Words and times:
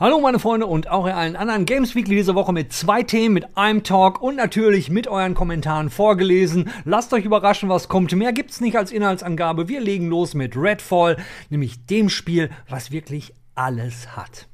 Hallo 0.00 0.18
meine 0.18 0.40
Freunde 0.40 0.66
und 0.66 0.90
auch 0.90 1.06
in 1.06 1.12
allen 1.12 1.36
anderen 1.36 1.66
Games 1.66 1.94
Weekly 1.94 2.16
diese 2.16 2.34
Woche 2.34 2.52
mit 2.52 2.72
zwei 2.72 3.04
Themen, 3.04 3.32
mit 3.32 3.56
einem 3.56 3.84
Talk 3.84 4.20
und 4.20 4.34
natürlich 4.34 4.90
mit 4.90 5.06
euren 5.06 5.34
Kommentaren 5.34 5.88
vorgelesen. 5.88 6.68
Lasst 6.84 7.12
euch 7.12 7.24
überraschen, 7.24 7.68
was 7.68 7.86
kommt. 7.86 8.10
Mehr 8.10 8.32
gibt's 8.32 8.60
nicht 8.60 8.76
als 8.76 8.90
Inhaltsangabe. 8.90 9.68
Wir 9.68 9.80
legen 9.80 10.08
los 10.08 10.34
mit 10.34 10.56
Redfall, 10.56 11.16
nämlich 11.48 11.86
dem 11.86 12.08
Spiel, 12.08 12.50
was 12.68 12.90
wirklich 12.90 13.34
alles 13.54 14.16
hat. 14.16 14.48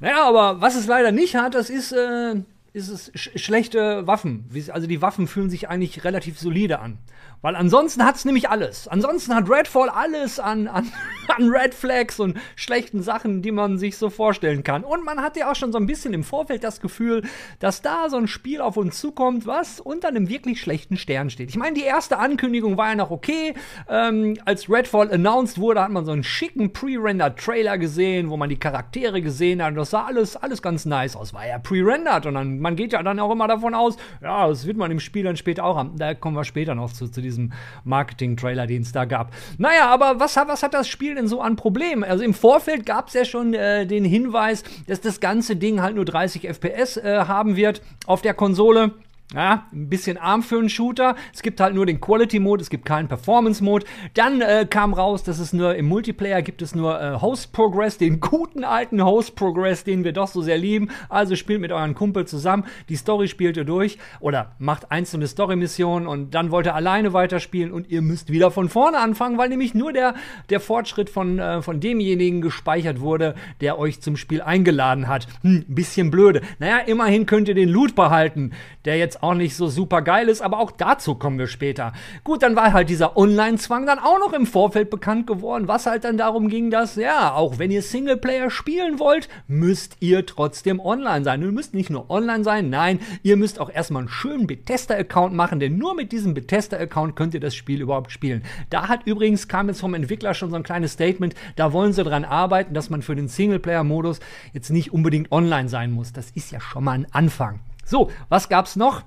Naja, 0.00 0.24
aber 0.24 0.60
was 0.60 0.76
es 0.76 0.86
leider 0.86 1.12
nicht 1.12 1.34
hat, 1.34 1.54
das 1.54 1.70
ist 1.70 1.92
äh, 1.92 2.42
ist 2.72 2.88
es 2.88 3.10
sch 3.14 3.30
schlechte 3.36 4.06
Waffen. 4.06 4.50
Also 4.72 4.86
die 4.86 5.02
Waffen 5.02 5.26
fühlen 5.26 5.50
sich 5.50 5.68
eigentlich 5.68 6.04
relativ 6.04 6.38
solide 6.38 6.78
an. 6.80 6.98
Weil 7.40 7.54
ansonsten 7.54 8.04
hat 8.04 8.16
es 8.16 8.24
nämlich 8.24 8.50
alles. 8.50 8.88
Ansonsten 8.88 9.32
hat 9.32 9.48
Redfall 9.48 9.88
alles 9.88 10.40
an, 10.40 10.66
an, 10.66 10.90
an 11.28 11.50
Red 11.50 11.72
Flags 11.72 12.18
und 12.18 12.36
schlechten 12.56 13.00
Sachen, 13.00 13.42
die 13.42 13.52
man 13.52 13.78
sich 13.78 13.96
so 13.96 14.10
vorstellen 14.10 14.64
kann. 14.64 14.82
Und 14.82 15.04
man 15.04 15.22
hat 15.22 15.36
ja 15.36 15.50
auch 15.50 15.54
schon 15.54 15.70
so 15.70 15.78
ein 15.78 15.86
bisschen 15.86 16.14
im 16.14 16.24
Vorfeld 16.24 16.64
das 16.64 16.80
Gefühl, 16.80 17.22
dass 17.60 17.80
da 17.80 18.10
so 18.10 18.16
ein 18.16 18.26
Spiel 18.26 18.60
auf 18.60 18.76
uns 18.76 18.98
zukommt, 18.98 19.46
was 19.46 19.78
unter 19.78 20.08
einem 20.08 20.28
wirklich 20.28 20.60
schlechten 20.60 20.96
Stern 20.96 21.30
steht. 21.30 21.50
Ich 21.50 21.56
meine, 21.56 21.74
die 21.74 21.84
erste 21.84 22.18
Ankündigung 22.18 22.76
war 22.76 22.88
ja 22.88 22.96
noch 22.96 23.12
okay. 23.12 23.54
Ähm, 23.88 24.36
als 24.44 24.68
Redfall 24.68 25.12
announced 25.12 25.58
wurde, 25.58 25.80
hat 25.80 25.90
man 25.90 26.04
so 26.04 26.12
einen 26.12 26.24
schicken 26.24 26.72
Pre-Rendered-Trailer 26.72 27.78
gesehen, 27.78 28.30
wo 28.30 28.36
man 28.36 28.48
die 28.48 28.58
Charaktere 28.58 29.22
gesehen 29.22 29.62
hat. 29.62 29.70
Und 29.70 29.76
das 29.76 29.90
sah 29.90 30.06
alles, 30.06 30.34
alles 30.34 30.60
ganz 30.60 30.86
nice 30.86 31.14
aus. 31.14 31.32
War 31.32 31.46
ja 31.46 31.60
pre-rendered. 31.60 32.26
Und 32.26 32.34
dann, 32.34 32.57
man 32.60 32.76
geht 32.76 32.92
ja 32.92 33.02
dann 33.02 33.18
auch 33.20 33.30
immer 33.30 33.48
davon 33.48 33.74
aus, 33.74 33.96
ja, 34.22 34.46
das 34.48 34.66
wird 34.66 34.76
man 34.76 34.90
im 34.90 35.00
Spiel 35.00 35.24
dann 35.24 35.36
später 35.36 35.64
auch 35.64 35.76
haben. 35.76 35.96
Da 35.96 36.14
kommen 36.14 36.36
wir 36.36 36.44
später 36.44 36.74
noch 36.74 36.92
zu, 36.92 37.08
zu 37.08 37.20
diesem 37.20 37.52
Marketing-Trailer, 37.84 38.66
den 38.66 38.82
es 38.82 38.92
da 38.92 39.04
gab. 39.04 39.32
Naja, 39.58 39.86
aber 39.88 40.20
was, 40.20 40.36
was 40.36 40.62
hat 40.62 40.74
das 40.74 40.88
Spiel 40.88 41.14
denn 41.14 41.28
so 41.28 41.40
an 41.40 41.56
Problemen? 41.56 42.04
Also 42.04 42.24
im 42.24 42.34
Vorfeld 42.34 42.86
gab 42.86 43.08
es 43.08 43.14
ja 43.14 43.24
schon 43.24 43.54
äh, 43.54 43.86
den 43.86 44.04
Hinweis, 44.04 44.62
dass 44.86 45.00
das 45.00 45.20
ganze 45.20 45.56
Ding 45.56 45.82
halt 45.82 45.96
nur 45.96 46.04
30 46.04 46.48
FPS 46.48 46.96
äh, 46.96 47.24
haben 47.26 47.56
wird 47.56 47.82
auf 48.06 48.22
der 48.22 48.34
Konsole. 48.34 48.92
Ja, 49.34 49.66
ein 49.74 49.90
bisschen 49.90 50.16
arm 50.16 50.42
für 50.42 50.58
einen 50.58 50.70
Shooter. 50.70 51.14
Es 51.34 51.42
gibt 51.42 51.60
halt 51.60 51.74
nur 51.74 51.84
den 51.84 52.00
Quality-Mode, 52.00 52.62
es 52.62 52.70
gibt 52.70 52.86
keinen 52.86 53.08
Performance-Mode. 53.08 53.84
Dann 54.14 54.40
äh, 54.40 54.66
kam 54.68 54.94
raus, 54.94 55.22
dass 55.22 55.38
es 55.38 55.52
nur 55.52 55.74
im 55.74 55.84
Multiplayer 55.84 56.40
gibt 56.40 56.62
es 56.62 56.74
nur 56.74 56.98
äh, 56.98 57.20
Host 57.20 57.52
Progress, 57.52 57.98
den 57.98 58.20
guten 58.20 58.64
alten 58.64 59.04
Host 59.04 59.36
Progress, 59.36 59.84
den 59.84 60.02
wir 60.02 60.14
doch 60.14 60.28
so 60.28 60.40
sehr 60.40 60.56
lieben. 60.56 60.88
Also 61.10 61.36
spielt 61.36 61.60
mit 61.60 61.72
euren 61.72 61.94
Kumpel 61.94 62.26
zusammen, 62.26 62.64
die 62.88 62.96
Story 62.96 63.28
spielt 63.28 63.58
ihr 63.58 63.66
durch 63.66 63.98
oder 64.20 64.52
macht 64.58 64.90
einzelne 64.90 65.26
Story-Missionen 65.26 66.08
und 66.08 66.30
dann 66.30 66.50
wollt 66.50 66.64
ihr 66.64 66.74
alleine 66.74 67.12
weiterspielen 67.12 67.70
und 67.70 67.90
ihr 67.90 68.00
müsst 68.00 68.32
wieder 68.32 68.50
von 68.50 68.70
vorne 68.70 68.98
anfangen, 68.98 69.36
weil 69.36 69.50
nämlich 69.50 69.74
nur 69.74 69.92
der, 69.92 70.14
der 70.48 70.60
Fortschritt 70.60 71.10
von, 71.10 71.38
äh, 71.38 71.60
von 71.60 71.80
demjenigen 71.80 72.40
gespeichert 72.40 73.00
wurde, 73.00 73.34
der 73.60 73.78
euch 73.78 74.00
zum 74.00 74.16
Spiel 74.16 74.40
eingeladen 74.40 75.06
hat. 75.06 75.26
Hm, 75.42 75.66
bisschen 75.68 76.10
blöde. 76.10 76.40
Naja, 76.58 76.78
immerhin 76.78 77.26
könnt 77.26 77.48
ihr 77.48 77.54
den 77.54 77.68
Loot 77.68 77.94
behalten, 77.94 78.52
der 78.86 78.96
jetzt 78.96 79.17
auch 79.22 79.34
nicht 79.34 79.56
so 79.56 79.68
super 79.68 80.02
geil 80.02 80.28
ist, 80.28 80.40
aber 80.40 80.58
auch 80.58 80.70
dazu 80.70 81.14
kommen 81.14 81.38
wir 81.38 81.46
später. 81.46 81.92
Gut, 82.24 82.42
dann 82.42 82.56
war 82.56 82.72
halt 82.72 82.88
dieser 82.88 83.16
Online-Zwang 83.16 83.86
dann 83.86 83.98
auch 83.98 84.18
noch 84.18 84.32
im 84.32 84.46
Vorfeld 84.46 84.90
bekannt 84.90 85.26
geworden, 85.26 85.68
was 85.68 85.86
halt 85.86 86.04
dann 86.04 86.18
darum 86.18 86.48
ging, 86.48 86.70
dass, 86.70 86.96
ja, 86.96 87.32
auch 87.32 87.58
wenn 87.58 87.70
ihr 87.70 87.82
Singleplayer 87.82 88.50
spielen 88.50 88.98
wollt, 88.98 89.28
müsst 89.46 89.96
ihr 90.00 90.26
trotzdem 90.26 90.80
online 90.80 91.24
sein. 91.24 91.42
Ihr 91.42 91.52
müsst 91.52 91.74
nicht 91.74 91.90
nur 91.90 92.10
online 92.10 92.44
sein, 92.44 92.70
nein, 92.70 93.00
ihr 93.22 93.36
müsst 93.36 93.60
auch 93.60 93.70
erstmal 93.70 94.02
einen 94.02 94.08
schönen 94.08 94.46
Bethesda-Account 94.46 95.34
machen, 95.34 95.60
denn 95.60 95.78
nur 95.78 95.94
mit 95.94 96.12
diesem 96.12 96.34
Bethesda-Account 96.34 97.16
könnt 97.16 97.34
ihr 97.34 97.40
das 97.40 97.54
Spiel 97.54 97.80
überhaupt 97.80 98.12
spielen. 98.12 98.42
Da 98.70 98.88
hat 98.88 99.06
übrigens, 99.06 99.48
kam 99.48 99.68
jetzt 99.68 99.80
vom 99.80 99.94
Entwickler 99.94 100.34
schon 100.34 100.50
so 100.50 100.56
ein 100.56 100.62
kleines 100.62 100.92
Statement, 100.92 101.34
da 101.56 101.72
wollen 101.72 101.92
sie 101.92 102.04
dran 102.04 102.24
arbeiten, 102.24 102.74
dass 102.74 102.90
man 102.90 103.02
für 103.02 103.16
den 103.16 103.28
Singleplayer-Modus 103.28 104.20
jetzt 104.52 104.70
nicht 104.70 104.92
unbedingt 104.92 105.32
online 105.32 105.68
sein 105.68 105.90
muss. 105.90 106.12
Das 106.12 106.30
ist 106.30 106.52
ja 106.52 106.60
schon 106.60 106.84
mal 106.84 106.92
ein 106.92 107.06
Anfang. 107.12 107.60
So, 107.88 108.10
was 108.28 108.50
gab's 108.50 108.76
noch? 108.76 109.02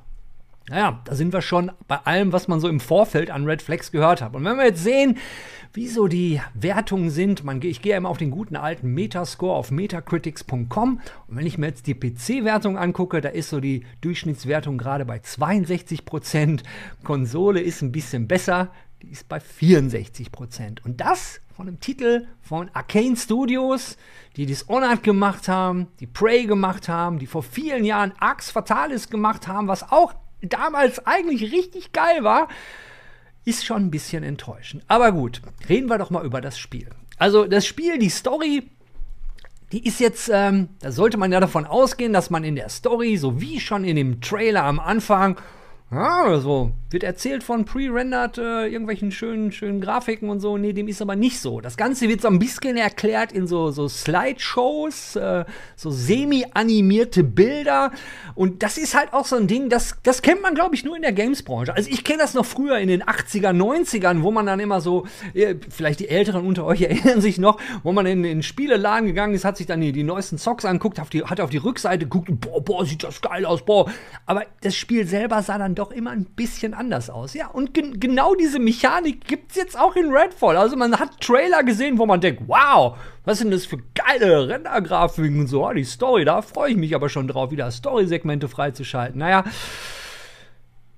Naja, 0.67 1.01
da 1.05 1.13
sind 1.13 1.33
wir 1.33 1.43
schon 1.43 1.71
bei 1.87 1.97
allem, 1.97 2.33
was 2.33 2.47
man 2.47 2.59
so 2.59 2.67
im 2.67 2.79
Vorfeld 2.79 3.29
an 3.29 3.45
Red 3.45 3.61
Flags 3.61 3.91
gehört 3.91 4.23
hat. 4.23 4.33
Und 4.33 4.43
wenn 4.43 4.57
wir 4.57 4.65
jetzt 4.65 4.83
sehen, 4.83 5.19
wie 5.71 5.87
so 5.87 6.07
die 6.07 6.41
Wertungen 6.55 7.11
sind, 7.11 7.43
man, 7.43 7.61
ich 7.61 7.83
gehe 7.83 7.95
immer 7.95 8.09
auf 8.09 8.17
den 8.17 8.31
guten 8.31 8.55
alten 8.55 8.91
Metascore 8.91 9.55
auf 9.55 9.69
metacritics.com 9.69 10.99
und 11.27 11.35
wenn 11.35 11.45
ich 11.45 11.59
mir 11.59 11.67
jetzt 11.67 11.85
die 11.85 11.93
PC-Wertung 11.93 12.75
angucke, 12.75 13.21
da 13.21 13.29
ist 13.29 13.49
so 13.49 13.59
die 13.59 13.85
Durchschnittswertung 14.01 14.79
gerade 14.79 15.05
bei 15.05 15.17
62%. 15.17 16.61
Konsole 17.03 17.61
ist 17.61 17.83
ein 17.83 17.91
bisschen 17.91 18.27
besser, 18.27 18.69
die 19.01 19.09
ist 19.09 19.27
bei 19.27 19.39
64%. 19.39 20.83
Und 20.83 21.01
das 21.01 21.41
von 21.55 21.67
einem 21.67 21.79
Titel 21.79 22.27
von 22.41 22.69
Arcane 22.73 23.15
Studios, 23.15 23.97
die 24.35 24.45
Dishonored 24.45 25.03
gemacht 25.03 25.47
haben, 25.47 25.87
die 25.99 26.07
Prey 26.07 26.45
gemacht 26.45 26.87
haben, 26.87 27.19
die 27.19 27.27
vor 27.27 27.43
vielen 27.43 27.83
Jahren 27.83 28.13
Axe 28.19 28.51
Fatalis 28.51 29.09
gemacht 29.09 29.47
haben, 29.47 29.67
was 29.67 29.91
auch 29.91 30.13
damals 30.41 31.05
eigentlich 31.05 31.51
richtig 31.51 31.91
geil 31.91 32.23
war, 32.23 32.47
ist 33.43 33.65
schon 33.65 33.83
ein 33.83 33.91
bisschen 33.91 34.23
enttäuschend. 34.23 34.83
Aber 34.87 35.11
gut, 35.11 35.41
reden 35.67 35.89
wir 35.89 35.97
doch 35.97 36.09
mal 36.09 36.25
über 36.25 36.41
das 36.41 36.59
Spiel. 36.59 36.89
Also 37.17 37.45
das 37.45 37.65
Spiel, 37.65 37.97
die 37.97 38.09
Story, 38.09 38.69
die 39.71 39.85
ist 39.85 39.99
jetzt, 39.99 40.29
ähm, 40.31 40.69
da 40.79 40.91
sollte 40.91 41.17
man 41.17 41.31
ja 41.31 41.39
davon 41.39 41.65
ausgehen, 41.65 42.13
dass 42.13 42.29
man 42.29 42.43
in 42.43 42.55
der 42.55 42.69
Story, 42.69 43.17
so 43.17 43.41
wie 43.41 43.59
schon 43.59 43.83
in 43.83 43.95
dem 43.95 44.21
Trailer 44.21 44.63
am 44.63 44.79
Anfang, 44.79 45.39
ja, 45.91 46.39
so 46.39 46.71
wird 46.91 47.03
erzählt 47.03 47.43
von 47.43 47.65
pre-rendered 47.65 48.37
äh, 48.37 48.67
irgendwelchen 48.67 49.11
schönen, 49.11 49.51
schönen 49.51 49.81
Grafiken 49.81 50.29
und 50.29 50.39
so. 50.39 50.57
Nee, 50.57 50.73
dem 50.73 50.87
ist 50.87 51.01
aber 51.01 51.15
nicht 51.15 51.39
so. 51.39 51.61
Das 51.61 51.77
Ganze 51.77 52.09
wird 52.09 52.21
so 52.21 52.27
ein 52.27 52.39
bisschen 52.39 52.77
erklärt 52.77 53.31
in 53.31 53.47
so, 53.47 53.71
so 53.71 53.87
Slideshows, 53.87 55.15
äh, 55.15 55.45
so 55.75 55.89
semi-animierte 55.89 57.23
Bilder. 57.23 57.91
Und 58.35 58.63
das 58.63 58.77
ist 58.77 58.95
halt 58.95 59.13
auch 59.13 59.25
so 59.25 59.37
ein 59.37 59.47
Ding, 59.47 59.69
das, 59.69 59.97
das 60.03 60.21
kennt 60.21 60.41
man, 60.41 60.55
glaube 60.55 60.75
ich, 60.75 60.83
nur 60.83 60.95
in 60.95 61.01
der 61.01 61.13
Games-Branche. 61.13 61.73
Also 61.73 61.89
ich 61.89 62.03
kenne 62.03 62.19
das 62.19 62.33
noch 62.33 62.45
früher 62.45 62.77
in 62.79 62.87
den 62.87 63.03
80er, 63.03 63.51
90ern, 63.51 64.23
wo 64.23 64.31
man 64.31 64.45
dann 64.45 64.59
immer 64.59 64.81
so, 64.81 65.05
äh, 65.33 65.55
vielleicht 65.69 65.99
die 66.01 66.09
Älteren 66.09 66.45
unter 66.45 66.65
euch 66.65 66.81
erinnern 66.81 67.21
sich 67.21 67.37
noch, 67.37 67.59
wo 67.83 67.91
man 67.91 68.05
in 68.05 68.23
den 68.23 68.43
Spieleladen 68.43 69.07
gegangen 69.07 69.33
ist, 69.33 69.45
hat 69.45 69.57
sich 69.57 69.67
dann 69.67 69.81
die, 69.81 69.91
die 69.91 70.03
neuesten 70.03 70.37
Zocks 70.37 70.65
anguckt, 70.65 70.99
auf 70.99 71.09
die, 71.09 71.23
hat 71.23 71.39
auf 71.39 71.49
die 71.49 71.57
Rückseite 71.57 72.05
geguckt 72.05 72.29
boah, 72.41 72.61
boah, 72.61 72.85
sieht 72.85 73.03
das 73.03 73.21
geil 73.21 73.45
aus, 73.45 73.63
boah. 73.63 73.89
Aber 74.25 74.45
das 74.61 74.75
Spiel 74.75 75.07
selber 75.07 75.41
sah 75.41 75.57
dann 75.57 75.75
doch 75.75 75.91
immer 75.91 76.11
ein 76.11 76.25
bisschen 76.25 76.73
anders 76.81 77.09
aus. 77.09 77.33
Ja, 77.33 77.47
und 77.47 77.73
gen 77.73 77.99
genau 77.99 78.35
diese 78.35 78.59
Mechanik 78.59 79.25
gibt 79.25 79.51
es 79.51 79.57
jetzt 79.57 79.79
auch 79.79 79.95
in 79.95 80.11
Redfall. 80.11 80.57
Also 80.57 80.75
man 80.75 80.99
hat 80.99 81.21
Trailer 81.21 81.63
gesehen, 81.63 81.97
wo 81.99 82.05
man 82.05 82.19
denkt, 82.19 82.43
wow, 82.47 82.97
was 83.23 83.37
sind 83.37 83.51
das 83.51 83.65
für 83.65 83.77
geile 83.93 84.49
Rendergrafiken 84.49 85.41
und 85.41 85.47
so. 85.47 85.65
Oh, 85.65 85.71
die 85.71 85.83
Story, 85.83 86.25
da 86.25 86.41
freue 86.41 86.71
ich 86.71 86.77
mich 86.77 86.95
aber 86.95 87.07
schon 87.07 87.27
drauf, 87.27 87.51
wieder 87.51 87.69
Story-Segmente 87.69 88.47
freizuschalten. 88.47 89.19
Naja, 89.19 89.43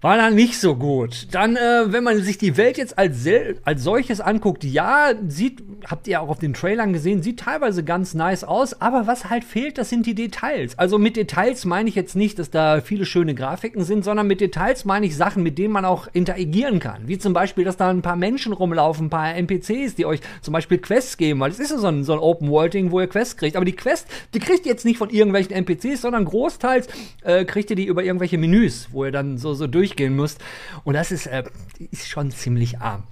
war 0.03 0.17
dann 0.17 0.35
nicht 0.35 0.59
so 0.59 0.75
gut. 0.75 1.27
Dann, 1.31 1.55
äh, 1.55 1.85
wenn 1.85 2.03
man 2.03 2.21
sich 2.21 2.37
die 2.37 2.57
Welt 2.57 2.77
jetzt 2.77 2.97
als, 2.97 3.25
als 3.63 3.83
solches 3.83 4.19
anguckt, 4.19 4.65
ja, 4.65 5.13
sieht, 5.25 5.63
habt 5.89 6.09
ihr 6.09 6.21
auch 6.21 6.27
auf 6.27 6.39
den 6.39 6.53
Trailern 6.53 6.91
gesehen, 6.91 7.23
sieht 7.23 7.39
teilweise 7.39 7.85
ganz 7.85 8.13
nice 8.13 8.43
aus, 8.43 8.81
aber 8.81 9.07
was 9.07 9.29
halt 9.29 9.45
fehlt, 9.45 9.77
das 9.77 9.89
sind 9.89 10.05
die 10.05 10.13
Details. 10.13 10.77
Also 10.77 10.99
mit 10.99 11.15
Details 11.15 11.63
meine 11.63 11.87
ich 11.87 11.95
jetzt 11.95 12.17
nicht, 12.17 12.37
dass 12.37 12.49
da 12.49 12.81
viele 12.81 13.05
schöne 13.05 13.33
Grafiken 13.33 13.85
sind, 13.85 14.03
sondern 14.03 14.27
mit 14.27 14.41
Details 14.41 14.83
meine 14.83 15.05
ich 15.05 15.15
Sachen, 15.15 15.41
mit 15.41 15.57
denen 15.57 15.71
man 15.71 15.85
auch 15.85 16.09
interagieren 16.11 16.81
kann. 16.81 17.07
Wie 17.07 17.17
zum 17.17 17.31
Beispiel, 17.31 17.63
dass 17.63 17.77
da 17.77 17.89
ein 17.89 18.01
paar 18.01 18.17
Menschen 18.17 18.51
rumlaufen, 18.51 19.05
ein 19.05 19.09
paar 19.09 19.33
NPCs, 19.33 19.95
die 19.95 20.05
euch 20.05 20.19
zum 20.41 20.51
Beispiel 20.51 20.79
Quests 20.79 21.15
geben, 21.15 21.39
weil 21.39 21.51
es 21.51 21.59
ist 21.59 21.71
ja 21.71 21.77
so 21.77 21.87
ein, 21.87 22.03
so 22.03 22.11
ein 22.11 22.19
Open-World-Ding, 22.19 22.91
wo 22.91 22.99
ihr 22.99 23.07
Quests 23.07 23.37
kriegt. 23.37 23.55
Aber 23.55 23.63
die 23.63 23.71
Quest, 23.71 24.07
die 24.33 24.39
kriegt 24.39 24.65
ihr 24.65 24.73
jetzt 24.73 24.83
nicht 24.83 24.97
von 24.97 25.09
irgendwelchen 25.09 25.53
NPCs, 25.53 26.01
sondern 26.01 26.25
großteils 26.25 26.87
äh, 27.23 27.45
kriegt 27.45 27.69
ihr 27.69 27.77
die 27.77 27.85
über 27.85 28.03
irgendwelche 28.03 28.37
Menüs, 28.37 28.89
wo 28.91 29.05
ihr 29.05 29.11
dann 29.13 29.37
so, 29.37 29.53
so 29.53 29.65
durch 29.65 29.92
durchgehen 29.93 30.15
musst. 30.15 30.39
Und 30.83 30.93
das 30.93 31.11
ist, 31.11 31.27
äh, 31.27 31.43
ist 31.91 32.07
schon 32.07 32.31
ziemlich 32.31 32.79
arm. 32.79 33.03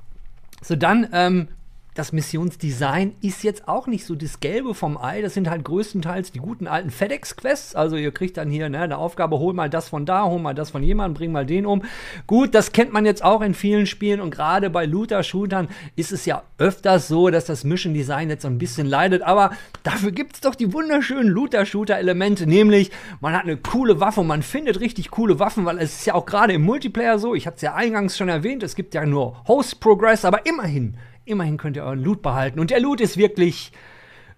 So, 0.61 0.75
dann 0.75 1.07
ähm, 1.13 1.47
das 1.93 2.13
Missionsdesign 2.13 3.15
ist 3.21 3.43
jetzt 3.43 3.67
auch 3.67 3.85
nicht 3.85 4.05
so 4.05 4.15
das 4.15 4.39
Gelbe 4.39 4.73
vom 4.73 4.97
Ei. 4.97 5.21
Das 5.21 5.33
sind 5.33 5.49
halt 5.49 5.65
größtenteils 5.65 6.31
die 6.31 6.39
guten 6.39 6.65
alten 6.65 6.89
FedEx-Quests. 6.89 7.75
Also 7.75 7.97
ihr 7.97 8.13
kriegt 8.13 8.37
dann 8.37 8.49
hier 8.49 8.69
ne, 8.69 8.79
eine 8.79 8.97
Aufgabe, 8.97 9.39
hol 9.39 9.53
mal 9.53 9.69
das 9.69 9.89
von 9.89 10.05
da, 10.05 10.23
hol 10.23 10.39
mal 10.39 10.53
das 10.53 10.69
von 10.69 10.83
jemandem, 10.83 11.15
bring 11.15 11.31
mal 11.33 11.45
den 11.45 11.65
um. 11.65 11.83
Gut, 12.27 12.55
das 12.55 12.71
kennt 12.71 12.93
man 12.93 13.05
jetzt 13.05 13.23
auch 13.23 13.41
in 13.41 13.53
vielen 13.53 13.87
Spielen 13.87 14.21
und 14.21 14.31
gerade 14.31 14.69
bei 14.69 14.85
Looter-Shootern 14.85 15.67
ist 15.97 16.13
es 16.13 16.25
ja 16.25 16.43
öfters 16.57 17.09
so, 17.09 17.29
dass 17.29 17.43
das 17.43 17.65
Mission 17.65 17.93
Design 17.93 18.29
jetzt 18.29 18.43
so 18.43 18.47
ein 18.47 18.57
bisschen 18.57 18.87
leidet. 18.87 19.21
Aber 19.21 19.51
dafür 19.83 20.11
gibt 20.11 20.35
es 20.35 20.41
doch 20.41 20.55
die 20.55 20.71
wunderschönen 20.71 21.27
Looter-Shooter-Elemente, 21.27 22.47
nämlich 22.47 22.91
man 23.19 23.33
hat 23.33 23.43
eine 23.43 23.57
coole 23.57 23.99
Waffe 23.99 24.21
und 24.21 24.27
man 24.27 24.43
findet 24.43 24.79
richtig 24.79 25.11
coole 25.11 25.39
Waffen, 25.39 25.65
weil 25.65 25.77
es 25.77 25.99
ist 25.99 26.05
ja 26.05 26.13
auch 26.13 26.25
gerade 26.25 26.53
im 26.53 26.61
Multiplayer 26.61 27.19
so. 27.19 27.35
Ich 27.35 27.47
hatte 27.47 27.57
es 27.57 27.63
ja 27.63 27.75
eingangs 27.75 28.17
schon 28.17 28.29
erwähnt, 28.29 28.63
es 28.63 28.75
gibt 28.75 28.93
ja 28.93 29.05
nur 29.05 29.35
Host 29.45 29.81
Progress, 29.81 30.23
aber 30.23 30.45
immerhin 30.45 30.95
Immerhin 31.25 31.57
könnt 31.57 31.77
ihr 31.77 31.83
euren 31.83 32.03
Loot 32.03 32.21
behalten. 32.21 32.59
Und 32.59 32.71
der 32.71 32.79
Loot 32.79 33.01
ist 33.01 33.17
wirklich 33.17 33.71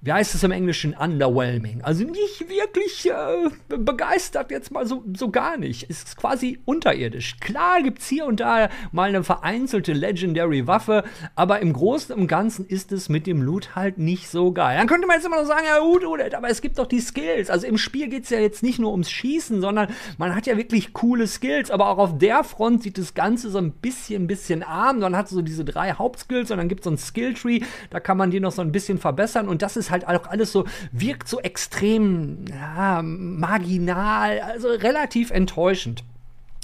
wie 0.04 0.12
heißt 0.12 0.36
es 0.36 0.44
im 0.44 0.52
Englischen, 0.52 0.94
underwhelming. 0.94 1.82
Also 1.82 2.04
nicht 2.04 2.50
wirklich 2.50 3.10
äh, 3.10 3.50
begeistert 3.70 4.52
jetzt 4.52 4.70
mal 4.70 4.86
so, 4.86 5.02
so 5.16 5.30
gar 5.30 5.56
nicht. 5.56 5.84
Ist 5.84 6.18
quasi 6.18 6.60
unterirdisch. 6.66 7.38
Klar 7.40 7.82
gibt 7.82 8.00
es 8.00 8.10
hier 8.10 8.26
und 8.26 8.42
da 8.42 8.68
mal 8.92 9.08
eine 9.08 9.24
vereinzelte 9.24 9.94
Legendary 9.94 10.68
Waffe, 10.68 11.06
aber 11.36 11.62
im 11.62 11.72
Großen 11.72 12.14
und 12.14 12.28
Ganzen 12.28 12.66
ist 12.66 12.92
es 12.92 13.08
mit 13.08 13.28
dem 13.28 13.42
Loot 13.42 13.78
halt 13.78 13.98
nicht 13.98 14.28
so 14.28 14.52
geil. 14.52 14.78
Dann 14.78 14.88
könnte 14.88 15.08
man 15.08 15.16
jetzt 15.16 15.26
immer 15.26 15.38
noch 15.38 15.48
sagen, 15.48 15.66
ja 15.66 15.80
gut, 15.80 16.04
aber 16.34 16.50
es 16.50 16.62
gibt 16.62 16.80
doch 16.80 16.88
die 16.88 17.00
Skills. 17.00 17.50
Also 17.50 17.66
im 17.66 17.78
Spiel 17.78 18.10
geht 18.10 18.26
es 18.26 18.30
ja 18.30 18.40
jetzt 18.40 18.62
nicht 18.62 18.80
nur 18.80 18.92
ums 18.92 19.10
Schießen, 19.10 19.62
sondern 19.62 19.88
man 20.18 20.36
hat 20.36 20.48
ja 20.48 20.58
wirklich 20.58 20.92
coole 20.92 21.28
Skills, 21.28 21.72
aber 21.72 21.88
auch 21.88 21.98
auf 21.98 22.18
der 22.18 22.44
Front 22.44 22.84
sieht 22.84 22.98
das 22.98 23.14
Ganze 23.14 23.50
so 23.50 23.58
ein 23.58 23.72
bisschen, 23.72 24.28
bisschen 24.28 24.64
arm. 24.64 25.00
Man 25.00 25.16
hat 25.16 25.30
so 25.30 25.42
diese 25.42 25.64
drei 25.64 25.94
Hauptskills 25.94 26.52
und 26.52 26.58
dann 26.58 26.68
gibt 26.68 26.82
es 26.82 26.84
so 26.84 26.92
ein 26.92 26.98
Skilltree, 26.98 27.62
da 27.90 28.02
kann 28.02 28.18
man 28.18 28.32
die 28.32 28.42
noch 28.42 28.52
so 28.52 28.62
ein 28.62 28.74
bisschen 28.74 28.98
verbessern 28.98 29.48
und 29.48 29.62
das 29.62 29.78
ist 29.78 29.93
halt 29.94 30.08
auch 30.08 30.28
alles 30.28 30.52
so, 30.52 30.66
wirkt 30.92 31.30
so 31.30 31.40
extrem 31.40 32.46
ja, 32.50 33.02
marginal, 33.02 34.42
also 34.42 34.68
relativ 34.68 35.32
enttäuschend. 35.32 36.04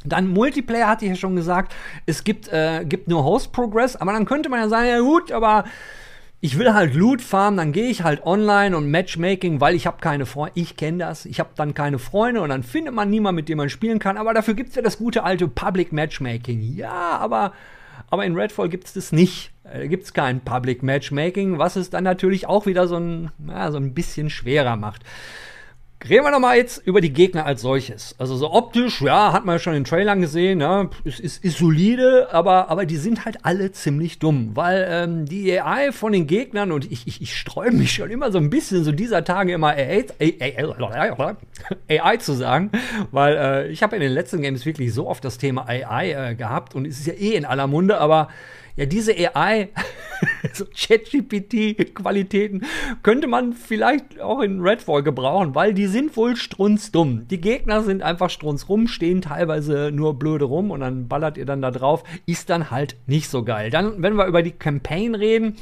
Dann 0.03 0.27
Multiplayer 0.27 0.87
hatte 0.87 1.05
ich 1.05 1.11
ja 1.11 1.17
schon 1.17 1.35
gesagt, 1.35 1.73
es 2.05 2.23
gibt, 2.23 2.47
äh, 2.49 2.85
gibt 2.85 3.07
nur 3.07 3.23
Host 3.23 3.51
Progress, 3.51 3.95
aber 3.95 4.13
dann 4.13 4.25
könnte 4.25 4.49
man 4.49 4.59
ja 4.59 4.69
sagen, 4.69 4.87
ja 4.87 4.99
gut, 4.99 5.31
aber 5.31 5.65
ich 6.41 6.57
will 6.57 6.73
halt 6.73 6.95
Loot 6.95 7.21
farmen, 7.21 7.57
dann 7.57 7.73
gehe 7.73 7.89
ich 7.89 8.03
halt 8.03 8.25
online 8.25 8.75
und 8.77 8.89
Matchmaking, 8.89 9.59
weil 9.59 9.75
ich 9.75 9.85
habe 9.85 9.97
keine 9.99 10.25
Freunde. 10.25 10.53
Ich 10.55 10.77
kenne 10.77 10.99
das. 10.99 11.25
Ich 11.25 11.39
habe 11.39 11.49
dann 11.55 11.73
keine 11.73 11.99
Freunde 11.99 12.41
und 12.41 12.49
dann 12.49 12.63
findet 12.63 12.93
man 12.93 13.09
niemanden, 13.09 13.35
mit 13.35 13.49
dem 13.49 13.57
man 13.57 13.69
spielen 13.69 13.99
kann. 13.99 14.17
Aber 14.17 14.33
dafür 14.33 14.53
gibt 14.53 14.69
es 14.69 14.75
ja 14.75 14.81
das 14.81 14.97
gute 14.97 15.23
alte 15.23 15.49
Public 15.49 15.91
Matchmaking. 15.91 16.61
Ja, 16.61 17.17
aber, 17.17 17.51
aber 18.09 18.25
in 18.25 18.37
Redfall 18.37 18.69
gibt 18.69 18.85
es 18.85 18.93
das 18.93 19.11
nicht. 19.11 19.51
Gibt 19.87 20.05
es 20.05 20.13
kein 20.13 20.41
Public 20.41 20.83
Matchmaking, 20.83 21.57
was 21.57 21.75
es 21.75 21.89
dann 21.89 22.03
natürlich 22.03 22.47
auch 22.47 22.65
wieder 22.65 22.87
so 22.87 22.97
ein, 22.97 23.31
ja, 23.47 23.71
so 23.71 23.77
ein 23.77 23.93
bisschen 23.93 24.29
schwerer 24.29 24.75
macht. 24.75 25.03
Reden 26.07 26.23
wir 26.23 26.31
nochmal 26.31 26.55
jetzt 26.55 26.87
über 26.87 27.01
die 27.01 27.11
Gegner 27.11 27.45
als 27.45 27.61
solches. 27.61 28.15
Also 28.17 28.37
so 28.37 28.53
optisch, 28.53 29.01
ja, 29.01 29.33
hat 29.33 29.43
man 29.43 29.55
ja 29.55 29.59
schon 29.59 29.73
in 29.73 29.81
den 29.81 29.85
Trailern 29.85 30.21
gesehen, 30.21 30.59
ne? 30.59 30.89
ist, 31.03 31.19
ist, 31.19 31.43
ist 31.43 31.57
solide, 31.57 32.29
aber, 32.31 32.69
aber 32.69 32.85
die 32.85 32.95
sind 32.95 33.25
halt 33.25 33.39
alle 33.43 33.73
ziemlich 33.73 34.17
dumm, 34.17 34.51
weil 34.53 34.87
ähm, 34.89 35.25
die 35.25 35.59
AI 35.59 35.91
von 35.91 36.13
den 36.13 36.25
Gegnern, 36.25 36.71
und 36.71 36.89
ich, 36.89 37.05
ich, 37.05 37.21
ich 37.21 37.37
sträube 37.37 37.75
mich 37.75 37.91
schon 37.91 38.09
immer 38.11 38.31
so 38.31 38.37
ein 38.37 38.49
bisschen 38.49 38.85
so 38.85 38.93
dieser 38.93 39.25
Tage 39.25 39.51
immer 39.51 39.71
AI, 39.71 40.05
AI, 40.21 40.65
AI 41.89 42.17
zu 42.17 42.31
sagen, 42.31 42.71
weil 43.11 43.35
äh, 43.35 43.67
ich 43.67 43.83
habe 43.83 43.97
in 43.97 44.01
den 44.01 44.13
letzten 44.13 44.41
Games 44.41 44.65
wirklich 44.65 44.93
so 44.93 45.05
oft 45.05 45.25
das 45.25 45.37
Thema 45.37 45.67
AI 45.67 46.11
äh, 46.11 46.35
gehabt 46.35 46.75
und 46.75 46.87
es 46.87 46.99
ist 46.99 47.07
ja 47.07 47.13
eh 47.13 47.35
in 47.35 47.43
aller 47.43 47.67
Munde, 47.67 47.97
aber 47.97 48.29
ja, 48.79 48.85
diese 48.85 49.13
AI, 49.35 49.67
so 50.55 50.65
ChatGPT-Qualitäten, 50.65 52.65
könnte 53.03 53.27
man 53.27 53.53
vielleicht 53.53 54.19
auch 54.21 54.41
in 54.41 54.61
Redfall 54.61 55.03
gebrauchen, 55.03 55.55
weil 55.55 55.73
die 55.73 55.87
sind 55.87 56.15
wohl 56.17 56.35
strunzdumm. 56.35 57.27
Die 57.27 57.41
Gegner 57.41 57.83
sind 57.83 58.01
einfach 58.01 58.29
strunzrum, 58.29 58.87
stehen 58.87 59.21
teilweise 59.21 59.91
nur 59.93 60.17
blöde 60.17 60.45
rum 60.45 60.71
und 60.71 60.81
dann 60.81 61.07
ballert 61.07 61.37
ihr 61.37 61.45
dann 61.45 61.61
da 61.61 61.71
drauf. 61.71 62.03
Ist 62.25 62.49
dann 62.49 62.71
halt 62.71 62.97
nicht 63.07 63.29
so 63.29 63.43
geil. 63.43 63.69
Dann, 63.69 64.01
wenn 64.01 64.15
wir 64.15 64.25
über 64.25 64.41
die 64.41 64.51
Campaign 64.51 65.15
reden, 65.15 65.55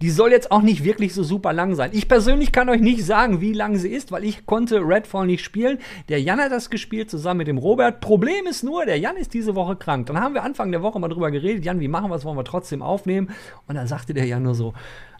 die 0.00 0.10
soll 0.10 0.32
jetzt 0.32 0.50
auch 0.50 0.62
nicht 0.62 0.84
wirklich 0.84 1.14
so 1.14 1.22
super 1.22 1.52
lang 1.52 1.74
sein. 1.74 1.90
Ich 1.92 2.08
persönlich 2.08 2.52
kann 2.52 2.68
euch 2.68 2.80
nicht 2.80 3.04
sagen, 3.04 3.40
wie 3.40 3.52
lang 3.52 3.76
sie 3.76 3.88
ist, 3.88 4.12
weil 4.12 4.24
ich 4.24 4.46
konnte 4.46 4.80
Redfall 4.80 5.26
nicht 5.26 5.44
spielen. 5.44 5.78
Der 6.08 6.20
Jan 6.20 6.40
hat 6.40 6.52
das 6.52 6.70
gespielt 6.70 7.10
zusammen 7.10 7.38
mit 7.38 7.48
dem 7.48 7.58
Robert. 7.58 8.00
Problem 8.00 8.46
ist 8.48 8.64
nur, 8.64 8.84
der 8.84 8.98
Jan 8.98 9.16
ist 9.16 9.34
diese 9.34 9.54
Woche 9.54 9.76
krank. 9.76 10.06
Dann 10.06 10.20
haben 10.20 10.34
wir 10.34 10.42
Anfang 10.42 10.72
der 10.72 10.82
Woche 10.82 10.98
mal 10.98 11.08
drüber 11.08 11.30
geredet. 11.30 11.64
Jan, 11.64 11.80
wie 11.80 11.88
machen 11.88 12.10
wir 12.10 12.16
es? 12.16 12.24
Wollen 12.24 12.36
wir 12.36 12.44
trotzdem 12.44 12.82
aufnehmen? 12.82 13.30
Und 13.68 13.76
dann 13.76 13.86
sagte 13.86 14.14
der 14.14 14.26
Jan 14.26 14.33
nur 14.40 14.54
so, 14.54 14.74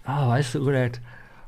ah, 0.04 0.28
weißt 0.28 0.56
du, 0.56 0.58
Robert, 0.60 1.00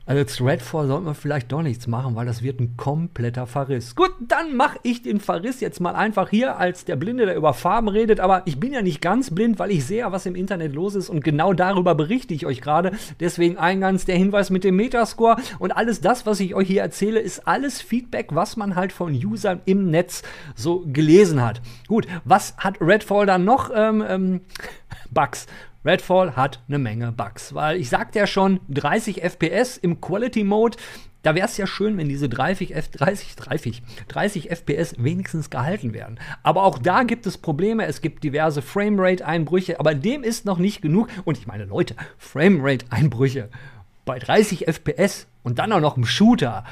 also 0.08 0.22
zu 0.22 0.44
Redfall 0.44 0.86
sollten 0.86 1.04
wir 1.04 1.14
vielleicht 1.14 1.50
doch 1.50 1.62
nichts 1.62 1.88
machen, 1.88 2.14
weil 2.14 2.26
das 2.26 2.40
wird 2.40 2.60
ein 2.60 2.76
kompletter 2.76 3.48
Verriss. 3.48 3.96
Gut, 3.96 4.12
dann 4.20 4.56
mache 4.56 4.78
ich 4.84 5.02
den 5.02 5.18
Verriss 5.18 5.58
jetzt 5.58 5.80
mal 5.80 5.96
einfach 5.96 6.30
hier 6.30 6.58
als 6.58 6.84
der 6.84 6.94
Blinde, 6.94 7.26
der 7.26 7.34
über 7.34 7.52
Farben 7.54 7.88
redet. 7.88 8.20
Aber 8.20 8.42
ich 8.44 8.60
bin 8.60 8.72
ja 8.72 8.82
nicht 8.82 9.00
ganz 9.00 9.34
blind, 9.34 9.58
weil 9.58 9.72
ich 9.72 9.84
sehe, 9.84 10.06
was 10.12 10.24
im 10.24 10.36
Internet 10.36 10.74
los 10.74 10.94
ist. 10.94 11.10
Und 11.10 11.24
genau 11.24 11.52
darüber 11.54 11.96
berichte 11.96 12.34
ich 12.34 12.46
euch 12.46 12.60
gerade. 12.60 12.92
Deswegen 13.18 13.58
eingangs 13.58 14.04
der 14.04 14.16
Hinweis 14.16 14.50
mit 14.50 14.62
dem 14.62 14.76
Metascore. 14.76 15.38
Und 15.58 15.72
alles 15.72 16.00
das, 16.00 16.24
was 16.24 16.38
ich 16.38 16.54
euch 16.54 16.68
hier 16.68 16.82
erzähle, 16.82 17.18
ist 17.18 17.48
alles 17.48 17.82
Feedback, 17.82 18.28
was 18.32 18.56
man 18.56 18.76
halt 18.76 18.92
von 18.92 19.12
Usern 19.12 19.60
im 19.64 19.90
Netz 19.90 20.22
so 20.54 20.84
gelesen 20.86 21.42
hat. 21.42 21.60
Gut, 21.88 22.06
was 22.24 22.56
hat 22.58 22.80
Redfall 22.80 23.26
dann 23.26 23.44
noch? 23.44 23.70
Ähm, 23.74 24.04
ähm, 24.08 24.40
Bugs. 25.10 25.48
Redfall 25.86 26.34
hat 26.34 26.60
eine 26.66 26.78
Menge 26.78 27.12
Bugs, 27.12 27.54
weil 27.54 27.76
ich 27.80 27.88
sagte 27.88 28.18
ja 28.18 28.26
schon, 28.26 28.58
30 28.68 29.22
FPS 29.22 29.76
im 29.76 30.00
Quality 30.00 30.42
Mode, 30.42 30.76
da 31.22 31.34
wäre 31.34 31.46
es 31.46 31.56
ja 31.56 31.66
schön, 31.66 31.96
wenn 31.96 32.08
diese 32.08 32.28
30, 32.28 32.74
F 32.74 32.88
30, 32.88 33.36
30, 33.36 33.82
30 34.08 34.50
FPS 34.50 34.94
wenigstens 34.98 35.48
gehalten 35.48 35.94
werden. 35.94 36.18
Aber 36.42 36.64
auch 36.64 36.78
da 36.78 37.04
gibt 37.04 37.26
es 37.26 37.38
Probleme. 37.38 37.86
Es 37.86 38.00
gibt 38.00 38.24
diverse 38.24 38.62
Framerate-Einbrüche, 38.62 39.80
aber 39.80 39.94
dem 39.94 40.22
ist 40.22 40.44
noch 40.44 40.58
nicht 40.58 40.82
genug. 40.82 41.08
Und 41.24 41.38
ich 41.38 41.46
meine, 41.46 41.64
Leute, 41.64 41.94
Framerate-Einbrüche 42.18 43.48
bei 44.04 44.18
30 44.18 44.66
FPS 44.68 45.26
und 45.42 45.58
dann 45.58 45.72
auch 45.72 45.80
noch 45.80 45.96
im 45.96 46.04
Shooter 46.04 46.64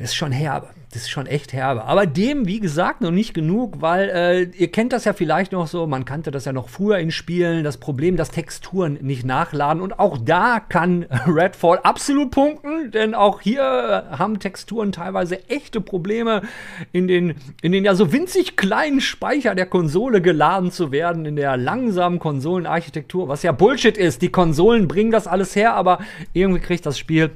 ist 0.00 0.16
schon 0.16 0.32
herbe. 0.32 0.68
Das 0.92 1.02
ist 1.02 1.10
schon 1.10 1.26
echt 1.26 1.52
herbe. 1.52 1.84
Aber 1.84 2.04
dem, 2.04 2.48
wie 2.48 2.58
gesagt, 2.58 3.00
noch 3.00 3.12
nicht 3.12 3.32
genug, 3.32 3.80
weil 3.80 4.08
äh, 4.08 4.42
ihr 4.56 4.72
kennt 4.72 4.92
das 4.92 5.04
ja 5.04 5.12
vielleicht 5.12 5.52
noch 5.52 5.68
so, 5.68 5.86
man 5.86 6.04
kannte 6.04 6.32
das 6.32 6.46
ja 6.46 6.52
noch 6.52 6.68
früher 6.68 6.98
in 6.98 7.12
Spielen, 7.12 7.62
das 7.62 7.76
Problem, 7.76 8.16
dass 8.16 8.30
Texturen 8.30 8.94
nicht 9.02 9.24
nachladen. 9.24 9.80
Und 9.80 10.00
auch 10.00 10.18
da 10.18 10.58
kann 10.58 11.02
Redfall 11.26 11.78
absolut 11.84 12.32
punkten, 12.32 12.90
denn 12.90 13.14
auch 13.14 13.40
hier 13.40 13.62
haben 14.10 14.40
Texturen 14.40 14.90
teilweise 14.90 15.48
echte 15.48 15.80
Probleme, 15.80 16.42
in 16.90 17.06
den, 17.06 17.34
in 17.62 17.70
den 17.70 17.84
ja 17.84 17.94
so 17.94 18.10
winzig 18.10 18.56
kleinen 18.56 19.00
Speicher 19.00 19.54
der 19.54 19.66
Konsole 19.66 20.20
geladen 20.20 20.72
zu 20.72 20.90
werden, 20.90 21.24
in 21.24 21.36
der 21.36 21.56
langsamen 21.56 22.18
Konsolenarchitektur, 22.18 23.28
was 23.28 23.44
ja 23.44 23.52
Bullshit 23.52 23.96
ist. 23.96 24.22
Die 24.22 24.32
Konsolen 24.32 24.88
bringen 24.88 25.12
das 25.12 25.28
alles 25.28 25.54
her, 25.54 25.74
aber 25.74 26.00
irgendwie 26.32 26.60
kriegt 26.60 26.84
das 26.84 26.98
Spiel 26.98 27.30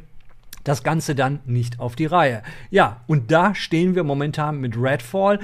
das 0.65 0.83
Ganze 0.83 1.15
dann 1.15 1.41
nicht 1.45 1.79
auf 1.79 1.95
die 1.95 2.07
Reihe. 2.07 2.43
Ja, 2.71 3.03
und 3.07 3.31
da 3.31 3.55
stehen 3.55 3.95
wir 3.95 4.03
momentan 4.03 4.61
mit 4.61 4.77
Redfall. 4.77 5.39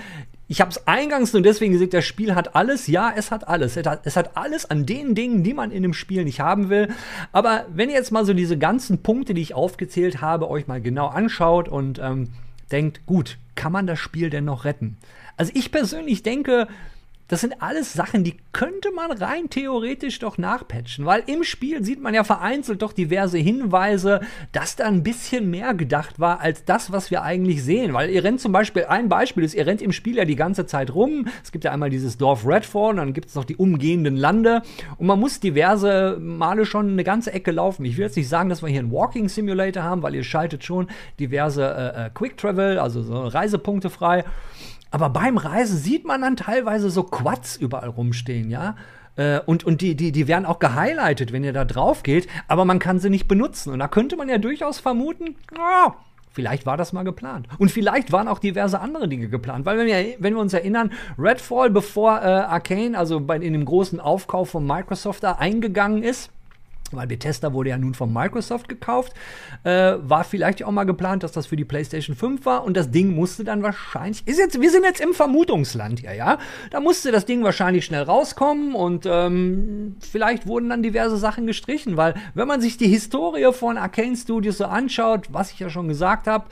Ich 0.49 0.61
habe 0.61 0.73
es 0.73 0.89
eingangs 0.89 1.33
nur 1.33 1.43
deswegen 1.43 1.73
gesagt, 1.73 1.95
das 1.95 2.05
Spiel 2.05 2.35
hat 2.35 2.57
alles. 2.57 2.89
Ja, 2.89 3.13
es 3.15 3.31
hat 3.31 3.47
alles. 3.47 3.77
Es 3.77 3.87
hat, 3.87 4.01
es 4.05 4.17
hat, 4.17 4.37
alles 4.37 4.69
an 4.69 4.85
den 4.85 5.15
Dingen, 5.15 5.45
die 5.45 5.55
man 5.55 5.71
in 5.71 5.85
dem 5.85 5.95
Spiel 5.95 6.25
nicht 6.25 6.41
haben 6.41 6.71
will. 6.71 6.89
Aber 7.31 7.67
wenn 7.73 7.89
ihr 7.89 7.95
jetzt 7.95 8.11
mal 8.11 8.25
so 8.25 8.35
diese 8.35 8.59
ganzen 8.59 9.03
Punkte, 9.03 9.33
die 9.33 9.43
ich 9.43 9.55
aufgezählt 9.55 10.21
habe, 10.21 10.51
euch 10.51 10.67
mal 10.67 10.81
genau 10.81 11.07
anschaut 11.07 11.69
und 11.69 12.01
ähm, 12.03 12.31
denkt, 12.73 13.07
gut, 13.07 13.39
kann 13.55 13.71
man 13.71 13.87
das 13.87 14.01
Spiel 14.01 14.29
denn 14.29 14.47
noch 14.47 14.65
retten? 14.65 14.97
Also 15.37 15.53
ich 15.55 15.71
persönlich 15.71 16.25
denke, 16.25 16.67
das 17.31 17.43
sind 17.43 17.63
alles 17.63 17.93
Sachen, 17.93 18.25
die 18.25 18.35
könnte 18.51 18.91
man 18.91 19.13
rein 19.13 19.49
theoretisch 19.51 20.19
doch 20.19 20.37
nachpatchen, 20.37 21.07
weil 21.07 21.23
im 21.27 21.45
Spiel 21.45 21.85
sieht 21.85 22.03
man 22.03 22.13
ja 22.13 22.25
vereinzelt 22.25 22.83
doch 22.83 22.93
diverse 22.93 23.39
Hinweise, 23.39 24.21
dass 24.51 24.75
da 24.75 24.87
ein 24.87 25.05
bisschen 25.05 25.49
mehr 25.49 25.73
gedacht 25.75 26.19
war 26.19 26.41
als 26.41 26.65
das, 26.65 26.91
was 26.91 27.13
wir 27.13 27.23
eigentlich 27.23 27.63
sehen. 27.63 27.95
Weil 27.95 28.11
ihr 28.11 28.25
rennt 28.25 28.41
zum 28.41 28.51
Beispiel, 28.51 28.87
ein 28.87 29.09
Beispiel 29.09 29.45
ist, 29.45 29.55
ihr 29.55 29.65
rennt 29.65 29.81
im 29.81 29.93
Spiel 29.93 30.17
ja 30.17 30.25
die 30.25 30.35
ganze 30.35 30.67
Zeit 30.67 30.93
rum. 30.93 31.29
Es 31.45 31.53
gibt 31.53 31.63
ja 31.63 31.71
einmal 31.71 31.89
dieses 31.89 32.19
Dorf 32.19 32.45
Redfall, 32.45 32.97
dann 32.97 33.13
gibt 33.13 33.29
es 33.29 33.37
noch 33.37 33.45
die 33.45 33.57
umgehenden 33.57 34.17
Lande 34.17 34.63
und 34.99 35.07
man 35.07 35.21
muss 35.21 35.39
diverse 35.39 36.19
Male 36.21 36.67
schon 36.67 36.91
eine 36.91 37.05
ganze 37.05 37.33
Ecke 37.33 37.53
laufen. 37.53 37.85
Ich 37.85 37.97
will 37.97 38.07
jetzt 38.07 38.17
nicht 38.17 38.29
sagen, 38.29 38.49
dass 38.49 38.61
wir 38.61 38.69
hier 38.69 38.81
einen 38.81 38.91
Walking 38.91 39.29
Simulator 39.29 39.85
haben, 39.85 40.03
weil 40.03 40.17
ihr 40.17 40.25
schaltet 40.25 40.65
schon 40.65 40.89
diverse 41.21 41.63
äh, 41.63 42.07
äh 42.07 42.11
Quick 42.13 42.37
Travel, 42.39 42.81
also 42.81 43.03
so 43.03 43.23
Reisepunkte 43.23 43.89
frei. 43.89 44.25
Aber 44.91 45.11
beim 45.11 45.39
Reisen 45.39 45.79
sieht 45.79 46.05
man 46.05 46.21
dann 46.21 46.37
teilweise 46.37 46.91
so 46.91 47.05
Quads 47.05 47.57
überall 47.57 47.89
rumstehen, 47.89 48.51
ja. 48.51 48.77
Äh, 49.17 49.41
und, 49.41 49.65
und 49.65 49.81
die, 49.81 49.95
die, 49.95 50.13
die 50.13 50.29
werden 50.29 50.47
auch 50.47 50.59
gehighlightet, 50.59 51.33
wenn 51.33 51.45
ihr 51.45 51.53
da 51.53 51.65
drauf 51.65 52.03
geht, 52.03 52.29
aber 52.49 52.65
man 52.65 52.79
kann 52.79 52.99
sie 52.99 53.11
nicht 53.11 53.29
benutzen. 53.29 53.73
Und 53.73 53.79
da 53.79 53.89
könnte 53.89 54.17
man 54.17 54.29
ja 54.29 54.39
durchaus 54.39 54.81
vermuten, 54.81 55.37
oh, 55.59 55.93
Vielleicht 56.33 56.65
war 56.65 56.77
das 56.77 56.93
mal 56.93 57.03
geplant. 57.03 57.49
Und 57.59 57.73
vielleicht 57.73 58.13
waren 58.13 58.29
auch 58.29 58.39
diverse 58.39 58.81
andere 58.81 59.09
Dinge 59.09 59.29
geplant. 59.29 59.67
Weil, 59.67 59.79
wenn 59.79 59.87
wir, 59.87 60.15
wenn 60.21 60.35
wir 60.35 60.41
uns 60.41 60.53
erinnern, 60.53 60.93
Redfall, 61.19 61.71
bevor 61.71 62.21
äh, 62.23 62.25
Arcane, 62.25 62.97
also 62.97 63.21
bei, 63.21 63.37
in 63.37 63.53
dem 63.53 63.65
großen 63.65 63.99
Aufkauf 63.99 64.51
von 64.51 64.65
Microsoft 64.65 65.25
da 65.25 65.33
eingegangen 65.33 66.05
ist, 66.05 66.31
weil 66.93 67.07
Bethesda 67.07 67.53
wurde 67.53 67.71
ja 67.71 67.79
nun 67.79 67.95
von 67.95 68.13
Microsoft 68.13 68.69
gekauft, 68.69 69.15
äh, 69.65 69.95
war 70.01 70.25
vielleicht 70.25 70.65
auch 70.65 70.71
mal 70.71 70.85
geplant, 70.85 71.23
dass 71.23 71.33
das 71.33 71.47
für 71.47 71.57
die 71.57 71.65
PlayStation 71.65 72.17
5 72.17 72.45
war. 72.45 72.65
Und 72.65 72.77
das 72.77 72.91
Ding 72.91 73.15
musste 73.15 73.45
dann 73.45 73.63
wahrscheinlich, 73.63 74.27
ist 74.27 74.39
jetzt, 74.39 74.61
wir 74.61 74.71
sind 74.71 74.85
jetzt 74.85 75.01
im 75.01 75.15
Vermutungsland 75.15 76.01
hier, 76.01 76.15
ja, 76.15 76.39
da 76.71 76.81
musste 76.81 77.13
das 77.13 77.27
Ding 77.27 77.43
wahrscheinlich 77.43 77.85
schnell 77.85 78.03
rauskommen 78.03 78.75
und 78.75 79.07
ähm, 79.07 79.97
vielleicht 80.01 80.47
wurden 80.47 80.69
dann 80.69 80.83
diverse 80.83 81.17
Sachen 81.17 81.47
gestrichen, 81.47 81.97
weil 81.97 82.15
wenn 82.35 82.49
man 82.49 82.61
sich 82.61 82.77
die 82.77 82.89
Historie 82.89 83.53
von 83.53 83.79
Arcane 83.79 84.17
Studios 84.17 84.59
so 84.59 84.65
anschaut, 84.65 85.29
was 85.33 85.53
ich 85.53 85.61
ja 85.61 85.71
schon 85.71 85.89
gesagt 85.89 86.27
habe, 86.27 86.47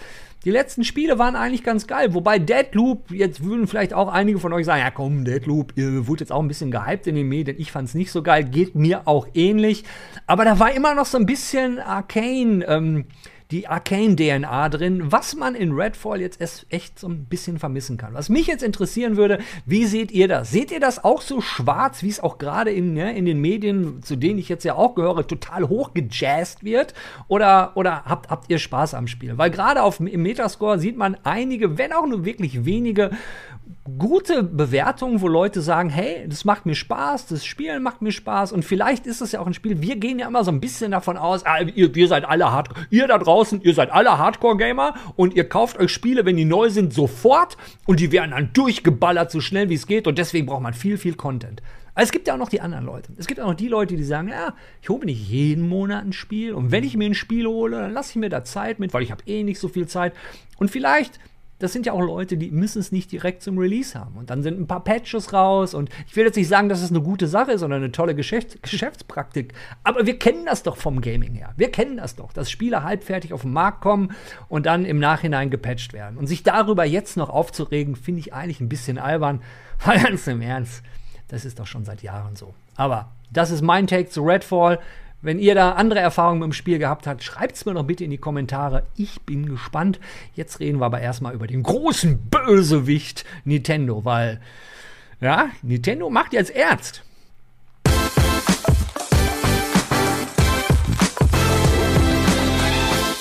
Die 0.45 0.51
letzten 0.51 0.85
Spiele 0.85 1.19
waren 1.19 1.35
eigentlich 1.35 1.65
ganz 1.65 1.87
geil. 1.87 2.15
Wobei 2.15 2.39
Deadloop, 2.39 3.11
jetzt 3.11 3.43
würden 3.43 3.67
vielleicht 3.67 3.93
auch 3.93 4.09
einige 4.09 4.39
von 4.39 4.53
euch 4.53 4.67
sagen, 4.67 4.81
ja 4.81 4.91
komm, 4.91 5.25
Deadloop, 5.25 5.73
ihr 5.77 6.07
wurde 6.07 6.21
jetzt 6.21 6.31
auch 6.31 6.41
ein 6.41 6.49
bisschen 6.49 6.71
gehypt 6.71 7.07
in 7.07 7.17
den 7.17 7.29
Medien. 7.29 7.59
Ich 7.59 7.73
fand 7.73 7.89
es 7.89 7.95
nicht 7.95 8.13
so 8.13 8.23
geil, 8.23 8.45
geht 8.45 8.75
mir 8.75 9.09
auch 9.09 9.27
ähnlich. 9.35 9.85
Aber 10.27 10.45
da 10.45 10.59
war 10.59 10.73
immer 10.73 10.95
noch 10.95 11.07
so 11.07 11.19
ein 11.19 11.27
bisschen 11.27 11.81
Arcane. 11.81 12.65
Ähm, 12.69 13.07
die 13.51 13.67
Arcane-DNA 13.67 14.69
drin, 14.69 15.11
was 15.11 15.35
man 15.35 15.55
in 15.55 15.73
Redfall 15.73 16.21
jetzt 16.21 16.67
echt 16.69 16.99
so 16.99 17.09
ein 17.09 17.25
bisschen 17.25 17.59
vermissen 17.59 17.97
kann. 17.97 18.13
Was 18.13 18.29
mich 18.29 18.47
jetzt 18.47 18.63
interessieren 18.63 19.17
würde, 19.17 19.39
wie 19.65 19.87
seht 19.87 20.13
ihr 20.13 20.29
das? 20.29 20.51
Seht 20.51 20.71
ihr 20.71 20.81
das 20.81 21.03
auch 21.03 21.23
so 21.23 21.41
schwarz, 21.41 22.03
wie 22.03 22.11
es 22.11 22.21
auch 22.21 22.37
gerade 22.37 22.71
in, 22.71 22.93
ne, 22.93 23.17
in 23.17 23.25
den 23.25 23.41
Medien, 23.41 24.03
zu 24.03 24.17
denen 24.17 24.39
ich 24.39 24.51
jetzt 24.51 24.65
ja 24.65 24.75
auch 24.75 24.95
gehöre, 24.95 25.27
total 25.27 25.67
hochgejazzt 25.67 26.63
wird? 26.63 26.93
Oder, 27.27 27.73
oder 27.75 28.05
habt, 28.05 28.29
habt 28.29 28.51
ihr 28.51 28.59
Spaß 28.59 28.93
am 28.93 29.07
Spiel? 29.07 29.39
Weil 29.39 29.51
gerade 29.51 29.81
im 29.99 30.23
Metascore 30.23 30.79
sieht 30.79 30.99
man 30.99 31.17
einige, 31.25 31.79
wenn 31.79 31.95
auch 31.95 32.07
nur 32.07 32.27
wirklich 32.27 32.67
wenige, 32.67 33.11
gute 33.97 34.43
Bewertungen, 34.43 35.21
wo 35.21 35.29
Leute 35.29 35.61
sagen, 35.61 35.89
hey, 35.89 36.27
das 36.29 36.45
macht 36.45 36.67
mir 36.67 36.75
Spaß, 36.75 37.27
das 37.27 37.45
Spielen 37.45 37.83
macht 37.83 38.03
mir 38.03 38.13
Spaß 38.13 38.53
und 38.53 38.65
vielleicht 38.65 39.07
ist 39.07 39.21
es 39.21 39.33
ja 39.33 39.41
auch 39.41 39.47
ein 39.47 39.55
Spiel. 39.55 39.81
Wir 39.81 39.97
gehen 39.97 40.19
ja 40.19 40.27
immer 40.29 40.45
so 40.45 40.51
ein 40.51 40.61
bisschen 40.61 40.91
davon 40.91 41.17
aus, 41.17 41.47
ah, 41.47 41.61
ihr, 41.61 41.95
ihr 41.95 42.09
seid 42.09 42.25
alle 42.25 42.51
Hardcore, 42.51 42.87
ihr 42.91 43.07
da 43.07 43.19
draußen, 43.19 43.63
ihr 43.63 43.75
seid 43.75 43.91
alle 43.91 44.19
Hardcore-Gamer 44.19 44.95
und 45.17 45.35
ihr 45.35 45.49
kauft 45.49 45.79
euch 45.79 45.93
Spiele, 45.93 46.25
wenn 46.25 46.37
die 46.37 46.45
neu 46.45 46.71
sind, 46.71 46.93
sofort 46.93 47.57
und 47.87 48.01
die 48.01 48.13
werden 48.13 48.33
dann 48.33 48.51
durchgeballert, 48.53 49.31
so 49.31 49.41
schnell 49.41 49.69
wie 49.71 49.75
es 49.75 49.87
geht 49.87 50.07
und 50.07 50.19
deswegen 50.19 50.47
braucht 50.47 50.63
man 50.63 50.75
viel, 50.75 50.99
viel 50.99 51.15
Content. 51.15 51.63
Aber 51.95 52.05
es 52.05 52.13
gibt 52.13 52.29
ja 52.29 52.35
auch 52.35 52.39
noch 52.39 52.49
die 52.49 52.61
anderen 52.61 52.85
Leute. 52.85 53.13
Es 53.17 53.27
gibt 53.27 53.41
auch 53.41 53.49
noch 53.49 53.55
die 53.55 53.69
Leute, 53.69 53.97
die 53.97 54.05
sagen, 54.05 54.29
ja, 54.29 54.55
ich 54.83 54.89
hole 54.89 55.01
mir 55.01 55.07
nicht 55.07 55.29
jeden 55.29 55.69
Monat 55.69 56.05
ein 56.05 56.13
Spiel 56.13 56.53
und 56.53 56.71
wenn 56.71 56.85
ich 56.85 56.97
mir 56.97 57.07
ein 57.07 57.15
Spiel 57.15 57.47
hole, 57.47 57.77
dann 57.81 57.93
lasse 57.93 58.11
ich 58.11 58.17
mir 58.17 58.29
da 58.29 58.45
Zeit 58.45 58.79
mit, 58.79 58.95
weil 58.95 59.03
ich 59.03 59.11
habe 59.11 59.23
eh 59.27 59.43
nicht 59.43 59.59
so 59.59 59.69
viel 59.69 59.87
Zeit 59.89 60.15
und 60.59 60.71
vielleicht 60.71 61.19
das 61.59 61.73
sind 61.73 61.87
ja 61.87 61.93
auch 61.93 62.01
Leute, 62.01 62.37
die 62.37 62.51
müssen 62.51 62.79
es 62.79 62.93
nicht 62.93 63.11
direkt 63.11 63.43
zum 63.43 63.59
Release 63.59 63.99
haben. 63.99 64.17
Und 64.17 64.31
dann 64.31 64.43
sind 64.43 64.61
ein 64.61 64.67
paar 64.69 64.85
Patches 64.85 65.33
raus. 65.33 65.75
Und 65.75 65.91
ich 66.07 66.15
will 66.15 66.25
jetzt 66.25 66.37
nicht 66.37 66.49
sagen, 66.49 66.69
dass 66.69 66.83
es 66.83 66.91
eine 66.91 67.01
gute 67.01 67.27
Sache 67.27 67.53
ist, 67.53 67.61
sondern 67.61 67.83
eine 67.83 67.93
tolle 67.93 68.15
Geschäft 68.15 68.63
Geschäftspraktik. 68.63 69.55
Aber 69.83 70.07
wir 70.07 70.19
kennen 70.19 70.45
das 70.47 70.63
doch 70.63 70.77
vom 70.77 71.01
Gaming 71.01 71.35
her. 71.35 71.53
Wir 71.57 71.71
kennen 71.71 71.97
das 71.97 72.15
doch, 72.15 72.33
dass 72.33 72.51
Spiele 72.51 72.85
halbfertig 72.85 73.33
auf 73.33 73.43
den 73.43 73.53
Markt 73.53 73.81
kommen 73.81 74.13
und 74.49 74.67
dann 74.67 74.85
im 74.85 75.01
Nachhinein 75.01 75.51
gepatcht 75.51 75.93
werden. 75.93 76.17
Und 76.17 76.29
sich 76.29 76.45
darüber 76.45 76.85
jetzt 76.85 77.17
noch 77.17 77.29
aufzuregen, 77.29 77.97
finde 77.97 78.21
ich 78.21 78.33
eigentlich 78.33 78.61
ein 78.61 78.69
bisschen 78.69 78.99
albern. 78.99 79.41
Weil 79.85 80.01
ganz 80.01 80.27
im 80.29 80.41
Ernst, 80.41 80.83
das 81.27 81.45
ist 81.45 81.59
doch 81.59 81.67
schon 81.67 81.85
seit 81.85 82.03
Jahren 82.03 82.37
so. 82.37 82.55
Aber 82.77 83.11
das 83.33 83.51
ist 83.51 83.63
mein 83.63 83.87
Take 83.87 84.09
zu 84.09 84.23
Redfall. 84.23 84.79
Wenn 85.21 85.41
ihr 85.41 85.57
da 85.57 85.73
andere 85.73 85.99
Erfahrungen 85.99 86.39
mit 86.39 86.47
dem 86.47 86.53
Spiel 86.53 86.79
gehabt 86.79 87.09
habt, 87.09 87.25
schreibt 87.25 87.57
es 87.57 87.67
mir 87.67 87.75
doch 87.75 87.83
bitte 87.83 88.05
in 88.05 88.11
die 88.11 88.19
Kommentare. 88.19 88.85
Ich 88.97 89.21
bin 89.23 89.47
gespannt. 89.47 89.99
Jetzt 90.35 90.61
reden 90.61 90.79
wir 90.79 90.87
aber 90.87 91.01
erstmal 91.01 91.35
über 91.35 91.49
den 91.49 91.65
großen 91.65 92.31
Bösewicht 92.31 93.25
Nintendo, 93.45 94.05
weil, 94.05 94.41
ja, 95.21 95.51
Nintendo 95.63 96.09
macht 96.09 96.35
jetzt 96.35 96.55
ernst. 96.55 97.03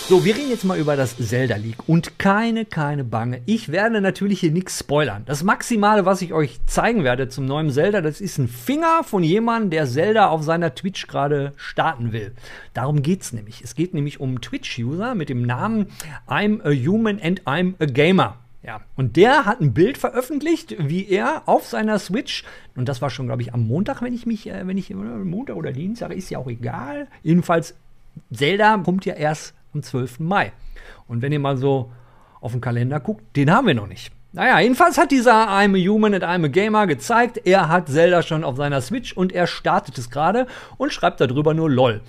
So, 0.10 0.24
wir 0.24 0.38
reden 0.38 0.50
jetzt 0.50 0.64
mal 0.64 0.80
über 0.80 0.96
das 0.96 1.18
Zelda 1.18 1.58
League 1.58 1.90
und 1.90 2.18
keine, 2.18 2.64
keine 2.64 3.04
Bange. 3.04 3.42
Ich 3.46 3.74
werde 3.74 4.00
natürlich 4.00 4.40
hier 4.40 4.54
nichts 4.54 4.80
spoilern. 4.80 5.24
Das 5.26 5.44
Maximale, 5.44 6.06
was 6.06 6.22
ich 6.22 6.32
euch 6.32 6.66
zeigen 6.66 7.04
werde 7.04 7.28
zum 7.28 7.46
neuen 7.46 7.72
Zelda, 7.72 8.00
das 8.00 8.22
ist 8.22 8.38
ein 8.38 8.48
Finger 8.48 9.04
von 9.04 9.22
jemandem, 9.22 9.70
der 9.70 9.86
Zelda 9.86 10.30
auf 10.30 10.44
seiner 10.44 10.74
Twitch 10.74 11.08
gerade 11.08 11.52
starten 11.58 12.14
will. 12.14 12.32
Darum 12.74 13.02
geht's 13.02 13.34
nämlich. 13.34 13.62
Es 13.62 13.76
geht 13.76 13.94
nämlich 13.94 14.22
um 14.22 14.40
Twitch-User 14.40 15.14
mit 15.14 15.28
dem 15.28 15.42
Namen 15.42 15.88
I'm 16.26 16.62
a 16.64 16.72
Human 16.72 17.20
and 17.22 17.42
I'm 17.42 17.74
a 17.80 17.86
Gamer. 17.86 18.38
Ja, 18.64 18.80
und 18.96 19.18
der 19.18 19.44
hat 19.44 19.60
ein 19.60 19.74
Bild 19.74 19.98
veröffentlicht, 19.98 20.74
wie 20.80 21.06
er 21.10 21.44
auf 21.48 21.66
seiner 21.68 22.00
Switch, 22.00 22.46
und 22.78 22.88
das 22.88 23.02
war 23.02 23.10
schon, 23.10 23.26
glaube 23.26 23.42
ich, 23.42 23.54
am 23.54 23.68
Montag, 23.68 24.02
wenn 24.02 24.14
ich 24.14 24.26
mich, 24.26 24.48
äh, 24.48 24.66
wenn 24.66 24.78
ich, 24.78 24.90
Montag 24.90 25.58
oder 25.58 25.74
Dienstag, 25.74 26.14
ist 26.14 26.30
ja 26.30 26.38
auch 26.38 26.48
egal. 26.48 27.10
Jedenfalls, 27.24 27.76
Zelda 28.32 28.78
kommt 28.78 29.06
ja 29.06 29.14
erst 29.14 29.54
am 29.77 29.84
12. 29.84 30.19
Mai. 30.19 30.51
Und 31.07 31.22
wenn 31.22 31.31
ihr 31.31 31.39
mal 31.39 31.57
so 31.57 31.91
auf 32.41 32.51
den 32.51 32.62
Kalender 32.62 33.00
guckt, 33.00 33.24
den 33.36 33.51
haben 33.51 33.67
wir 33.67 33.75
noch 33.75 33.88
nicht. 33.88 34.12
Naja, 34.34 34.60
jedenfalls 34.60 34.98
hat 34.98 35.12
dieser 35.12 35.50
I'm 35.50 35.75
a 35.75 35.89
Human 35.89 36.13
and 36.13 36.24
I'm 36.24 36.46
a 36.46 36.48
Gamer 36.48 36.86
gezeigt, 36.86 37.41
er 37.46 37.69
hat 37.69 37.88
Zelda 37.88 38.22
schon 38.22 38.43
auf 38.43 38.57
seiner 38.57 38.81
Switch 38.81 39.13
und 39.13 39.31
er 39.31 39.48
startet 39.48 39.98
es 39.98 40.10
gerade 40.10 40.48
und 40.77 40.91
schreibt 40.91 41.22
darüber 41.22 41.53
nur 41.53 41.69
LOL. 41.69 42.01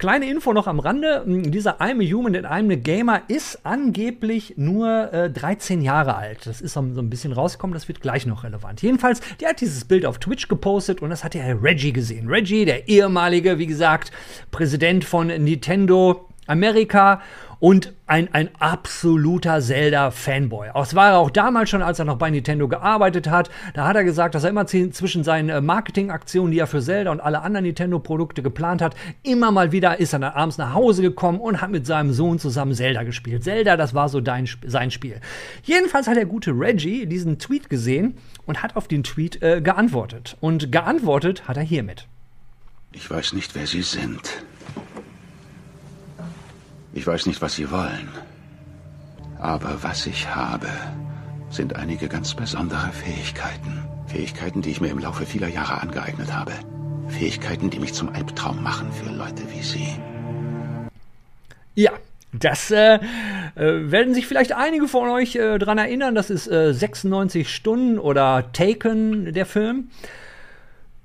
Kleine 0.00 0.30
Info 0.30 0.54
noch 0.54 0.66
am 0.66 0.80
Rande: 0.80 1.24
Dieser 1.26 1.78
I'm 1.78 2.00
a 2.00 2.10
Human 2.10 2.34
and 2.34 2.46
I'm 2.46 2.72
a 2.72 2.74
Gamer 2.74 3.20
ist 3.28 3.66
angeblich 3.66 4.54
nur 4.56 5.12
äh, 5.12 5.28
13 5.30 5.82
Jahre 5.82 6.16
alt. 6.16 6.46
Das 6.46 6.62
ist 6.62 6.72
so, 6.72 6.82
so, 6.94 7.02
ein 7.02 7.10
bisschen 7.10 7.34
rausgekommen, 7.34 7.74
das 7.74 7.86
wird 7.86 8.00
gleich 8.00 8.24
noch 8.24 8.42
relevant. 8.42 8.80
Jedenfalls, 8.80 9.20
der 9.40 9.50
hat 9.50 9.60
dieses 9.60 9.84
Bild 9.84 10.06
auf 10.06 10.18
Twitch 10.18 10.48
gepostet 10.48 11.02
und 11.02 11.10
das 11.10 11.22
hat 11.22 11.34
der 11.34 11.62
Reggie 11.62 11.92
gesehen. 11.92 12.28
Reggie, 12.28 12.64
der 12.64 12.88
ehemalige, 12.88 13.58
wie 13.58 13.66
gesagt, 13.66 14.10
Präsident 14.50 15.04
von 15.04 15.26
Nintendo 15.26 16.29
Amerika 16.50 17.20
und 17.60 17.92
ein, 18.06 18.32
ein 18.32 18.48
absoluter 18.58 19.60
Zelda-Fanboy. 19.60 20.70
Das 20.74 20.94
war 20.94 21.10
er 21.10 21.18
auch 21.18 21.30
damals 21.30 21.68
schon, 21.68 21.82
als 21.82 21.98
er 21.98 22.06
noch 22.06 22.16
bei 22.16 22.30
Nintendo 22.30 22.66
gearbeitet 22.66 23.28
hat. 23.28 23.50
Da 23.74 23.86
hat 23.86 23.96
er 23.96 24.02
gesagt, 24.02 24.34
dass 24.34 24.44
er 24.44 24.50
immer 24.50 24.66
zwischen 24.66 25.22
seinen 25.22 25.50
äh, 25.50 25.60
Marketingaktionen, 25.60 26.50
die 26.50 26.58
er 26.58 26.66
für 26.66 26.80
Zelda 26.80 27.10
und 27.10 27.20
alle 27.20 27.42
anderen 27.42 27.66
Nintendo-Produkte 27.66 28.42
geplant 28.42 28.80
hat, 28.80 28.96
immer 29.22 29.52
mal 29.52 29.72
wieder 29.72 30.00
ist 30.00 30.14
er 30.14 30.20
dann 30.20 30.32
abends 30.32 30.56
nach 30.56 30.74
Hause 30.74 31.02
gekommen 31.02 31.38
und 31.38 31.60
hat 31.60 31.70
mit 31.70 31.86
seinem 31.86 32.12
Sohn 32.12 32.38
zusammen 32.38 32.74
Zelda 32.74 33.02
gespielt. 33.02 33.44
Zelda, 33.44 33.76
das 33.76 33.94
war 33.94 34.08
so 34.08 34.20
dein, 34.20 34.48
sein 34.66 34.90
Spiel. 34.90 35.20
Jedenfalls 35.62 36.08
hat 36.08 36.16
der 36.16 36.26
gute 36.26 36.52
Reggie 36.52 37.04
diesen 37.06 37.38
Tweet 37.38 37.68
gesehen 37.68 38.16
und 38.46 38.62
hat 38.62 38.74
auf 38.74 38.88
den 38.88 39.04
Tweet 39.04 39.42
äh, 39.42 39.60
geantwortet. 39.60 40.36
Und 40.40 40.72
geantwortet 40.72 41.46
hat 41.46 41.58
er 41.58 41.62
hiermit. 41.62 42.06
Ich 42.92 43.08
weiß 43.08 43.34
nicht, 43.34 43.54
wer 43.54 43.66
Sie 43.66 43.82
sind. 43.82 44.42
Ich 46.92 47.06
weiß 47.06 47.26
nicht, 47.26 47.40
was 47.40 47.54
Sie 47.54 47.70
wollen. 47.70 48.08
Aber 49.38 49.82
was 49.82 50.06
ich 50.06 50.34
habe, 50.34 50.68
sind 51.50 51.76
einige 51.76 52.08
ganz 52.08 52.34
besondere 52.34 52.90
Fähigkeiten. 52.92 53.84
Fähigkeiten, 54.06 54.60
die 54.60 54.70
ich 54.70 54.80
mir 54.80 54.90
im 54.90 54.98
Laufe 54.98 55.24
vieler 55.24 55.48
Jahre 55.48 55.80
angeeignet 55.80 56.32
habe. 56.32 56.52
Fähigkeiten, 57.08 57.70
die 57.70 57.78
mich 57.78 57.94
zum 57.94 58.08
Albtraum 58.08 58.62
machen 58.62 58.90
für 58.92 59.10
Leute 59.10 59.42
wie 59.52 59.62
Sie. 59.62 59.88
Ja, 61.74 61.92
das 62.32 62.70
äh, 62.70 62.94
äh, 62.94 63.00
werden 63.54 64.14
sich 64.14 64.26
vielleicht 64.26 64.52
einige 64.52 64.88
von 64.88 65.08
euch 65.10 65.36
äh, 65.36 65.58
daran 65.58 65.78
erinnern. 65.78 66.14
Das 66.14 66.30
ist 66.30 66.48
äh, 66.48 66.72
96 66.72 67.48
Stunden 67.48 67.98
oder 67.98 68.52
Taken, 68.52 69.32
der 69.32 69.46
Film. 69.46 69.90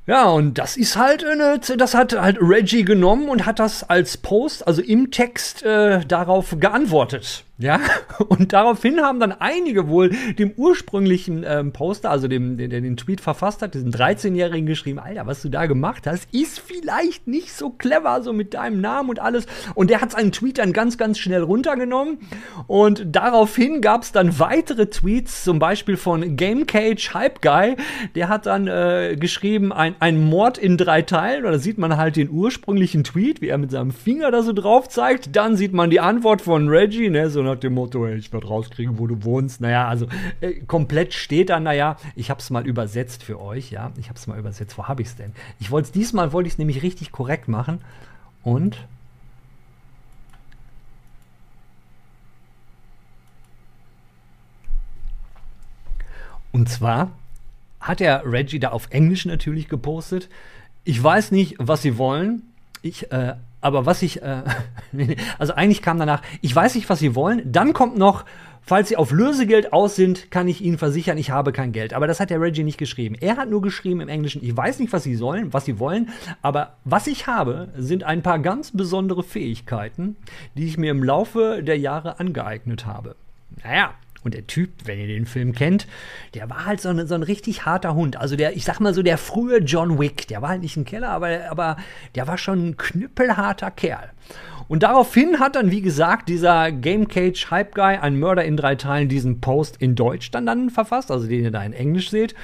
Ja, 0.08 0.26
und 0.28 0.58
das 0.60 0.78
ist 0.78 0.98
halt 0.98 1.26
eine, 1.26 1.60
das 1.60 1.96
hat 1.96 2.14
halt 2.14 2.38
Reggie 2.40 2.84
genommen 2.84 3.28
und 3.28 3.46
hat 3.46 3.58
das 3.58 3.84
als 3.84 4.18
Post, 4.18 4.68
also 4.68 4.82
im 4.82 5.10
Text, 5.10 5.64
äh, 5.64 6.06
darauf 6.06 6.56
geantwortet. 6.60 7.45
Ja, 7.58 7.80
und 8.28 8.52
daraufhin 8.52 9.00
haben 9.00 9.22
dann 9.22 9.32
einige 9.32 9.88
wohl 9.88 10.10
dem 10.38 10.52
ursprünglichen 10.58 11.46
ähm, 11.48 11.72
Poster, 11.72 12.12
also 12.12 12.28
dem, 12.28 12.58
der 12.58 12.68
den 12.68 12.98
Tweet 12.98 13.22
verfasst 13.22 13.62
hat, 13.62 13.76
diesen 13.76 13.94
13-Jährigen 13.94 14.66
geschrieben, 14.66 15.00
Alter, 15.00 15.26
was 15.26 15.42
du 15.42 15.48
da 15.48 15.66
gemacht 15.66 16.06
hast, 16.06 16.28
ist 16.34 16.60
vielleicht 16.60 17.28
nicht 17.28 17.54
so 17.54 17.70
clever, 17.70 18.22
so 18.22 18.34
mit 18.34 18.56
deinem 18.56 18.82
Namen 18.82 19.10
und 19.10 19.20
alles. 19.20 19.46
Und 19.74 19.90
der 19.90 20.02
hat 20.02 20.12
seinen 20.12 20.34
Tweet 20.34 20.58
dann 20.58 20.74
ganz, 20.74 20.98
ganz 20.98 21.18
schnell 21.18 21.44
runtergenommen. 21.44 22.18
Und 22.68 23.06
daraufhin 23.16 23.80
gab 23.80 24.04
es 24.04 24.12
dann 24.12 24.38
weitere 24.38 24.88
Tweets, 24.88 25.46
zum 25.46 25.58
Beispiel 25.58 25.96
von 25.96 26.36
GameCage 26.36 27.14
Hype 27.14 27.42
Guy, 27.42 27.78
der 28.16 28.28
hat 28.28 28.48
dann 28.48 28.68
äh, 28.68 29.16
geschrieben, 29.18 29.72
ein, 29.72 29.96
ein 30.00 30.22
Mord 30.22 30.58
in 30.58 30.76
drei 30.76 31.04
Teilen. 31.04 31.46
Und 31.46 31.54
da 31.54 31.60
sieht 31.60 31.78
man 31.78 31.96
halt 31.96 32.18
den 32.18 32.30
ursprünglichen 32.30 33.06
Tweet, 33.06 33.40
wie 33.40 33.48
er 33.48 33.58
mit 33.58 33.72
seinem 33.72 33.92
Finger 33.92 34.30
da 34.32 34.44
so 34.44 34.52
drauf 34.52 34.90
zeigt. 34.90 35.38
Dann 35.38 35.56
sieht 35.56 35.72
man 35.72 35.90
die 35.90 36.02
Antwort 36.02 36.42
von 36.42 36.68
Reggie, 36.68 37.10
ne, 37.10 37.30
so 37.30 37.45
nach 37.46 37.60
dem 37.60 37.74
Motto, 37.74 38.06
hey, 38.06 38.16
ich 38.16 38.34
werde 38.34 38.48
rauskriegen, 38.48 39.00
wo 39.00 39.08
du 39.08 39.24
wohnst. 39.24 39.62
Naja, 39.62 39.88
also 39.88 40.08
äh, 40.42 40.54
komplett 40.62 41.14
steht 41.14 41.50
dann, 41.50 41.64
naja, 41.64 41.98
ich 42.16 42.30
habe 42.30 42.40
es 42.40 42.50
mal 42.50 42.66
übersetzt 42.68 43.24
für 43.24 43.40
euch, 43.40 43.72
ja. 43.72 43.92
Ich 43.98 44.10
habe 44.10 44.18
es 44.18 44.28
mal 44.28 44.38
übersetzt. 44.38 44.78
Wo 44.78 44.88
habe 44.88 45.02
ich 45.02 45.10
es 45.10 45.16
denn? 45.16 45.32
Ich 45.60 45.72
wollte 45.72 45.88
es 45.88 45.92
diesmal, 45.92 46.34
wollte 46.34 46.48
ich 46.48 46.54
es 46.54 46.58
nämlich 46.58 46.84
richtig 46.84 47.12
korrekt 47.12 47.48
machen. 47.48 47.82
Und 48.44 48.86
Und 56.56 56.70
zwar 56.70 57.12
hat 57.82 58.00
er 58.00 58.24
Reggie 58.26 58.60
da 58.60 58.70
auf 58.70 58.88
Englisch 58.90 59.26
natürlich 59.26 59.68
gepostet. 59.68 60.30
Ich 60.86 61.04
weiß 61.04 61.32
nicht, 61.32 61.56
was 61.60 61.82
sie 61.82 61.98
wollen. 61.98 62.44
Ich 62.86 63.12
äh, 63.12 63.34
aber 63.62 63.88
was 63.88 64.04
ich, 64.04 64.22
äh, 64.22 64.44
also 65.40 65.54
eigentlich 65.56 65.82
kam 65.82 65.98
danach, 65.98 66.22
ich 66.42 66.56
weiß 66.56 66.76
nicht, 66.76 66.88
was 66.88 67.00
Sie 67.00 67.16
wollen. 67.16 67.42
Dann 67.52 67.74
kommt 67.74 67.98
noch, 67.98 68.26
falls 68.62 68.90
Sie 68.90 68.96
auf 68.96 69.12
Lösegeld 69.12 69.74
aus 69.74 69.96
sind, 69.96 70.30
kann 70.30 70.48
ich 70.48 70.62
Ihnen 70.62 70.78
versichern, 70.78 71.18
ich 71.18 71.32
habe 71.32 71.52
kein 71.52 71.72
Geld. 71.72 71.96
Aber 71.96 72.06
das 72.06 72.20
hat 72.20 72.30
der 72.30 72.40
Reggie 72.40 72.64
nicht 72.64 72.78
geschrieben. 72.78 73.16
Er 73.20 73.38
hat 73.38 73.50
nur 73.50 73.64
geschrieben 73.64 74.02
im 74.02 74.08
Englischen, 74.08 74.44
ich 74.44 74.56
weiß 74.56 74.78
nicht, 74.78 74.94
was 74.94 75.02
Sie 75.02 75.16
sollen, 75.16 75.52
was 75.52 75.66
Sie 75.66 75.80
wollen, 75.80 76.10
aber 76.44 76.76
was 76.84 77.08
ich 77.08 77.26
habe, 77.26 77.70
sind 77.76 78.04
ein 78.04 78.22
paar 78.22 78.38
ganz 78.38 78.70
besondere 78.70 79.24
Fähigkeiten, 79.24 80.16
die 80.54 80.68
ich 80.68 80.78
mir 80.78 80.92
im 80.92 81.04
Laufe 81.04 81.64
der 81.64 81.80
Jahre 81.80 82.20
angeeignet 82.20 82.86
habe. 82.86 83.16
Naja, 83.64 83.96
und 84.26 84.34
der 84.34 84.48
Typ, 84.48 84.72
wenn 84.86 85.00
ihr 85.00 85.08
den 85.08 85.26
Film 85.26 85.54
kennt, 85.54 85.88
der 86.34 86.50
war 86.50 86.66
halt 86.66 86.82
so, 86.82 86.90
ein, 86.90 87.08
so 87.08 87.14
ein 87.16 87.24
richtig 87.24 87.66
harter 87.66 87.94
Hund. 87.94 88.18
Also 88.18 88.36
der, 88.36 88.56
ich 88.56 88.66
sag 88.66 88.80
mal 88.80 88.94
so, 88.94 89.04
der 89.04 89.18
frühe 89.18 89.60
John 89.60 90.00
Wick. 90.00 90.28
Der 90.28 90.42
war 90.42 90.50
halt 90.50 90.62
nicht 90.62 90.76
ein 90.76 90.84
Keller, 90.84 91.10
aber, 91.10 91.50
aber 91.50 91.78
der 92.16 92.28
war 92.28 92.38
schon 92.38 92.70
ein 92.70 92.78
knüppelharter 92.78 93.72
Kerl. 93.72 94.12
Und 94.68 94.84
daraufhin 94.84 95.40
hat 95.40 95.56
dann, 95.56 95.72
wie 95.72 95.82
gesagt, 95.82 96.30
dieser 96.30 96.72
Game 96.72 97.08
Cage 97.08 97.52
Hype 97.52 97.76
Guy, 97.76 97.98
ein 97.98 98.20
Mörder 98.20 98.44
in 98.44 98.58
drei 98.58 98.76
Teilen, 98.76 99.10
diesen 99.10 99.42
Post 99.42 99.78
in 99.78 99.96
Deutsch 99.96 100.32
dann, 100.32 100.46
dann 100.46 100.70
verfasst, 100.70 101.12
also 101.12 101.28
den 101.28 101.44
ihr 101.44 101.52
da 101.52 101.64
in 101.64 101.74
Englisch 101.74 102.10
seht. 102.10 102.36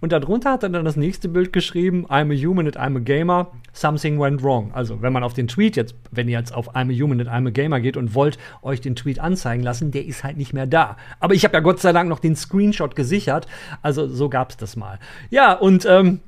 Und 0.00 0.12
darunter 0.12 0.52
hat 0.52 0.62
er 0.62 0.68
dann 0.68 0.84
das 0.84 0.96
nächste 0.96 1.28
Bild 1.28 1.52
geschrieben: 1.52 2.06
I'm 2.06 2.32
a 2.32 2.46
human 2.46 2.66
and 2.66 2.78
I'm 2.78 2.96
a 2.96 3.00
gamer. 3.00 3.50
Something 3.72 4.18
went 4.18 4.42
wrong. 4.42 4.72
Also, 4.72 5.02
wenn 5.02 5.12
man 5.12 5.24
auf 5.24 5.34
den 5.34 5.48
Tweet 5.48 5.76
jetzt, 5.76 5.94
wenn 6.10 6.28
ihr 6.28 6.38
jetzt 6.38 6.54
auf 6.54 6.74
I'm 6.74 6.90
a 6.90 7.04
human 7.04 7.20
and 7.20 7.28
I'm 7.28 7.46
a 7.48 7.50
gamer 7.50 7.80
geht 7.80 7.96
und 7.96 8.14
wollt 8.14 8.38
euch 8.62 8.80
den 8.80 8.96
Tweet 8.96 9.18
anzeigen 9.18 9.62
lassen, 9.62 9.90
der 9.90 10.06
ist 10.06 10.24
halt 10.24 10.36
nicht 10.36 10.52
mehr 10.52 10.66
da. 10.66 10.96
Aber 11.20 11.34
ich 11.34 11.44
habe 11.44 11.54
ja 11.54 11.60
Gott 11.60 11.80
sei 11.80 11.92
Dank 11.92 12.08
noch 12.08 12.20
den 12.20 12.36
Screenshot 12.36 12.94
gesichert. 12.94 13.46
Also, 13.82 14.06
so 14.08 14.28
gab's 14.28 14.56
das 14.56 14.76
mal. 14.76 14.98
Ja, 15.30 15.52
und 15.52 15.84
ähm, 15.84 16.20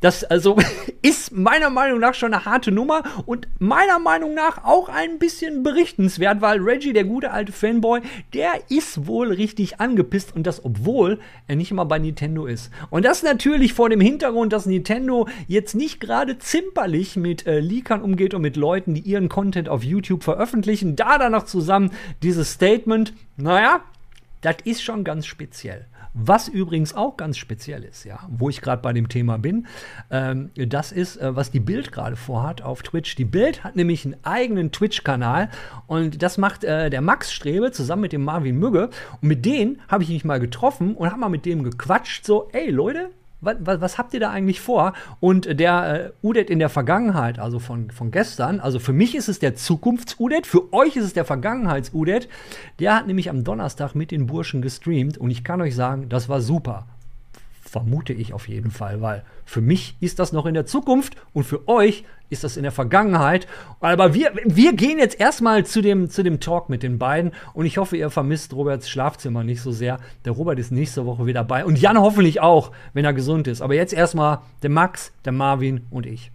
das 0.00 0.24
also 0.24 0.56
ist 1.02 1.32
meiner 1.32 1.70
Meinung 1.70 2.00
nach 2.00 2.14
schon 2.14 2.32
eine 2.32 2.44
harte 2.44 2.70
Nummer 2.70 3.02
und 3.26 3.48
meiner 3.58 3.98
Meinung 3.98 4.34
nach 4.34 4.64
auch 4.64 4.88
ein 4.88 5.18
bisschen 5.18 5.62
berichtenswert, 5.62 6.40
weil 6.40 6.60
Reggie, 6.60 6.92
der 6.92 7.04
gute 7.04 7.30
alte 7.30 7.52
Fanboy, 7.52 8.00
der 8.34 8.52
ist 8.68 9.06
wohl 9.06 9.32
richtig 9.32 9.80
angepisst 9.80 10.34
und 10.34 10.46
das, 10.46 10.64
obwohl 10.64 11.18
er 11.46 11.56
nicht 11.56 11.70
immer 11.70 11.84
bei 11.84 11.98
Nintendo 11.98 12.46
ist. 12.46 12.70
Und 12.90 13.04
das 13.04 13.22
natürlich 13.22 13.74
vor 13.74 13.90
dem 13.90 14.00
Hintergrund, 14.00 14.52
dass 14.52 14.66
Nintendo 14.66 15.28
jetzt 15.46 15.74
nicht 15.74 16.00
gerade 16.00 16.38
zimperlich 16.38 17.16
mit 17.16 17.46
äh, 17.46 17.60
Leakern 17.60 18.02
umgeht 18.02 18.34
und 18.34 18.42
mit 18.42 18.56
Leuten, 18.56 18.94
die 18.94 19.00
ihren 19.00 19.28
Content 19.28 19.68
auf 19.68 19.82
YouTube 19.82 20.22
veröffentlichen. 20.22 20.96
Da 20.96 21.18
dann 21.18 21.32
noch 21.32 21.44
zusammen 21.44 21.90
dieses 22.22 22.52
Statement, 22.52 23.12
naja, 23.36 23.80
das 24.40 24.56
ist 24.64 24.82
schon 24.82 25.04
ganz 25.04 25.26
speziell. 25.26 25.86
Was 26.20 26.48
übrigens 26.48 26.94
auch 26.94 27.16
ganz 27.16 27.38
speziell 27.38 27.84
ist, 27.84 28.02
ja, 28.02 28.18
wo 28.28 28.50
ich 28.50 28.60
gerade 28.60 28.82
bei 28.82 28.92
dem 28.92 29.08
Thema 29.08 29.38
bin, 29.38 29.68
ähm, 30.10 30.50
das 30.56 30.90
ist, 30.90 31.16
äh, 31.16 31.36
was 31.36 31.52
die 31.52 31.60
Bild 31.60 31.92
gerade 31.92 32.16
vorhat 32.16 32.60
auf 32.60 32.82
Twitch. 32.82 33.14
Die 33.14 33.24
Bild 33.24 33.62
hat 33.62 33.76
nämlich 33.76 34.04
einen 34.04 34.16
eigenen 34.24 34.72
Twitch-Kanal 34.72 35.48
und 35.86 36.20
das 36.20 36.36
macht 36.36 36.64
äh, 36.64 36.90
der 36.90 37.02
Max 37.02 37.32
Strebe 37.32 37.70
zusammen 37.70 38.02
mit 38.02 38.12
dem 38.12 38.24
Marvin 38.24 38.58
Mügge. 38.58 38.90
Und 39.20 39.28
mit 39.28 39.44
denen 39.44 39.80
habe 39.86 40.02
ich 40.02 40.08
mich 40.08 40.24
mal 40.24 40.40
getroffen 40.40 40.96
und 40.96 41.08
habe 41.08 41.20
mal 41.20 41.28
mit 41.28 41.46
dem 41.46 41.62
gequatscht, 41.62 42.26
so, 42.26 42.48
ey 42.52 42.68
Leute, 42.68 43.10
was, 43.40 43.80
was, 43.80 43.98
habt 43.98 44.14
ihr 44.14 44.20
da 44.20 44.30
eigentlich 44.30 44.60
vor? 44.60 44.94
Und 45.20 45.58
der 45.60 46.12
äh, 46.22 46.26
Udet 46.26 46.50
in 46.50 46.58
der 46.58 46.68
Vergangenheit, 46.68 47.38
also 47.38 47.58
von, 47.58 47.90
von 47.90 48.10
gestern, 48.10 48.60
also 48.60 48.78
für 48.78 48.92
mich 48.92 49.14
ist 49.14 49.28
es 49.28 49.38
der 49.38 49.54
Zukunfts-Udet, 49.54 50.46
für 50.46 50.72
euch 50.72 50.96
ist 50.96 51.04
es 51.04 51.12
der 51.12 51.24
Vergangenheits-Udet, 51.24 52.28
der 52.80 52.96
hat 52.96 53.06
nämlich 53.06 53.30
am 53.30 53.44
Donnerstag 53.44 53.94
mit 53.94 54.10
den 54.10 54.26
Burschen 54.26 54.62
gestreamt 54.62 55.18
und 55.18 55.30
ich 55.30 55.44
kann 55.44 55.60
euch 55.60 55.74
sagen, 55.74 56.08
das 56.08 56.28
war 56.28 56.40
super. 56.40 56.86
Vermute 57.68 58.12
ich 58.12 58.32
auf 58.32 58.48
jeden 58.48 58.70
Fall, 58.70 59.00
weil 59.00 59.24
für 59.44 59.60
mich 59.60 59.96
ist 60.00 60.18
das 60.18 60.32
noch 60.32 60.46
in 60.46 60.54
der 60.54 60.66
Zukunft 60.66 61.16
und 61.32 61.44
für 61.44 61.68
euch 61.68 62.04
ist 62.30 62.44
das 62.44 62.56
in 62.56 62.62
der 62.62 62.72
Vergangenheit. 62.72 63.46
Aber 63.80 64.14
wir, 64.14 64.32
wir 64.44 64.72
gehen 64.74 64.98
jetzt 64.98 65.18
erstmal 65.18 65.64
zu 65.64 65.80
dem, 65.80 66.10
zu 66.10 66.22
dem 66.22 66.40
Talk 66.40 66.68
mit 66.68 66.82
den 66.82 66.98
beiden 66.98 67.32
und 67.54 67.66
ich 67.66 67.78
hoffe, 67.78 67.96
ihr 67.96 68.10
vermisst 68.10 68.52
Roberts 68.52 68.88
Schlafzimmer 68.88 69.44
nicht 69.44 69.62
so 69.62 69.72
sehr. 69.72 69.98
Der 70.24 70.32
Robert 70.32 70.58
ist 70.58 70.72
nächste 70.72 71.06
Woche 71.06 71.26
wieder 71.26 71.40
dabei 71.40 71.64
und 71.64 71.78
Jan 71.80 71.98
hoffentlich 71.98 72.40
auch, 72.40 72.72
wenn 72.92 73.04
er 73.04 73.12
gesund 73.12 73.46
ist. 73.46 73.62
Aber 73.62 73.74
jetzt 73.74 73.92
erstmal 73.92 74.40
der 74.62 74.70
Max, 74.70 75.12
der 75.24 75.32
Marvin 75.32 75.86
und 75.90 76.06
ich. 76.06 76.32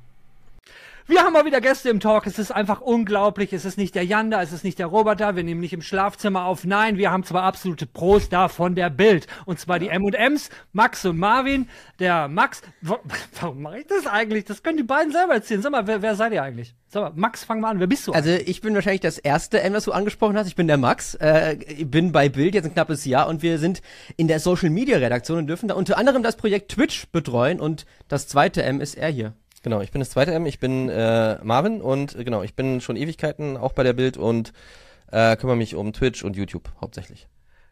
Wir 1.05 1.21
haben 1.21 1.33
mal 1.33 1.43
wieder 1.45 1.59
Gäste 1.59 1.89
im 1.89 1.99
Talk. 1.99 2.27
Es 2.27 2.39
ist 2.39 2.51
einfach 2.51 2.79
unglaublich. 2.79 3.51
Es 3.51 3.65
ist 3.65 3.77
nicht 3.77 3.93
der 3.93 4.05
Janda, 4.05 4.41
es 4.41 4.53
ist 4.53 4.63
nicht 4.63 4.79
der 4.79 4.87
Roboter. 4.87 5.35
Wir 5.35 5.43
nehmen 5.43 5.59
nicht 5.59 5.73
im 5.73 5.81
Schlafzimmer 5.81 6.45
auf. 6.45 6.63
Nein, 6.63 6.97
wir 6.97 7.11
haben 7.11 7.25
zwar 7.25 7.43
absolute 7.43 7.85
Pros 7.85 8.29
da 8.29 8.47
von 8.47 8.73
der 8.73 8.89
Bild. 8.89 9.27
Und 9.45 9.59
zwar 9.59 9.79
die 9.79 9.89
M&Ms, 9.89 10.49
Max 10.71 11.03
und 11.03 11.17
Marvin. 11.17 11.67
Der 11.99 12.29
Max, 12.29 12.61
warum 12.81 13.61
mache 13.61 13.79
ich 13.79 13.87
das 13.87 14.07
eigentlich? 14.07 14.45
Das 14.45 14.63
können 14.63 14.77
die 14.77 14.83
beiden 14.83 15.11
selber 15.11 15.33
erzählen. 15.33 15.61
Sag 15.61 15.73
mal, 15.73 15.87
wer, 15.87 16.01
wer 16.01 16.15
seid 16.15 16.31
ihr 16.31 16.41
eigentlich? 16.41 16.73
Sag 16.87 17.01
mal, 17.03 17.11
Max, 17.19 17.43
fang 17.43 17.59
mal 17.59 17.71
an. 17.71 17.81
Wer 17.81 17.87
bist 17.87 18.07
du? 18.07 18.13
Also 18.13 18.29
ich 18.29 18.61
bin 18.61 18.73
wahrscheinlich 18.73 19.01
das 19.01 19.17
erste 19.17 19.59
M, 19.59 19.73
was 19.73 19.83
du 19.83 19.91
angesprochen 19.91 20.37
hast. 20.37 20.47
Ich 20.47 20.55
bin 20.55 20.67
der 20.67 20.77
Max. 20.77 21.15
Äh, 21.15 21.55
ich 21.67 21.91
bin 21.91 22.13
bei 22.13 22.29
Bild 22.29 22.55
jetzt 22.55 22.65
ein 22.65 22.73
knappes 22.73 23.03
Jahr 23.03 23.27
und 23.27 23.41
wir 23.41 23.59
sind 23.59 23.81
in 24.15 24.29
der 24.29 24.39
Social 24.39 24.69
Media 24.69 24.99
Redaktion 24.99 25.39
und 25.39 25.47
dürfen 25.47 25.67
da 25.67 25.75
unter 25.75 25.97
anderem 25.97 26.23
das 26.23 26.37
Projekt 26.37 26.71
Twitch 26.71 27.07
betreuen. 27.09 27.59
Und 27.59 27.85
das 28.07 28.29
zweite 28.29 28.63
M 28.63 28.79
ist 28.79 28.95
er 28.95 29.09
hier. 29.09 29.33
Genau, 29.63 29.79
ich 29.79 29.91
bin 29.91 29.99
das 29.99 30.09
zweite 30.09 30.33
M, 30.33 30.45
ich 30.45 30.59
bin 30.59 30.89
äh, 30.89 31.37
Marvin 31.41 31.81
und 31.81 32.15
äh, 32.15 32.23
genau, 32.25 32.43
ich 32.43 32.53
bin 32.53 32.81
schon 32.81 32.97
Ewigkeiten 32.97 33.55
auch 33.55 33.71
bei 33.71 33.83
der 33.83 33.93
Bild 33.93 34.17
und 34.17 34.51
äh, 35.09 35.37
kümmere 35.37 35.55
mich 35.55 35.75
um 35.75 35.93
Twitch 35.93 36.23
und 36.23 36.35
YouTube 36.35 36.69
hauptsächlich. 36.81 37.27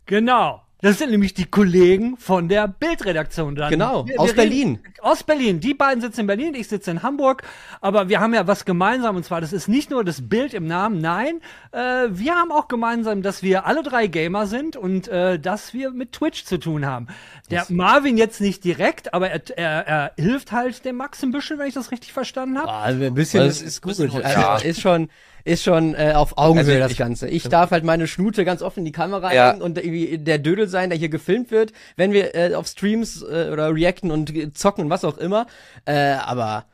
Genau. 0.06 0.62
Das 0.82 0.98
sind 0.98 1.12
nämlich 1.12 1.36
die 1.36 1.46
Kollegen 1.46 2.18
von 2.18 2.48
der 2.48 2.68
Bildredaktion 2.68 3.56
dann. 3.56 3.70
Genau, 3.70 4.08
wir, 4.08 4.20
aus 4.20 4.30
wir 4.30 4.36
Berlin. 4.36 4.80
Reden, 4.84 4.94
aus 5.02 5.24
Berlin. 5.24 5.60
Die 5.60 5.76
beiden 5.76 6.02
sitzen 6.02 6.22
in 6.22 6.28
Berlin, 6.28 6.56
ich 6.56 6.68
sitze 6.68 6.90
in 6.90 7.04
Hamburg. 7.04 7.44
Aber 7.82 8.10
wir 8.10 8.20
haben 8.20 8.34
ja 8.34 8.48
was 8.48 8.66
gemeinsam 8.66 9.16
und 9.16 9.24
zwar, 9.24 9.42
das 9.42 9.54
ist 9.54 9.68
nicht 9.68 9.92
nur 9.92 10.04
das 10.04 10.28
Bild 10.28 10.56
im 10.56 10.66
Namen, 10.66 11.00
nein, 11.00 11.40
äh, 11.72 12.08
wir 12.10 12.34
haben 12.34 12.52
auch 12.52 12.68
gemeinsam, 12.68 13.22
dass 13.22 13.44
wir 13.44 13.66
alle 13.66 13.84
drei 13.84 14.08
Gamer 14.08 14.48
sind 14.48 14.76
und 14.76 15.08
äh, 15.08 15.40
dass 15.40 15.74
wir 15.74 15.92
mit 15.92 16.14
Twitch 16.14 16.46
zu 16.46 16.58
tun 16.58 16.86
haben. 16.86 17.08
Der 17.52 17.60
das 17.60 17.70
Marvin 17.70 18.18
jetzt 18.18 18.42
nicht 18.42 18.64
direkt, 18.64 19.14
aber 19.14 19.30
er, 19.30 19.42
er, 19.58 19.88
er 19.88 20.12
hilft 20.18 20.52
halt 20.52 20.84
dem 20.84 20.98
Max 20.98 21.22
ein 21.22 21.32
bisschen, 21.32 21.60
wenn 21.60 21.68
ich 21.68 21.76
das 21.76 21.92
richtig 21.92 22.12
verstanden 22.12 22.58
habe. 22.58 22.72
Also 22.72 23.04
ein 23.04 23.14
bisschen, 23.14 23.46
das 23.46 23.62
ist 23.62 23.82
gut. 23.82 24.00
Also, 24.00 24.68
ist 24.68 24.82
schon 24.82 25.10
ist 25.44 25.64
schon 25.64 25.96
äh, 25.96 26.14
auf 26.16 26.38
Augenhöhe 26.38 26.76
also 26.76 26.88
das 26.88 26.98
Ganze. 26.98 27.28
Ich 27.28 27.44
darf 27.44 27.72
halt 27.72 27.84
meine 27.84 28.08
Schnute 28.08 28.46
ganz 28.46 28.62
offen 28.62 28.80
in 28.80 28.86
die 28.86 28.92
Kamera 28.92 29.34
ja. 29.34 29.54
und 29.54 29.78
irgendwie 29.78 30.18
der 30.18 30.40
Dödel 30.40 30.68
sein, 30.68 30.90
der 30.90 30.98
hier 30.98 31.10
gefilmt 31.10 31.52
wird, 31.52 31.74
wenn 31.96 32.12
wir 32.12 32.36
äh, 32.36 32.56
auf 32.56 32.68
Streams 32.68 33.22
äh, 33.22 33.50
oder 33.52 33.74
reacten 33.74 34.12
und 34.12 34.58
zocken 34.58 34.86
und 34.86 34.90
was 34.90 35.04
auch 35.04 35.18
immer. 35.18 35.48
Äh, 35.86 35.94
aber 35.94 36.66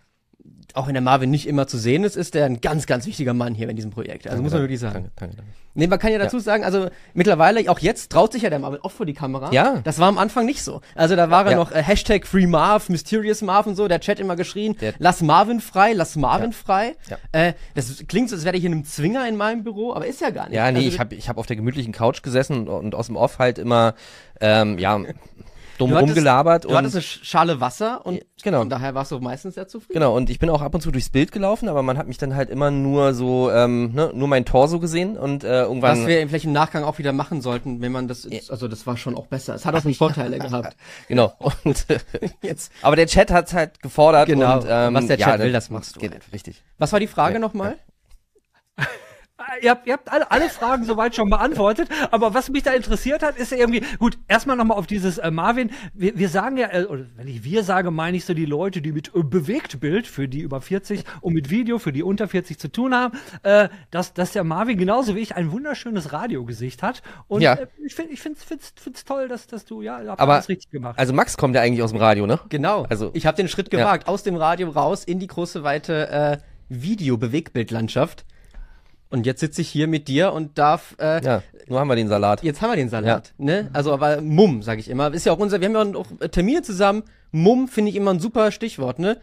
auch 0.74 0.88
wenn 0.88 0.94
der 0.94 1.02
Marvin 1.02 1.32
nicht 1.32 1.48
immer 1.48 1.68
zu 1.68 1.78
sehen 1.78 2.04
ist, 2.04 2.16
ist 2.16 2.36
er 2.36 2.46
ein 2.46 2.62
ganz, 2.62 2.86
ganz 2.86 3.06
wichtiger 3.06 3.34
Mann 3.34 3.56
hier 3.56 3.70
in 3.70 3.76
diesem 3.76 3.92
Projekt. 3.92 4.28
Also 4.28 4.38
danke, 4.38 4.44
muss 4.44 4.54
man 4.54 4.62
wirklich 4.62 4.80
sagen. 4.80 4.94
Danke, 4.94 5.12
danke, 5.16 5.36
danke. 5.38 5.52
Nee, 5.78 5.86
man 5.86 6.00
kann 6.00 6.12
ja 6.12 6.18
dazu 6.18 6.38
ja. 6.38 6.44
sagen, 6.44 6.64
also 6.64 6.90
mittlerweile, 7.14 7.70
auch 7.70 7.78
jetzt 7.78 8.12
traut 8.12 8.34
sich 8.34 8.42
ja 8.42 8.50
der 8.50 8.58
Marvin 8.58 8.80
oft 8.82 8.98
vor 8.98 9.06
die 9.06 9.14
Kamera. 9.14 9.52
Ja. 9.52 9.80
Das 9.84 10.00
war 10.00 10.08
am 10.08 10.18
Anfang 10.18 10.48
nicht 10.48 10.64
so. 10.64 10.82
Also 10.96 11.16
da 11.16 11.30
war 11.30 11.46
er 11.46 11.52
ja. 11.52 11.58
noch 11.58 11.72
äh, 11.72 11.84
Hashtag 11.84 12.26
Free 12.26 12.48
Marv, 12.48 12.90
Mysterious 12.90 13.44
Marv 13.44 13.68
und 13.68 13.76
so, 13.76 13.88
der 13.88 14.00
Chat 14.00 14.20
immer 14.20 14.36
geschrien, 14.36 14.76
der 14.82 14.96
lass 14.98 15.22
Marvin 15.22 15.62
frei, 15.62 15.94
lass 15.94 16.16
Marvin 16.16 16.50
ja. 16.50 16.58
frei. 16.58 16.96
Ja. 17.10 17.18
Äh, 17.32 17.54
das 17.76 18.04
klingt 18.08 18.30
so, 18.30 18.36
als 18.36 18.44
wäre 18.44 18.58
ich 18.58 18.66
in 18.66 18.72
einem 18.72 18.86
Zwinger 18.86 19.28
in 19.28 19.36
meinem 19.36 19.64
Büro, 19.64 19.94
aber 19.94 20.08
ist 20.08 20.20
ja 20.20 20.32
gar 20.32 20.46
nicht. 20.46 20.56
Ja, 20.56 20.72
nee, 20.72 20.80
also, 20.80 20.90
ich 20.90 21.00
habe 21.00 21.14
ich 21.14 21.30
hab 21.30 21.38
auf 21.38 21.46
der 21.46 21.56
gemütlichen 21.56 21.94
Couch 21.94 22.24
gesessen 22.24 22.68
und 22.68 22.96
aus 22.96 23.06
dem 23.06 23.16
Off 23.16 23.38
halt 23.38 23.60
immer, 23.60 23.94
ähm, 24.42 24.80
ja, 24.80 25.00
dumm 25.78 25.92
du 25.92 26.00
rumgelabert. 26.00 26.66
Du 26.66 26.76
hattest 26.76 26.96
eine 26.96 27.02
Schale 27.02 27.60
Wasser 27.60 28.06
und, 28.06 28.22
genau. 28.44 28.62
und 28.62 28.70
daher 28.70 28.96
warst 28.96 29.12
du 29.12 29.20
meistens 29.20 29.56
sehr 29.56 29.68
zufrieden. 29.68 29.94
Genau, 29.94 30.16
und 30.16 30.30
ich 30.30 30.40
bin 30.40 30.50
auch 30.50 30.62
ab 30.62 30.74
und 30.74 30.82
zu 30.82 30.92
durchs 30.92 31.10
Bild 31.10 31.32
gelaufen, 31.32 31.70
aber 31.70 31.84
man 31.84 31.98
hat 31.98 32.08
mich 32.08 32.18
dann 32.18 32.36
halt 32.36 32.50
immer 32.50 32.72
nur 32.72 33.14
so, 33.14 33.52
ähm, 33.52 33.94
ne, 33.94 34.12
nur 34.14 34.28
mein 34.28 34.46
Torso 34.46 34.80
gesehen 34.80 35.18
und 35.18 35.44
äh, 35.44 35.64
irgendwann. 35.64 36.00
Was 36.00 36.08
wir 36.08 36.28
vielleicht 36.28 36.46
im 36.46 36.52
Nachgang 36.52 36.84
auch 36.84 36.98
wieder 36.98 37.14
machen 37.14 37.42
sollten, 37.42 37.82
wenn 37.82 37.92
man 37.92 38.08
das, 38.08 38.28
also 38.50 38.68
das 38.68 38.86
war 38.88 38.98
schon 38.98 39.16
auch 39.16 39.28
besser. 39.28 39.56
Es 39.56 39.66
hat 39.66 39.76
auch 39.76 39.84
nicht 39.84 39.98
Vorteile 39.98 40.40
gehabt. 40.40 40.76
Genau. 41.08 41.34
Und 41.64 41.86
jetzt. 42.42 42.72
Aber 42.82 42.96
der 42.96 43.08
Chat 43.08 43.32
hat's 43.32 43.54
halt 43.54 43.82
gefordert. 43.82 44.28
Genau. 44.28 44.58
Und, 44.58 44.66
ähm, 44.70 44.94
was 44.94 45.08
der 45.08 45.18
Chat 45.18 45.28
ja, 45.28 45.40
will, 45.40 45.52
das 45.52 45.70
machst 45.70 45.96
du. 45.96 46.00
Geht, 46.00 46.14
richtig. 46.34 46.64
Was 46.78 46.92
war 46.92 47.00
die 47.00 47.08
Frage 47.08 47.36
ja, 47.36 47.40
nochmal? 47.40 47.78
Ja. 48.78 48.86
Ihr 49.62 49.72
habt, 49.72 49.88
ihr 49.88 49.94
habt 49.94 50.12
alle, 50.12 50.30
alle 50.32 50.50
Fragen 50.50 50.86
soweit 50.86 51.16
schon 51.16 51.30
beantwortet, 51.30 51.90
aber 52.12 52.34
was 52.34 52.50
mich 52.50 52.64
da 52.64 52.72
interessiert 52.72 53.24
hat, 53.24 53.38
ist 53.38 53.52
irgendwie, 53.52 53.84
gut, 54.00 54.18
erstmal 54.28 54.56
nochmal 54.56 54.78
auf 54.78 54.88
dieses 54.88 55.18
äh, 55.18 55.32
Marvin, 55.32 55.72
wir, 55.94 56.18
wir 56.18 56.30
sagen 56.30 56.58
ja, 56.58 56.70
äh, 56.72 56.86
oder 56.86 57.06
wenn 57.16 57.28
ich 57.28 57.44
wir 57.44 57.64
sage, 57.64 57.92
meine 57.92 58.18
ich 58.18 58.26
so 58.26 58.34
die 58.34 58.46
Leute, 58.46 58.82
die 58.82 58.92
mit 58.92 59.12
äh, 59.16 59.24
Bewegtbild 59.24 60.08
für 60.08 60.28
die 60.28 60.40
über 60.40 60.62
40 60.62 61.04
und 61.22 61.34
mit 61.34 61.50
Video 61.50 61.80
für 61.80 61.92
die 61.92 62.04
unter 62.04 62.28
40 62.28 62.58
zu 62.58 62.72
tun 62.72 62.94
haben, 62.94 63.18
äh, 63.44 63.70
dass, 63.92 64.14
dass 64.14 64.32
der 64.32 64.44
Marvin 64.44 64.78
genauso 64.78 65.16
wie 65.16 65.20
ich 65.20 65.36
ein 65.36 65.52
wunderschönes 65.52 66.14
Radiogesicht 66.14 66.84
hat 66.84 67.02
und 67.28 67.42
ja. 67.42 67.54
äh, 67.54 67.68
ich 67.86 67.96
finde 67.96 68.14
ich 68.14 68.22
find's, 68.22 68.44
find's, 68.44 68.74
find's 68.76 69.06
toll, 69.06 69.28
dass, 69.28 69.48
dass 69.48 69.66
du, 69.66 69.82
ja, 69.82 69.98
aber, 70.18 70.34
alles 70.34 70.50
richtig 70.50 70.72
gemacht. 70.72 70.98
Also 70.98 71.14
Max 71.14 71.38
kommt 71.38 71.56
ja 71.56 71.62
eigentlich 71.62 71.84
aus 71.84 71.92
dem 71.92 72.00
Radio, 72.00 72.26
ne? 72.26 72.40
Genau, 72.50 72.86
also 72.90 73.12
ich 73.14 73.26
habe 73.26 73.38
den 73.38 73.48
Schritt 73.48 73.70
gewagt, 73.70 74.08
ja. 74.08 74.14
aus 74.14 74.24
dem 74.24 74.36
Radio 74.36 74.70
raus 74.70 75.04
in 75.04 75.20
die 75.20 75.28
große, 75.28 75.64
weite 75.64 76.10
äh, 76.10 76.38
Video-Bewegtbildlandschaft. 76.70 78.26
Und 79.10 79.26
jetzt 79.26 79.40
sitze 79.40 79.62
ich 79.62 79.70
hier 79.70 79.88
mit 79.88 80.08
dir 80.08 80.34
und 80.34 80.58
darf. 80.58 80.96
Äh, 81.00 81.24
ja, 81.24 81.44
nur 81.68 81.80
haben 81.80 81.88
wir 81.88 81.96
den 81.96 82.10
Salat. 82.10 82.44
Jetzt 82.44 82.62
haben 82.62 82.72
wir 82.72 82.76
den 82.76 82.90
Salat. 82.90 83.34
Ja. 83.38 83.46
Ne? 83.46 83.70
Also, 83.74 83.94
aber 83.94 84.22
Mumm, 84.22 84.64
sage 84.64 84.80
ich 84.80 84.90
immer. 84.90 85.14
Ist 85.14 85.26
ja 85.26 85.32
auch 85.32 85.40
unser. 85.40 85.62
Wir 85.62 85.70
haben 85.70 85.94
ja 85.94 86.00
auch 86.00 86.08
Termine 86.30 86.62
zusammen. 86.62 87.04
Mumm 87.32 87.68
finde 87.68 87.92
ich 87.92 87.96
immer 87.96 88.12
ein 88.12 88.20
super 88.20 88.52
Stichwort, 88.52 89.00
ne? 89.00 89.18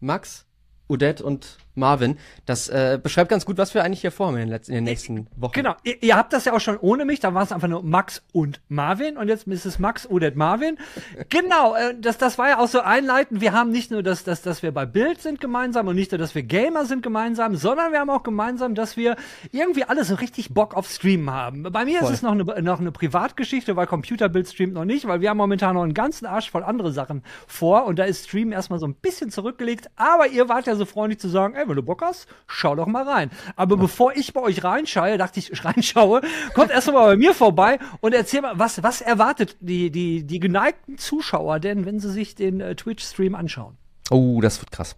Max, 0.00 0.46
Odette 0.88 1.22
und 1.22 1.58
Marvin. 1.80 2.18
Das 2.46 2.68
äh, 2.68 3.00
beschreibt 3.02 3.30
ganz 3.30 3.44
gut, 3.44 3.58
was 3.58 3.74
wir 3.74 3.82
eigentlich 3.82 4.02
hier 4.02 4.12
vorhaben 4.12 4.36
in 4.36 4.42
den, 4.42 4.50
letzten, 4.50 4.72
in 4.72 4.76
den 4.76 4.84
nächsten 4.84 5.26
Wochen. 5.36 5.52
Genau, 5.52 5.74
ihr, 5.82 6.00
ihr 6.02 6.16
habt 6.16 6.32
das 6.32 6.44
ja 6.44 6.52
auch 6.52 6.60
schon 6.60 6.78
ohne 6.78 7.04
mich, 7.04 7.18
da 7.18 7.34
war 7.34 7.42
es 7.42 7.50
einfach 7.50 7.66
nur 7.66 7.82
Max 7.82 8.22
und 8.32 8.60
Marvin 8.68 9.16
und 9.16 9.26
jetzt 9.26 9.48
ist 9.48 9.66
es 9.66 9.80
Max 9.80 10.06
oder 10.06 10.30
Marvin. 10.34 10.78
genau, 11.28 11.74
äh, 11.74 11.94
das, 11.98 12.18
das 12.18 12.38
war 12.38 12.48
ja 12.48 12.58
auch 12.60 12.68
so 12.68 12.80
einleitend. 12.80 13.40
Wir 13.40 13.52
haben 13.52 13.70
nicht 13.70 13.90
nur 13.90 14.04
das, 14.04 14.22
das, 14.22 14.42
dass 14.42 14.62
wir 14.62 14.72
bei 14.72 14.86
Bild 14.86 15.20
sind 15.20 15.40
gemeinsam 15.40 15.88
und 15.88 15.96
nicht 15.96 16.12
nur, 16.12 16.18
dass 16.18 16.34
wir 16.34 16.44
Gamer 16.44 16.84
sind 16.84 17.02
gemeinsam, 17.02 17.56
sondern 17.56 17.92
wir 17.92 18.00
haben 18.00 18.10
auch 18.10 18.22
gemeinsam, 18.22 18.74
dass 18.74 18.96
wir 18.96 19.16
irgendwie 19.50 19.84
alle 19.84 20.04
so 20.04 20.14
richtig 20.14 20.54
Bock 20.54 20.74
auf 20.74 20.88
Streamen 20.88 21.30
haben. 21.30 21.62
Bei 21.62 21.84
mir 21.84 22.00
Voll. 22.00 22.08
ist 22.08 22.16
es 22.16 22.22
noch 22.22 22.32
eine, 22.32 22.44
noch 22.62 22.80
eine 22.80 22.92
Privatgeschichte, 22.92 23.76
weil 23.76 23.86
Computerbild 23.86 24.48
streamt 24.48 24.74
noch 24.74 24.84
nicht, 24.84 25.08
weil 25.08 25.20
wir 25.20 25.30
haben 25.30 25.38
momentan 25.38 25.74
noch 25.74 25.82
einen 25.82 25.94
ganzen 25.94 26.26
Arsch 26.26 26.50
voll 26.50 26.62
andere 26.62 26.92
Sachen 26.92 27.22
vor 27.46 27.86
und 27.86 27.98
da 27.98 28.04
ist 28.04 28.26
Stream 28.26 28.52
erstmal 28.52 28.78
so 28.78 28.86
ein 28.86 28.94
bisschen 28.94 29.30
zurückgelegt. 29.30 29.90
Aber 29.96 30.26
ihr 30.26 30.48
wart 30.48 30.66
ja 30.66 30.76
so 30.76 30.84
freundlich 30.84 31.18
zu 31.18 31.28
sagen, 31.28 31.54
ey, 31.54 31.64
wenn 31.70 31.76
du 31.76 31.82
Bock 31.82 32.02
hast, 32.02 32.26
schau 32.46 32.74
doch 32.74 32.86
mal 32.86 33.08
rein. 33.08 33.30
Aber 33.56 33.76
bevor 33.76 34.14
ich 34.14 34.32
bei 34.32 34.40
euch 34.40 34.62
reinschaue, 34.62 35.16
dachte 35.16 35.40
ich, 35.40 35.64
reinschaue, 35.64 36.20
kommt 36.54 36.70
erst 36.70 36.88
mal 36.88 37.06
bei 37.06 37.16
mir 37.16 37.34
vorbei 37.34 37.78
und 38.00 38.12
erzähl 38.12 38.42
mal, 38.42 38.58
was, 38.58 38.82
was 38.82 39.00
erwartet 39.00 39.56
die, 39.60 39.90
die, 39.90 40.24
die 40.24 40.40
geneigten 40.40 40.98
Zuschauer 40.98 41.60
denn, 41.60 41.86
wenn 41.86 42.00
sie 42.00 42.10
sich 42.10 42.34
den 42.34 42.60
äh, 42.60 42.74
Twitch-Stream 42.74 43.34
anschauen? 43.34 43.76
Oh, 44.10 44.40
das 44.40 44.60
wird 44.60 44.72
krass. 44.72 44.96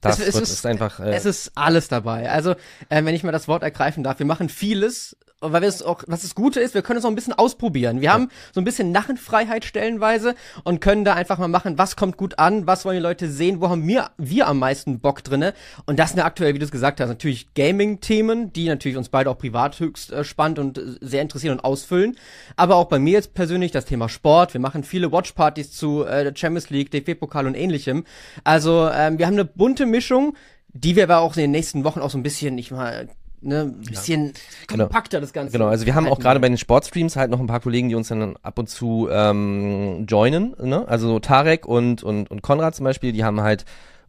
Das 0.00 0.18
es, 0.18 0.28
es 0.28 0.34
wird, 0.34 0.44
ist, 0.44 0.66
einfach. 0.66 1.00
Äh, 1.00 1.14
es 1.14 1.26
ist 1.26 1.52
alles 1.54 1.88
dabei. 1.88 2.30
Also, 2.30 2.52
äh, 2.88 3.04
wenn 3.04 3.14
ich 3.14 3.22
mal 3.22 3.32
das 3.32 3.48
Wort 3.48 3.62
ergreifen 3.62 4.02
darf, 4.02 4.18
wir 4.18 4.26
machen 4.26 4.48
vieles 4.48 5.16
weil 5.40 5.62
wir 5.62 5.68
es 5.68 5.82
auch, 5.82 6.02
was 6.06 6.22
das 6.22 6.34
Gute 6.34 6.60
ist, 6.60 6.74
wir 6.74 6.82
können 6.82 6.98
es 6.98 7.04
auch 7.04 7.08
ein 7.08 7.14
bisschen 7.14 7.32
ausprobieren. 7.32 8.00
Wir 8.00 8.06
ja. 8.06 8.12
haben 8.12 8.28
so 8.52 8.60
ein 8.60 8.64
bisschen 8.64 8.92
Narrenfreiheit 8.92 9.64
stellenweise 9.64 10.34
und 10.64 10.80
können 10.80 11.04
da 11.04 11.14
einfach 11.14 11.38
mal 11.38 11.48
machen, 11.48 11.78
was 11.78 11.96
kommt 11.96 12.16
gut 12.16 12.38
an, 12.38 12.66
was 12.66 12.84
wollen 12.84 12.96
die 12.96 13.02
Leute 13.02 13.28
sehen, 13.28 13.60
wo 13.60 13.68
haben 13.68 13.86
wir, 13.86 14.10
wir 14.18 14.46
am 14.48 14.58
meisten 14.58 15.00
Bock 15.00 15.24
drinne. 15.24 15.54
Und 15.86 15.98
das 15.98 16.10
sind 16.10 16.20
aktuell, 16.20 16.54
wie 16.54 16.58
du 16.58 16.64
es 16.64 16.70
gesagt 16.70 17.00
hast, 17.00 17.08
natürlich 17.08 17.54
Gaming-Themen, 17.54 18.52
die 18.52 18.68
natürlich 18.68 18.98
uns 18.98 19.08
beide 19.08 19.30
auch 19.30 19.38
privat 19.38 19.78
höchst 19.80 20.12
äh, 20.12 20.24
spannend 20.24 20.58
und 20.58 20.78
äh, 20.78 20.82
sehr 21.00 21.22
interessieren 21.22 21.58
und 21.58 21.64
ausfüllen. 21.64 22.16
Aber 22.56 22.76
auch 22.76 22.86
bei 22.86 22.98
mir 22.98 23.12
jetzt 23.12 23.34
persönlich 23.34 23.72
das 23.72 23.86
Thema 23.86 24.08
Sport. 24.08 24.52
Wir 24.52 24.60
machen 24.60 24.84
viele 24.84 25.10
Watchpartys 25.10 25.72
zu 25.72 26.04
äh, 26.04 26.32
Champions 26.34 26.70
League, 26.70 26.90
DFB-Pokal 26.90 27.46
und 27.46 27.54
ähnlichem. 27.54 28.04
Also 28.44 28.88
ähm, 28.92 29.18
wir 29.18 29.26
haben 29.26 29.34
eine 29.34 29.44
bunte 29.44 29.86
Mischung 29.86 30.36
die 30.72 30.96
wir 30.96 31.04
aber 31.04 31.18
auch 31.18 31.36
in 31.36 31.42
den 31.42 31.50
nächsten 31.50 31.84
Wochen 31.84 32.00
auch 32.00 32.10
so 32.10 32.18
ein 32.18 32.22
bisschen, 32.22 32.56
ich 32.58 32.70
mal, 32.70 33.08
ne, 33.40 33.62
ein 33.62 33.80
bisschen 33.80 34.26
ja. 34.26 34.32
Genau. 34.68 34.84
kompakter 34.84 35.18
genau. 35.18 35.20
das 35.22 35.32
Ganze. 35.32 35.52
Genau, 35.52 35.66
also 35.66 35.86
wir 35.86 35.94
haben 35.94 36.06
auch 36.06 36.18
gerade 36.18 36.40
bei 36.40 36.48
den 36.48 36.58
Sportstreams 36.58 37.16
halt 37.16 37.30
noch 37.30 37.40
ein 37.40 37.46
paar 37.46 37.60
Kollegen, 37.60 37.88
die 37.88 37.94
uns 37.94 38.08
dann 38.08 38.36
ab 38.42 38.58
und 38.58 38.68
zu 38.68 39.08
ähm, 39.10 40.06
joinen, 40.08 40.54
ne? 40.62 40.86
Also 40.88 41.18
Tarek 41.18 41.66
und, 41.66 42.02
und, 42.02 42.30
und 42.30 42.42
Konrad 42.42 42.74
zum 42.74 42.84
Beispiel, 42.84 43.12
die 43.12 43.24
haben 43.24 43.40
halt 43.40 43.64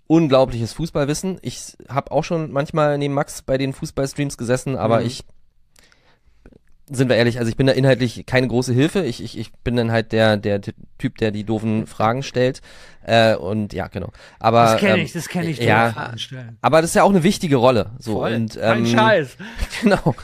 unglaubliches 0.07 0.73
Fußballwissen. 0.73 1.39
Ich 1.41 1.77
habe 1.87 2.11
auch 2.11 2.23
schon 2.23 2.51
manchmal 2.51 2.97
neben 2.97 3.13
Max 3.13 3.41
bei 3.41 3.57
den 3.57 3.73
Fußballstreams 3.73 4.37
gesessen, 4.37 4.75
aber 4.75 4.99
mhm. 4.99 5.05
ich 5.05 5.23
sind 6.91 7.09
wir 7.09 7.15
ehrlich, 7.15 7.39
also 7.39 7.49
ich 7.49 7.57
bin 7.57 7.67
da 7.67 7.73
inhaltlich 7.73 8.25
keine 8.25 8.47
große 8.47 8.73
Hilfe. 8.73 9.03
Ich, 9.03 9.23
ich, 9.23 9.37
ich 9.37 9.53
bin 9.53 9.75
dann 9.75 9.91
halt 9.91 10.11
der, 10.11 10.37
der 10.37 10.61
Typ, 10.61 11.17
der 11.17 11.31
die 11.31 11.43
doofen 11.43 11.87
Fragen 11.87 12.21
stellt. 12.21 12.61
Äh, 13.03 13.35
und 13.35 13.73
ja, 13.73 13.87
genau. 13.87 14.09
Aber, 14.39 14.63
das 14.63 14.77
kenne 14.77 14.99
ähm, 14.99 15.05
ich, 15.05 15.13
das 15.13 15.29
kenne 15.29 15.49
ich, 15.49 15.59
ja, 15.59 15.91
Fragen 15.91 16.17
stellen. 16.17 16.57
Aber 16.61 16.81
das 16.81 16.91
ist 16.91 16.95
ja 16.95 17.03
auch 17.03 17.09
eine 17.09 17.23
wichtige 17.23 17.55
Rolle. 17.55 17.91
So. 17.99 18.19
Voll. 18.19 18.33
Und, 18.33 18.57
ähm, 18.57 18.61
Kein 18.61 18.85
Scheiß. 18.85 19.37
Genau. 19.81 20.15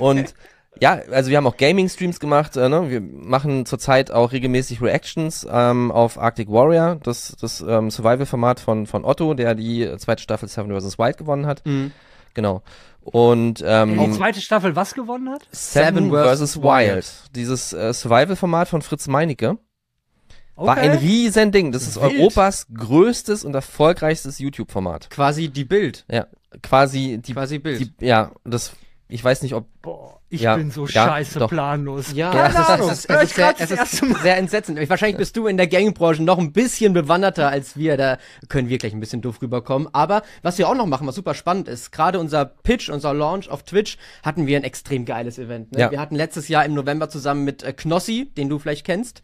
Und 0.00 0.34
ja, 0.80 1.00
also 1.10 1.30
wir 1.30 1.38
haben 1.38 1.46
auch 1.46 1.56
Gaming-Streams 1.56 2.20
gemacht. 2.20 2.56
Äh, 2.56 2.68
ne? 2.68 2.90
Wir 2.90 3.00
machen 3.00 3.64
zurzeit 3.64 4.10
auch 4.10 4.32
regelmäßig 4.32 4.82
Reactions 4.82 5.46
ähm, 5.50 5.90
auf 5.90 6.18
Arctic 6.18 6.50
Warrior, 6.50 6.98
das, 7.02 7.34
das 7.40 7.64
ähm, 7.66 7.90
Survival-Format 7.90 8.60
von, 8.60 8.86
von 8.86 9.04
Otto, 9.04 9.32
der 9.34 9.54
die 9.54 9.88
zweite 9.96 10.22
Staffel 10.22 10.48
Seven 10.48 10.78
vs. 10.78 10.98
Wild 10.98 11.16
gewonnen 11.16 11.46
hat. 11.46 11.64
Mhm. 11.64 11.92
Genau. 12.36 12.62
Und 13.00 13.64
ähm, 13.64 13.98
die 13.98 14.12
zweite 14.12 14.42
Staffel 14.42 14.76
was 14.76 14.92
gewonnen 14.92 15.30
hat? 15.30 15.48
Seven, 15.52 16.10
vs. 16.10 16.60
Wild. 16.60 17.06
Dieses 17.34 17.72
äh, 17.72 17.94
Survival-Format 17.94 18.68
von 18.68 18.82
Fritz 18.82 19.08
Meinecke. 19.08 19.58
Okay. 20.54 20.66
War 20.66 20.76
ein 20.76 20.92
riesen 20.92 21.50
Ding. 21.50 21.72
Das 21.72 21.88
ist 21.88 21.98
Wild. 21.98 22.18
Europas 22.18 22.66
größtes 22.74 23.42
und 23.44 23.54
erfolgreichstes 23.54 24.38
YouTube-Format. 24.38 25.08
Quasi 25.08 25.48
die 25.48 25.64
Bild. 25.64 26.04
Ja, 26.10 26.26
quasi 26.62 27.18
die. 27.24 27.32
Quasi 27.32 27.58
Bild. 27.58 27.80
Die, 27.80 28.06
ja, 28.06 28.32
das. 28.44 28.72
Ich 29.08 29.24
weiß 29.24 29.40
nicht, 29.42 29.54
ob. 29.54 29.66
Boah, 29.80 30.15
ich 30.28 30.40
ja, 30.40 30.56
bin 30.56 30.72
so 30.72 30.86
ja, 30.86 31.06
scheiße 31.06 31.38
doch. 31.38 31.48
planlos. 31.48 32.12
Ja, 32.12 32.34
ja 32.34 32.46
es 32.48 32.54
ist, 32.54 32.68
es 32.68 32.80
ist, 32.80 33.10
es 33.10 33.22
ist, 33.22 33.34
sehr, 33.36 33.54
es 33.58 33.70
ist 33.70 34.22
sehr 34.22 34.36
entsetzend. 34.36 34.90
Wahrscheinlich 34.90 35.18
bist 35.18 35.36
du 35.36 35.46
in 35.46 35.56
der 35.56 35.68
Gaming-Branche 35.68 36.22
noch 36.22 36.38
ein 36.38 36.52
bisschen 36.52 36.92
bewanderter 36.92 37.48
als 37.48 37.76
wir. 37.76 37.96
Da 37.96 38.18
können 38.48 38.68
wir 38.68 38.78
gleich 38.78 38.92
ein 38.92 38.98
bisschen 38.98 39.22
doof 39.22 39.40
rüberkommen. 39.40 39.88
Aber 39.92 40.22
was 40.42 40.58
wir 40.58 40.68
auch 40.68 40.74
noch 40.74 40.86
machen, 40.86 41.06
was 41.06 41.14
super 41.14 41.34
spannend 41.34 41.68
ist, 41.68 41.92
gerade 41.92 42.18
unser 42.18 42.44
Pitch, 42.44 42.88
unser 42.88 43.14
Launch 43.14 43.48
auf 43.48 43.62
Twitch, 43.62 43.98
hatten 44.24 44.48
wir 44.48 44.56
ein 44.56 44.64
extrem 44.64 45.04
geiles 45.04 45.38
Event. 45.38 45.72
Ne? 45.72 45.80
Ja. 45.80 45.90
Wir 45.92 46.00
hatten 46.00 46.16
letztes 46.16 46.48
Jahr 46.48 46.64
im 46.64 46.74
November 46.74 47.08
zusammen 47.08 47.44
mit 47.44 47.62
äh, 47.62 47.72
Knossi, 47.72 48.32
den 48.36 48.48
du 48.48 48.58
vielleicht 48.58 48.84
kennst. 48.84 49.22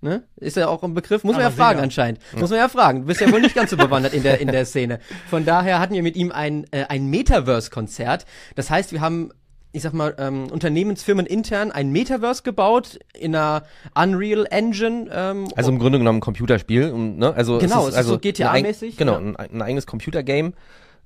Ne? 0.00 0.22
Ist 0.36 0.56
ja 0.56 0.68
auch 0.68 0.82
ein 0.82 0.94
Begriff, 0.94 1.24
muss 1.24 1.34
man 1.34 1.42
ja 1.42 1.50
fragen 1.50 1.78
sicher. 1.78 1.82
anscheinend. 1.82 2.20
Ja. 2.32 2.40
Muss 2.40 2.50
man 2.50 2.58
ja 2.58 2.68
fragen. 2.68 3.00
Du 3.00 3.06
bist 3.06 3.20
ja 3.20 3.30
wohl 3.30 3.40
nicht 3.40 3.54
ganz 3.54 3.70
so 3.70 3.76
bewandert 3.76 4.12
in 4.14 4.22
der, 4.22 4.40
in 4.40 4.48
der 4.48 4.64
Szene. 4.64 5.00
Von 5.28 5.44
daher 5.44 5.80
hatten 5.80 5.94
wir 5.94 6.02
mit 6.02 6.16
ihm 6.16 6.30
ein, 6.30 6.66
äh, 6.72 6.84
ein 6.88 7.08
Metaverse-Konzert. 7.08 8.26
Das 8.54 8.70
heißt, 8.70 8.92
wir 8.92 9.00
haben 9.00 9.30
ich 9.74 9.82
sag 9.82 9.92
mal, 9.92 10.14
ähm, 10.18 10.46
Unternehmensfirmen 10.50 11.26
intern 11.26 11.72
ein 11.72 11.90
Metaverse 11.90 12.44
gebaut 12.44 13.00
in 13.12 13.34
einer 13.34 13.64
Unreal 13.94 14.46
Engine. 14.48 15.10
Ähm, 15.12 15.48
also 15.56 15.72
im 15.72 15.80
Grunde 15.80 15.98
genommen 15.98 16.18
ein 16.18 16.20
Computerspiel. 16.20 16.92
Ne? 16.92 17.34
Also 17.34 17.58
genau, 17.58 17.82
es 17.82 17.88
ist, 17.90 17.96
also 17.96 18.12
so 18.12 18.18
GTA-mäßig. 18.18 18.96
Genau, 18.96 19.14
ja. 19.14 19.18
ein, 19.18 19.36
ein, 19.36 19.62
eigenes 19.62 19.86
Computergame. 19.86 20.52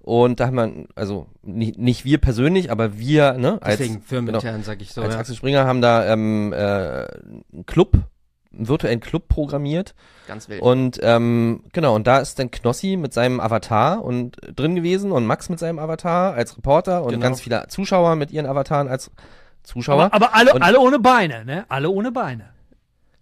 Und 0.01 0.39
da 0.41 0.47
haben 0.47 0.57
wir, 0.57 0.87
also 0.95 1.27
nicht, 1.43 1.79
nicht 1.79 2.05
wir 2.05 2.19
persönlich, 2.19 2.71
aber 2.71 2.99
wir, 2.99 3.33
ne, 3.35 3.59
als 3.63 3.79
Deswegen 3.79 4.03
firmenintern, 4.03 4.53
genau, 4.53 4.65
sag 4.65 4.83
ich 4.83 4.93
so. 4.93 5.01
Als 5.01 5.15
ja. 5.15 5.21
Axel 5.21 5.35
Springer 5.35 5.65
haben 5.65 5.81
da 5.81 6.13
ähm, 6.13 6.53
äh, 6.53 6.57
einen 6.57 7.65
Club 7.67 7.97
virtuellen 8.51 9.01
Club 9.01 9.29
programmiert. 9.29 9.95
Ganz 10.27 10.49
wild. 10.49 10.63
Und 10.63 10.99
ähm, 11.03 11.65
genau, 11.73 11.95
und 11.95 12.07
da 12.07 12.19
ist 12.19 12.39
dann 12.39 12.51
Knossi 12.51 12.97
mit 12.97 13.13
seinem 13.13 13.41
Avatar 13.41 14.03
und 14.05 14.37
drin 14.57 14.75
gewesen 14.75 15.13
und 15.13 15.27
Max 15.27 15.49
mit 15.49 15.59
seinem 15.59 15.79
Avatar 15.79 16.35
als 16.35 16.57
Reporter 16.57 17.03
und 17.03 17.11
genau. 17.11 17.23
ganz 17.23 17.41
viele 17.41 17.67
Zuschauer 17.69 18.17
mit 18.17 18.31
ihren 18.31 18.47
Avataren 18.47 18.89
als 18.89 19.11
Zuschauer. 19.63 20.05
Aber, 20.05 20.15
aber 20.15 20.35
alle, 20.35 20.61
alle 20.63 20.81
ohne 20.81 20.99
Beine, 20.99 21.45
ne? 21.45 21.67
Alle 21.69 21.91
ohne 21.91 22.11
Beine. 22.11 22.51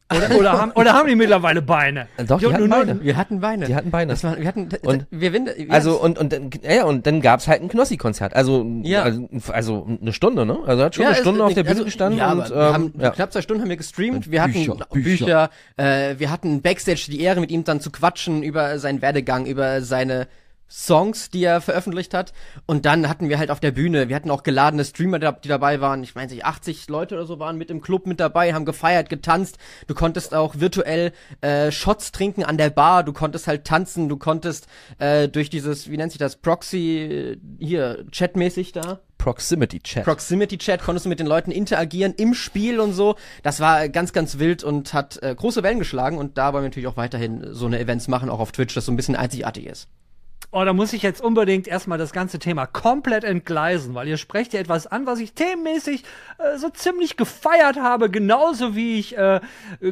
Oder, 0.09 0.37
oder, 0.39 0.53
haben, 0.53 0.71
oder 0.73 0.93
haben 0.93 1.09
die 1.09 1.17
mittlerweile 1.17 1.63
Beine? 1.63 2.07
Doch, 2.29 2.39
die, 2.39 2.47
die 2.47 2.53
hatten 2.53 2.69
Beine. 2.69 3.03
Wir 3.03 3.17
hatten 3.17 3.41
Beine. 3.41 3.67
Die 3.67 3.75
hatten 3.75 3.91
Beine. 3.91 4.13
Das 4.13 4.23
war, 4.23 4.39
wir 4.39 4.47
hatten, 4.47 4.69
und, 4.83 5.07
wir, 5.11 5.33
wir, 5.33 5.67
also, 5.69 6.01
und, 6.01 6.17
und, 6.17 6.61
ja, 6.63 6.85
und 6.85 7.07
dann 7.09 7.21
gab's 7.21 7.49
halt 7.49 7.61
ein 7.61 7.69
Knossi-Konzert. 7.69 8.37
Also, 8.37 8.65
ja. 8.83 9.03
also, 9.03 9.29
also, 9.51 9.89
eine 10.01 10.13
Stunde, 10.13 10.47
ne? 10.47 10.59
Also, 10.65 10.85
hat 10.85 10.95
schon 10.95 11.03
ja, 11.03 11.09
eine 11.09 11.19
Stunde 11.19 11.41
es, 11.41 11.47
auf 11.47 11.55
der 11.55 11.65
Bühne 11.65 11.73
also, 11.73 11.85
gestanden. 11.87 12.21
Ja, 12.21 12.33
und, 12.33 12.51
ähm, 12.51 12.55
wir 12.55 12.73
haben, 12.73 12.93
ja. 13.01 13.11
knapp 13.11 13.33
zwei 13.33 13.43
Stunden 13.43 13.63
haben 13.63 13.69
wir 13.69 13.77
gestreamt. 13.77 14.31
Wir 14.31 14.45
Bücher, 14.45 14.75
hatten 14.75 14.93
Bücher, 14.93 15.51
Bücher 15.75 16.11
äh, 16.11 16.15
wir 16.19 16.31
hatten 16.31 16.63
Backstage 16.63 17.07
die 17.09 17.21
Ehre, 17.21 17.41
mit 17.41 17.51
ihm 17.51 17.65
dann 17.65 17.81
zu 17.81 17.91
quatschen 17.91 18.45
über 18.45 18.79
seinen 18.79 19.03
Werdegang, 19.03 19.45
über 19.47 19.83
seine 19.83 20.29
Songs, 20.69 21.31
die 21.31 21.45
er 21.45 21.61
veröffentlicht 21.61 22.15
hat. 22.15 22.33
Und 22.67 22.85
dann 22.85 23.09
hatten 23.09 23.29
wir 23.29 23.39
halt 23.39 23.51
auf 23.51 23.61
der 23.61 23.71
Bühne, 23.71 24.09
wir 24.09 24.17
hatten 24.17 24.31
auch 24.31 24.43
geladene 24.43 24.85
Streamer, 24.85 25.19
die 25.19 25.49
dabei 25.49 25.81
waren. 25.81 26.03
Ich 26.03 26.15
nicht, 26.15 26.45
80 26.45 26.89
Leute 26.89 27.15
oder 27.15 27.27
so 27.27 27.39
waren 27.39 27.57
mit 27.57 27.71
im 27.71 27.81
Club 27.81 28.07
mit 28.07 28.21
dabei, 28.21 28.53
haben 28.53 28.65
gefeiert, 28.65 29.09
getanzt. 29.09 29.59
Du 29.87 29.95
konntest 29.95 30.35
auch 30.35 30.57
virtuell 30.59 31.13
äh, 31.41 31.71
Shots 31.71 32.13
trinken 32.13 32.45
an 32.45 32.59
der 32.59 32.71
Bar. 32.71 33.05
Du 33.05 33.13
konntest 33.13 33.47
halt 33.47 33.65
tanzen. 33.65 34.09
Du 34.09 34.17
konntest 34.17 34.67
äh, 34.99 35.29
durch 35.29 35.51
dieses, 35.51 35.91
wie 35.91 35.97
nennt 35.97 36.13
sich 36.13 36.19
das, 36.19 36.37
Proxy, 36.37 37.39
hier, 37.59 38.05
chatmäßig 38.11 38.73
da. 38.73 39.01
Proximity 39.19 39.81
Chat. 39.81 40.05
Proximity 40.05 40.59
Chat 40.59 40.83
konntest 40.83 41.07
du 41.07 41.09
mit 41.09 41.19
den 41.19 41.27
Leuten 41.27 41.51
interagieren 41.51 42.15
im 42.17 42.35
Spiel 42.35 42.79
und 42.81 42.93
so. 42.93 43.17
Das 43.43 43.61
war 43.61 43.89
ganz, 43.89 44.13
ganz 44.13 44.39
wild 44.39 44.63
und 44.63 44.95
hat 44.95 45.21
äh, 45.23 45.35
große 45.35 45.63
Wellen 45.63 45.79
geschlagen. 45.79 46.19
Und 46.19 46.39
da 46.39 46.53
wollen 46.53 46.63
wir 46.63 46.69
natürlich 46.69 46.87
auch 46.87 46.97
weiterhin 46.97 47.49
so 47.53 47.67
eine 47.67 47.81
Events 47.81 48.09
machen, 48.09 48.29
auch 48.29 48.41
auf 48.41 48.53
Twitch, 48.53 48.75
das 48.75 48.87
so 48.87 48.93
ein 48.93 48.97
bisschen 48.97 49.17
einzigartig 49.17 49.67
ist. 49.67 49.89
Oh, 50.59 50.65
da 50.65 50.73
muss 50.73 50.95
ich 50.95 51.03
jetzt 51.03 51.21
unbedingt 51.21 51.69
erstmal 51.69 51.99
das 51.99 52.13
ganze 52.13 52.39
Thema 52.39 52.65
komplett 52.65 53.25
entgleisen, 53.25 53.95
weil 53.95 54.09
ihr 54.09 54.17
sprecht 54.17 54.55
ja 54.55 54.61
etwas 54.61 54.87
an, 54.87 55.05
was 55.05 55.19
ich 55.19 55.35
themenmäßig 55.35 56.03
äh, 56.39 56.57
so 56.57 56.71
ziemlich 56.71 57.19
gefeiert 57.19 57.77
habe, 57.77 58.09
genauso 58.09 58.75
wie 58.75 58.99
ich 58.99 59.19
äh, 59.19 59.41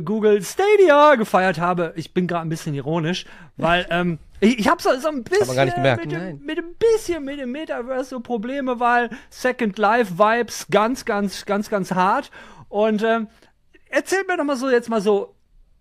Google 0.07 0.43
Stadia 0.43 1.17
gefeiert 1.17 1.61
habe. 1.61 1.93
Ich 1.97 2.15
bin 2.15 2.27
gerade 2.27 2.47
ein 2.47 2.49
bisschen 2.49 2.73
ironisch, 2.73 3.27
weil 3.59 3.87
ähm, 3.91 4.19
ich, 4.41 4.59
ich 4.59 4.67
habe 4.67 4.81
so, 4.81 4.99
so 4.99 5.09
ein 5.09 5.23
bisschen 5.23 5.55
mit, 5.83 6.11
dem, 6.11 6.41
mit 6.43 6.59
ein 6.59 6.75
bisschen 6.79 7.27
mit 7.27 7.41
dem 7.41 7.53
Metaverse 7.53 8.09
so 8.09 8.21
Probleme, 8.21 8.81
weil 8.81 9.11
Second 9.29 9.77
Life 9.77 10.19
Vibes 10.19 10.69
ganz, 10.71 11.05
ganz, 11.05 11.45
ganz, 11.45 11.69
ganz 11.69 11.93
hart. 11.93 12.31
Und 12.71 13.03
ähm, 13.03 13.29
erzählt 13.91 14.27
mir 14.29 14.39
doch 14.39 14.45
mal 14.45 14.57
so 14.57 14.71
jetzt 14.71 14.89
mal 14.89 15.03
so 15.03 15.35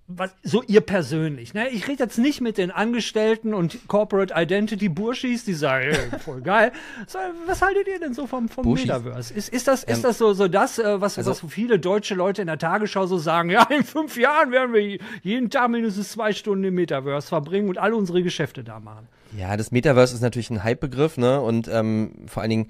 was, 0.08 0.32
so 0.44 0.62
ihr 0.64 0.82
persönlich. 0.82 1.54
Ne? 1.54 1.70
Ich 1.70 1.88
rede 1.88 2.04
jetzt 2.04 2.18
nicht 2.18 2.42
mit 2.42 2.58
den 2.58 2.72
Angestellten 2.72 3.54
und 3.54 3.88
Corporate 3.88 4.34
Identity 4.36 4.90
Burschis, 4.90 5.46
die 5.46 5.54
sagen, 5.54 5.92
hey, 5.92 6.20
voll 6.20 6.42
geil. 6.42 6.72
So, 7.08 7.20
was 7.48 7.62
haltet 7.62 7.88
ihr 7.88 8.00
denn 8.00 8.14
so 8.14 8.28
vom, 8.28 8.50
vom 8.50 8.74
Metaverse? 8.74 9.34
Ist, 9.34 9.50
ist 9.50 9.68
das, 9.68 9.84
ist 9.84 9.98
ähm, 9.98 10.04
das 10.04 10.18
so, 10.18 10.34
so 10.34 10.48
das, 10.48 10.80
äh, 10.80 11.02
was, 11.02 11.18
also, 11.18 11.32
was 11.32 11.42
viele 11.50 11.80
deutsche 11.80 12.16
Leute 12.16 12.42
in 12.42 12.48
der 12.48 12.58
Tagesschau 12.58 13.06
so 13.06 13.18
sagen, 13.18 13.50
ja, 13.50 13.64
in 13.70 13.84
fünf 13.84 14.18
Jahren 14.18 14.52
werden 14.52 14.74
wir 14.74 15.00
jeden 15.22 15.50
Tag 15.50 15.70
mindestens 15.70 16.12
zwei 16.12 16.34
Stunden 16.34 16.64
im 16.64 16.76
Metaverse 16.76 17.28
verbringen 17.28 17.70
und 17.70 17.78
alle 17.78 17.96
unsere 17.96 18.24
Geschäfte 18.24 18.64
da 18.64 18.80
machen. 18.80 19.08
Ja, 19.38 19.58
das 19.58 19.72
Metaverse 19.72 20.16
ist 20.16 20.22
natürlich 20.22 20.50
ein 20.50 20.64
Hype-Begriff, 20.64 21.18
ne? 21.18 21.42
Und 21.42 21.68
ähm, 21.68 22.14
vor 22.28 22.42
allen 22.42 22.50
Dingen 22.50 22.68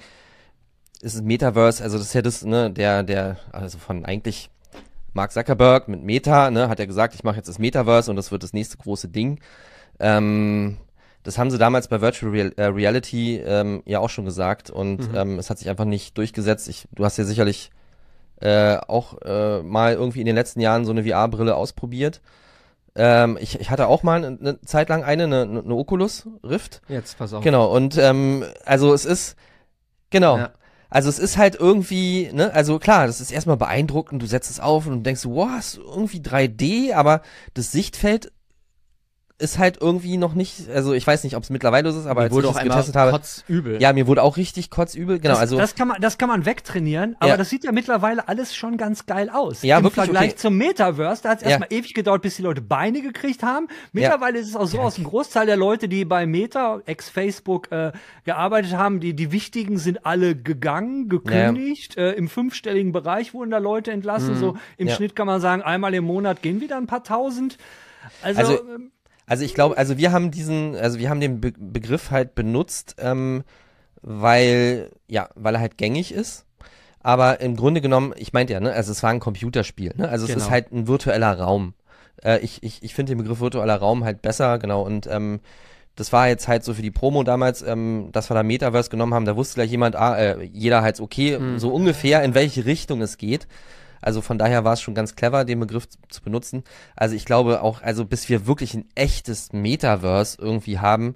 ist 1.01 1.15
es 1.15 1.21
Metaverse, 1.21 1.83
also 1.83 1.97
das 1.97 2.07
ist 2.07 2.13
ja 2.13 2.21
das, 2.21 2.45
ne, 2.45 2.71
der, 2.71 3.03
der, 3.03 3.37
also 3.51 3.77
von 3.77 4.05
eigentlich 4.05 4.49
Mark 5.13 5.31
Zuckerberg 5.31 5.87
mit 5.87 6.03
Meta, 6.03 6.51
ne, 6.51 6.69
hat 6.69 6.79
er 6.79 6.87
gesagt, 6.87 7.13
ich 7.13 7.23
mache 7.23 7.37
jetzt 7.37 7.47
das 7.47 7.59
Metaverse 7.59 8.09
und 8.09 8.17
das 8.17 8.31
wird 8.31 8.43
das 8.43 8.53
nächste 8.53 8.77
große 8.77 9.09
Ding. 9.09 9.39
Ähm, 9.99 10.77
das 11.23 11.37
haben 11.37 11.51
sie 11.51 11.57
damals 11.57 11.87
bei 11.87 12.01
Virtual 12.01 12.31
Real, 12.31 12.53
äh, 12.57 12.65
Reality 12.65 13.37
ähm, 13.37 13.81
ja 13.85 13.99
auch 13.99 14.09
schon 14.09 14.25
gesagt 14.25 14.69
und 14.69 15.09
mhm. 15.09 15.15
ähm, 15.15 15.39
es 15.39 15.49
hat 15.49 15.59
sich 15.59 15.69
einfach 15.69 15.85
nicht 15.85 16.17
durchgesetzt. 16.17 16.67
Ich, 16.67 16.87
du 16.91 17.05
hast 17.05 17.17
ja 17.17 17.23
sicherlich 17.23 17.71
äh, 18.41 18.77
auch 18.87 19.21
äh, 19.21 19.61
mal 19.63 19.93
irgendwie 19.93 20.19
in 20.19 20.25
den 20.25 20.35
letzten 20.35 20.59
Jahren 20.59 20.85
so 20.85 20.91
eine 20.91 21.03
VR-Brille 21.03 21.55
ausprobiert. 21.55 22.21
Ähm, 22.95 23.37
ich, 23.39 23.59
ich 23.59 23.69
hatte 23.69 23.87
auch 23.87 24.03
mal 24.03 24.23
eine, 24.23 24.37
eine 24.37 24.61
Zeit 24.61 24.89
lang 24.89 25.03
eine, 25.03 25.23
eine, 25.23 25.41
eine 25.43 25.73
Oculus 25.73 26.27
Rift. 26.43 26.81
Jetzt 26.89 27.17
pass 27.17 27.33
auf. 27.33 27.43
Genau 27.43 27.73
und 27.73 27.97
ähm, 27.97 28.43
also 28.65 28.93
es 28.93 29.05
ist 29.05 29.37
genau. 30.09 30.37
Ja. 30.37 30.51
Also 30.93 31.09
es 31.09 31.17
ist 31.17 31.37
halt 31.37 31.55
irgendwie, 31.55 32.29
ne, 32.33 32.53
also 32.53 32.77
klar, 32.77 33.07
das 33.07 33.19
ist 33.19 33.31
erstmal 33.31 33.57
beeindruckend, 33.57 34.21
du 34.21 34.27
setzt 34.27 34.51
es 34.51 34.59
auf 34.59 34.85
und 34.85 35.03
denkst, 35.03 35.25
wow, 35.25 35.57
ist 35.57 35.77
irgendwie 35.77 36.19
3D, 36.19 36.93
aber 36.93 37.23
das 37.55 37.71
Sichtfeld 37.71 38.31
ist 39.43 39.59
halt 39.59 39.77
irgendwie 39.81 40.17
noch 40.17 40.33
nicht, 40.33 40.69
also 40.69 40.93
ich 40.93 41.05
weiß 41.05 41.23
nicht, 41.23 41.35
ob 41.35 41.43
es 41.43 41.49
mittlerweile 41.49 41.91
so 41.91 41.99
ist, 41.99 42.07
aber 42.07 42.21
mir 42.21 42.25
als 42.25 42.33
wurde 42.33 42.47
ich 42.47 42.55
es 42.55 42.63
getestet 42.63 42.95
habe. 42.95 43.11
Kotzübel. 43.11 43.81
Ja, 43.81 43.93
mir 43.93 44.07
wurde 44.07 44.23
auch 44.23 44.37
richtig 44.37 44.69
kotzübel, 44.69 45.19
genau. 45.19 45.33
Das, 45.33 45.39
also 45.39 45.57
das 45.57 45.75
kann 45.75 45.89
man, 45.89 46.01
das 46.01 46.17
kann 46.17 46.29
man 46.29 46.45
wegtrainieren, 46.45 47.15
aber 47.19 47.29
ja. 47.29 47.37
das 47.37 47.49
sieht 47.49 47.63
ja 47.65 47.71
mittlerweile 47.71 48.27
alles 48.27 48.55
schon 48.55 48.77
ganz 48.77 49.05
geil 49.05 49.29
aus. 49.29 49.61
Ja, 49.61 49.77
Im 49.77 49.83
wirklich, 49.83 50.05
Vergleich 50.05 50.31
okay. 50.31 50.39
zum 50.39 50.57
Metaverse, 50.57 51.23
da 51.23 51.29
hat 51.29 51.39
es 51.39 51.43
erstmal 51.43 51.67
ja. 51.71 51.77
ewig 51.77 51.93
gedauert, 51.93 52.21
bis 52.21 52.37
die 52.37 52.41
Leute 52.41 52.61
Beine 52.61 53.01
gekriegt 53.01 53.43
haben. 53.43 53.67
Mittlerweile 53.91 54.37
ja. 54.37 54.41
ist 54.41 54.49
es 54.49 54.55
auch 54.55 54.65
so 54.65 54.79
aus 54.79 54.95
dem 54.95 55.03
Großteil 55.03 55.45
der 55.45 55.57
Leute, 55.57 55.87
die 55.89 56.05
bei 56.05 56.25
Meta, 56.25 56.81
ex-Facebook, 56.85 57.71
äh, 57.71 57.91
gearbeitet 58.23 58.73
haben, 58.73 58.99
die, 58.99 59.13
die 59.13 59.31
wichtigen 59.31 59.77
sind 59.77 60.05
alle 60.05 60.35
gegangen, 60.35 61.09
gekündigt. 61.09 61.97
Äh, 61.97 62.13
Im 62.13 62.29
fünfstelligen 62.29 62.93
Bereich 62.93 63.33
wurden 63.33 63.51
da 63.51 63.57
Leute 63.57 63.91
entlassen. 63.91 64.35
Mhm. 64.35 64.39
So 64.39 64.57
im 64.77 64.89
Schnitt 64.89 65.15
kann 65.15 65.27
man 65.27 65.41
sagen, 65.41 65.61
einmal 65.61 65.93
im 65.93 66.05
Monat 66.05 66.41
gehen 66.41 66.61
wieder 66.61 66.77
ein 66.77 66.87
paar 66.87 67.03
tausend. 67.03 67.57
Also, 68.21 68.39
also 68.39 68.53
ähm, 68.75 68.91
also 69.25 69.43
ich 69.43 69.53
glaube, 69.53 69.77
also 69.77 69.97
wir 69.97 70.11
haben 70.11 70.31
diesen, 70.31 70.75
also 70.75 70.99
wir 70.99 71.09
haben 71.09 71.19
den 71.19 71.39
Be 71.41 71.53
Begriff 71.57 72.11
halt 72.11 72.35
benutzt, 72.35 72.95
ähm, 72.99 73.43
weil, 74.01 74.91
ja, 75.07 75.29
weil 75.35 75.55
er 75.55 75.61
halt 75.61 75.77
gängig 75.77 76.13
ist. 76.13 76.45
Aber 76.99 77.41
im 77.41 77.55
Grunde 77.55 77.81
genommen, 77.81 78.13
ich 78.15 78.33
meinte 78.33 78.53
ja, 78.53 78.59
ne, 78.59 78.71
also 78.71 78.91
es 78.91 79.03
war 79.03 79.09
ein 79.09 79.19
Computerspiel, 79.19 79.93
ne? 79.95 80.07
Also 80.07 80.25
genau. 80.25 80.37
es 80.37 80.43
ist 80.43 80.47
genau. 80.47 80.51
halt 80.51 80.71
ein 80.71 80.87
virtueller 80.87 81.37
Raum. 81.37 81.73
Äh, 82.23 82.39
ich 82.39 82.63
ich, 82.63 82.81
ich 82.81 82.93
finde 82.95 83.11
den 83.11 83.17
Begriff 83.17 83.41
virtueller 83.41 83.75
Raum 83.75 84.03
halt 84.03 84.21
besser, 84.21 84.57
genau. 84.57 84.83
Und 84.83 85.07
ähm, 85.07 85.41
das 85.95 86.11
war 86.11 86.27
jetzt 86.27 86.47
halt 86.47 86.63
so 86.63 86.73
für 86.73 86.81
die 86.81 86.91
Promo 86.91 87.23
damals, 87.23 87.61
ähm, 87.61 88.09
dass 88.11 88.29
wir 88.29 88.35
da 88.35 88.43
Metaverse 88.43 88.89
genommen 88.89 89.13
haben, 89.13 89.25
da 89.25 89.35
wusste 89.35 89.55
gleich 89.55 89.69
jemand, 89.69 89.95
ah, 89.95 90.17
äh, 90.17 90.43
jeder 90.43 90.81
halt 90.81 90.99
okay, 90.99 91.37
mhm. 91.37 91.59
so 91.59 91.73
ungefähr 91.73 92.23
in 92.23 92.33
welche 92.33 92.65
Richtung 92.65 93.01
es 93.01 93.17
geht. 93.17 93.47
Also 94.03 94.21
von 94.21 94.37
daher 94.37 94.63
war 94.63 94.73
es 94.73 94.81
schon 94.81 94.93
ganz 94.93 95.15
clever, 95.15 95.45
den 95.45 95.59
Begriff 95.59 95.87
zu 96.09 96.21
benutzen. 96.21 96.63
Also 96.95 97.15
ich 97.15 97.25
glaube 97.25 97.61
auch, 97.61 97.81
also 97.81 98.05
bis 98.05 98.29
wir 98.29 98.45
wirklich 98.45 98.73
ein 98.73 98.85
echtes 98.95 99.53
Metaverse 99.53 100.37
irgendwie 100.39 100.79
haben, 100.79 101.15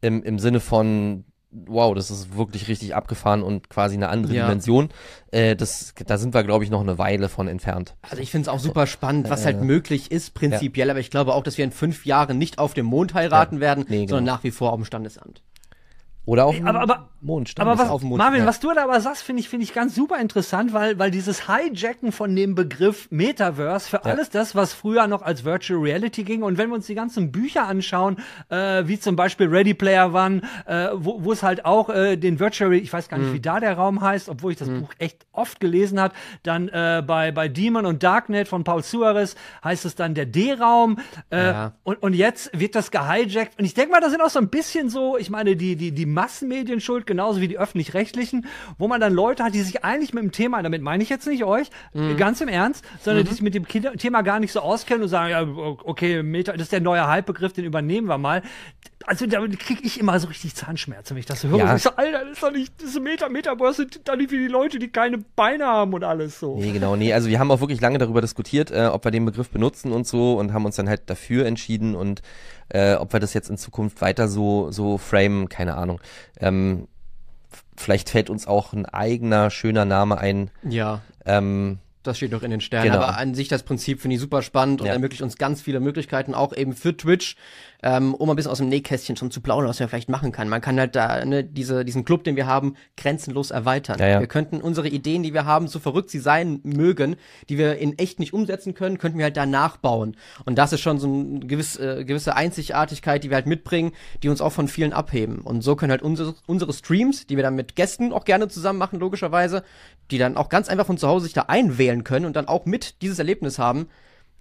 im, 0.00 0.22
im 0.22 0.38
Sinne 0.38 0.60
von 0.60 1.24
wow, 1.66 1.94
das 1.94 2.10
ist 2.10 2.36
wirklich 2.36 2.68
richtig 2.68 2.94
abgefahren 2.94 3.42
und 3.42 3.70
quasi 3.70 3.94
eine 3.94 4.08
andere 4.08 4.34
ja. 4.34 4.46
Dimension. 4.46 4.88
Äh, 5.30 5.56
das, 5.56 5.94
da 6.04 6.18
sind 6.18 6.34
wir, 6.34 6.42
glaube 6.42 6.64
ich, 6.64 6.70
noch 6.70 6.80
eine 6.80 6.98
Weile 6.98 7.28
von 7.28 7.48
entfernt. 7.48 7.94
Also 8.02 8.22
ich 8.22 8.30
finde 8.30 8.42
es 8.42 8.48
auch 8.48 8.58
super 8.58 8.86
spannend, 8.86 9.30
was 9.30 9.42
äh, 9.42 9.46
halt 9.46 9.62
möglich 9.62 10.10
ist, 10.10 10.34
prinzipiell, 10.34 10.88
ja. 10.88 10.92
aber 10.92 11.00
ich 11.00 11.10
glaube 11.10 11.32
auch, 11.34 11.42
dass 11.42 11.56
wir 11.56 11.64
in 11.64 11.70
fünf 11.70 12.06
Jahren 12.06 12.38
nicht 12.38 12.58
auf 12.58 12.74
dem 12.74 12.86
Mond 12.86 13.14
heiraten 13.14 13.56
ja. 13.56 13.60
werden, 13.60 13.84
nee, 13.88 14.00
genau. 14.00 14.16
sondern 14.16 14.34
nach 14.34 14.44
wie 14.44 14.50
vor 14.50 14.72
auf 14.72 14.78
dem 14.78 14.84
Standesamt. 14.84 15.42
Oder 16.26 16.46
auf 16.46 16.56
dem 16.56 16.66
aber, 16.66 16.80
aber, 16.80 17.08
Mond. 17.20 17.52
Aber 17.58 17.78
was, 17.78 17.90
auf 17.90 18.00
dem 18.00 18.08
Mond. 18.10 18.18
Marvin, 18.18 18.40
ja. 18.40 18.46
was 18.46 18.58
du 18.58 18.72
da 18.72 18.84
aber 18.84 18.98
sagst, 19.00 19.22
finde 19.22 19.40
ich, 19.40 19.48
finde 19.50 19.64
ich 19.64 19.74
ganz 19.74 19.94
super 19.94 20.18
interessant, 20.18 20.72
weil, 20.72 20.98
weil 20.98 21.10
dieses 21.10 21.48
Hijacken 21.48 22.12
von 22.12 22.34
dem 22.34 22.54
Begriff 22.54 23.10
Metaverse 23.10 23.90
für 23.90 23.96
ja. 23.96 24.02
alles 24.04 24.30
das, 24.30 24.54
was 24.54 24.72
früher 24.72 25.06
noch 25.06 25.20
als 25.20 25.44
Virtual 25.44 25.78
Reality 25.80 26.24
ging 26.24 26.42
und 26.42 26.56
wenn 26.56 26.70
wir 26.70 26.76
uns 26.76 26.86
die 26.86 26.94
ganzen 26.94 27.30
Bücher 27.30 27.66
anschauen, 27.66 28.16
äh, 28.48 28.84
wie 28.86 28.98
zum 28.98 29.16
Beispiel 29.16 29.48
Ready 29.48 29.74
Player 29.74 30.14
One, 30.14 30.40
äh, 30.66 30.88
wo, 30.94 31.22
wo 31.24 31.32
es 31.32 31.42
halt 31.42 31.66
auch 31.66 31.90
äh, 31.90 32.16
den 32.16 32.40
Virtual, 32.40 32.72
ich 32.72 32.90
weiß 32.90 33.08
gar 33.08 33.18
nicht, 33.18 33.28
mhm. 33.28 33.34
wie 33.34 33.40
da 33.40 33.60
der 33.60 33.74
Raum 33.74 34.00
heißt, 34.00 34.30
obwohl 34.30 34.52
ich 34.52 34.58
das 34.58 34.68
mhm. 34.68 34.80
Buch 34.80 34.92
echt 34.98 35.26
oft 35.32 35.60
gelesen 35.60 36.00
habe, 36.00 36.14
dann 36.42 36.68
äh, 36.68 37.02
bei, 37.06 37.32
bei 37.32 37.48
Demon 37.48 37.84
und 37.84 38.02
Darknet 38.02 38.48
von 38.48 38.64
Paul 38.64 38.82
Suarez 38.82 39.34
heißt 39.62 39.84
es 39.84 39.94
dann 39.94 40.14
der 40.14 40.24
D-Raum 40.24 40.98
äh, 41.28 41.44
ja. 41.44 41.72
und, 41.82 42.02
und 42.02 42.14
jetzt 42.14 42.58
wird 42.58 42.74
das 42.74 42.90
gehijackt 42.90 43.58
und 43.58 43.66
ich 43.66 43.74
denke 43.74 43.92
mal, 43.92 44.00
da 44.00 44.08
sind 44.08 44.22
auch 44.22 44.30
so 44.30 44.38
ein 44.38 44.48
bisschen 44.48 44.88
so, 44.88 45.18
ich 45.18 45.28
meine, 45.28 45.54
die, 45.54 45.76
die, 45.76 45.92
die 45.92 46.13
Massenmedien 46.14 46.80
schuld, 46.80 47.06
genauso 47.06 47.40
wie 47.40 47.48
die 47.48 47.58
öffentlich-rechtlichen, 47.58 48.46
wo 48.78 48.88
man 48.88 49.00
dann 49.00 49.12
Leute 49.12 49.44
hat, 49.44 49.54
die 49.54 49.60
sich 49.60 49.84
eigentlich 49.84 50.14
mit 50.14 50.22
dem 50.22 50.32
Thema, 50.32 50.62
damit 50.62 50.82
meine 50.82 51.02
ich 51.02 51.08
jetzt 51.08 51.26
nicht 51.26 51.44
euch, 51.44 51.68
mhm. 51.92 52.16
ganz 52.16 52.40
im 52.40 52.48
Ernst, 52.48 52.84
sondern 53.00 53.24
mhm. 53.24 53.28
die 53.28 53.32
sich 53.34 53.42
mit 53.42 53.54
dem 53.54 53.66
Thema 53.66 54.22
gar 54.22 54.40
nicht 54.40 54.52
so 54.52 54.60
auskennen 54.60 55.02
und 55.02 55.08
sagen, 55.08 55.30
ja, 55.30 55.42
okay, 55.84 56.22
Meta, 56.22 56.52
das 56.52 56.62
ist 56.62 56.72
der 56.72 56.80
neue 56.80 57.06
Hypebegriff, 57.10 57.52
den 57.52 57.64
übernehmen 57.64 58.08
wir 58.08 58.18
mal. 58.18 58.42
Also 59.06 59.26
da 59.26 59.38
kriege 59.46 59.82
ich 59.82 60.00
immer 60.00 60.18
so 60.18 60.28
richtig 60.28 60.54
Zahnschmerzen, 60.54 61.14
wenn 61.14 61.20
ich 61.20 61.26
das 61.26 61.42
so 61.42 61.48
höre. 61.48 61.58
Ja. 61.58 61.76
Ich 61.76 61.82
so, 61.82 61.90
Alter, 61.90 62.24
das 62.24 62.32
ist 62.32 62.42
doch 62.42 62.50
nicht, 62.50 62.72
das 62.80 62.90
ist 62.90 63.00
Meta, 63.00 63.28
Metaverse 63.28 63.82
sind 63.82 64.00
da 64.04 64.16
nicht 64.16 64.30
wie 64.30 64.38
die 64.38 64.48
Leute, 64.48 64.78
die 64.78 64.88
keine 64.88 65.18
Beine 65.18 65.66
haben 65.66 65.92
und 65.92 66.04
alles 66.04 66.40
so. 66.40 66.56
Nee, 66.56 66.72
genau, 66.72 66.96
nee, 66.96 67.12
also 67.12 67.28
wir 67.28 67.38
haben 67.38 67.50
auch 67.50 67.60
wirklich 67.60 67.80
lange 67.80 67.98
darüber 67.98 68.20
diskutiert, 68.20 68.70
äh, 68.70 68.86
ob 68.86 69.04
wir 69.04 69.10
den 69.10 69.24
Begriff 69.24 69.50
benutzen 69.50 69.92
und 69.92 70.06
so 70.06 70.38
und 70.38 70.52
haben 70.52 70.64
uns 70.64 70.76
dann 70.76 70.88
halt 70.88 71.02
dafür 71.10 71.46
entschieden 71.46 71.94
und 71.94 72.22
äh, 72.70 72.94
ob 72.94 73.12
wir 73.12 73.20
das 73.20 73.34
jetzt 73.34 73.50
in 73.50 73.58
Zukunft 73.58 74.00
weiter 74.00 74.28
so, 74.28 74.70
so 74.70 74.96
framen, 74.96 75.48
keine 75.48 75.76
Ahnung. 75.76 76.00
Ähm, 76.40 76.88
vielleicht 77.76 78.10
fällt 78.10 78.30
uns 78.30 78.46
auch 78.46 78.72
ein 78.72 78.86
eigener, 78.86 79.50
schöner 79.50 79.84
Name 79.84 80.18
ein. 80.18 80.50
Ja. 80.62 81.02
Ähm, 81.26 81.78
das 82.04 82.18
steht 82.18 82.32
noch 82.32 82.42
in 82.42 82.50
den 82.50 82.60
Sternen. 82.60 82.92
Genau. 82.92 83.02
Aber 83.02 83.16
an 83.16 83.34
sich 83.34 83.48
das 83.48 83.62
Prinzip 83.62 84.02
finde 84.02 84.16
ich 84.16 84.20
super 84.20 84.42
spannend 84.42 84.82
und 84.82 84.86
ja. 84.86 84.92
ermöglicht 84.92 85.22
uns 85.22 85.38
ganz 85.38 85.62
viele 85.62 85.80
Möglichkeiten, 85.80 86.34
auch 86.34 86.54
eben 86.54 86.74
für 86.74 86.94
Twitch, 86.94 87.36
ähm, 87.84 88.14
um 88.14 88.30
ein 88.30 88.36
bisschen 88.36 88.50
aus 88.50 88.58
dem 88.58 88.70
Nähkästchen 88.70 89.14
schon 89.14 89.30
zu 89.30 89.42
plaudern, 89.42 89.68
was 89.68 89.78
man 89.78 89.90
vielleicht 89.90 90.08
machen 90.08 90.32
kann. 90.32 90.48
Man 90.48 90.62
kann 90.62 90.80
halt 90.80 90.96
da 90.96 91.22
ne, 91.22 91.44
diese, 91.44 91.84
diesen 91.84 92.06
Club, 92.06 92.24
den 92.24 92.34
wir 92.34 92.46
haben, 92.46 92.76
grenzenlos 92.96 93.50
erweitern. 93.50 93.98
Ja, 93.98 94.06
ja. 94.06 94.20
Wir 94.20 94.26
könnten 94.26 94.62
unsere 94.62 94.88
Ideen, 94.88 95.22
die 95.22 95.34
wir 95.34 95.44
haben, 95.44 95.68
so 95.68 95.78
verrückt 95.78 96.08
sie 96.08 96.18
sein 96.18 96.60
mögen, 96.62 97.16
die 97.50 97.58
wir 97.58 97.76
in 97.76 97.98
echt 97.98 98.20
nicht 98.20 98.32
umsetzen 98.32 98.72
können, 98.72 98.96
könnten 98.96 99.18
wir 99.18 99.24
halt 99.24 99.36
da 99.36 99.44
nachbauen. 99.44 100.16
Und 100.46 100.56
das 100.56 100.72
ist 100.72 100.80
schon 100.80 100.98
so 100.98 101.06
eine 101.06 101.40
gewisse, 101.40 102.00
äh, 102.00 102.04
gewisse 102.04 102.34
Einzigartigkeit, 102.34 103.22
die 103.22 103.28
wir 103.28 103.34
halt 103.34 103.46
mitbringen, 103.46 103.92
die 104.22 104.30
uns 104.30 104.40
auch 104.40 104.52
von 104.52 104.66
vielen 104.66 104.94
abheben. 104.94 105.42
Und 105.42 105.60
so 105.60 105.76
können 105.76 105.90
halt 105.90 106.02
unsere, 106.02 106.34
unsere 106.46 106.72
Streams, 106.72 107.26
die 107.26 107.36
wir 107.36 107.42
dann 107.42 107.54
mit 107.54 107.76
Gästen 107.76 108.14
auch 108.14 108.24
gerne 108.24 108.48
zusammen 108.48 108.78
machen, 108.78 108.98
logischerweise, 108.98 109.62
die 110.10 110.16
dann 110.16 110.38
auch 110.38 110.48
ganz 110.48 110.70
einfach 110.70 110.86
von 110.86 110.96
zu 110.96 111.06
Hause 111.06 111.24
sich 111.24 111.34
da 111.34 111.42
einwählen 111.48 112.02
können 112.02 112.24
und 112.24 112.34
dann 112.34 112.48
auch 112.48 112.64
mit 112.64 113.02
dieses 113.02 113.18
Erlebnis 113.18 113.58
haben, 113.58 113.88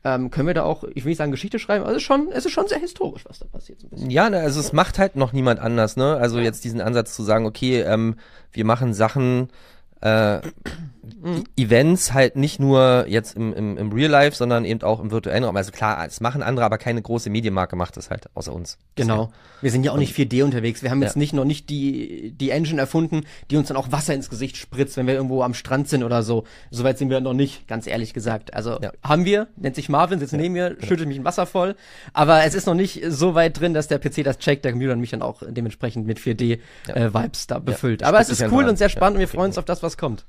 ähm, 0.03 0.31
können 0.31 0.47
wir 0.47 0.53
da 0.53 0.63
auch, 0.63 0.83
ich 0.83 1.05
will 1.05 1.11
nicht 1.11 1.17
sagen 1.17 1.31
Geschichte 1.31 1.59
schreiben, 1.59 1.85
also 1.85 1.99
schon, 1.99 2.29
es 2.31 2.45
ist 2.45 2.51
schon 2.51 2.67
sehr 2.67 2.79
historisch, 2.79 3.23
was 3.25 3.39
da 3.39 3.45
passiert. 3.45 3.79
So 3.79 3.87
ein 3.87 3.89
bisschen. 3.91 4.09
Ja, 4.09 4.29
ne, 4.29 4.39
also 4.39 4.59
es 4.59 4.73
macht 4.73 4.99
halt 4.99 5.15
noch 5.15 5.31
niemand 5.31 5.59
anders, 5.59 5.95
ne? 5.95 6.17
Also 6.17 6.37
ja. 6.37 6.43
jetzt 6.43 6.63
diesen 6.65 6.81
Ansatz 6.81 7.15
zu 7.15 7.23
sagen, 7.23 7.45
okay, 7.45 7.81
ähm, 7.81 8.15
wir 8.51 8.65
machen 8.65 8.93
Sachen, 8.93 9.49
äh. 10.03 10.41
Events 11.57 12.13
halt 12.13 12.35
nicht 12.35 12.59
nur 12.59 13.05
jetzt 13.07 13.35
im, 13.35 13.53
im, 13.53 13.77
im 13.77 13.91
Real 13.91 14.09
Life, 14.09 14.35
sondern 14.35 14.65
eben 14.65 14.81
auch 14.83 14.99
im 14.99 15.11
virtuellen 15.11 15.43
Raum. 15.43 15.55
Also 15.55 15.71
klar, 15.71 16.05
es 16.05 16.21
machen 16.21 16.43
andere, 16.43 16.65
aber 16.65 16.77
keine 16.77 17.01
große 17.01 17.29
Medienmarke 17.29 17.75
macht 17.75 17.97
es 17.97 18.09
halt 18.09 18.29
außer 18.33 18.53
uns. 18.53 18.77
Genau. 18.95 19.31
Wir 19.61 19.71
sind 19.71 19.85
ja 19.85 19.91
auch 19.91 19.97
nicht 19.97 20.15
4D 20.15 20.43
unterwegs. 20.43 20.83
Wir 20.83 20.91
haben 20.91 21.01
jetzt 21.01 21.15
ja. 21.15 21.19
nicht 21.19 21.33
noch 21.33 21.45
nicht 21.45 21.69
die, 21.69 22.31
die 22.31 22.49
Engine 22.49 22.79
erfunden, 22.79 23.21
die 23.49 23.57
uns 23.57 23.69
dann 23.69 23.77
auch 23.77 23.91
Wasser 23.91 24.13
ins 24.13 24.29
Gesicht 24.29 24.57
spritzt, 24.57 24.97
wenn 24.97 25.07
wir 25.07 25.13
irgendwo 25.13 25.41
am 25.41 25.53
Strand 25.53 25.87
sind 25.87 26.03
oder 26.03 26.23
so. 26.23 26.43
Soweit 26.69 26.97
sind 26.97 27.09
wir 27.09 27.21
noch 27.21 27.33
nicht, 27.33 27.67
ganz 27.67 27.87
ehrlich 27.87 28.13
gesagt. 28.13 28.53
Also 28.53 28.79
ja. 28.81 28.91
haben 29.03 29.25
wir, 29.25 29.47
nennt 29.55 29.75
sich 29.75 29.87
Marvin, 29.87 30.19
sitzt 30.19 30.33
ja. 30.33 30.39
neben 30.39 30.53
mir, 30.53 30.75
schüttelt 30.85 31.07
mich 31.07 31.17
ein 31.17 31.25
Wasser 31.25 31.45
voll. 31.45 31.75
Aber 32.11 32.43
es 32.43 32.55
ist 32.55 32.67
noch 32.67 32.75
nicht 32.75 33.01
so 33.07 33.35
weit 33.35 33.59
drin, 33.59 33.73
dass 33.73 33.87
der 33.87 33.99
PC 33.99 34.23
das 34.23 34.37
checkt, 34.39 34.65
der 34.65 34.73
Computer 34.73 34.95
mich 34.95 35.11
dann 35.11 35.21
auch 35.21 35.41
dementsprechend 35.47 36.05
mit 36.05 36.19
4D-Vibes 36.19 37.43
äh, 37.43 37.47
da 37.47 37.59
befüllt. 37.59 38.03
Aber 38.03 38.19
es 38.19 38.29
ist 38.29 38.43
cool 38.51 38.65
und 38.65 38.77
sehr 38.77 38.89
spannend 38.89 39.15
und 39.15 39.21
wir 39.21 39.27
freuen 39.27 39.47
uns 39.47 39.57
auf 39.57 39.65
das, 39.65 39.81
was 39.81 39.92
kommt. 39.97 40.25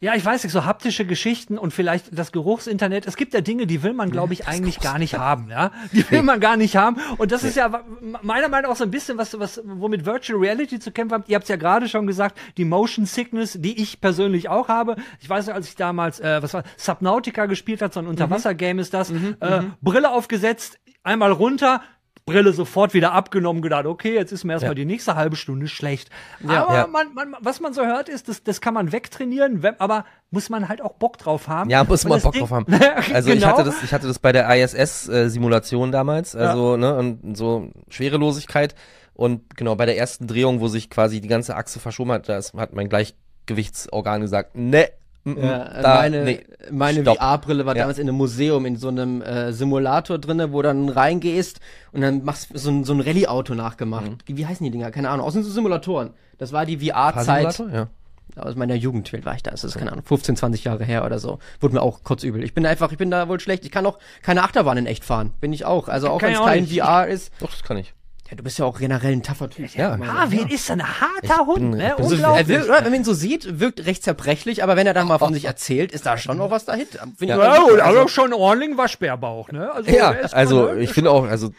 Ja, 0.00 0.14
ich 0.14 0.24
weiß 0.24 0.44
nicht, 0.44 0.52
so 0.52 0.66
haptische 0.66 1.06
Geschichten 1.06 1.56
und 1.56 1.72
vielleicht 1.72 2.18
das 2.18 2.30
Geruchsinternet. 2.30 3.06
Es 3.06 3.16
gibt 3.16 3.32
ja 3.32 3.40
Dinge, 3.40 3.66
die 3.66 3.82
will 3.82 3.94
man, 3.94 4.10
glaube 4.10 4.34
ich, 4.34 4.46
eigentlich 4.46 4.80
gar 4.80 4.98
nicht 4.98 5.14
haben, 5.16 5.48
ja. 5.48 5.70
Die 5.92 6.10
will 6.10 6.22
man 6.22 6.40
gar 6.40 6.58
nicht 6.58 6.76
haben. 6.76 6.98
Und 7.16 7.32
das 7.32 7.42
ist 7.42 7.56
ja 7.56 7.84
meiner 8.22 8.48
Meinung 8.48 8.64
nach 8.64 8.70
auch 8.72 8.76
so 8.76 8.84
ein 8.84 8.90
bisschen 8.90 9.16
was, 9.16 9.38
was, 9.38 9.62
womit 9.64 10.04
Virtual 10.04 10.38
Reality 10.38 10.78
zu 10.78 10.90
kämpfen 10.90 11.14
habt. 11.14 11.28
Ihr 11.30 11.36
habt 11.36 11.44
es 11.44 11.48
ja 11.48 11.56
gerade 11.56 11.88
schon 11.88 12.06
gesagt, 12.06 12.38
die 12.58 12.66
Motion 12.66 13.06
Sickness, 13.06 13.56
die 13.58 13.80
ich 13.80 14.00
persönlich 14.02 14.50
auch 14.50 14.68
habe. 14.68 14.96
Ich 15.20 15.28
weiß 15.30 15.46
nicht, 15.46 15.54
als 15.54 15.68
ich 15.68 15.76
damals, 15.76 16.20
äh, 16.20 16.42
was 16.42 16.52
war, 16.52 16.64
Subnautica 16.76 17.46
gespielt 17.46 17.80
hat, 17.80 17.94
so 17.94 18.00
ein 18.00 18.06
Unterwasser-Game 18.06 18.80
ist 18.80 18.92
das, 18.92 19.10
mhm, 19.10 19.36
äh, 19.40 19.62
mhm. 19.62 19.74
Brille 19.80 20.10
aufgesetzt, 20.10 20.78
einmal 21.02 21.32
runter, 21.32 21.80
Brille 22.26 22.54
sofort 22.54 22.94
wieder 22.94 23.12
abgenommen, 23.12 23.60
gedacht, 23.60 23.84
okay, 23.84 24.14
jetzt 24.14 24.32
ist 24.32 24.44
mir 24.44 24.54
erstmal 24.54 24.70
ja. 24.70 24.76
die 24.76 24.84
nächste 24.86 25.14
halbe 25.14 25.36
Stunde 25.36 25.68
schlecht. 25.68 26.08
Ja, 26.40 26.64
aber 26.64 26.74
ja. 26.74 26.86
Man, 26.86 27.12
man, 27.12 27.36
was 27.40 27.60
man 27.60 27.74
so 27.74 27.84
hört, 27.84 28.08
ist, 28.08 28.28
das, 28.28 28.42
das 28.42 28.62
kann 28.62 28.72
man 28.72 28.92
wegtrainieren, 28.92 29.62
aber 29.78 30.06
muss 30.30 30.48
man 30.48 30.68
halt 30.68 30.80
auch 30.80 30.94
Bock 30.94 31.18
drauf 31.18 31.48
haben. 31.48 31.68
Ja, 31.68 31.84
muss 31.84 32.04
man 32.04 32.22
Bock 32.22 32.32
Ding, 32.32 32.40
drauf 32.40 32.50
haben. 32.50 32.66
Also 33.12 33.28
genau. 33.28 33.38
ich 33.38 33.46
hatte 33.46 33.64
das, 33.64 33.82
ich 33.82 33.92
hatte 33.92 34.06
das 34.06 34.18
bei 34.18 34.32
der 34.32 34.48
ISS-Simulation 34.56 35.92
damals, 35.92 36.34
also, 36.34 36.78
ne, 36.78 36.96
und 36.96 37.36
so 37.36 37.70
Schwerelosigkeit. 37.90 38.74
Und 39.12 39.56
genau, 39.56 39.76
bei 39.76 39.86
der 39.86 39.98
ersten 39.98 40.26
Drehung, 40.26 40.60
wo 40.60 40.68
sich 40.68 40.88
quasi 40.90 41.20
die 41.20 41.28
ganze 41.28 41.54
Achse 41.56 41.78
verschoben 41.78 42.12
hat, 42.12 42.28
da 42.28 42.40
hat 42.56 42.72
mein 42.72 42.88
Gleichgewichtsorgan 42.88 44.22
gesagt, 44.22 44.56
ne, 44.56 44.88
ja, 45.24 45.80
da, 45.82 45.94
meine 45.96 46.24
nee, 46.24 46.44
meine 46.70 47.04
VR-Brille 47.04 47.64
war 47.64 47.74
ja. 47.74 47.82
damals 47.82 47.98
in 47.98 48.08
einem 48.08 48.16
Museum, 48.16 48.66
in 48.66 48.76
so 48.76 48.88
einem 48.88 49.22
äh, 49.22 49.52
Simulator 49.52 50.18
drinne, 50.18 50.52
wo 50.52 50.60
dann 50.62 50.88
reingehst 50.88 51.60
und 51.92 52.02
dann 52.02 52.24
machst 52.24 52.52
du 52.52 52.58
so 52.58 52.70
ein, 52.70 52.84
so 52.84 52.92
ein 52.92 53.00
Rallye-Auto 53.00 53.54
nachgemacht. 53.54 54.28
Mhm. 54.28 54.36
Wie 54.36 54.46
heißen 54.46 54.64
die 54.64 54.70
Dinger? 54.70 54.90
Keine 54.90 55.10
Ahnung. 55.10 55.26
Außerdem 55.26 55.44
so 55.44 55.50
Simulatoren. 55.50 56.10
Das 56.38 56.52
war 56.52 56.66
die 56.66 56.78
VR-Zeit. 56.78 57.58
Ja. 57.72 57.88
Aus 58.36 58.56
meiner 58.56 58.74
Jugend 58.74 59.12
war 59.24 59.34
ich 59.34 59.42
da. 59.42 59.52
Das 59.52 59.62
ist, 59.64 59.78
keine 59.78 59.92
Ahnung, 59.92 60.04
15, 60.04 60.36
20 60.36 60.64
Jahre 60.64 60.84
her 60.84 61.04
oder 61.04 61.18
so. 61.18 61.38
Wurde 61.60 61.76
mir 61.76 61.82
auch 61.82 62.02
kurz 62.02 62.24
übel. 62.24 62.42
Ich 62.42 62.52
bin 62.52 62.66
einfach, 62.66 62.90
ich 62.90 62.98
bin 62.98 63.10
da 63.10 63.28
wohl 63.28 63.38
schlecht. 63.38 63.64
Ich 63.64 63.70
kann 63.70 63.86
auch 63.86 63.98
keine 64.22 64.42
Achterbahn 64.42 64.76
in 64.76 64.86
echt 64.86 65.04
fahren. 65.04 65.32
Bin 65.40 65.52
ich 65.52 65.64
auch. 65.64 65.88
Also 65.88 66.10
auch 66.10 66.20
wenn 66.20 66.34
es 66.34 66.40
kein 66.40 66.66
VR 66.66 67.06
ist. 67.06 67.32
Doch, 67.38 67.50
das 67.50 67.62
kann 67.62 67.76
ich. 67.76 67.94
Ja, 68.30 68.36
du 68.36 68.42
bist 68.42 68.58
ja 68.58 68.64
auch 68.64 68.78
generell 68.78 69.12
ein 69.12 69.22
taffer 69.22 69.50
Typ. 69.50 69.74
Ja, 69.74 69.96
Marvin 69.98 70.48
ja. 70.48 70.54
ist 70.54 70.70
ein 70.70 70.82
harter 70.82 71.46
Hund, 71.46 71.76
ne? 71.76 71.96
Unglaublich. 71.96 72.46
So, 72.46 72.48
wirkt, 72.48 72.68
wenn 72.68 72.84
man 72.84 72.94
ihn 72.94 73.04
so 73.04 73.12
sieht, 73.12 73.60
wirkt 73.60 73.84
recht 73.84 74.02
zerbrechlich, 74.02 74.62
aber 74.62 74.76
wenn 74.76 74.86
er 74.86 74.94
dann 74.94 75.06
mal 75.06 75.18
von 75.18 75.34
sich 75.34 75.44
erzählt, 75.44 75.92
ist 75.92 76.06
da 76.06 76.16
schon 76.16 76.38
noch 76.38 76.50
was 76.50 76.64
dahinter. 76.64 77.06
Ja, 77.20 77.26
ja 77.26 77.38
also, 77.38 77.80
also 77.80 78.08
schon 78.08 78.32
ordentlich 78.32 78.78
Waschbärbauch, 78.78 79.52
ne? 79.52 79.70
Also, 79.72 79.90
ja, 79.90 80.10
also 80.32 80.72
ich 80.72 80.92
finde 80.92 81.10
auch, 81.10 81.24
also 81.24 81.50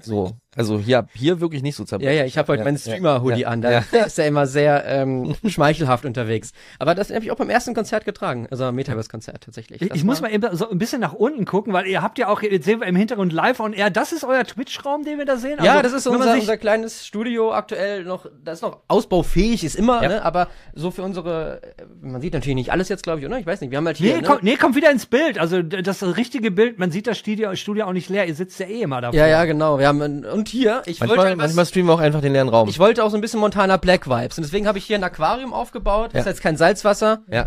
so, 0.00 0.36
also 0.54 0.78
hier, 0.78 1.06
hier 1.14 1.40
wirklich 1.40 1.62
nicht 1.62 1.76
so 1.76 1.84
zerbrechlich. 1.84 2.14
Ja, 2.14 2.22
ja, 2.22 2.26
ich 2.26 2.36
habe 2.36 2.48
heute 2.48 2.60
ja, 2.60 2.64
meinen 2.64 2.76
Streamer-Hoodie 2.76 3.40
ja, 3.40 3.48
an, 3.48 3.62
da 3.62 3.70
ja. 3.70 3.78
ist 4.06 4.18
er 4.18 4.26
immer 4.26 4.46
sehr 4.46 4.84
ähm, 4.86 5.34
schmeichelhaft 5.46 6.04
unterwegs. 6.04 6.52
Aber 6.78 6.94
das 6.94 7.10
habe 7.10 7.24
ich 7.24 7.30
auch 7.30 7.36
beim 7.36 7.48
ersten 7.48 7.74
Konzert 7.74 8.04
getragen, 8.04 8.46
also 8.50 8.70
Metaverse-Konzert 8.70 9.42
tatsächlich. 9.42 9.80
Das 9.80 9.96
ich 9.96 10.04
muss 10.04 10.20
mal 10.20 10.30
eben 10.30 10.54
so 10.54 10.68
ein 10.68 10.76
bisschen 10.76 11.00
nach 11.00 11.14
unten 11.14 11.46
gucken, 11.46 11.72
weil 11.72 11.86
ihr 11.86 12.02
habt 12.02 12.18
ja 12.18 12.28
auch, 12.28 12.42
jetzt 12.42 12.66
sehen 12.66 12.80
wir 12.80 12.86
im 12.86 12.96
Hintergrund 12.96 13.32
live 13.32 13.60
on 13.60 13.72
air, 13.72 13.88
das 13.88 14.12
ist 14.12 14.24
euer 14.24 14.44
Twitch-Raum, 14.44 15.04
den 15.04 15.16
wir 15.16 15.24
da 15.24 15.38
sehen? 15.38 15.58
Ja, 15.62 15.72
also, 15.72 15.82
das 15.84 15.92
ist 15.94 16.06
unser, 16.06 16.34
unser 16.34 16.58
kleines 16.58 17.06
Studio 17.06 17.54
aktuell 17.54 18.04
noch, 18.04 18.26
das 18.44 18.58
ist 18.58 18.62
noch 18.62 18.80
ausbaufähig, 18.88 19.64
ist 19.64 19.76
immer, 19.76 20.02
ne? 20.02 20.22
aber 20.22 20.48
so 20.74 20.90
für 20.90 21.02
unsere, 21.02 21.62
man 22.02 22.20
sieht 22.20 22.34
natürlich 22.34 22.56
nicht 22.56 22.72
alles 22.72 22.90
jetzt, 22.90 23.04
glaube 23.04 23.20
ich, 23.20 23.26
oder? 23.26 23.38
Ich 23.38 23.46
weiß 23.46 23.62
nicht, 23.62 23.70
wir 23.70 23.78
haben 23.78 23.86
halt 23.86 23.96
hier... 23.96 24.16
Nee, 24.16 24.20
ne? 24.20 24.28
komm, 24.28 24.38
nee, 24.42 24.56
kommt 24.56 24.76
wieder 24.76 24.90
ins 24.90 25.06
Bild, 25.06 25.38
also 25.38 25.62
das 25.62 26.02
richtige 26.02 26.50
Bild, 26.50 26.78
man 26.78 26.90
sieht 26.90 27.06
das 27.06 27.16
Studio, 27.16 27.54
Studio 27.54 27.86
auch 27.86 27.94
nicht 27.94 28.10
leer, 28.10 28.26
ihr 28.26 28.34
sitzt 28.34 28.60
ja 28.60 28.66
eh 28.66 28.82
immer 28.82 29.00
davor. 29.00 29.18
Ja, 29.18 29.26
ja, 29.26 29.46
genau, 29.46 29.78
wir 29.78 29.88
haben, 29.88 30.24
und 30.42 30.48
hier, 30.48 30.82
ich 30.86 30.98
manchmal, 30.98 31.18
wollte... 31.18 31.36
Manchmal 31.36 31.66
streamen 31.66 31.88
wir 31.88 31.94
auch 31.94 32.00
einfach 32.00 32.20
den 32.20 32.32
leeren 32.32 32.48
Raum. 32.48 32.68
Ich 32.68 32.80
wollte 32.80 33.04
auch 33.04 33.10
so 33.10 33.16
ein 33.16 33.20
bisschen 33.20 33.38
Montana 33.38 33.76
Black 33.76 34.08
Vibes 34.08 34.38
und 34.38 34.42
deswegen 34.42 34.66
habe 34.66 34.76
ich 34.76 34.84
hier 34.84 34.96
ein 34.96 35.04
Aquarium 35.04 35.52
aufgebaut, 35.52 36.14
ja. 36.14 36.18
ist 36.18 36.26
jetzt 36.26 36.42
kein 36.42 36.56
Salzwasser. 36.56 37.22
Ja. 37.28 37.46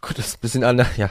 Gut, 0.00 0.16
das 0.16 0.28
ist 0.28 0.36
ein 0.36 0.40
bisschen 0.40 0.62
anders, 0.62 0.86
ja. 0.96 1.10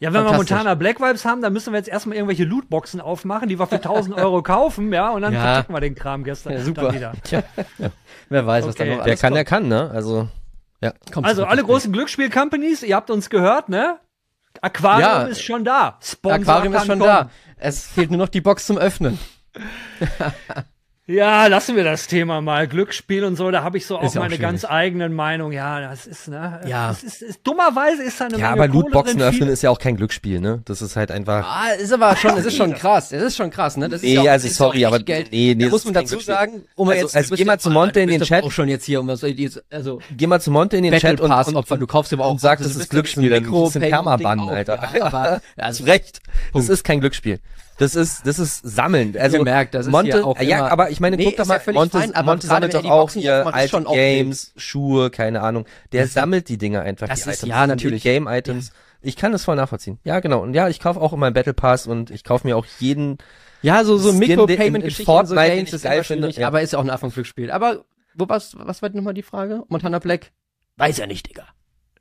Ja, 0.00 0.12
wenn 0.12 0.24
wir 0.24 0.32
Montana 0.34 0.74
Black 0.74 1.00
Vibes 1.00 1.24
haben, 1.24 1.40
dann 1.40 1.54
müssen 1.54 1.72
wir 1.72 1.78
jetzt 1.78 1.88
erstmal 1.88 2.16
irgendwelche 2.16 2.44
Lootboxen 2.44 3.00
aufmachen, 3.00 3.48
die 3.48 3.58
wir 3.58 3.66
für 3.66 3.76
1000 3.76 4.16
Euro 4.18 4.42
kaufen, 4.42 4.92
ja, 4.92 5.10
und 5.12 5.22
dann 5.22 5.32
ja. 5.32 5.40
verticken 5.40 5.72
wir 5.72 5.80
den 5.80 5.94
Kram 5.94 6.24
gestern 6.24 6.52
ja, 6.52 6.60
super. 6.60 6.92
wieder. 6.92 7.12
Ja. 7.30 7.42
Wer 8.28 8.46
weiß, 8.46 8.64
okay. 8.64 8.68
was 8.68 8.74
da 8.76 8.84
noch 8.84 9.04
Der 9.04 9.16
kann, 9.16 9.28
kommt. 9.28 9.36
der 9.36 9.44
kann, 9.46 9.68
ne? 9.68 9.90
Also, 9.94 10.28
ja. 10.82 10.92
Kommt 11.10 11.26
also, 11.26 11.46
alle 11.46 11.64
großen 11.64 11.90
Glücksspiel-Companies, 11.90 12.82
ihr 12.82 12.96
habt 12.96 13.08
uns 13.08 13.30
gehört, 13.30 13.70
ne? 13.70 13.98
Aquarium 14.60 15.00
ja. 15.00 15.22
ist 15.22 15.42
schon 15.42 15.64
da. 15.64 15.98
Sponsor 16.02 16.40
Aquarium 16.40 16.74
ist 16.74 16.86
schon 16.86 16.98
kommen. 16.98 17.10
da. 17.10 17.30
Es 17.56 17.86
fehlt 17.86 18.10
nur 18.10 18.18
noch 18.18 18.28
die 18.28 18.40
Box 18.40 18.66
zum 18.66 18.78
Öffnen. 18.78 19.18
Ja, 21.08 21.48
lassen 21.48 21.74
wir 21.74 21.82
das 21.82 22.06
Thema 22.06 22.40
mal. 22.40 22.68
Glücksspiel 22.68 23.24
und 23.24 23.34
so, 23.34 23.50
da 23.50 23.64
habe 23.64 23.76
ich 23.76 23.86
so 23.86 23.98
auch 23.98 24.14
meine 24.14 24.36
auch 24.36 24.38
ganz 24.38 24.64
eigenen 24.64 25.12
Meinungen. 25.12 25.52
Ja, 25.52 25.80
das 25.80 26.06
ist, 26.06 26.28
ne? 26.28 26.60
Ja. 26.64 26.90
Das 26.90 27.02
ist, 27.02 27.22
ist, 27.22 27.40
dummerweise 27.42 28.04
ist 28.04 28.20
da 28.20 28.26
eine 28.26 28.38
Ja, 28.38 28.50
Menge 28.50 28.62
aber 28.62 28.72
Lootboxen 28.72 29.20
öffnen 29.20 29.48
ist 29.48 29.62
ja 29.62 29.70
auch 29.70 29.80
kein 29.80 29.96
Glücksspiel, 29.96 30.40
ne? 30.40 30.62
Das 30.64 30.80
ist 30.80 30.94
halt 30.94 31.10
einfach. 31.10 31.44
Ah, 31.44 31.70
ist 31.72 31.92
aber 31.92 32.14
schon, 32.14 32.38
es 32.38 32.46
ist 32.46 32.56
schon 32.56 32.72
krass. 32.74 33.10
Es 33.10 33.20
ist 33.20 33.36
schon 33.36 33.50
krass, 33.50 33.76
ne? 33.76 33.88
Das 33.88 34.02
ist 34.02 34.04
nee, 34.04 34.14
ja 34.14 34.20
auch, 34.20 34.28
also 34.28 34.46
sorry, 34.46 34.84
aber 34.84 35.00
Geld. 35.00 35.32
nee, 35.32 35.56
nee, 35.56 35.64
da 35.64 35.70
muss 35.70 35.84
man 35.84 35.94
dazu 35.94 36.20
sagen, 36.20 36.66
um 36.76 36.88
also, 36.88 37.02
jetzt, 37.02 37.16
also 37.16 37.34
geh 37.34 37.44
mal 37.44 37.58
zu 37.58 37.70
Monte 37.70 37.98
in 37.98 38.08
den 38.08 38.22
Chat. 38.22 38.44
auch 38.44 38.52
schon 38.52 38.68
jetzt 38.68 38.84
hier, 38.84 39.00
um 39.00 39.08
was, 39.08 39.24
also, 39.70 40.00
geh 40.16 40.28
mal 40.28 40.40
zu 40.40 40.52
Monte 40.52 40.76
in 40.76 40.84
den 40.84 40.96
Chat 41.00 41.20
und, 41.20 41.32
und, 41.32 41.56
Opfer, 41.56 41.78
du 41.78 41.86
kaufst 41.88 42.12
aber 42.12 42.26
auch 42.26 42.32
und 42.32 42.40
sagst, 42.40 42.64
das 42.64 42.76
ist 42.76 42.90
Glücksspiel, 42.90 43.28
dann 43.28 43.44
ist 43.44 43.76
ein 43.76 43.82
Permaban, 43.82 44.38
Alter. 44.48 45.02
Aber, 45.02 45.40
also 45.56 45.82
recht. 45.92 46.20
Das 46.54 46.68
ist 46.68 46.84
kein 46.84 47.00
Glücksspiel. 47.00 47.40
Das 47.82 47.96
ist, 47.96 48.24
das 48.28 48.38
ist 48.38 48.60
Sammeln. 48.62 49.16
Also 49.18 49.38
gemerkt, 49.38 49.74
das 49.74 49.88
Monte, 49.88 50.18
ist 50.18 50.24
auch 50.24 50.40
ja, 50.40 50.68
aber 50.68 50.90
ich 50.90 51.00
meine, 51.00 51.16
nee, 51.16 51.24
guck 51.24 51.36
doch 51.36 51.46
mal, 51.46 51.60
ja 51.66 51.72
Monte, 51.72 51.98
fein, 51.98 52.24
Monte 52.24 52.46
sammelt 52.46 52.74
doch 52.74 52.84
auch 52.84 53.10
hier 53.10 53.44
alte 53.52 53.82
Games, 53.82 54.52
Schuhe, 54.56 55.10
keine 55.10 55.40
Ahnung. 55.40 55.66
Der 55.90 56.04
das 56.04 56.12
sammelt 56.12 56.48
die 56.48 56.58
Dinge 56.58 56.82
einfach. 56.82 57.08
Das 57.08 57.24
die 57.24 57.30
ist 57.30 57.38
Items. 57.38 57.50
ja 57.50 57.66
natürlich 57.66 58.04
Game-Items. 58.04 58.68
Ja. 58.68 58.74
Ich 59.00 59.16
kann 59.16 59.32
das 59.32 59.42
voll 59.42 59.56
nachvollziehen. 59.56 59.98
Ja, 60.04 60.20
genau. 60.20 60.42
Und 60.42 60.54
ja, 60.54 60.68
ich 60.68 60.78
kaufe 60.78 61.00
auch 61.00 61.12
immer 61.12 61.26
einen 61.26 61.34
Battle 61.34 61.54
Pass 61.54 61.88
und 61.88 62.12
ich 62.12 62.22
kaufe 62.22 62.46
mir 62.46 62.56
auch 62.56 62.66
jeden. 62.78 63.18
Ja, 63.62 63.82
so 63.82 63.98
so 63.98 64.12
Micropayment-Geschichten, 64.12 65.26
so 65.26 65.34
Games 65.34 65.72
ist 65.72 65.82
geil 65.82 66.04
finde. 66.04 66.30
Ja. 66.30 66.46
Aber 66.46 66.62
ist 66.62 66.74
ja 66.74 66.78
auch 66.78 66.84
ein 66.84 66.90
Anfangsglücksspiel. 66.90 67.50
Aber 67.50 67.84
wo 68.14 68.28
was, 68.28 68.56
was 68.56 68.80
war 68.80 68.90
nochmal 68.90 69.14
die 69.14 69.22
Frage? 69.22 69.64
Montana 69.66 69.98
Black? 69.98 70.30
Weiß 70.76 70.98
ja 70.98 71.08
nicht, 71.08 71.28
Digga. 71.28 71.46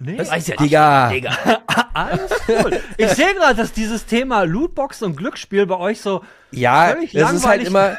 Nee, 0.04 0.18
das 0.18 0.32
weiß 0.32 0.48
ja 0.48 0.56
Digga. 0.56 1.10
Nicht, 1.10 1.26
Digga. 1.26 1.62
Alles 1.94 2.32
cool. 2.48 2.80
Ich 2.98 3.10
sehe 3.10 3.34
gerade, 3.36 3.56
dass 3.56 3.72
dieses 3.72 4.06
Thema 4.06 4.44
Lootbox 4.44 5.04
und 5.04 5.16
Glücksspiel 5.16 5.66
bei 5.68 5.78
euch 5.78 6.02
so 6.02 6.24
ja, 6.52 6.96
das 7.14 7.34
ist 7.34 7.46
halt 7.46 7.66
immer. 7.66 7.98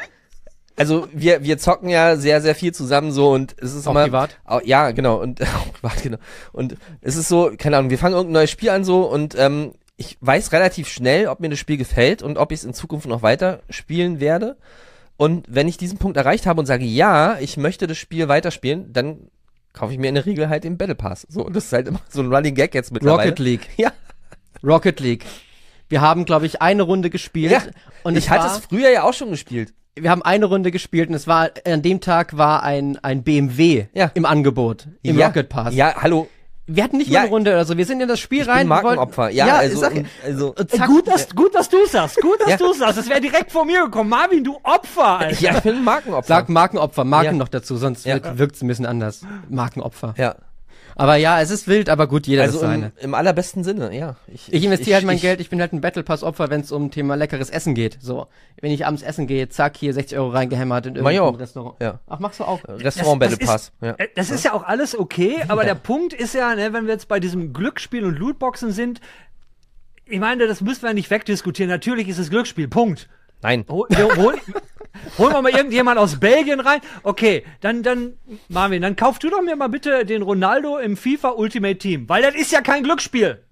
Also 0.75 1.07
wir 1.13 1.43
wir 1.43 1.57
zocken 1.59 1.87
ja 1.87 2.15
sehr 2.15 2.41
sehr 2.41 2.55
viel 2.55 2.73
zusammen 2.73 3.11
so 3.11 3.31
und 3.31 3.55
es 3.59 3.73
ist 3.73 3.87
auch 3.87 3.91
immer 3.91 4.05
privat. 4.05 4.37
Auch, 4.43 4.61
ja 4.63 4.91
genau 4.91 5.21
und 5.21 5.41
auch 5.43 5.73
privat 5.73 6.01
genau 6.01 6.17
und 6.51 6.75
es 7.01 7.15
ist 7.15 7.27
so 7.27 7.51
keine 7.57 7.77
Ahnung 7.77 7.91
wir 7.91 7.99
fangen 7.99 8.15
irgendein 8.15 8.33
neues 8.33 8.51
Spiel 8.51 8.71
an 8.71 8.83
so 8.83 9.03
und 9.03 9.35
ähm, 9.37 9.73
ich 9.97 10.17
weiß 10.21 10.51
relativ 10.51 10.87
schnell 10.87 11.27
ob 11.27 11.39
mir 11.39 11.49
das 11.49 11.59
Spiel 11.59 11.77
gefällt 11.77 12.23
und 12.23 12.37
ob 12.37 12.51
ich 12.51 12.59
es 12.59 12.65
in 12.65 12.73
Zukunft 12.73 13.07
noch 13.07 13.21
weiter 13.21 13.61
spielen 13.69 14.19
werde 14.19 14.57
und 15.15 15.45
wenn 15.47 15.67
ich 15.67 15.77
diesen 15.77 15.99
Punkt 15.99 16.17
erreicht 16.17 16.47
habe 16.47 16.59
und 16.59 16.65
sage 16.65 16.85
ja 16.85 17.37
ich 17.39 17.55
möchte 17.55 17.85
das 17.85 17.99
Spiel 17.99 18.27
weiterspielen 18.27 18.91
dann 18.93 19.29
kaufe 19.73 19.93
ich 19.93 19.99
mir 19.99 20.09
in 20.09 20.15
der 20.15 20.25
Regel 20.25 20.49
halt 20.49 20.63
den 20.63 20.77
Battle 20.77 20.95
Pass 20.95 21.25
so 21.29 21.45
und 21.45 21.55
das 21.55 21.65
ist 21.65 21.73
halt 21.73 21.87
immer 21.87 21.99
so 22.09 22.21
ein 22.21 22.33
Running 22.33 22.55
Gag 22.55 22.73
jetzt 22.73 22.91
mittlerweile 22.91 23.29
Rocket 23.29 23.39
League 23.39 23.69
ja 23.77 23.91
Rocket 24.63 24.99
League 24.99 25.25
wir 25.93 26.01
haben, 26.01 26.25
glaube 26.25 26.47
ich, 26.47 26.59
eine 26.59 26.81
Runde 26.81 27.11
gespielt. 27.11 27.51
Ja, 27.51 27.61
und 28.01 28.17
ich 28.17 28.31
hatte 28.31 28.47
es 28.47 28.65
früher 28.65 28.89
ja 28.89 29.03
auch 29.03 29.13
schon 29.13 29.29
gespielt. 29.29 29.75
Wir 29.95 30.09
haben 30.09 30.23
eine 30.23 30.45
Runde 30.45 30.71
gespielt 30.71 31.09
und 31.09 31.13
es 31.13 31.27
war, 31.27 31.51
an 31.65 31.83
dem 31.83 32.01
Tag 32.01 32.35
war 32.35 32.63
ein, 32.63 32.97
ein 33.03 33.21
BMW 33.21 33.85
ja. 33.93 34.09
im 34.15 34.25
Angebot, 34.25 34.87
im 35.03 35.19
ja. 35.19 35.27
Rocket 35.27 35.49
Pass. 35.49 35.75
Ja, 35.75 35.93
hallo. 36.01 36.27
Wir 36.65 36.83
hatten 36.83 36.97
nicht 36.97 37.09
ja. 37.09 37.19
mal 37.19 37.25
eine 37.25 37.29
Runde 37.29 37.51
oder 37.51 37.65
so. 37.65 37.77
Wir 37.77 37.85
sind 37.85 37.99
in 37.99 38.07
das 38.07 38.19
Spiel 38.19 38.43
ich 38.43 38.47
rein. 38.47 38.59
Bin 38.59 38.69
Markenopfer. 38.69 39.29
Ja, 39.29 39.47
ja 39.47 39.57
also, 39.57 39.79
sag, 39.79 39.93
also 40.23 40.53
zack, 40.53 40.87
gut, 40.87 41.07
dass, 41.07 41.35
gut, 41.35 41.53
dass 41.53 41.67
du 41.67 41.85
sagst. 41.85 42.21
Gut, 42.21 42.39
dass 42.39 42.51
ja. 42.51 42.57
du 42.57 42.73
sagst. 42.73 42.97
Das 42.97 43.09
wäre 43.09 43.19
direkt 43.19 43.51
vor 43.51 43.65
mir 43.65 43.83
gekommen. 43.83 44.09
Marvin, 44.09 44.43
du 44.43 44.57
Opfer. 44.63 45.19
Alter. 45.19 45.41
Ja, 45.41 45.57
ich 45.57 45.63
bin 45.63 45.83
Markenopfer. 45.83 46.27
Sag 46.27 46.47
Markenopfer. 46.47 47.03
Marken 47.03 47.37
noch 47.37 47.49
dazu, 47.49 47.75
sonst 47.75 48.05
ja. 48.05 48.37
wirkt 48.37 48.55
es 48.55 48.61
ein 48.61 48.67
bisschen 48.67 48.85
anders. 48.85 49.21
Markenopfer. 49.49 50.13
Ja. 50.17 50.35
Aber 50.95 51.15
ja, 51.15 51.41
es 51.41 51.49
ist 51.49 51.67
wild, 51.67 51.89
aber 51.89 52.07
gut, 52.07 52.27
jeder 52.27 52.43
also 52.43 52.55
ist 52.55 52.61
seine. 52.61 52.91
Im, 52.97 53.05
Im 53.05 53.13
allerbesten 53.13 53.63
Sinne, 53.63 53.95
ja. 53.95 54.15
Ich, 54.27 54.47
ich, 54.47 54.53
ich 54.53 54.65
investiere 54.65 54.95
halt 54.95 55.05
mein 55.05 55.15
ich, 55.15 55.21
Geld, 55.21 55.39
ich 55.39 55.49
bin 55.49 55.59
halt 55.59 55.73
ein 55.73 55.81
Battle 55.81 56.03
Pass 56.03 56.23
Opfer, 56.23 56.49
wenn 56.49 56.61
es 56.61 56.71
um 56.71 56.91
Thema 56.91 57.15
leckeres 57.15 57.49
Essen 57.49 57.75
geht. 57.75 57.97
So, 58.01 58.27
wenn 58.61 58.71
ich 58.71 58.85
abends 58.85 59.01
essen 59.03 59.27
gehe, 59.27 59.49
zack, 59.49 59.77
hier 59.77 59.93
60 59.93 60.17
Euro 60.17 60.29
reingehämmert 60.29 60.85
in 60.85 60.95
irgendein 60.95 61.35
Restaurant. 61.35 61.75
Ja. 61.81 61.99
Ach, 62.07 62.19
machst 62.19 62.39
du 62.39 62.43
auch? 62.43 62.59
Restaurant 62.67 63.21
das, 63.21 63.31
Battle 63.31 63.45
Pass. 63.45 63.71
ja. 63.81 63.91
Äh, 63.97 64.07
das 64.15 64.29
ist 64.29 64.43
ja 64.45 64.53
auch 64.53 64.63
alles 64.63 64.97
okay, 64.97 65.43
aber 65.47 65.63
der 65.63 65.75
Punkt 65.75 66.13
ist 66.13 66.33
ja, 66.33 66.55
ne, 66.55 66.73
wenn 66.73 66.85
wir 66.85 66.93
jetzt 66.93 67.07
bei 67.07 67.19
diesem 67.19 67.53
Glücksspiel 67.53 68.03
und 68.03 68.17
Lootboxen 68.17 68.71
sind, 68.71 69.01
ich 70.05 70.19
meine, 70.19 70.47
das 70.47 70.61
müssen 70.61 70.83
wir 70.83 70.93
nicht 70.93 71.09
wegdiskutieren. 71.09 71.69
Natürlich 71.69 72.07
ist 72.07 72.19
es 72.19 72.29
Glücksspiel. 72.29 72.67
Punkt. 72.67 73.09
Nein. 73.43 73.65
Wir 73.67 74.15
holen, 74.15 74.39
holen 75.17 75.33
wir 75.33 75.41
mal 75.41 75.51
irgendjemand 75.51 75.99
aus 75.99 76.19
Belgien 76.19 76.59
rein. 76.59 76.79
Okay, 77.03 77.43
dann, 77.61 77.83
dann, 77.83 78.13
Marvin, 78.47 78.81
dann 78.81 78.95
kauf 78.95 79.19
du 79.19 79.29
doch 79.29 79.41
mir 79.41 79.55
mal 79.55 79.69
bitte 79.69 80.05
den 80.05 80.21
Ronaldo 80.21 80.77
im 80.77 80.97
FIFA 80.97 81.31
Ultimate 81.31 81.77
Team, 81.77 82.09
weil 82.09 82.21
das 82.21 82.35
ist 82.35 82.51
ja 82.51 82.61
kein 82.61 82.83
Glücksspiel. 82.83 83.43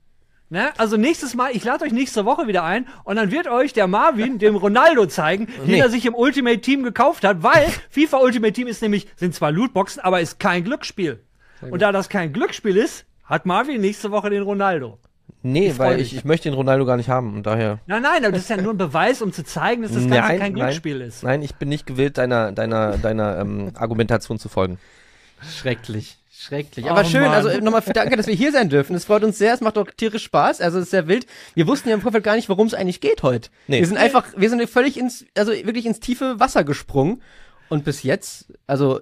Ne? 0.49 0.69
Also 0.77 0.97
nächstes 0.97 1.33
Mal, 1.33 1.55
ich 1.55 1.63
lade 1.63 1.85
euch 1.85 1.93
nächste 1.93 2.25
Woche 2.25 2.45
wieder 2.45 2.63
ein 2.63 2.85
und 3.05 3.15
dann 3.15 3.31
wird 3.31 3.47
euch 3.47 3.71
der 3.71 3.87
Marvin 3.87 4.37
dem 4.37 4.57
Ronaldo 4.57 5.05
zeigen, 5.05 5.47
nee. 5.61 5.73
den 5.73 5.81
er 5.81 5.89
sich 5.89 6.05
im 6.05 6.13
Ultimate 6.13 6.59
Team 6.59 6.83
gekauft 6.83 7.23
hat, 7.23 7.41
weil 7.41 7.67
FIFA 7.89 8.17
Ultimate 8.17 8.51
Team 8.51 8.67
ist 8.67 8.81
nämlich, 8.81 9.07
sind 9.15 9.33
zwar 9.33 9.51
Lootboxen, 9.51 10.01
aber 10.01 10.19
ist 10.19 10.39
kein 10.39 10.65
Glücksspiel. 10.65 11.23
Und 11.61 11.81
da 11.81 11.91
das 11.91 12.09
kein 12.09 12.33
Glücksspiel 12.33 12.75
ist, 12.75 13.05
hat 13.23 13.45
Marvin 13.45 13.79
nächste 13.79 14.11
Woche 14.11 14.29
den 14.29 14.43
Ronaldo. 14.43 14.99
Nee, 15.43 15.69
ich 15.69 15.79
weil 15.79 15.99
ich, 15.99 16.15
ich 16.15 16.23
möchte 16.23 16.49
den 16.49 16.53
Ronaldo 16.53 16.85
gar 16.85 16.97
nicht 16.97 17.09
haben 17.09 17.35
und 17.35 17.45
daher. 17.45 17.79
Nein, 17.87 18.03
nein, 18.03 18.23
aber 18.23 18.33
das 18.33 18.43
ist 18.43 18.49
ja 18.49 18.57
nur 18.57 18.73
ein 18.73 18.77
Beweis, 18.77 19.21
um 19.21 19.33
zu 19.33 19.43
zeigen, 19.43 19.81
dass 19.81 19.91
das 19.91 20.01
Ganze 20.07 20.15
nein, 20.15 20.39
kein 20.39 20.53
Glücksspiel 20.53 20.99
nein, 20.99 21.07
ist. 21.07 21.23
Nein, 21.23 21.41
ich 21.41 21.55
bin 21.55 21.69
nicht 21.69 21.85
gewillt, 21.85 22.17
deiner, 22.17 22.51
deiner, 22.51 22.97
deiner 22.97 23.39
ähm, 23.39 23.71
Argumentation 23.75 24.37
zu 24.37 24.49
folgen. 24.49 24.77
Schrecklich. 25.41 26.17
Schrecklich. 26.31 26.89
Aber 26.89 27.01
oh, 27.01 27.03
schön, 27.03 27.21
Mann. 27.21 27.33
also 27.33 27.49
nochmal 27.59 27.83
danke, 27.93 28.17
dass 28.17 28.25
wir 28.25 28.33
hier 28.33 28.51
sein 28.51 28.69
dürfen. 28.69 28.95
Es 28.95 29.05
freut 29.05 29.23
uns 29.23 29.37
sehr, 29.37 29.53
es 29.53 29.61
macht 29.61 29.77
auch 29.77 29.87
tierisch 29.95 30.23
Spaß. 30.23 30.61
Also 30.61 30.79
es 30.79 30.85
ist 30.85 30.91
sehr 30.91 31.07
wild. 31.07 31.27
Wir 31.53 31.67
wussten 31.67 31.89
ja 31.89 31.95
im 31.95 32.01
Vorfeld 32.01 32.23
gar 32.23 32.35
nicht, 32.35 32.49
worum 32.49 32.65
es 32.65 32.73
eigentlich 32.73 32.99
geht 32.99 33.21
heute. 33.21 33.49
Nee. 33.67 33.79
Wir 33.79 33.85
sind 33.85 33.97
einfach, 33.97 34.25
wir 34.35 34.49
sind 34.49 34.67
völlig 34.67 34.97
ins, 34.97 35.25
also 35.35 35.51
wirklich 35.51 35.85
ins 35.85 35.99
tiefe 35.99 36.39
Wasser 36.39 36.63
gesprungen. 36.63 37.21
Und 37.69 37.83
bis 37.83 38.01
jetzt, 38.01 38.53
also 38.65 39.01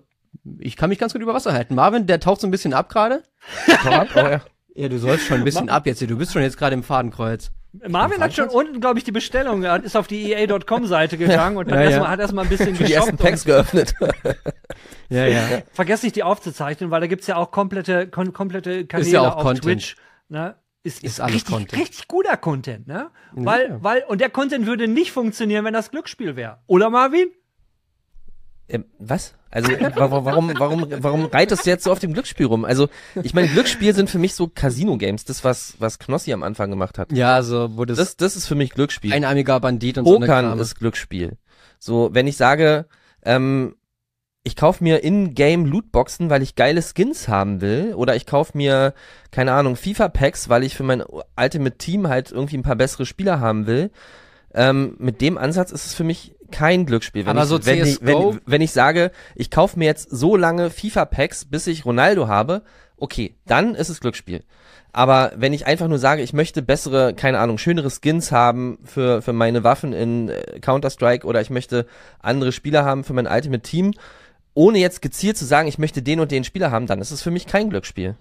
ich 0.60 0.76
kann 0.76 0.90
mich 0.90 1.00
ganz 1.00 1.14
gut 1.14 1.22
über 1.22 1.34
Wasser 1.34 1.54
halten. 1.54 1.76
Marvin, 1.76 2.08
der 2.08 2.20
taucht 2.20 2.42
so 2.42 2.48
ein 2.48 2.52
bisschen 2.52 2.74
ab 2.74 2.90
gerade. 2.90 3.24
oh, 3.86 4.18
ja. 4.18 4.42
Ja, 4.76 4.88
du 4.88 4.98
sollst 4.98 5.26
schon 5.26 5.40
ein 5.40 5.44
bisschen 5.44 5.70
ab 5.70 5.86
jetzt 5.86 6.00
hier. 6.00 6.08
Du 6.08 6.18
bist 6.18 6.34
schon 6.34 6.42
jetzt 6.42 6.58
gerade 6.58 6.74
im 6.74 6.84
Fadenkreuz. 6.84 7.52
Marvin 7.88 8.20
hat 8.22 8.34
schon 8.34 8.50
unten, 8.50 8.82
glaube 8.82 8.98
ich, 8.98 9.06
die 9.06 9.12
Bestellung, 9.12 9.64
er 9.64 9.84
ist 9.84 9.96
auf 9.96 10.08
die 10.08 10.32
EA.com-Seite 10.32 11.18
gegangen 11.18 11.58
und 11.58 11.70
ja, 11.70 11.82
erst 11.82 12.00
mal, 12.00 12.08
hat 12.10 12.20
erstmal 12.20 12.46
ein 12.46 12.50
bisschen 12.50 12.74
die 12.78 12.92
ersten 12.92 13.18
Packs 13.18 13.46
geöffnet. 13.46 13.94
ja, 15.10 15.28
ja. 15.28 15.42
Vergesst 15.72 16.04
nicht, 16.04 16.16
die 16.16 16.24
aufzuzeichnen, 16.24 16.90
weil 16.90 17.02
da 17.02 17.08
gibt's 17.08 17.28
ja 17.28 17.36
auch 17.36 17.52
komplette, 17.52 18.08
kom 18.08 18.34
komplette 18.34 18.86
Kanäle 18.88 19.12
ja 19.12 19.22
auf 19.22 19.44
Content. 19.44 19.64
Twitch. 19.64 19.96
Ne? 20.30 20.56
Ist, 20.82 21.04
ist, 21.04 21.14
ist 21.14 21.20
alles 21.20 21.36
richtig, 21.36 21.54
Content. 21.54 21.82
richtig 21.82 22.08
guter 22.08 22.38
Content, 22.38 22.88
ne? 22.88 23.12
Weil, 23.34 23.84
weil, 23.84 24.04
und 24.08 24.22
der 24.22 24.30
Content 24.30 24.66
würde 24.66 24.88
nicht 24.88 25.12
funktionieren, 25.12 25.66
wenn 25.66 25.74
das 25.74 25.92
Glücksspiel 25.92 26.36
wäre. 26.36 26.60
Oder 26.68 26.90
Marvin? 26.90 27.28
Ähm, 28.70 28.86
was? 29.00 29.34
Also 29.52 29.72
warum, 29.96 30.26
warum, 30.26 30.54
warum, 30.60 30.86
warum 31.00 31.26
reitest 31.26 31.66
du 31.66 31.72
jetzt 31.72 31.84
so 31.84 31.92
auf 31.92 31.98
dem 31.98 32.14
Glücksspiel 32.14 32.46
rum? 32.46 32.66
Also 32.66 32.88
ich 33.24 33.34
meine, 33.34 33.48
Glücksspiel 33.48 33.96
sind 33.96 34.10
für 34.10 34.20
mich 34.20 34.36
so 34.36 34.48
Casino-Games, 34.48 35.26
das 35.26 35.44
was 35.44 35.74
was 35.80 35.98
Knossi 35.98 36.34
am 36.34 36.44
Anfang 36.44 36.70
gemacht 36.70 37.00
hat. 37.00 37.12
Ja, 37.12 37.42
so 37.42 37.76
wo 37.76 37.86
das 37.86 37.98
das, 37.98 38.16
das 38.16 38.36
ist 38.36 38.46
für 38.46 38.56
mich 38.56 38.72
Glücksspiel. 38.72 39.12
Einarmiger 39.12 39.60
Bandit 39.60 39.98
und 39.98 40.06
Pokern 40.06 40.56
so 40.56 40.62
ist 40.62 40.76
Glücksspiel. 40.76 41.38
So, 41.80 42.10
wenn 42.14 42.28
ich 42.28 42.38
sage, 42.38 42.86
ähm, 43.24 43.76
ich 44.44 44.56
kauf 44.56 44.82
mir 44.82 45.04
in-game 45.04 45.66
Lootboxen, 45.66 46.30
weil 46.30 46.42
ich 46.42 46.56
geile 46.56 46.82
Skins 46.82 47.28
haben 47.28 47.62
will, 47.62 47.94
oder 47.96 48.16
ich 48.16 48.26
kauf 48.26 48.54
mir 48.54 48.94
keine 49.32 49.54
Ahnung 49.54 49.76
FIFA 49.76 50.10
Packs, 50.10 50.50
weil 50.50 50.64
ich 50.64 50.76
für 50.76 50.84
mein 50.84 51.04
Ultimate 51.38 51.78
Team 51.78 52.08
halt 52.08 52.32
irgendwie 52.32 52.58
ein 52.58 52.64
paar 52.64 52.76
bessere 52.76 53.06
Spieler 53.06 53.40
haben 53.40 53.66
will. 53.68 53.92
Ähm, 54.54 54.96
mit 54.98 55.22
dem 55.22 55.38
Ansatz 55.38 55.72
ist 55.72 55.86
es 55.86 55.94
für 55.94 56.04
mich 56.04 56.36
kein 56.52 56.86
Glücksspiel. 56.86 57.26
Wenn 57.26 57.38
Aber 57.38 57.44
ich, 57.44 57.50
so 57.50 57.66
wenn, 57.66 57.86
ich, 57.86 58.00
wenn, 58.02 58.40
wenn 58.46 58.62
ich 58.62 58.72
sage, 58.72 59.12
ich 59.36 59.50
kaufe 59.52 59.78
mir 59.78 59.86
jetzt 59.86 60.10
so 60.12 60.36
lange 60.36 60.70
FIFA-Packs, 60.70 61.46
bis 61.46 61.68
ich 61.68 61.86
Ronaldo 61.86 62.28
habe, 62.28 62.64
okay, 62.98 63.36
dann 63.46 63.76
ist 63.76 63.90
es 63.90 64.00
Glücksspiel. 64.00 64.44
Aber 64.92 65.32
wenn 65.36 65.54
ich 65.54 65.68
einfach 65.68 65.88
nur 65.88 66.00
sage, 66.00 66.22
ich 66.24 66.34
möchte 66.34 66.62
bessere, 66.62 67.14
keine 67.14 67.40
Ahnung, 67.40 67.58
schönere 67.58 67.90
Skins 67.92 68.32
haben 68.32 68.80
für, 68.84 69.22
für 69.22 69.34
meine 69.34 69.64
Waffen 69.64 69.94
in 69.94 70.30
äh, 70.30 70.60
Counter-Strike 70.60 71.28
oder 71.28 71.42
ich 71.42 71.50
möchte 71.50 71.86
andere 72.20 72.52
Spieler 72.52 72.86
haben 72.86 73.04
für 73.04 73.14
mein 73.14 73.28
Ultimate 73.28 73.62
Team, 73.62 73.94
ohne 74.56 74.80
jetzt 74.80 75.02
gezielt 75.02 75.38
zu 75.38 75.46
sagen, 75.46 75.68
ich 75.68 75.78
möchte 75.78 76.02
den 76.02 76.20
und 76.20 76.32
den 76.32 76.44
Spieler 76.44 76.72
haben, 76.72 76.88
dann 76.88 77.02
ist 77.02 77.12
es 77.12 77.22
für 77.22 77.32
mich 77.32 77.46
kein 77.46 77.70
Glücksspiel. 77.70 78.16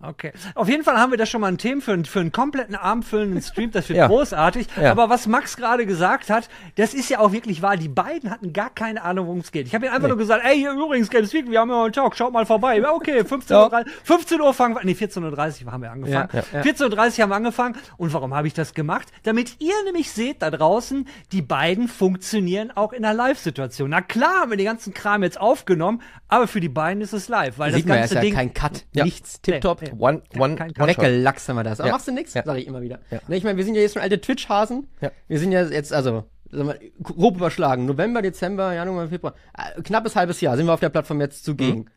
Okay. 0.00 0.32
Auf 0.54 0.68
jeden 0.68 0.84
Fall 0.84 0.96
haben 0.96 1.10
wir 1.10 1.18
da 1.18 1.26
schon 1.26 1.40
mal 1.40 1.48
ein 1.48 1.58
Thema 1.58 1.80
für, 1.80 2.04
für 2.04 2.20
einen 2.20 2.30
kompletten 2.30 2.76
abendfüllenden 2.76 3.42
Stream. 3.42 3.72
Das 3.72 3.88
wird 3.88 3.98
ja. 3.98 4.06
großartig. 4.06 4.68
Ja. 4.80 4.92
Aber 4.92 5.10
was 5.10 5.26
Max 5.26 5.56
gerade 5.56 5.86
gesagt 5.86 6.30
hat, 6.30 6.48
das 6.76 6.94
ist 6.94 7.08
ja 7.08 7.18
auch 7.18 7.32
wirklich 7.32 7.62
wahr. 7.62 7.76
Die 7.76 7.88
beiden 7.88 8.30
hatten 8.30 8.52
gar 8.52 8.70
keine 8.70 9.02
Ahnung, 9.02 9.26
worum 9.26 9.40
es 9.40 9.50
geht. 9.50 9.66
Ich 9.66 9.74
habe 9.74 9.86
ihnen 9.86 9.94
einfach 9.94 10.06
nee. 10.06 10.14
nur 10.14 10.18
gesagt, 10.18 10.44
ey, 10.44 10.56
hier 10.56 10.70
übrigens, 10.72 11.10
Games 11.10 11.32
Week, 11.32 11.50
wir 11.50 11.58
haben 11.58 11.70
ja 11.70 11.82
einen 11.82 11.92
Talk, 11.92 12.14
schaut 12.16 12.32
mal 12.32 12.46
vorbei. 12.46 12.78
Ja, 12.78 12.92
okay, 12.92 13.24
15 13.28 13.56
Uhr, 13.56 13.84
15 14.04 14.40
Uhr 14.40 14.54
fangen 14.54 14.76
wir, 14.76 14.84
nee, 14.84 14.92
14.30 14.92 15.64
Uhr 15.64 15.72
haben 15.72 15.82
wir 15.82 15.90
angefangen. 15.90 16.28
Ja, 16.32 16.60
14.30 16.60 16.84
Uhr 16.84 17.22
haben 17.22 17.30
wir 17.30 17.36
angefangen. 17.36 17.76
Und 17.96 18.12
warum 18.12 18.34
habe 18.34 18.46
ich 18.46 18.54
das 18.54 18.74
gemacht? 18.74 19.08
Damit 19.24 19.56
ihr 19.58 19.74
nämlich 19.84 20.12
seht 20.12 20.42
da 20.42 20.50
draußen, 20.52 21.08
die 21.32 21.42
beiden 21.42 21.88
funktionieren 21.88 22.70
auch 22.70 22.92
in 22.92 23.04
einer 23.04 23.14
Live-Situation. 23.14 23.90
Na 23.90 24.00
klar 24.00 24.42
haben 24.42 24.50
wir 24.50 24.56
den 24.56 24.66
ganzen 24.66 24.94
Kram 24.94 25.24
jetzt 25.24 25.40
aufgenommen, 25.40 26.02
aber 26.28 26.46
für 26.46 26.60
die 26.60 26.68
beiden 26.68 27.02
ist 27.02 27.12
es 27.12 27.28
live, 27.28 27.58
weil 27.58 27.72
Sieht 27.72 27.88
das 27.88 27.96
ganze 27.96 28.14
man, 28.14 28.22
ist 28.22 28.26
Ding. 28.26 28.32
Ja 28.32 28.38
kein 28.38 28.54
Cut, 28.54 28.84
nichts, 28.94 29.40
tipptopp. 29.40 29.82
Nee. 29.82 29.87
One, 29.98 30.22
one, 30.36 30.56
kein, 30.56 30.72
kein, 30.72 30.88
Weggelaxt 30.88 31.48
haben 31.48 31.56
wir 31.56 31.64
das. 31.64 31.80
Aber 31.80 31.88
ja. 31.88 31.94
machst 31.94 32.08
du 32.08 32.12
nichts, 32.12 32.34
ja. 32.34 32.42
sage 32.44 32.60
ich 32.60 32.66
immer 32.66 32.82
wieder. 32.82 33.00
Ja. 33.10 33.20
Ne, 33.28 33.36
ich 33.36 33.44
meine, 33.44 33.56
wir 33.56 33.64
sind 33.64 33.74
ja 33.74 33.80
jetzt 33.80 33.94
schon 33.94 34.02
alte 34.02 34.20
Twitch-Hasen. 34.20 34.88
Ja. 35.00 35.10
Wir 35.26 35.38
sind 35.38 35.52
ja 35.52 35.62
jetzt, 35.64 35.92
also, 35.92 36.24
mal, 36.50 36.78
grob 37.02 37.36
überschlagen. 37.36 37.86
November, 37.86 38.22
Dezember, 38.22 38.74
Januar, 38.74 39.08
Februar. 39.08 39.34
Äh, 39.56 39.82
knappes 39.82 40.16
halbes 40.16 40.40
Jahr 40.40 40.56
sind 40.56 40.66
wir 40.66 40.74
auf 40.74 40.80
der 40.80 40.88
Plattform 40.88 41.20
jetzt 41.20 41.44
zugegen. 41.44 41.80
Mhm. 41.80 41.88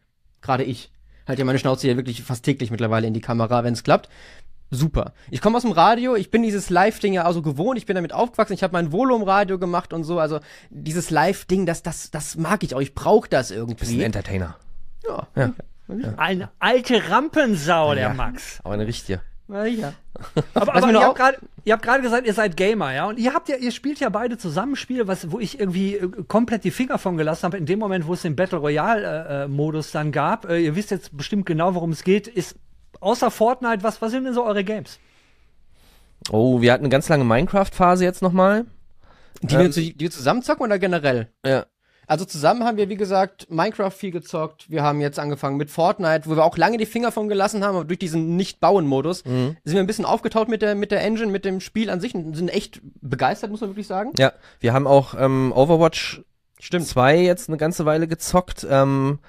Gerade 0.41 0.63
ich. 0.63 0.91
Halt 1.27 1.39
ja 1.39 1.45
meine 1.45 1.59
Schnauze 1.59 1.87
hier 1.87 1.97
wirklich 1.97 2.23
fast 2.23 2.43
täglich 2.43 2.71
mittlerweile 2.71 3.07
in 3.07 3.13
die 3.13 3.21
Kamera, 3.21 3.63
wenn 3.63 3.73
es 3.73 3.83
klappt. 3.83 4.09
Super. 4.73 5.13
Ich 5.29 5.41
komme 5.41 5.57
aus 5.57 5.63
dem 5.63 5.73
Radio, 5.73 6.15
ich 6.15 6.31
bin 6.31 6.43
dieses 6.43 6.69
Live-Ding 6.69 7.11
ja 7.11 7.23
also 7.23 7.41
gewohnt, 7.41 7.77
ich 7.77 7.85
bin 7.85 7.95
damit 7.95 8.13
aufgewachsen, 8.13 8.53
ich 8.53 8.63
habe 8.63 8.71
mein 8.71 8.93
Volume-Radio 8.93 9.59
gemacht 9.59 9.91
und 9.91 10.05
so, 10.05 10.17
also 10.17 10.39
dieses 10.69 11.09
Live-Ding, 11.09 11.65
das, 11.65 11.83
das, 11.83 12.09
das 12.09 12.37
mag 12.37 12.63
ich 12.63 12.73
auch, 12.73 12.79
ich 12.79 12.95
brauche 12.95 13.27
das 13.29 13.51
irgendwie. 13.51 13.75
Du 13.75 13.79
bist 13.81 13.91
ein 13.91 13.99
Entertainer. 13.99 14.55
Ja. 15.05 15.27
ja. 15.35 15.53
Eine 16.17 16.49
alte 16.59 17.09
Rampensau, 17.09 17.93
der 17.93 18.09
ja, 18.09 18.13
Max. 18.13 18.59
Aber 18.63 18.73
eine 18.73 18.87
richtige. 18.87 19.21
Na 19.47 19.65
ja. 19.65 19.93
aber, 20.53 20.75
aber 20.75 20.91
ihr, 20.91 21.01
habt 21.01 21.17
grad, 21.17 21.35
ihr 21.65 21.73
habt 21.73 21.83
gerade 21.83 22.01
gesagt, 22.01 22.25
ihr 22.25 22.33
seid 22.33 22.55
Gamer, 22.55 22.93
ja? 22.93 23.07
Und 23.07 23.19
ihr 23.19 23.33
habt 23.33 23.49
ja, 23.49 23.57
ihr 23.57 23.71
spielt 23.71 23.99
ja 23.99 24.09
beide 24.09 24.37
zusammen 24.37 24.75
Spiele, 24.75 25.07
was, 25.07 25.31
wo 25.31 25.39
ich 25.39 25.59
irgendwie 25.59 25.95
äh, 25.95 26.09
komplett 26.27 26.63
die 26.63 26.71
Finger 26.71 26.97
von 26.97 27.17
gelassen 27.17 27.43
habe. 27.43 27.57
In 27.57 27.65
dem 27.65 27.79
Moment, 27.79 28.07
wo 28.07 28.13
es 28.13 28.21
den 28.21 28.35
Battle 28.35 28.59
Royale-Modus 28.59 29.89
äh, 29.89 29.93
dann 29.93 30.11
gab, 30.11 30.49
äh, 30.49 30.59
ihr 30.59 30.75
wisst 30.75 30.91
jetzt 30.91 31.15
bestimmt 31.17 31.45
genau, 31.45 31.75
worum 31.75 31.91
es 31.91 32.03
geht, 32.03 32.27
ist 32.27 32.55
außer 33.01 33.29
Fortnite, 33.29 33.83
was, 33.83 34.01
was 34.01 34.11
sind 34.11 34.23
denn 34.23 34.33
so 34.33 34.45
eure 34.45 34.63
Games? 34.63 34.99
Oh, 36.29 36.61
wir 36.61 36.71
hatten 36.71 36.83
eine 36.83 36.89
ganz 36.89 37.09
lange 37.09 37.25
Minecraft-Phase 37.25 38.05
jetzt 38.05 38.21
nochmal. 38.21 38.65
Die, 39.41 39.55
ähm, 39.55 39.61
wir, 39.61 39.69
die 39.69 39.99
wir 39.99 40.11
zusammen 40.11 40.43
zocken 40.43 40.65
oder 40.65 40.79
generell? 40.79 41.27
Ja. 41.45 41.65
Also 42.11 42.25
zusammen 42.25 42.65
haben 42.65 42.75
wir, 42.75 42.89
wie 42.89 42.97
gesagt, 42.97 43.49
Minecraft 43.49 43.89
viel 43.91 44.11
gezockt. 44.11 44.69
Wir 44.69 44.83
haben 44.83 44.99
jetzt 44.99 45.17
angefangen 45.17 45.55
mit 45.55 45.71
Fortnite, 45.71 46.23
wo 46.25 46.35
wir 46.35 46.43
auch 46.43 46.57
lange 46.57 46.75
die 46.75 46.85
Finger 46.85 47.09
von 47.09 47.29
gelassen 47.29 47.63
haben, 47.63 47.77
aber 47.77 47.85
durch 47.85 47.99
diesen 47.99 48.35
Nicht-Bauen-Modus 48.35 49.23
mhm. 49.23 49.55
sind 49.63 49.75
wir 49.75 49.79
ein 49.79 49.87
bisschen 49.87 50.03
aufgetaut 50.03 50.49
mit 50.49 50.61
der, 50.61 50.75
mit 50.75 50.91
der 50.91 51.01
Engine, 51.01 51.31
mit 51.31 51.45
dem 51.45 51.61
Spiel 51.61 51.89
an 51.89 52.01
sich 52.01 52.13
und 52.13 52.35
sind 52.35 52.49
echt 52.49 52.81
begeistert, 52.99 53.49
muss 53.49 53.61
man 53.61 53.69
wirklich 53.69 53.87
sagen. 53.87 54.11
Ja, 54.17 54.33
wir 54.59 54.73
haben 54.73 54.87
auch 54.87 55.13
ähm, 55.17 55.53
Overwatch 55.55 56.21
Stimmt. 56.59 56.85
2 56.85 57.17
jetzt 57.21 57.47
eine 57.47 57.55
ganze 57.55 57.85
Weile 57.85 58.09
gezockt. 58.09 58.67
Ähm, 58.69 59.19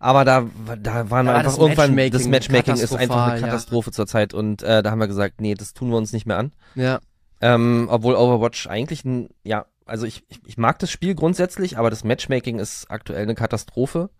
aber 0.00 0.24
da, 0.24 0.48
da 0.82 1.08
waren 1.08 1.26
ja, 1.26 1.32
wir 1.32 1.36
einfach 1.36 1.52
das 1.52 1.58
irgendwann, 1.58 1.94
Matchmaking 1.94 2.10
das 2.10 2.26
Matchmaking 2.26 2.74
ist 2.74 2.92
einfach 2.92 3.28
eine 3.28 3.40
Katastrophe 3.40 3.90
ja. 3.90 3.94
zurzeit 3.94 4.34
und 4.34 4.64
äh, 4.64 4.82
da 4.82 4.90
haben 4.90 4.98
wir 4.98 5.06
gesagt, 5.06 5.40
nee, 5.40 5.54
das 5.54 5.74
tun 5.74 5.90
wir 5.90 5.96
uns 5.96 6.12
nicht 6.12 6.26
mehr 6.26 6.38
an. 6.38 6.50
Ja. 6.74 6.98
Ähm, 7.40 7.86
obwohl 7.88 8.16
Overwatch 8.16 8.66
eigentlich 8.66 9.04
ein, 9.04 9.28
ja, 9.44 9.66
also 9.86 10.04
ich, 10.04 10.24
ich, 10.28 10.40
ich 10.44 10.58
mag 10.58 10.78
das 10.80 10.90
Spiel 10.90 11.14
grundsätzlich, 11.14 11.78
aber 11.78 11.90
das 11.90 12.04
Matchmaking 12.04 12.58
ist 12.58 12.90
aktuell 12.90 13.22
eine 13.22 13.34
Katastrophe. 13.34 14.10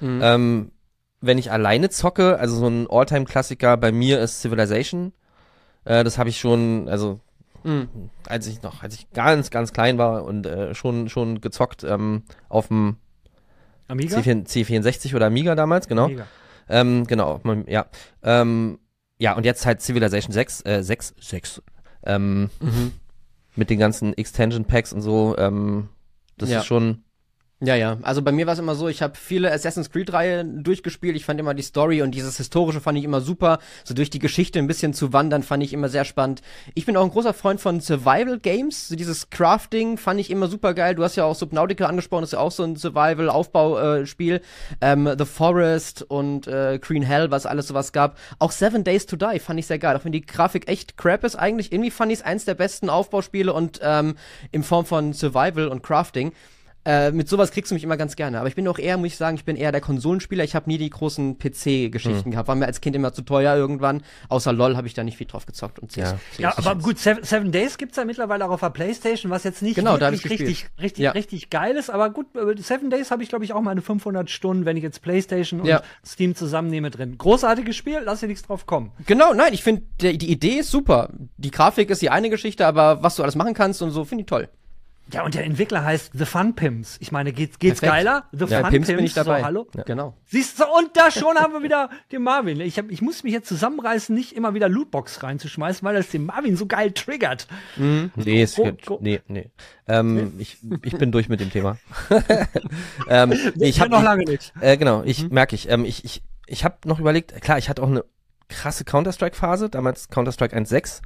Mhm. 0.00 0.20
Ähm, 0.22 0.72
wenn 1.20 1.38
ich 1.38 1.52
alleine 1.52 1.88
zocke, 1.88 2.38
also 2.38 2.56
so 2.56 2.66
ein 2.66 2.88
Alltime-Klassiker 2.90 3.76
bei 3.76 3.92
mir 3.92 4.20
ist 4.20 4.40
Civilization. 4.40 5.12
Äh, 5.84 6.02
das 6.02 6.18
habe 6.18 6.28
ich 6.28 6.40
schon, 6.40 6.88
also 6.88 7.20
mhm. 7.62 7.88
als 8.26 8.48
ich 8.48 8.62
noch, 8.62 8.82
als 8.82 8.94
ich 8.94 9.10
ganz, 9.12 9.50
ganz 9.50 9.72
klein 9.72 9.96
war 9.96 10.24
und 10.24 10.44
äh, 10.46 10.74
schon, 10.74 11.08
schon 11.08 11.40
gezockt 11.40 11.84
ähm, 11.84 12.24
auf 12.48 12.68
dem 12.68 12.96
Amiga? 13.86 14.18
C4, 14.18 14.46
C64 14.46 15.14
oder 15.14 15.26
Amiga 15.26 15.54
damals, 15.54 15.86
genau. 15.86 16.06
Amiga. 16.06 16.26
Ähm, 16.68 17.06
genau, 17.06 17.40
ja. 17.66 17.86
Ähm, 18.22 18.78
ja, 19.18 19.34
und 19.36 19.44
jetzt 19.44 19.66
halt 19.66 19.80
Civilization 19.80 20.32
6, 20.32 20.64
äh, 20.64 20.82
6, 20.82 21.14
6. 21.20 21.62
Ähm, 22.04 22.50
mhm 22.60 22.92
mit 23.54 23.70
den 23.70 23.78
ganzen 23.78 24.14
Extension 24.14 24.64
Packs 24.64 24.92
und 24.92 25.02
so. 25.02 25.36
Ähm, 25.38 25.88
das 26.38 26.50
ja. 26.50 26.60
ist 26.60 26.66
schon 26.66 27.04
ja, 27.64 27.76
ja. 27.76 27.96
Also 28.02 28.22
bei 28.22 28.32
mir 28.32 28.46
war 28.46 28.54
es 28.54 28.58
immer 28.58 28.74
so, 28.74 28.88
ich 28.88 29.02
habe 29.02 29.14
viele 29.14 29.52
Assassin's 29.52 29.90
Creed-Reihe 29.90 30.44
durchgespielt. 30.44 31.14
Ich 31.14 31.24
fand 31.24 31.38
immer 31.38 31.54
die 31.54 31.62
Story 31.62 32.02
und 32.02 32.12
dieses 32.12 32.36
Historische 32.36 32.80
fand 32.80 32.98
ich 32.98 33.04
immer 33.04 33.20
super. 33.20 33.60
So 33.84 33.94
durch 33.94 34.10
die 34.10 34.18
Geschichte 34.18 34.58
ein 34.58 34.66
bisschen 34.66 34.94
zu 34.94 35.12
wandern, 35.12 35.44
fand 35.44 35.62
ich 35.62 35.72
immer 35.72 35.88
sehr 35.88 36.04
spannend. 36.04 36.42
Ich 36.74 36.86
bin 36.86 36.96
auch 36.96 37.04
ein 37.04 37.10
großer 37.10 37.32
Freund 37.32 37.60
von 37.60 37.80
Survival-Games. 37.80 38.88
So 38.88 38.96
dieses 38.96 39.30
Crafting 39.30 39.96
fand 39.96 40.18
ich 40.18 40.28
immer 40.30 40.48
super 40.48 40.74
geil. 40.74 40.96
Du 40.96 41.04
hast 41.04 41.14
ja 41.14 41.24
auch 41.24 41.36
Subnautica 41.36 41.86
angesprochen, 41.86 42.22
das 42.22 42.30
ist 42.30 42.32
ja 42.32 42.40
auch 42.40 42.50
so 42.50 42.64
ein 42.64 42.74
Survival-Aufbauspiel. 42.74 44.40
ähm, 44.80 45.14
The 45.16 45.24
Forest 45.24 46.02
und 46.02 46.48
äh, 46.48 46.80
Green 46.80 47.04
Hell, 47.04 47.30
was 47.30 47.46
alles 47.46 47.68
sowas 47.68 47.92
gab. 47.92 48.18
Auch 48.40 48.50
Seven 48.50 48.82
Days 48.82 49.06
to 49.06 49.14
Die 49.14 49.38
fand 49.38 49.60
ich 49.60 49.68
sehr 49.68 49.78
geil. 49.78 49.96
Auch 49.96 50.04
wenn 50.04 50.10
die 50.10 50.26
Grafik 50.26 50.66
echt 50.66 50.96
crap 50.96 51.22
ist 51.22 51.36
eigentlich. 51.36 51.70
Irgendwie 51.70 51.92
fand 51.92 52.10
ich 52.10 52.18
es 52.18 52.24
eins 52.24 52.44
der 52.44 52.54
besten 52.54 52.90
Aufbauspiele 52.90 53.52
und 53.52 53.78
ähm, 53.84 54.16
in 54.50 54.64
Form 54.64 54.84
von 54.84 55.12
Survival 55.12 55.68
und 55.68 55.84
Crafting. 55.84 56.32
Äh, 56.84 57.12
mit 57.12 57.28
sowas 57.28 57.52
kriegst 57.52 57.70
du 57.70 57.74
mich 57.74 57.84
immer 57.84 57.96
ganz 57.96 58.16
gerne. 58.16 58.40
Aber 58.40 58.48
ich 58.48 58.56
bin 58.56 58.66
auch 58.66 58.78
eher, 58.78 58.96
muss 58.96 59.08
ich 59.08 59.16
sagen, 59.16 59.36
ich 59.36 59.44
bin 59.44 59.56
eher 59.56 59.70
der 59.70 59.80
Konsolenspieler. 59.80 60.42
Ich 60.42 60.56
habe 60.56 60.68
nie 60.68 60.78
die 60.78 60.90
großen 60.90 61.38
PC-Geschichten 61.38 62.24
hm. 62.24 62.30
gehabt. 62.32 62.48
War 62.48 62.56
mir 62.56 62.66
als 62.66 62.80
Kind 62.80 62.96
immer 62.96 63.12
zu 63.12 63.22
teuer 63.22 63.54
irgendwann. 63.56 64.02
Außer 64.28 64.52
LOL 64.52 64.76
habe 64.76 64.88
ich 64.88 64.94
da 64.94 65.04
nicht 65.04 65.16
viel 65.16 65.28
drauf 65.28 65.46
gezockt. 65.46 65.78
Und 65.78 65.94
ja, 65.94 66.18
ja 66.38 66.56
aber 66.56 66.74
gut, 66.76 66.98
Seven, 66.98 67.22
Seven 67.22 67.52
Days 67.52 67.78
gibt's 67.78 67.96
ja 67.96 68.04
mittlerweile 68.04 68.46
auch 68.46 68.50
auf 68.50 68.60
der 68.60 68.70
Playstation, 68.70 69.30
was 69.30 69.44
jetzt 69.44 69.62
nicht 69.62 69.76
genau, 69.76 70.00
wirklich 70.00 70.28
richtig, 70.28 70.66
richtig, 70.80 71.04
ja. 71.04 71.12
richtig 71.12 71.50
geil 71.50 71.76
ist. 71.76 71.88
Aber 71.88 72.10
gut, 72.10 72.26
äh, 72.34 72.60
Seven 72.60 72.90
Days 72.90 73.12
habe 73.12 73.22
ich, 73.22 73.28
glaube 73.28 73.44
ich, 73.44 73.52
auch 73.52 73.60
meine 73.60 73.80
500 73.80 74.28
Stunden, 74.28 74.64
wenn 74.64 74.76
ich 74.76 74.82
jetzt 74.82 75.02
Playstation 75.02 75.60
und 75.60 75.66
ja. 75.66 75.82
Steam 76.04 76.34
zusammennehme 76.34 76.90
drin. 76.90 77.16
Großartiges 77.16 77.76
Spiel, 77.76 78.00
lass 78.04 78.20
dir 78.20 78.26
nichts 78.26 78.42
drauf 78.42 78.66
kommen. 78.66 78.90
Genau, 79.06 79.34
nein, 79.34 79.54
ich 79.54 79.62
finde, 79.62 79.82
die 80.00 80.30
Idee 80.30 80.58
ist 80.58 80.70
super. 80.70 81.10
Die 81.36 81.52
Grafik 81.52 81.90
ist 81.90 82.02
die 82.02 82.10
eine 82.10 82.28
Geschichte, 82.28 82.66
aber 82.66 83.04
was 83.04 83.14
du 83.14 83.22
alles 83.22 83.36
machen 83.36 83.54
kannst 83.54 83.82
und 83.82 83.92
so, 83.92 84.04
finde 84.04 84.22
ich 84.22 84.26
toll. 84.26 84.48
Ja, 85.10 85.24
und 85.24 85.34
der 85.34 85.44
Entwickler 85.44 85.84
heißt 85.84 86.12
The 86.14 86.24
Fun 86.24 86.54
Pimps. 86.54 86.96
Ich 87.00 87.12
meine, 87.12 87.32
geht's, 87.32 87.58
geht's 87.58 87.80
geiler? 87.80 88.24
The 88.32 88.46
ja, 88.46 88.60
Fun 88.60 88.70
Pimps, 88.70 88.86
Pimps 88.86 88.96
bin 88.96 89.04
ich 89.04 89.14
dabei. 89.14 89.40
So, 89.40 89.44
hallo? 89.44 89.66
Ja. 89.74 89.82
Genau. 89.82 90.14
Siehst 90.26 90.58
du, 90.58 90.64
und 90.64 90.96
da 90.96 91.10
schon 91.10 91.36
haben 91.36 91.52
wir 91.52 91.62
wieder 91.62 91.90
den 92.12 92.22
Marvin. 92.22 92.60
Ich, 92.60 92.78
hab, 92.78 92.90
ich 92.90 93.02
muss 93.02 93.22
mich 93.22 93.32
jetzt 93.32 93.48
zusammenreißen, 93.48 94.14
nicht 94.14 94.32
immer 94.34 94.54
wieder 94.54 94.68
Lootbox 94.68 95.22
reinzuschmeißen, 95.22 95.86
weil 95.86 95.96
das 95.96 96.08
den 96.08 96.26
Marvin 96.26 96.56
so 96.56 96.66
geil 96.66 96.92
triggert. 96.92 97.46
Mhm. 97.76 98.12
Nee, 98.14 98.42
ist, 98.42 98.56
go, 98.56 98.72
go. 98.86 98.98
nee, 99.02 99.20
nee. 99.28 99.50
Ähm, 99.86 100.14
nee. 100.14 100.30
Ich, 100.38 100.58
ich 100.82 100.96
bin 100.96 101.12
durch 101.12 101.28
mit 101.28 101.40
dem 101.40 101.50
Thema. 101.50 101.76
ähm, 103.08 103.34
nee, 103.56 103.68
ich 103.68 103.80
habe 103.80 103.90
noch 103.90 104.02
lange 104.02 104.24
nicht. 104.24 104.52
Äh, 104.60 104.76
genau, 104.76 105.02
ich 105.02 105.24
mhm. 105.24 105.34
merke 105.34 105.54
ich. 105.54 105.68
Ähm, 105.68 105.84
ich, 105.84 106.04
ich, 106.04 106.22
ich 106.46 106.64
habe 106.64 106.76
noch 106.84 107.00
überlegt, 107.00 107.38
klar, 107.42 107.58
ich 107.58 107.68
hatte 107.68 107.82
auch 107.82 107.88
eine 107.88 108.04
krasse 108.48 108.84
Counter-Strike-Phase, 108.84 109.68
damals 109.68 110.08
Counter-Strike 110.08 110.56
1.6. 110.56 111.02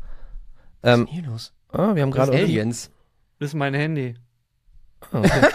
Ähm, 0.82 1.00
Was 1.02 1.08
ist 1.08 1.08
hier 1.08 1.22
los? 1.24 1.52
Ah, 1.72 1.94
wir 1.94 2.02
haben 2.02 2.10
gerade 2.10 2.32
Aliens. 2.32 2.90
Das 3.38 3.50
ist 3.50 3.54
mein 3.54 3.74
Handy. 3.74 4.14
Oh, 5.12 5.18
okay. 5.18 5.48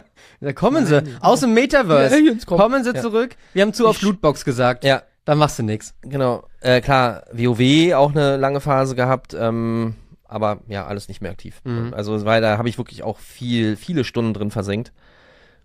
da 0.40 0.52
kommen 0.52 0.86
sie. 0.86 1.02
Aus 1.20 1.40
dem 1.40 1.54
Metaverse. 1.54 2.16
kommen. 2.44 2.60
kommen. 2.60 2.84
sie 2.84 2.94
ja. 2.94 3.00
zurück. 3.00 3.36
Wir 3.52 3.62
haben 3.62 3.72
zu 3.72 3.88
auf 3.88 4.00
Lootbox 4.00 4.44
gesagt. 4.44 4.84
Ja. 4.84 5.02
Dann 5.24 5.38
machst 5.38 5.58
du 5.58 5.62
nix. 5.62 5.94
Genau. 6.02 6.46
Äh, 6.60 6.80
klar, 6.82 7.24
WoW 7.32 7.94
auch 7.94 8.10
eine 8.10 8.36
lange 8.36 8.60
Phase 8.60 8.94
gehabt. 8.94 9.34
Ähm, 9.34 9.94
aber 10.24 10.60
ja, 10.68 10.86
alles 10.86 11.08
nicht 11.08 11.22
mehr 11.22 11.30
aktiv. 11.30 11.60
Mhm. 11.64 11.94
Also, 11.94 12.24
weil 12.24 12.42
da 12.42 12.58
habe 12.58 12.68
ich 12.68 12.76
wirklich 12.78 13.02
auch 13.02 13.18
viel, 13.18 13.76
viele 13.76 14.04
Stunden 14.04 14.34
drin 14.34 14.50
versenkt. 14.50 14.92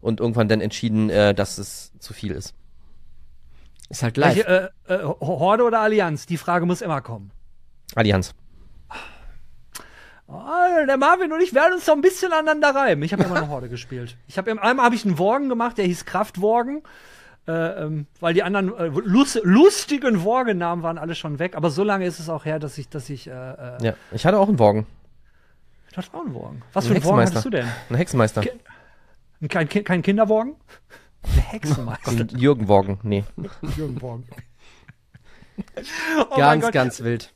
Und 0.01 0.21
irgendwann 0.21 0.47
dann 0.47 0.61
entschieden, 0.61 1.09
äh, 1.09 1.33
dass 1.33 1.57
es 1.57 1.91
zu 1.99 2.13
viel 2.13 2.31
ist. 2.31 2.53
Ist 3.89 4.03
halt 4.03 4.15
live. 4.15 4.35
Welche, 4.35 4.71
äh, 4.87 4.93
äh, 4.93 5.03
Horde 5.03 5.63
oder 5.63 5.81
Allianz? 5.81 6.25
Die 6.25 6.37
Frage 6.37 6.65
muss 6.65 6.81
immer 6.81 7.01
kommen. 7.01 7.31
Allianz. 7.95 8.33
Oh, 10.31 10.85
der 10.85 10.97
Marvin 10.97 11.33
und 11.33 11.41
ich 11.41 11.55
werden 11.55 11.73
uns 11.73 11.85
so 11.85 11.91
ein 11.91 12.01
bisschen 12.01 12.31
aneinander 12.31 12.75
reiben. 12.75 13.01
Ich 13.01 13.13
habe 13.13 13.23
immer 13.23 13.37
eine 13.37 13.49
Horde 13.49 13.67
gespielt. 13.69 14.15
Ich 14.27 14.37
habe 14.37 14.51
einmal 14.61 14.85
habe 14.85 14.93
ich 14.93 15.03
einen 15.03 15.17
Worgen 15.17 15.49
gemacht, 15.49 15.79
der 15.79 15.85
hieß 15.85 16.05
Kraftworgen, 16.05 16.83
äh, 17.47 17.51
ähm, 17.51 18.05
weil 18.19 18.35
die 18.35 18.43
anderen 18.43 18.75
äh, 18.77 18.87
lust, 18.87 19.39
lustigen 19.43 20.23
Worgennamen 20.23 20.83
waren 20.83 20.99
alle 20.99 21.15
schon 21.15 21.39
weg. 21.39 21.55
Aber 21.55 21.71
so 21.71 21.83
lange 21.83 22.05
ist 22.05 22.19
es 22.19 22.29
auch 22.29 22.45
her, 22.45 22.59
dass 22.59 22.77
ich, 22.77 22.89
dass 22.89 23.09
ich. 23.09 23.27
Äh, 23.27 23.31
äh 23.31 23.83
ja, 23.83 23.93
ich 24.11 24.23
hatte 24.25 24.37
auch 24.37 24.47
einen 24.47 24.59
Worgen. 24.59 24.85
Ich 25.89 25.97
hatte 25.97 26.13
auch 26.13 26.23
einen 26.23 26.35
Worgen. 26.35 26.61
Was 26.73 26.85
ein 26.85 26.89
für 26.89 26.95
einen 26.95 27.03
Worgen 27.05 27.25
hattest 27.25 27.45
du 27.45 27.49
denn? 27.49 27.67
Ein 27.89 27.95
Hexenmeister. 27.95 28.41
Ki 28.41 28.51
kein, 29.47 29.67
kein 29.67 30.01
Kinderworgen? 30.03 30.57
Ein 31.23 31.29
Hexenmeister. 31.31 32.25
Jürgen 32.37 32.67
Worgen, 32.67 32.99
nee. 33.01 33.23
Jürgen 33.75 33.99
Worgen. 34.01 34.27
oh 36.19 36.37
ganz, 36.37 36.69
ganz 36.71 37.01
wild 37.01 37.33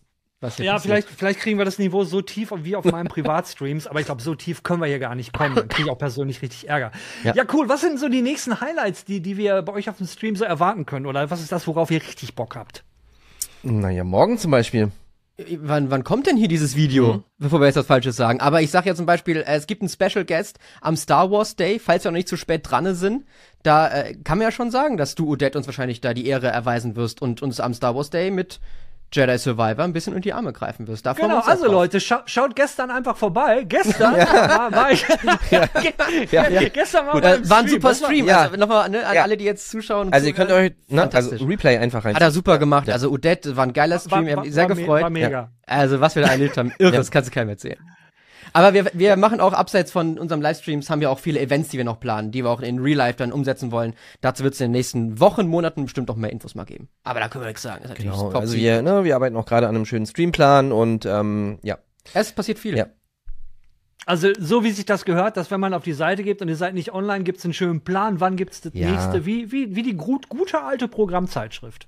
ja, 0.57 0.79
vielleicht, 0.79 1.09
vielleicht 1.09 1.39
kriegen 1.39 1.57
wir 1.57 1.65
das 1.65 1.79
Niveau 1.79 2.03
so 2.03 2.21
tief 2.21 2.51
wie 2.55 2.75
auf 2.75 2.85
meinen 2.85 3.07
Privatstreams, 3.07 3.87
aber 3.87 3.99
ich 3.99 4.05
glaube, 4.05 4.21
so 4.21 4.35
tief 4.35 4.63
können 4.63 4.81
wir 4.81 4.87
hier 4.87 4.99
gar 4.99 5.15
nicht 5.15 5.33
kommen. 5.33 5.55
Dann 5.55 5.67
kriege 5.67 5.87
ich 5.87 5.91
auch 5.91 5.97
persönlich 5.97 6.41
richtig 6.41 6.69
Ärger. 6.69 6.91
Ja. 7.23 7.33
ja. 7.35 7.43
cool. 7.53 7.69
Was 7.69 7.81
sind 7.81 7.99
so 7.99 8.09
die 8.09 8.21
nächsten 8.21 8.61
Highlights, 8.61 9.05
die, 9.05 9.21
die 9.21 9.37
wir 9.37 9.61
bei 9.61 9.73
euch 9.73 9.89
auf 9.89 9.97
dem 9.97 10.07
Stream 10.07 10.35
so 10.35 10.45
erwarten 10.45 10.85
können? 10.85 11.05
Oder 11.05 11.29
was 11.29 11.41
ist 11.41 11.51
das, 11.51 11.67
worauf 11.67 11.91
ihr 11.91 12.01
richtig 12.01 12.35
Bock 12.35 12.55
habt? 12.55 12.83
Naja, 13.63 14.03
morgen 14.03 14.37
zum 14.37 14.51
Beispiel. 14.51 14.91
Wann, 15.37 15.89
wann 15.89 16.03
kommt 16.03 16.27
denn 16.27 16.37
hier 16.37 16.47
dieses 16.47 16.75
Video? 16.75 17.13
Mhm. 17.13 17.23
Bevor 17.39 17.59
wir 17.59 17.65
jetzt 17.65 17.75
was 17.75 17.87
Falsches 17.87 18.15
sagen. 18.15 18.39
Aber 18.39 18.61
ich 18.61 18.69
sag 18.69 18.85
ja 18.85 18.93
zum 18.93 19.07
Beispiel, 19.07 19.37
äh, 19.37 19.55
es 19.55 19.65
gibt 19.65 19.81
einen 19.81 19.89
Special 19.89 20.25
Guest 20.25 20.59
am 20.79 20.95
Star 20.95 21.31
Wars 21.31 21.55
Day, 21.55 21.79
falls 21.79 22.03
wir 22.03 22.11
noch 22.11 22.17
nicht 22.17 22.27
zu 22.27 22.37
spät 22.37 22.69
dran 22.69 22.93
sind. 22.93 23.25
Da 23.63 23.89
äh, 23.89 24.13
kann 24.23 24.37
man 24.37 24.45
ja 24.45 24.51
schon 24.51 24.69
sagen, 24.69 24.97
dass 24.97 25.15
du, 25.15 25.27
Odette, 25.27 25.57
uns 25.57 25.65
wahrscheinlich 25.65 26.01
da 26.01 26.13
die 26.13 26.27
Ehre 26.27 26.47
erweisen 26.47 26.95
wirst 26.95 27.21
und 27.21 27.41
uns 27.41 27.59
am 27.59 27.73
Star 27.73 27.95
Wars 27.95 28.11
Day 28.11 28.29
mit 28.29 28.59
Jedi 29.13 29.37
Survivor 29.37 29.83
ein 29.83 29.93
bisschen 29.93 30.13
unter 30.13 30.21
die 30.21 30.33
Arme 30.33 30.53
greifen 30.53 30.87
wirst. 30.87 31.05
Da 31.05 31.13
genau, 31.13 31.39
also 31.39 31.71
Leute, 31.71 31.99
scha 31.99 32.23
schaut 32.25 32.55
gestern 32.55 32.91
einfach 32.91 33.15
vorbei. 33.15 33.63
Gestern 33.67 34.13
war, 34.17 34.71
war 34.71 34.91
ich. 34.91 35.05
ja. 35.51 35.65
ja. 36.31 36.49
ja. 36.49 36.69
Gestern 36.69 37.07
war, 37.07 37.23
äh, 37.23 37.49
war 37.49 37.59
ein 37.59 37.67
super 37.67 37.93
Stream. 37.93 38.27
Ja. 38.27 38.41
Also 38.41 38.57
nochmal 38.57 38.89
ne, 38.89 39.05
an 39.05 39.17
alle, 39.17 39.37
die 39.37 39.45
jetzt 39.45 39.69
zuschauen. 39.69 40.11
also 40.11 40.27
ihr 40.27 40.33
könnt 40.33 40.51
euch, 40.51 40.73
ne, 40.87 41.09
also 41.13 41.45
Replay 41.45 41.77
einfach 41.77 42.05
rein. 42.05 42.15
Hat 42.15 42.21
er 42.21 42.31
super 42.31 42.57
gemacht. 42.57 42.89
Also 42.89 43.09
Odette 43.11 43.55
war 43.55 43.65
ein 43.65 43.73
geiler 43.73 43.99
Stream. 43.99 44.27
War, 44.27 44.37
war, 44.37 44.45
sehr 44.45 44.67
gefreut. 44.67 45.03
War 45.03 45.09
mega. 45.09 45.51
Also 45.65 45.99
was 46.01 46.15
wir 46.15 46.23
da 46.23 46.29
erlebt 46.29 46.57
haben, 46.57 46.73
irre, 46.77 46.91
das 46.91 47.11
kannst 47.11 47.29
du 47.29 47.33
keinem 47.33 47.49
erzählen. 47.49 47.79
Aber 48.53 48.73
wir, 48.73 48.91
wir 48.93 49.17
machen 49.17 49.39
auch 49.39 49.53
abseits 49.53 49.91
von 49.91 50.19
unserem 50.19 50.41
Livestreams 50.41 50.89
haben 50.89 51.01
wir 51.01 51.09
auch 51.09 51.19
viele 51.19 51.39
Events, 51.39 51.69
die 51.69 51.77
wir 51.77 51.85
noch 51.85 51.99
planen, 51.99 52.31
die 52.31 52.43
wir 52.43 52.51
auch 52.51 52.61
in 52.61 52.79
Real 52.79 52.97
Life 52.97 53.17
dann 53.17 53.31
umsetzen 53.31 53.71
wollen. 53.71 53.95
Dazu 54.21 54.43
wird 54.43 54.53
es 54.53 54.61
in 54.61 54.65
den 54.65 54.71
nächsten 54.73 55.19
Wochen, 55.19 55.47
Monaten 55.47 55.83
bestimmt 55.83 56.07
noch 56.07 56.15
mehr 56.15 56.31
Infos 56.31 56.53
mal 56.53 56.63
geben. 56.63 56.87
Aber 57.03 57.19
da 57.19 57.27
können 57.27 57.43
wir 57.43 57.47
nichts 57.47 57.63
sagen. 57.63 57.83
genau. 57.95 58.29
Also 58.29 58.55
wir, 58.55 58.81
ne, 58.81 59.03
wir 59.03 59.15
arbeiten 59.15 59.35
auch 59.35 59.45
gerade 59.45 59.67
an 59.67 59.75
einem 59.75 59.85
schönen 59.85 60.05
Streamplan 60.05 60.71
und 60.71 61.05
ähm, 61.05 61.59
ja. 61.63 61.79
Es 62.13 62.31
passiert 62.31 62.59
viel. 62.59 62.77
Ja. 62.77 62.87
Also, 64.05 64.29
so 64.37 64.63
wie 64.63 64.71
sich 64.71 64.85
das 64.85 65.05
gehört, 65.05 65.37
dass 65.37 65.49
wenn 65.49 65.61
man 65.61 65.73
auf 65.73 65.83
die 65.83 65.93
Seite 65.93 66.23
gibt 66.23 66.41
und 66.41 66.49
ihr 66.49 66.57
seid 66.57 66.73
nicht 66.73 66.93
online, 66.93 67.23
gibt 67.23 67.39
es 67.39 67.45
einen 67.45 67.53
schönen 67.53 67.81
Plan, 67.81 68.19
wann 68.19 68.35
gibt 68.35 68.53
es 68.53 68.61
das 68.61 68.73
ja. 68.75 68.91
nächste, 68.91 69.25
wie, 69.25 69.51
wie, 69.51 69.75
wie 69.75 69.83
die 69.83 69.93
gut, 69.93 70.27
gute 70.29 70.61
alte 70.61 70.87
Programmzeitschrift. 70.87 71.87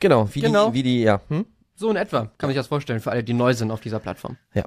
Genau, 0.00 0.28
wie 0.32 0.40
genau. 0.40 0.70
die, 0.70 0.74
wie 0.74 0.82
die, 0.82 1.02
ja. 1.02 1.20
Hm? 1.28 1.46
So 1.74 1.88
in 1.88 1.96
etwa, 1.96 2.22
kann 2.22 2.48
man 2.48 2.50
sich 2.50 2.56
das 2.56 2.66
vorstellen, 2.66 3.00
für 3.00 3.12
alle, 3.12 3.22
die 3.22 3.32
neu 3.32 3.54
sind 3.54 3.70
auf 3.70 3.80
dieser 3.80 4.00
Plattform. 4.00 4.36
Ja. 4.54 4.64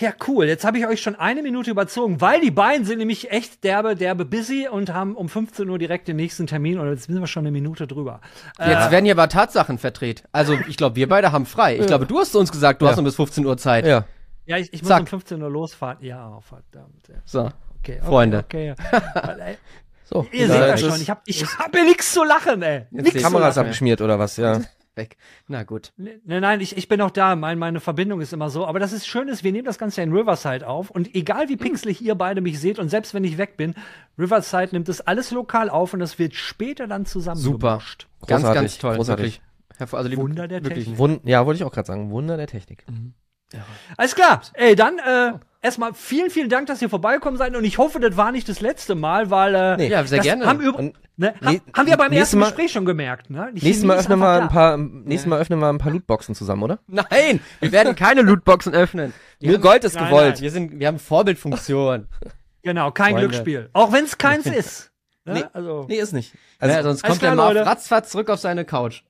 Ja, 0.00 0.12
cool. 0.28 0.46
Jetzt 0.46 0.64
habe 0.64 0.78
ich 0.78 0.86
euch 0.86 1.02
schon 1.02 1.16
eine 1.16 1.42
Minute 1.42 1.72
überzogen, 1.72 2.20
weil 2.20 2.40
die 2.40 2.52
beiden 2.52 2.86
sind 2.86 2.98
nämlich 2.98 3.32
echt 3.32 3.64
derbe, 3.64 3.96
derbe 3.96 4.24
busy 4.24 4.68
und 4.68 4.94
haben 4.94 5.16
um 5.16 5.28
15 5.28 5.68
Uhr 5.68 5.78
direkt 5.78 6.06
den 6.06 6.16
nächsten 6.16 6.46
Termin 6.46 6.78
und 6.78 6.88
jetzt 6.88 7.04
sind 7.04 7.18
wir 7.18 7.26
schon 7.26 7.42
eine 7.42 7.50
Minute 7.50 7.86
drüber. 7.88 8.20
Jetzt 8.58 8.88
äh, 8.88 8.90
werden 8.92 9.04
hier 9.04 9.14
aber 9.14 9.28
Tatsachen 9.28 9.78
verdreht. 9.78 10.22
Also 10.30 10.56
ich 10.68 10.76
glaube, 10.76 10.96
wir 10.96 11.08
beide 11.08 11.32
haben 11.32 11.46
frei. 11.46 11.74
Ich 11.74 11.80
ja. 11.80 11.86
glaube, 11.86 12.06
du 12.06 12.18
hast 12.20 12.34
uns 12.36 12.52
gesagt, 12.52 12.80
du 12.80 12.86
ja. 12.86 12.92
hast 12.92 12.96
nur 12.96 13.04
bis 13.04 13.16
15 13.16 13.44
Uhr 13.44 13.56
Zeit. 13.56 13.86
Ja. 13.86 14.04
Ja, 14.46 14.56
ich, 14.56 14.72
ich 14.72 14.82
muss 14.82 14.90
um 14.92 15.06
15 15.06 15.42
Uhr 15.42 15.50
losfahren. 15.50 15.98
Ja, 16.00 16.36
oh, 16.36 16.40
verdammt. 16.40 17.08
Ja. 17.08 17.16
So. 17.24 17.40
Okay, 17.40 17.52
okay, 17.80 18.00
Freunde. 18.02 18.38
Okay. 18.38 18.74
so. 20.04 20.26
Ihr 20.32 20.46
seht 20.46 20.60
ja 20.60 20.76
schon, 20.76 21.00
ich 21.00 21.10
habe 21.10 21.20
ich 21.24 21.44
hab 21.44 21.74
hier 21.74 21.84
nichts 21.84 22.12
zu 22.12 22.24
lachen, 22.24 22.62
ey. 22.62 22.86
Nix 22.90 23.20
Kameras 23.20 23.58
abgeschmiert 23.58 24.00
oder 24.00 24.18
was, 24.18 24.36
ja 24.36 24.60
weg. 24.94 25.16
Na 25.48 25.62
gut. 25.62 25.92
Nein, 25.96 26.20
nein, 26.24 26.60
ich, 26.60 26.76
ich 26.76 26.88
bin 26.88 27.00
auch 27.00 27.10
da. 27.10 27.36
Mein, 27.36 27.58
meine 27.58 27.80
Verbindung 27.80 28.20
ist 28.20 28.32
immer 28.32 28.50
so. 28.50 28.66
Aber 28.66 28.78
das 28.78 28.92
ist 28.92 29.06
schön, 29.06 29.28
ist, 29.28 29.44
wir 29.44 29.52
nehmen 29.52 29.64
das 29.64 29.78
Ganze 29.78 30.02
in 30.02 30.12
Riverside 30.12 30.66
auf. 30.66 30.90
Und 30.90 31.14
egal 31.14 31.48
wie 31.48 31.56
pixelig 31.56 32.00
ihr 32.02 32.14
beide 32.14 32.40
mich 32.40 32.60
seht 32.60 32.78
und 32.78 32.88
selbst 32.88 33.14
wenn 33.14 33.24
ich 33.24 33.38
weg 33.38 33.56
bin, 33.56 33.74
Riverside 34.18 34.68
nimmt 34.72 34.88
das 34.88 35.00
alles 35.00 35.30
lokal 35.30 35.70
auf 35.70 35.94
und 35.94 36.00
das 36.00 36.18
wird 36.18 36.34
später 36.34 36.86
dann 36.86 37.06
zusammen 37.06 37.40
Super. 37.40 37.80
Ganz, 38.26 38.42
ganz 38.42 38.78
toll. 38.78 38.96
Großartig. 38.96 39.40
Wirklich. 39.78 39.94
Also, 39.94 40.16
Wunder 40.16 40.46
der 40.46 40.62
Technik. 40.62 40.98
Wund 40.98 41.20
ja, 41.24 41.46
wollte 41.46 41.56
ich 41.56 41.64
auch 41.64 41.72
gerade 41.72 41.86
sagen. 41.86 42.10
Wunder 42.10 42.36
der 42.36 42.46
Technik. 42.46 42.84
Mhm. 42.90 43.14
Ja. 43.52 43.60
Alles 43.96 44.14
klar. 44.14 44.42
Ey, 44.52 44.76
dann 44.76 44.98
äh, 44.98 45.38
erstmal 45.62 45.94
vielen, 45.94 46.30
vielen 46.30 46.48
Dank, 46.48 46.66
dass 46.66 46.82
ihr 46.82 46.88
vorbeigekommen 46.88 47.38
seid. 47.38 47.54
Und 47.56 47.64
ich 47.64 47.78
hoffe, 47.78 48.00
das 48.00 48.16
war 48.16 48.32
nicht 48.32 48.48
das 48.48 48.60
letzte 48.60 48.94
Mal, 48.94 49.30
weil 49.30 49.54
äh, 49.54 49.76
nee, 49.76 49.88
ja, 49.88 50.04
sehr 50.04 50.20
gerne. 50.20 50.46
Haben, 50.46 50.68
und, 50.68 50.94
ne, 51.16 51.34
nee, 51.40 51.60
haben 51.74 51.86
wir 51.86 51.96
beim 51.96 52.12
ersten 52.12 52.38
Mal, 52.38 52.46
Gespräch 52.46 52.72
schon 52.72 52.84
gemerkt. 52.84 53.30
Ne? 53.30 53.50
nächstes 53.52 53.84
Mal 53.84 53.98
öffnen 53.98 54.18
wir 54.18 54.42
ein 54.42 54.48
paar, 54.48 54.76
nächstes 54.76 55.28
Mal 55.28 55.40
öffnen 55.40 55.58
wir 55.58 55.68
ein 55.68 55.78
paar 55.78 55.92
Lootboxen 55.92 56.34
zusammen, 56.34 56.62
oder? 56.62 56.78
Nein, 56.86 57.40
wir 57.60 57.72
werden 57.72 57.94
keine 57.94 58.22
Lootboxen 58.22 58.74
öffnen. 58.74 59.12
Nur 59.40 59.58
Gold 59.58 59.84
ist 59.84 59.94
nein, 59.94 60.06
gewollt. 60.06 60.34
Nein. 60.34 60.42
Wir 60.42 60.50
sind, 60.50 60.78
wir 60.78 60.86
haben 60.86 60.98
Vorbildfunktion. 60.98 62.08
Genau, 62.62 62.90
kein 62.90 63.12
Freunde. 63.12 63.28
Glücksspiel. 63.28 63.70
Auch 63.72 63.90
wenn 63.90 64.04
es 64.04 64.18
keins 64.18 64.44
ist. 64.44 64.90
Ne? 65.24 65.32
Nee, 65.32 65.44
also, 65.54 65.86
nee, 65.88 65.96
ist 65.96 66.12
nicht. 66.12 66.34
Also, 66.58 66.74
ja, 66.74 66.82
sonst 66.82 67.02
kommt 67.02 67.22
der 67.22 67.34
mal 67.34 67.56
ratzfatz 67.56 68.10
zurück 68.10 68.28
auf 68.28 68.38
seine 68.38 68.66
Couch. 68.66 69.02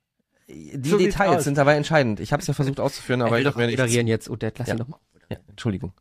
Die 0.46 0.88
so 0.88 0.98
Details 0.98 1.42
sind 1.42 1.58
dabei 1.58 1.74
entscheidend. 1.74 2.20
Ich 2.20 2.32
habe 2.32 2.40
es 2.40 2.46
ja 2.46 2.54
versucht 2.54 2.78
auszuführen, 2.78 3.22
aber 3.22 3.40
ich 3.40 3.44
doch 3.44 3.56
moderieren 3.56 4.06
jetzt. 4.06 4.30
Odette, 4.30 4.60
lass 4.60 4.68
ja. 4.68 4.74
ihn 4.74 4.78
doch 4.78 4.86
mal. 4.86 5.00
Ja, 5.30 5.38
Entschuldigung. 5.48 5.92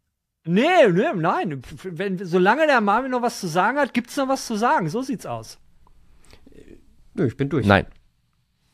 Nee, 0.46 0.88
nee, 0.88 1.14
nein. 1.16 1.62
Wenn, 1.84 2.26
solange 2.26 2.66
der 2.66 2.82
Marvin 2.82 3.12
noch 3.12 3.22
was 3.22 3.40
zu 3.40 3.48
sagen 3.48 3.78
hat, 3.78 3.94
gibt's 3.94 4.16
noch 4.18 4.28
was 4.28 4.46
zu 4.46 4.56
sagen. 4.56 4.90
So 4.90 5.02
sieht's 5.02 5.26
aus. 5.26 5.60
Nö, 7.14 7.28
ich 7.28 7.38
bin 7.38 7.50
durch. 7.50 7.66
Nein. 7.66 7.86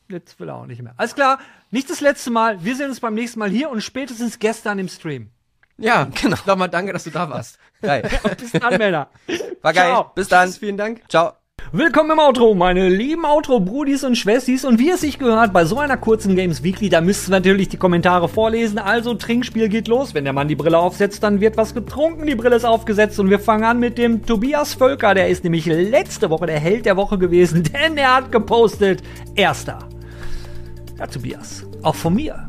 Jetzt 0.08 0.38
will 0.38 0.48
er 0.48 0.56
auch 0.56 0.66
nicht 0.66 0.82
mehr. 0.82 0.94
Alles 0.96 1.14
klar, 1.14 1.38
nicht 1.70 1.90
das 1.90 2.00
letzte 2.00 2.30
Mal. 2.30 2.64
Wir 2.64 2.76
sehen 2.76 2.90
uns 2.90 3.00
beim 3.00 3.14
nächsten 3.14 3.40
Mal 3.40 3.50
hier 3.50 3.70
und 3.70 3.82
spätestens 3.82 4.38
gestern 4.38 4.78
im 4.78 4.88
Stream. 4.88 5.30
Ja, 5.78 6.04
genau. 6.04 6.36
Nochmal 6.46 6.68
danke, 6.68 6.92
dass 6.92 7.04
du 7.04 7.10
da 7.10 7.28
warst. 7.28 7.58
Geil. 7.82 8.08
Bis 8.38 8.52
dann, 8.52 8.78
Männer. 8.78 9.10
War 9.62 9.72
geil. 9.72 9.90
Ciao. 9.90 10.12
Bis 10.14 10.28
dann. 10.28 10.52
Vielen 10.52 10.76
Dank. 10.76 11.02
Ciao. 11.08 11.34
Willkommen 11.72 12.12
im 12.12 12.20
Outro, 12.20 12.54
meine 12.54 12.88
lieben 12.88 13.24
Outro-Brudis 13.24 14.04
und 14.04 14.16
Schwestis. 14.16 14.64
Und 14.64 14.78
wie 14.78 14.90
es 14.90 15.00
sich 15.00 15.18
gehört, 15.18 15.52
bei 15.52 15.64
so 15.64 15.78
einer 15.78 15.96
kurzen 15.96 16.36
Games 16.36 16.62
Weekly, 16.62 16.88
da 16.88 17.00
müsst 17.00 17.28
ihr 17.28 17.32
natürlich 17.32 17.68
die 17.68 17.76
Kommentare 17.76 18.28
vorlesen. 18.28 18.78
Also, 18.78 19.14
Trinkspiel 19.14 19.68
geht 19.68 19.88
los. 19.88 20.14
Wenn 20.14 20.24
der 20.24 20.32
Mann 20.32 20.46
die 20.46 20.54
Brille 20.54 20.78
aufsetzt, 20.78 21.22
dann 21.22 21.40
wird 21.40 21.56
was 21.56 21.74
getrunken. 21.74 22.24
Die 22.26 22.36
Brille 22.36 22.56
ist 22.56 22.64
aufgesetzt 22.64 23.18
und 23.18 23.30
wir 23.30 23.40
fangen 23.40 23.64
an 23.64 23.80
mit 23.80 23.98
dem 23.98 24.24
Tobias 24.24 24.74
Völker. 24.74 25.12
Der 25.12 25.28
ist 25.28 25.42
nämlich 25.42 25.66
letzte 25.66 26.30
Woche 26.30 26.46
der 26.46 26.60
Held 26.60 26.86
der 26.86 26.96
Woche 26.96 27.18
gewesen, 27.18 27.62
denn 27.72 27.96
er 27.96 28.14
hat 28.14 28.30
gepostet. 28.30 29.02
Erster. 29.34 29.80
Ja, 30.98 31.06
Tobias, 31.08 31.64
auch 31.82 31.96
von 31.96 32.14
mir. 32.14 32.48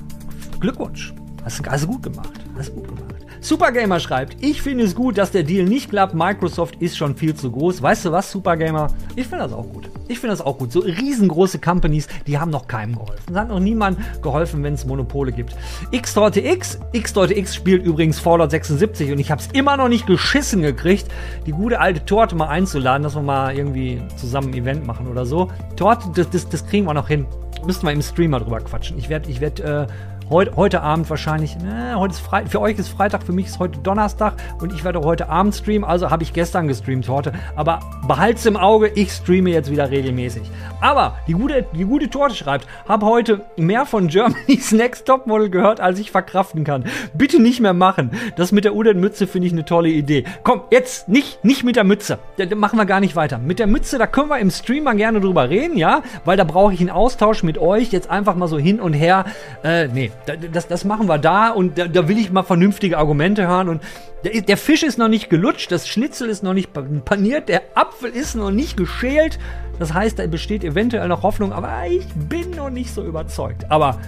Glückwunsch. 0.59 1.13
Hast 1.43 1.65
du 1.65 1.69
also 1.69 1.87
gut 1.87 2.03
gemacht. 2.03 2.39
Hast 2.55 2.73
gut 2.73 2.87
gemacht. 2.87 3.16
Supergamer 3.47 4.01
schreibt, 4.01 4.43
ich 4.43 4.61
finde 4.61 4.83
es 4.83 4.93
gut, 4.93 5.17
dass 5.17 5.31
der 5.31 5.43
Deal 5.43 5.63
nicht 5.63 5.89
klappt. 5.89 6.13
Microsoft 6.13 6.81
ist 6.81 6.97
schon 6.97 7.15
viel 7.15 7.33
zu 7.33 7.49
groß. 7.49 7.81
Weißt 7.81 8.03
du 8.03 8.11
was, 8.11 8.29
Supergamer? 8.29 8.87
Ich 9.15 9.25
finde 9.27 9.45
das 9.45 9.53
auch 9.53 9.71
gut. 9.71 9.89
Ich 10.09 10.19
finde 10.19 10.35
das 10.35 10.45
auch 10.45 10.57
gut. 10.57 10.73
So 10.73 10.81
riesengroße 10.81 11.59
Companies, 11.59 12.09
die 12.27 12.37
haben 12.37 12.51
noch 12.51 12.67
keinem 12.67 12.97
geholfen. 12.97 13.23
Es 13.31 13.35
hat 13.37 13.47
noch 13.47 13.61
niemand 13.61 13.99
geholfen, 14.21 14.63
wenn 14.63 14.73
es 14.73 14.85
Monopole 14.85 15.31
gibt. 15.31 15.55
X-Torte 15.91 16.41
X, 16.41 16.77
X-Torte 16.91 17.37
X 17.37 17.55
spielt 17.55 17.85
übrigens 17.85 18.19
Fallout 18.19 18.51
76 18.51 19.13
und 19.13 19.19
ich 19.19 19.31
habe 19.31 19.41
es 19.41 19.47
immer 19.53 19.77
noch 19.77 19.87
nicht 19.87 20.07
geschissen 20.07 20.61
gekriegt, 20.61 21.07
die 21.45 21.53
gute 21.53 21.79
alte 21.79 22.03
Torte 22.03 22.35
mal 22.35 22.49
einzuladen, 22.49 23.03
dass 23.03 23.15
wir 23.15 23.21
mal 23.21 23.55
irgendwie 23.55 24.01
zusammen 24.17 24.49
ein 24.49 24.55
Event 24.55 24.85
machen 24.85 25.07
oder 25.07 25.25
so. 25.25 25.49
Torte, 25.77 26.09
das, 26.13 26.29
das, 26.31 26.49
das 26.49 26.67
kriegen 26.67 26.85
wir 26.85 26.93
noch 26.93 27.07
hin. 27.07 27.25
Müssten 27.65 27.87
wir 27.87 27.93
im 27.93 28.01
Streamer 28.01 28.41
drüber 28.41 28.59
quatschen. 28.59 28.97
Ich 28.97 29.07
werde 29.07 29.29
ich 29.29 29.39
werd, 29.39 29.61
äh, 29.61 29.87
Heut, 30.29 30.57
heute 30.57 30.81
Abend 30.81 31.09
wahrscheinlich, 31.09 31.57
ne, 31.57 31.93
heute 31.95 32.11
ist 32.11 32.19
Freitag, 32.19 32.51
für 32.51 32.59
euch 32.59 32.77
ist 32.77 32.89
Freitag, 32.89 33.23
für 33.23 33.31
mich 33.31 33.45
ist 33.45 33.59
heute 33.59 33.79
Donnerstag 33.79 34.33
und 34.59 34.73
ich 34.73 34.83
werde 34.83 34.99
heute 34.99 35.29
Abend 35.29 35.55
streamen, 35.55 35.85
also 35.87 36.09
habe 36.09 36.21
ich 36.23 36.33
gestern 36.33 36.67
gestreamt 36.67 37.07
heute. 37.07 37.31
Aber 37.55 37.79
behalt's 38.09 38.45
im 38.45 38.57
Auge, 38.57 38.89
ich 38.89 39.13
streame 39.13 39.51
jetzt 39.51 39.71
wieder 39.71 39.89
regelmäßig. 39.89 40.43
Aber 40.81 41.17
die 41.27 41.31
gute, 41.31 41.65
die 41.73 41.85
gute 41.85 42.09
Torte 42.09 42.35
schreibt, 42.35 42.67
habe 42.89 43.05
heute 43.05 43.45
mehr 43.55 43.85
von 43.85 44.09
Germany's 44.09 44.71
Next 44.73 45.05
Topmodel 45.05 45.49
gehört, 45.49 45.79
als 45.79 45.97
ich 45.97 46.11
verkraften 46.11 46.65
kann. 46.65 46.83
Bitte 47.13 47.41
nicht 47.41 47.61
mehr 47.61 47.73
machen. 47.73 48.11
Das 48.35 48.51
mit 48.51 48.65
der 48.65 48.75
Udet-Mütze 48.75 49.27
finde 49.27 49.47
ich 49.47 49.53
eine 49.53 49.63
tolle 49.63 49.87
Idee. 49.87 50.25
Komm, 50.43 50.63
jetzt 50.71 51.07
nicht, 51.07 51.45
nicht 51.45 51.63
mit 51.63 51.77
der 51.77 51.85
Mütze. 51.85 52.19
Da, 52.35 52.45
da 52.45 52.55
machen 52.57 52.77
wir 52.77 52.85
gar 52.85 52.99
nicht 52.99 53.15
weiter. 53.15 53.37
Mit 53.37 53.59
der 53.59 53.67
Mütze, 53.67 53.97
da 53.97 54.07
können 54.07 54.27
wir 54.27 54.39
im 54.39 54.51
Stream 54.51 54.83
mal 54.83 54.97
gerne 54.97 55.21
drüber 55.21 55.49
reden, 55.49 55.77
ja? 55.77 56.01
Weil 56.25 56.35
da 56.35 56.43
brauche 56.43 56.73
ich 56.73 56.81
einen 56.81 56.89
Austausch 56.89 57.43
mit 57.43 57.57
euch. 57.57 57.93
Jetzt 57.93 58.09
einfach 58.09 58.35
mal 58.35 58.47
so 58.49 58.59
hin 58.59 58.81
und 58.81 58.91
her. 58.91 59.23
Äh, 59.63 59.87
nee, 59.87 60.11
das, 60.25 60.67
das 60.67 60.83
machen 60.83 61.07
wir 61.07 61.17
da 61.17 61.49
und 61.49 61.77
da, 61.77 61.87
da 61.87 62.07
will 62.07 62.17
ich 62.17 62.31
mal 62.31 62.43
vernünftige 62.43 62.97
Argumente 62.97 63.47
hören. 63.47 63.69
Und 63.69 63.81
der, 64.23 64.41
der, 64.41 64.57
Fisch 64.57 64.83
ist 64.83 64.97
noch 64.97 65.07
nicht 65.07 65.29
gelutscht, 65.29 65.71
das 65.71 65.87
Schnitzel 65.87 66.29
ist 66.29 66.43
noch 66.43 66.53
nicht 66.53 66.69
paniert, 67.05 67.49
der 67.49 67.61
Apfel 67.75 68.09
ist 68.09 68.35
noch 68.35 68.51
nicht 68.51 68.77
geschält. 68.77 69.39
Das 69.79 69.93
heißt, 69.93 70.19
da 70.19 70.27
besteht 70.27 70.63
eventuell 70.63 71.07
noch 71.07 71.23
Hoffnung, 71.23 71.53
aber 71.53 71.71
ich 71.87 72.05
bin 72.15 72.51
noch 72.51 72.69
nicht 72.69 72.93
so 72.93 73.03
überzeugt. 73.03 73.69
Aber 73.69 73.99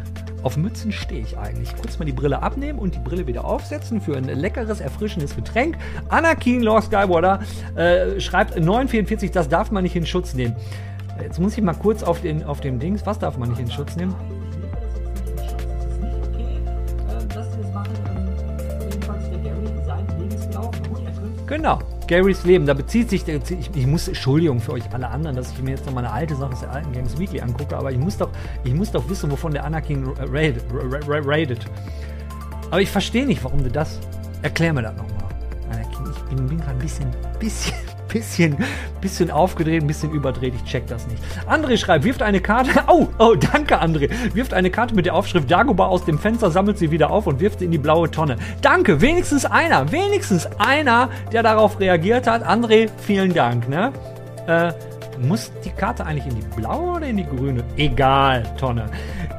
auf 0.42 0.58
Mützen 0.58 0.92
stehe 0.92 1.22
ich 1.22 1.38
eigentlich. 1.38 1.76
Kurz 1.76 2.00
mal 2.00 2.06
die 2.06 2.14
Brille 2.14 2.42
abnehmen 2.42 2.80
und 2.80 2.96
die 2.96 3.00
Brille 3.00 3.28
wieder 3.28 3.46
aufsetzen 3.46 4.02
für 4.02 4.16
ein 4.16 4.24
leckeres, 4.24 4.80
erfrischendes 4.80 5.36
Getränk. 5.36 5.78
Anakin 6.10 6.62
Lord 6.62 6.86
Skywater 6.86 7.42
äh, 7.76 8.20
schreibt 8.20 8.58
944, 8.58 9.32
das 9.32 9.50
darf 9.50 9.72
man 9.72 9.84
nicht 9.84 9.96
in 9.96 10.06
Schutz 10.06 10.34
nehmen. 10.34 10.56
Jetzt 11.22 11.40
muss 11.40 11.58
ich 11.58 11.64
mal 11.64 11.74
kurz 11.74 12.04
auf, 12.04 12.22
den, 12.22 12.44
auf 12.44 12.62
dem 12.62 12.80
Dings, 12.80 13.06
was 13.06 13.20
darf 13.20 13.38
man 13.38 13.50
nicht 13.50 13.60
in 13.60 13.70
Schutz 13.70 13.98
nehmen? 13.98 14.16
Genau, 21.50 21.80
Garys 22.08 22.44
Leben. 22.44 22.68
Da 22.68 22.76
bezieht 22.76 23.10
sich, 23.10 23.28
ich, 23.28 23.76
ich, 23.76 23.88
muss, 23.88 24.08
Entschuldigung 24.08 24.60
für 24.60 24.74
euch 24.74 24.84
alle 24.94 25.08
anderen, 25.08 25.36
dass 25.36 25.52
ich 25.52 25.60
mir 25.64 25.72
jetzt 25.72 25.86
noch 25.88 25.94
mal 25.94 26.06
eine 26.06 26.14
alte 26.14 26.36
Sache 26.36 26.54
aus 26.54 26.60
der 26.60 26.72
alten 26.72 26.92
Games 26.92 27.18
Weekly 27.18 27.42
angucke, 27.42 27.76
aber 27.76 27.92
ich 27.92 27.98
muss 27.98 28.18
doch, 28.18 28.30
ich 28.64 28.72
muss 28.72 28.92
doch 28.92 29.10
wissen, 29.10 29.32
wovon 29.32 29.52
der 29.52 29.66
Anakin 29.66 30.08
raided. 30.32 30.64
raided. 30.72 31.66
Aber 32.70 32.82
ich 32.82 32.92
verstehe 32.92 33.26
nicht, 33.26 33.44
warum 33.44 33.64
du 33.64 33.72
das. 33.72 34.00
Erklär 34.44 34.74
mir 34.74 34.84
das 34.84 34.96
nochmal. 34.96 35.26
Anakin, 35.72 36.12
ich 36.12 36.22
bin, 36.36 36.48
bin 36.48 36.58
gerade 36.60 36.74
ein 36.74 36.78
bisschen, 36.78 37.10
bisschen, 37.40 37.74
bisschen, 38.10 38.58
bisschen 39.00 39.32
aufgedreht, 39.32 39.82
ein 39.82 39.88
bisschen 39.88 40.12
überdreht. 40.12 40.54
Ich 40.56 40.70
check 40.70 40.88
das 40.88 41.08
nicht. 41.08 41.22
André 41.48 41.78
schreibt, 41.78 42.04
wirft 42.04 42.22
eine 42.22 42.42
Karte. 42.42 42.70
Oh, 42.90 43.08
oh, 43.20 43.36
danke, 43.36 43.80
André. 43.82 44.10
Wirft 44.34 44.54
eine 44.54 44.72
Karte 44.72 44.96
mit 44.96 45.06
der 45.06 45.14
Aufschrift 45.14 45.50
Dagobah 45.50 45.86
aus 45.86 46.06
dem 46.06 46.18
Fenster, 46.18 46.50
sammelt 46.50 46.80
sie 46.80 46.90
wieder 46.90 47.12
auf 47.12 47.28
und 47.28 47.40
wirft 47.40 47.60
sie 47.60 47.66
in 47.66 47.72
die 47.72 47.78
blaue 47.78 48.10
Tonne. 48.10 48.38
Danke, 48.62 49.00
wenigstens 49.00 49.46
einer, 49.46 49.92
wenigstens 49.92 50.48
einer, 50.58 51.10
der 51.32 51.44
darauf 51.44 51.80
reagiert 51.80 52.26
hat. 52.26 52.44
André, 52.44 52.90
vielen 52.98 53.34
Dank, 53.34 53.70
ne? 53.70 53.92
Äh, 54.48 54.74
muss 55.20 55.52
die 55.64 55.70
Karte 55.70 56.06
eigentlich 56.06 56.28
in 56.28 56.36
die 56.36 56.62
blaue 56.62 56.98
oder 56.98 57.08
in 57.08 57.18
die 57.18 57.26
grüne? 57.26 57.64
Egal, 57.78 58.44
Tonne. 58.58 58.86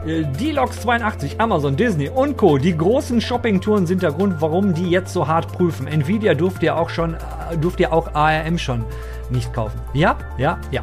Äh, 0.07 0.23
D-Logs82, 0.39 1.39
Amazon, 1.39 1.77
Disney 1.77 2.09
und 2.09 2.37
Co. 2.37 2.59
Die 2.59 2.77
großen 2.77 3.21
Shoppingtouren 3.21 3.87
sind 3.87 4.03
der 4.03 4.13
Grund, 4.13 4.41
warum 4.41 4.75
die 4.75 4.91
jetzt 4.91 5.13
so 5.13 5.27
hart 5.27 5.53
prüfen. 5.53 5.87
Nvidia 5.87 6.35
durfte 6.35 6.67
ja 6.67 6.77
auch 6.77 6.91
schon, 6.91 7.15
äh, 7.15 7.57
durfte 7.61 7.85
ja 7.85 7.93
auch 7.93 8.15
ARM 8.15 8.59
schon 8.59 8.85
nicht 9.31 9.53
kaufen. 9.53 9.81
Ja, 9.95 10.17
ja, 10.39 10.59
ja. 10.71 10.83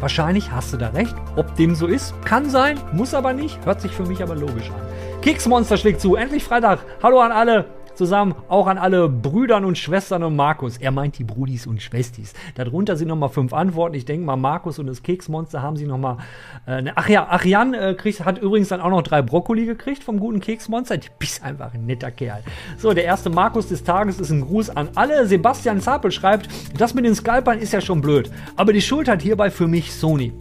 Wahrscheinlich 0.00 0.52
hast 0.52 0.72
du 0.72 0.76
da 0.76 0.88
recht. 0.88 1.14
Ob 1.36 1.56
dem 1.56 1.74
so 1.74 1.86
ist, 1.86 2.14
kann 2.24 2.48
sein, 2.50 2.78
muss 2.92 3.14
aber 3.14 3.32
nicht. 3.32 3.64
Hört 3.66 3.80
sich 3.80 3.92
für 3.92 4.06
mich 4.06 4.22
aber 4.22 4.36
logisch 4.36 4.70
an. 4.70 5.20
Keksmonster 5.22 5.76
schlägt 5.76 6.00
zu. 6.00 6.14
Endlich 6.14 6.44
Freitag. 6.44 6.78
Hallo 7.02 7.20
an 7.20 7.32
alle 7.32 7.77
zusammen, 7.98 8.34
auch 8.48 8.66
an 8.66 8.78
alle 8.78 9.08
Brüdern 9.08 9.64
und 9.64 9.76
Schwestern 9.76 10.22
und 10.22 10.36
Markus. 10.36 10.78
Er 10.78 10.90
meint 10.90 11.18
die 11.18 11.24
Brudis 11.24 11.66
und 11.66 11.82
Schwestis. 11.82 12.32
Darunter 12.54 12.96
sind 12.96 13.08
nochmal 13.08 13.28
fünf 13.28 13.52
Antworten. 13.52 13.94
Ich 13.94 14.06
denke 14.06 14.24
mal, 14.24 14.36
Markus 14.36 14.78
und 14.78 14.86
das 14.86 15.02
Keksmonster 15.02 15.60
haben 15.60 15.76
sie 15.76 15.84
nochmal. 15.84 16.18
Äh, 16.66 16.82
ne, 16.82 16.92
ach 16.94 17.08
ja, 17.08 17.26
Arian 17.28 17.74
äh, 17.74 17.94
kriegt, 17.94 18.24
hat 18.24 18.38
übrigens 18.38 18.68
dann 18.68 18.80
auch 18.80 18.90
noch 18.90 19.02
drei 19.02 19.20
Brokkoli 19.20 19.66
gekriegt 19.66 20.02
vom 20.02 20.20
guten 20.20 20.40
Keksmonster. 20.40 20.96
Die 20.96 21.08
bist 21.18 21.42
einfach 21.44 21.74
ein 21.74 21.84
netter 21.84 22.10
Kerl. 22.10 22.42
So, 22.78 22.94
der 22.94 23.04
erste 23.04 23.28
Markus 23.28 23.68
des 23.68 23.84
Tages 23.84 24.20
ist 24.20 24.30
ein 24.30 24.40
Gruß 24.40 24.70
an 24.70 24.88
alle. 24.94 25.26
Sebastian 25.26 25.80
Zapel 25.80 26.12
schreibt, 26.12 26.48
das 26.78 26.94
mit 26.94 27.04
den 27.04 27.14
Scalpern 27.14 27.58
ist 27.58 27.72
ja 27.72 27.80
schon 27.80 28.00
blöd. 28.00 28.30
Aber 28.56 28.72
die 28.72 28.80
Schuld 28.80 29.08
hat 29.08 29.20
hierbei 29.20 29.50
für 29.50 29.66
mich 29.66 29.92
Sony. 29.92 30.32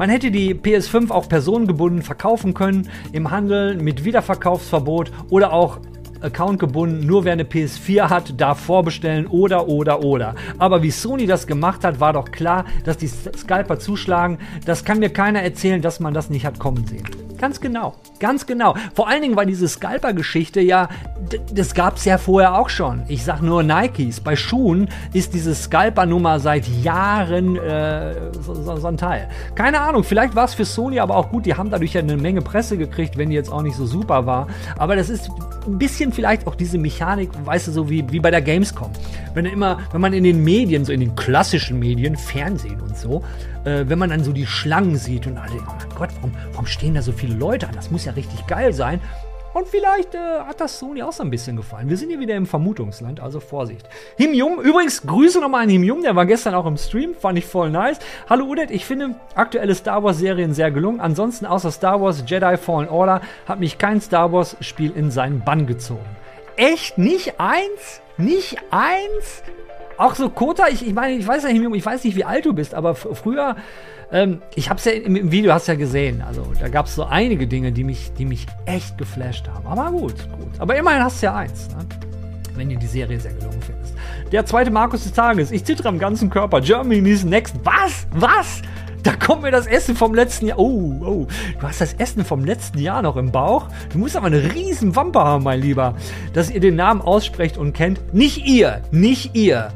Man 0.00 0.08
hätte 0.08 0.30
die 0.30 0.54
PS5 0.54 1.10
auch 1.10 1.28
personengebunden 1.28 2.00
verkaufen 2.00 2.54
können, 2.54 2.88
im 3.12 3.30
Handel 3.30 3.76
mit 3.76 4.02
Wiederverkaufsverbot 4.02 5.12
oder 5.28 5.52
auch 5.52 5.78
Account 6.22 6.58
gebunden, 6.58 7.04
nur 7.04 7.26
wer 7.26 7.34
eine 7.34 7.42
PS4 7.42 8.08
hat, 8.08 8.40
darf 8.40 8.60
vorbestellen 8.60 9.26
oder 9.26 9.68
oder 9.68 10.02
oder. 10.02 10.36
Aber 10.56 10.82
wie 10.82 10.90
Sony 10.90 11.26
das 11.26 11.46
gemacht 11.46 11.84
hat, 11.84 12.00
war 12.00 12.14
doch 12.14 12.30
klar, 12.30 12.64
dass 12.84 12.96
die 12.96 13.08
Scalper 13.08 13.78
zuschlagen. 13.78 14.38
Das 14.64 14.86
kann 14.86 15.00
mir 15.00 15.10
keiner 15.10 15.42
erzählen, 15.42 15.82
dass 15.82 16.00
man 16.00 16.14
das 16.14 16.30
nicht 16.30 16.46
hat 16.46 16.58
kommen 16.58 16.86
sehen. 16.86 17.04
Ganz 17.40 17.58
genau. 17.58 17.94
Ganz 18.18 18.44
genau. 18.44 18.74
Vor 18.94 19.08
allen 19.08 19.22
Dingen 19.22 19.34
war 19.34 19.46
diese 19.46 19.66
Scalper-Geschichte 19.66 20.60
ja, 20.60 20.90
das 21.54 21.74
gab 21.74 21.96
es 21.96 22.04
ja 22.04 22.18
vorher 22.18 22.58
auch 22.58 22.68
schon. 22.68 23.02
Ich 23.08 23.24
sag 23.24 23.40
nur 23.40 23.62
Nikes. 23.62 24.20
Bei 24.20 24.36
Schuhen 24.36 24.90
ist 25.14 25.32
diese 25.32 25.54
Scalper-Nummer 25.54 26.38
seit 26.38 26.68
Jahren 26.68 27.56
äh, 27.56 28.14
so, 28.42 28.54
so, 28.54 28.76
so, 28.76 28.86
ein 28.86 28.98
Teil. 28.98 29.26
Keine 29.54 29.80
Ahnung, 29.80 30.04
vielleicht 30.04 30.34
war 30.36 30.44
es 30.44 30.52
für 30.52 30.66
Sony 30.66 31.00
aber 31.00 31.16
auch 31.16 31.30
gut. 31.30 31.46
Die 31.46 31.54
haben 31.54 31.70
dadurch 31.70 31.94
ja 31.94 32.02
eine 32.02 32.18
Menge 32.18 32.42
Presse 32.42 32.76
gekriegt, 32.76 33.16
wenn 33.16 33.30
die 33.30 33.36
jetzt 33.36 33.50
auch 33.50 33.62
nicht 33.62 33.76
so 33.76 33.86
super 33.86 34.26
war. 34.26 34.46
Aber 34.76 34.94
das 34.94 35.08
ist 35.08 35.30
ein 35.66 35.78
bisschen 35.78 36.12
vielleicht 36.12 36.46
auch 36.46 36.54
diese 36.54 36.76
Mechanik, 36.76 37.30
weißt 37.42 37.68
du, 37.68 37.72
so 37.72 37.88
wie, 37.88 38.04
wie 38.12 38.20
bei 38.20 38.30
der 38.30 38.42
Gamescom. 38.42 38.90
Wenn 39.32 39.46
immer, 39.46 39.78
wenn 39.92 40.02
man 40.02 40.12
in 40.12 40.24
den 40.24 40.44
Medien, 40.44 40.84
so 40.84 40.92
in 40.92 41.00
den 41.00 41.16
klassischen 41.16 41.78
Medien, 41.78 42.16
Fernsehen 42.16 42.82
und 42.82 42.98
so, 42.98 43.22
äh, 43.64 43.84
wenn 43.88 43.98
man 43.98 44.10
dann 44.10 44.24
so 44.24 44.32
die 44.32 44.46
Schlangen 44.46 44.96
sieht 44.96 45.26
und 45.26 45.38
alle, 45.38 45.56
oh 45.56 45.72
mein 45.78 45.88
Gott, 45.96 46.10
warum, 46.16 46.32
warum 46.52 46.66
stehen 46.66 46.94
da 46.94 47.02
so 47.02 47.12
viele 47.12 47.34
Leute 47.34 47.68
an? 47.68 47.74
Das 47.74 47.90
muss 47.90 48.04
ja 48.04 48.12
richtig 48.12 48.46
geil 48.46 48.72
sein. 48.72 49.00
Und 49.52 49.66
vielleicht 49.66 50.14
äh, 50.14 50.18
hat 50.18 50.60
das 50.60 50.78
Sony 50.78 51.02
auch 51.02 51.12
so 51.12 51.24
ein 51.24 51.30
bisschen 51.30 51.56
gefallen. 51.56 51.88
Wir 51.88 51.96
sind 51.96 52.10
hier 52.10 52.20
wieder 52.20 52.36
im 52.36 52.46
Vermutungsland, 52.46 53.18
also 53.18 53.40
Vorsicht. 53.40 53.88
Him 54.16 54.32
Jung, 54.32 54.60
übrigens 54.60 55.02
Grüße 55.02 55.40
nochmal 55.40 55.64
an 55.64 55.68
Him 55.68 55.82
Jung, 55.82 56.02
der 56.02 56.14
war 56.14 56.24
gestern 56.24 56.54
auch 56.54 56.66
im 56.66 56.76
Stream, 56.76 57.14
fand 57.14 57.36
ich 57.36 57.46
voll 57.46 57.70
nice. 57.70 57.98
Hallo 58.28 58.44
Udet, 58.44 58.70
ich 58.70 58.84
finde 58.84 59.16
aktuelle 59.34 59.74
Star 59.74 60.04
Wars 60.04 60.18
Serien 60.18 60.54
sehr 60.54 60.70
gelungen. 60.70 61.00
Ansonsten 61.00 61.46
außer 61.46 61.72
Star 61.72 62.00
Wars 62.00 62.22
Jedi 62.26 62.56
Fallen 62.56 62.88
Order 62.88 63.22
hat 63.46 63.58
mich 63.58 63.76
kein 63.76 64.00
Star 64.00 64.32
Wars 64.32 64.56
Spiel 64.60 64.92
in 64.94 65.10
seinen 65.10 65.40
Bann 65.40 65.66
gezogen. 65.66 66.06
Echt? 66.56 66.96
Nicht 66.96 67.40
eins? 67.40 68.02
Nicht 68.18 68.58
eins? 68.70 69.42
Auch 70.00 70.14
so 70.14 70.30
Kota, 70.30 70.68
ich, 70.68 70.86
ich 70.86 70.94
meine, 70.94 71.18
ich 71.18 71.26
weiß 71.26 71.42
ja, 71.42 71.50
ich 71.50 71.84
weiß 71.84 72.04
nicht, 72.04 72.16
wie 72.16 72.24
alt 72.24 72.46
du 72.46 72.54
bist, 72.54 72.74
aber 72.74 72.94
früher, 72.94 73.56
ähm, 74.10 74.40
ich 74.54 74.70
hab's 74.70 74.86
ja 74.86 74.92
im, 74.92 75.14
im 75.14 75.30
Video 75.30 75.52
hast 75.52 75.66
ja 75.66 75.74
gesehen. 75.74 76.22
Also 76.26 76.42
da 76.58 76.68
gab 76.68 76.86
es 76.86 76.94
so 76.94 77.04
einige 77.04 77.46
Dinge, 77.46 77.70
die 77.70 77.84
mich, 77.84 78.10
die 78.14 78.24
mich 78.24 78.46
echt 78.64 78.96
geflasht 78.96 79.46
haben. 79.48 79.66
Aber 79.66 79.90
gut, 79.90 80.14
gut. 80.38 80.58
Aber 80.58 80.74
immerhin 80.74 81.04
hast 81.04 81.20
du 81.20 81.26
ja 81.26 81.34
eins, 81.34 81.68
ne? 81.68 81.84
wenn 82.54 82.70
du 82.70 82.78
die 82.78 82.86
Serie 82.86 83.20
sehr 83.20 83.34
gelungen 83.34 83.60
findest. 83.60 83.94
Der 84.32 84.46
zweite 84.46 84.70
Markus 84.70 85.02
des 85.02 85.12
Tages. 85.12 85.50
Ich 85.50 85.66
zittere 85.66 85.88
am 85.88 85.98
ganzen 85.98 86.30
Körper. 86.30 86.62
Germany's 86.62 87.22
next. 87.22 87.56
Was? 87.62 88.06
Was? 88.12 88.62
Da 89.02 89.14
kommt 89.16 89.42
mir 89.42 89.50
das 89.50 89.66
Essen 89.66 89.94
vom 89.94 90.14
letzten 90.14 90.46
Jahr. 90.46 90.58
Oh, 90.58 90.94
oh. 91.04 91.26
Du 91.60 91.68
hast 91.68 91.82
das 91.82 91.92
Essen 91.92 92.24
vom 92.24 92.46
letzten 92.46 92.78
Jahr 92.78 93.02
noch 93.02 93.16
im 93.16 93.30
Bauch. 93.30 93.66
Du 93.92 93.98
musst 93.98 94.16
aber 94.16 94.28
eine 94.28 94.54
riesen 94.54 94.96
Wampe 94.96 95.20
haben, 95.20 95.44
mein 95.44 95.60
Lieber. 95.60 95.94
Dass 96.32 96.50
ihr 96.50 96.60
den 96.60 96.76
Namen 96.76 97.02
aussprecht 97.02 97.58
und 97.58 97.74
kennt. 97.74 98.14
Nicht 98.14 98.46
ihr. 98.46 98.80
Nicht 98.90 99.34
ihr. 99.34 99.70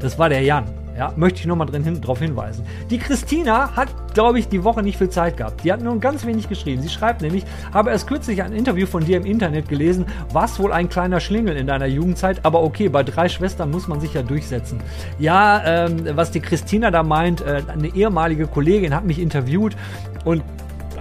Das 0.00 0.18
war 0.18 0.28
der 0.28 0.42
Jan. 0.42 0.64
Ja, 0.98 1.12
möchte 1.14 1.38
ich 1.38 1.46
nochmal 1.46 1.68
hin, 1.70 2.00
darauf 2.00 2.18
hinweisen. 2.18 2.66
Die 2.90 2.98
Christina 2.98 3.76
hat, 3.76 3.88
glaube 4.14 4.40
ich, 4.40 4.48
die 4.48 4.64
Woche 4.64 4.82
nicht 4.82 4.98
viel 4.98 5.10
Zeit 5.10 5.36
gehabt. 5.36 5.62
Die 5.62 5.72
hat 5.72 5.80
nur 5.80 6.00
ganz 6.00 6.26
wenig 6.26 6.48
geschrieben. 6.48 6.82
Sie 6.82 6.88
schreibt 6.88 7.22
nämlich, 7.22 7.44
habe 7.72 7.90
erst 7.90 8.08
kürzlich 8.08 8.42
ein 8.42 8.52
Interview 8.52 8.84
von 8.84 9.04
dir 9.04 9.16
im 9.18 9.24
Internet 9.24 9.68
gelesen, 9.68 10.06
warst 10.32 10.58
wohl 10.58 10.72
ein 10.72 10.88
kleiner 10.88 11.20
Schlingel 11.20 11.56
in 11.56 11.68
deiner 11.68 11.86
Jugendzeit, 11.86 12.40
aber 12.42 12.64
okay, 12.64 12.88
bei 12.88 13.04
drei 13.04 13.28
Schwestern 13.28 13.70
muss 13.70 13.86
man 13.86 14.00
sich 14.00 14.12
ja 14.12 14.22
durchsetzen. 14.22 14.80
Ja, 15.20 15.62
ähm, 15.86 16.04
was 16.16 16.32
die 16.32 16.40
Christina 16.40 16.90
da 16.90 17.04
meint, 17.04 17.42
äh, 17.42 17.62
eine 17.68 17.94
ehemalige 17.94 18.48
Kollegin 18.48 18.92
hat 18.92 19.04
mich 19.04 19.20
interviewt 19.20 19.76
und 20.24 20.42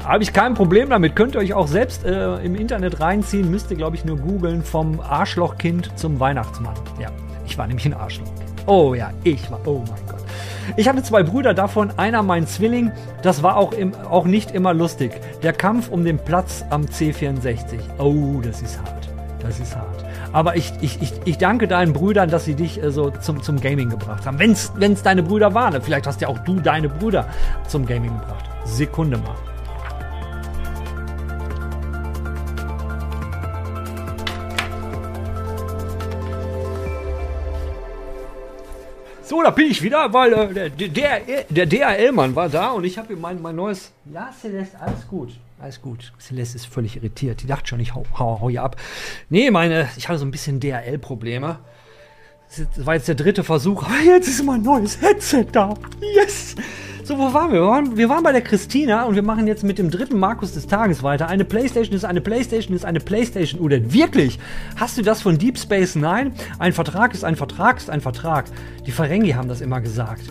habe 0.05 0.21
ich 0.21 0.31
kein 0.31 0.53
Problem 0.53 0.91
damit. 0.91 1.15
Könnt 1.15 1.33
ihr 1.33 1.41
euch 1.41 1.55
auch 1.55 1.67
selbst 1.67 2.05
äh, 2.05 2.35
im 2.37 2.53
Internet 2.53 2.99
reinziehen. 2.99 3.49
Müsst 3.49 3.71
ihr, 3.71 3.77
glaube 3.77 3.95
ich, 3.95 4.05
nur 4.05 4.17
googeln 4.17 4.61
vom 4.61 4.99
Arschlochkind 4.99 5.97
zum 5.97 6.19
Weihnachtsmann. 6.19 6.75
Ja, 7.01 7.09
ich 7.47 7.57
war 7.57 7.65
nämlich 7.65 7.87
ein 7.87 7.95
Arschloch. 7.95 8.46
Oh 8.67 8.93
ja, 8.93 9.11
ich 9.23 9.49
war. 9.49 9.59
Oh 9.65 9.81
mein 9.89 10.05
Gott. 10.07 10.23
Ich 10.75 10.89
hatte 10.89 11.01
zwei 11.01 11.23
Brüder 11.23 11.53
davon, 11.53 11.91
einer 11.97 12.21
mein 12.21 12.45
Zwilling. 12.45 12.91
Das 13.21 13.41
war 13.41 13.55
auch, 13.55 13.71
im, 13.71 13.95
auch 13.95 14.25
nicht 14.25 14.51
immer 14.51 14.73
lustig. 14.73 15.11
Der 15.41 15.53
Kampf 15.53 15.89
um 15.89 16.03
den 16.03 16.19
Platz 16.19 16.65
am 16.69 16.83
C64. 16.83 17.79
Oh, 17.97 18.41
das 18.41 18.61
ist 18.61 18.77
hart. 18.77 19.07
Das 19.39 19.61
ist 19.61 19.73
hart. 19.73 20.03
Aber 20.33 20.57
ich, 20.57 20.73
ich, 20.81 21.01
ich, 21.01 21.13
ich 21.23 21.37
danke 21.37 21.69
deinen 21.69 21.93
Brüdern, 21.93 22.29
dass 22.29 22.43
sie 22.43 22.55
dich 22.55 22.83
äh, 22.83 22.91
so 22.91 23.09
zum, 23.09 23.41
zum 23.41 23.61
Gaming 23.61 23.89
gebracht 23.89 24.25
haben. 24.25 24.37
Wenn 24.37 24.51
es 24.51 25.01
deine 25.01 25.23
Brüder 25.23 25.53
waren. 25.53 25.81
Vielleicht 25.81 26.05
hast 26.05 26.19
ja 26.19 26.27
auch 26.27 26.39
du 26.39 26.59
deine 26.59 26.89
Brüder 26.89 27.27
zum 27.67 27.85
Gaming 27.85 28.11
gebracht. 28.19 28.43
Sekunde 28.65 29.17
mal. 29.17 29.35
So, 39.27 39.43
da 39.43 39.49
bin 39.49 39.69
ich 39.69 39.83
wieder, 39.83 40.13
weil 40.13 40.31
äh, 40.31 40.69
der, 40.69 41.19
der, 41.49 41.65
DRL-Mann 41.65 42.33
war 42.33 42.47
da 42.47 42.69
und 42.69 42.85
ich 42.85 42.97
habe 42.97 43.11
ihm 43.11 43.19
mein, 43.19 43.41
mein 43.41 43.57
neues. 43.57 43.91
Ja, 44.05 44.33
Celeste, 44.39 44.79
alles 44.79 45.05
gut. 45.05 45.33
Alles 45.59 45.81
gut. 45.81 46.13
Celeste 46.17 46.55
ist 46.55 46.67
völlig 46.67 46.95
irritiert. 46.95 47.41
Die 47.41 47.47
dachte 47.47 47.67
schon, 47.67 47.81
ich 47.81 47.93
hau, 47.93 48.05
hau, 48.17 48.39
hau 48.39 48.49
hier 48.49 48.63
ab. 48.63 48.77
Nee, 49.29 49.51
meine, 49.51 49.89
ich 49.97 50.07
hatte 50.07 50.19
so 50.19 50.25
ein 50.25 50.31
bisschen 50.31 50.61
DRL-Probleme. 50.61 51.59
Das 52.55 52.85
war 52.85 52.95
jetzt 52.95 53.09
der 53.09 53.15
dritte 53.15 53.43
Versuch, 53.43 53.83
aber 53.83 53.99
jetzt 53.99 54.29
ist 54.29 54.45
mein 54.45 54.61
neues 54.61 55.01
Headset 55.01 55.47
da. 55.51 55.73
Yes! 56.15 56.55
So, 57.07 57.17
wo 57.17 57.33
waren 57.33 57.53
wir? 57.53 57.61
Wir 57.61 57.67
waren, 57.67 57.95
wir 57.95 58.09
waren 58.09 58.21
bei 58.21 58.33
der 58.33 58.41
Christina 58.41 59.05
und 59.05 59.15
wir 59.15 59.23
machen 59.23 59.47
jetzt 59.47 59.63
mit 59.63 59.77
dem 59.77 59.89
dritten 59.89 60.19
Markus 60.19 60.55
des 60.55 60.67
Tages 60.67 61.03
weiter. 61.03 61.29
Eine 61.29 61.45
Playstation 61.45 61.95
ist 61.95 62.03
eine 62.03 62.19
Playstation 62.19 62.75
ist 62.75 62.83
eine 62.83 62.99
Playstation. 62.99 63.61
Oder 63.61 63.93
wirklich? 63.93 64.37
Hast 64.75 64.97
du 64.97 65.03
das 65.03 65.21
von 65.21 65.37
Deep 65.37 65.57
Space 65.57 65.95
Nine? 65.95 66.33
Ein 66.59 66.73
Vertrag 66.73 67.13
ist 67.13 67.23
ein 67.23 67.37
Vertrag 67.37 67.77
ist 67.77 67.89
ein 67.89 68.01
Vertrag. 68.01 68.47
Die 68.85 68.91
Ferengi 68.91 69.29
haben 69.29 69.47
das 69.47 69.61
immer 69.61 69.79
gesagt. 69.79 70.23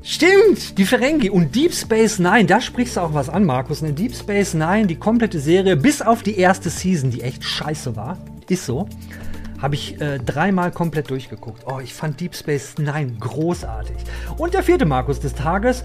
Stimmt, 0.00 0.78
die 0.78 0.86
Ferengi 0.86 1.28
und 1.28 1.54
Deep 1.54 1.74
Space 1.74 2.18
Nine, 2.18 2.46
da 2.46 2.62
sprichst 2.62 2.96
du 2.96 3.02
auch 3.02 3.12
was 3.12 3.28
an, 3.28 3.44
Markus. 3.44 3.82
Ne? 3.82 3.92
Deep 3.92 4.14
Space 4.14 4.54
Nine, 4.54 4.86
die 4.86 4.96
komplette 4.96 5.38
Serie, 5.38 5.76
bis 5.76 6.00
auf 6.00 6.22
die 6.22 6.38
erste 6.38 6.70
Season, 6.70 7.10
die 7.10 7.20
echt 7.20 7.44
scheiße 7.44 7.94
war, 7.94 8.16
ist 8.48 8.64
so 8.64 8.88
habe 9.64 9.76
ich 9.76 9.98
äh, 9.98 10.18
dreimal 10.18 10.70
komplett 10.70 11.08
durchgeguckt. 11.08 11.62
Oh, 11.64 11.80
ich 11.82 11.94
fand 11.94 12.20
Deep 12.20 12.34
Space 12.34 12.74
Nine 12.76 13.14
großartig. 13.18 13.96
Und 14.36 14.52
der 14.52 14.62
vierte 14.62 14.84
Markus 14.84 15.20
des 15.20 15.34
Tages, 15.34 15.84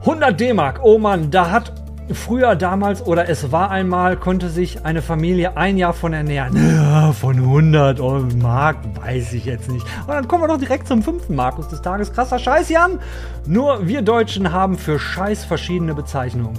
100 0.00 0.40
D-Mark. 0.40 0.80
Oh 0.82 0.96
Mann, 0.96 1.30
da 1.30 1.50
hat 1.50 1.74
früher 2.10 2.56
damals 2.56 3.06
oder 3.06 3.28
es 3.28 3.52
war 3.52 3.70
einmal, 3.70 4.16
konnte 4.16 4.48
sich 4.48 4.86
eine 4.86 5.02
Familie 5.02 5.58
ein 5.58 5.76
Jahr 5.76 5.92
von 5.92 6.14
ernähren. 6.14 6.56
Ja, 6.56 7.12
von 7.12 7.36
100 7.36 8.00
Mark 8.36 8.78
weiß 9.04 9.34
ich 9.34 9.44
jetzt 9.44 9.70
nicht. 9.70 9.84
Und 10.06 10.14
dann 10.14 10.26
kommen 10.26 10.44
wir 10.44 10.48
doch 10.48 10.56
direkt 10.56 10.88
zum 10.88 11.02
fünften 11.02 11.34
Markus 11.34 11.68
des 11.68 11.82
Tages. 11.82 12.10
Krasser 12.10 12.38
Scheiß, 12.38 12.70
Jan. 12.70 12.98
Nur 13.46 13.86
wir 13.86 14.00
Deutschen 14.00 14.54
haben 14.54 14.78
für 14.78 14.98
Scheiß 14.98 15.44
verschiedene 15.44 15.94
Bezeichnungen. 15.94 16.58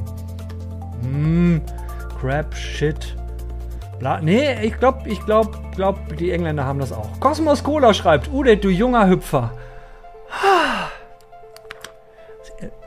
Hm, 1.01 1.61
Crap, 2.21 2.53
Shit, 2.53 3.15
Bla 3.99 4.21
nee, 4.21 4.63
ich 4.63 4.79
glaube, 4.79 5.09
ich 5.09 5.23
glaube, 5.25 5.51
glaub, 5.75 6.15
die 6.15 6.31
Engländer 6.31 6.65
haben 6.65 6.79
das 6.79 6.93
auch. 6.93 7.19
Cosmos 7.19 7.63
Cola 7.63 7.93
schreibt, 7.93 8.31
Ude, 8.31 8.55
du 8.55 8.69
junger 8.69 9.09
Hüpfer. 9.09 9.51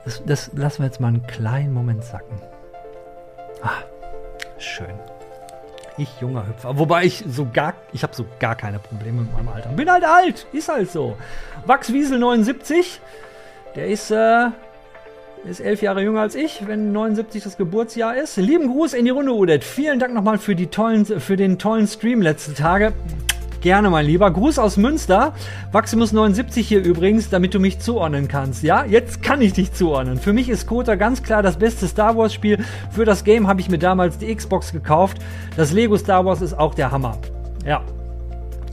Das, 0.05 0.23
das 0.25 0.51
lassen 0.55 0.79
wir 0.79 0.87
jetzt 0.87 1.01
mal 1.01 1.09
einen 1.09 1.27
kleinen 1.27 1.73
Moment 1.73 2.03
sacken. 2.03 2.41
Ah, 3.63 3.83
schön. 4.59 4.95
Ich 5.99 6.21
junger 6.21 6.47
Hüpfer. 6.47 6.79
Wobei 6.79 7.05
ich 7.05 7.23
so 7.29 7.47
gar, 7.53 7.75
ich 7.93 8.03
habe 8.03 8.15
so 8.15 8.25
gar 8.41 8.57
keine 8.57 8.79
Probleme 8.79 9.21
mit 9.23 9.33
meinem 9.35 9.49
Alter. 9.49 9.69
Bin 9.69 9.91
halt 9.91 10.05
alt, 10.05 10.47
ist 10.53 10.69
halt 10.69 10.91
so. 10.91 11.17
Wachswiesel 11.67 12.19
79, 12.19 13.01
der 13.77 13.89
ist 13.89 14.11
äh, 14.11 14.49
ist 15.45 15.61
elf 15.61 15.83
Jahre 15.83 16.03
jünger 16.03 16.21
als 16.21 16.35
ich, 16.35 16.67
wenn 16.67 16.93
79 16.93 17.43
das 17.43 17.57
Geburtsjahr 17.57 18.17
ist. 18.17 18.37
Lieben 18.37 18.69
Gruß 18.69 18.95
in 18.95 19.05
die 19.05 19.11
Runde, 19.11 19.35
Udet. 19.35 19.65
Vielen 19.65 19.99
Dank 19.99 20.15
nochmal 20.15 20.39
für, 20.39 20.55
die 20.55 20.69
tollen, 20.69 21.05
für 21.05 21.37
den 21.37 21.59
tollen 21.59 21.87
Stream 21.87 22.23
letzte 22.23 22.55
Tage. 22.55 22.93
Gerne, 23.61 23.91
mein 23.91 24.07
Lieber. 24.07 24.31
Gruß 24.31 24.59
aus 24.59 24.77
Münster. 24.77 25.35
Waximus79 25.73 26.61
hier 26.61 26.85
übrigens, 26.85 27.31
damit 27.31 27.55
du 27.55 27.61
mich 27.61 27.79
zuordnen 27.79 28.29
kannst. 28.29 28.63
Ja, 28.63 28.85
jetzt 28.85 29.23
kann 29.23 29.41
ich 29.41 29.53
dich 29.53 29.73
zuordnen. 29.73 30.19
Für 30.19 30.33
mich 30.33 30.49
ist 30.49 30.67
Kota 30.67 30.97
ganz 30.97 31.23
klar 31.23 31.43
das 31.43 31.59
beste 31.59 31.87
Star 31.87 32.17
Wars 32.17 32.35
Spiel. 32.35 32.59
Für 32.91 33.05
das 33.05 33.25
Game 33.25 33.47
habe 33.47 33.61
ich 33.61 33.69
mir 33.69 33.79
damals 33.79 34.19
die 34.19 34.35
Xbox 34.35 34.73
gekauft. 34.73 35.19
Das 35.57 35.73
Lego 35.73 35.97
Star 35.97 36.25
Wars 36.25 36.41
ist 36.41 36.55
auch 36.55 36.75
der 36.75 36.91
Hammer. 36.91 37.19
Ja. 37.65 37.83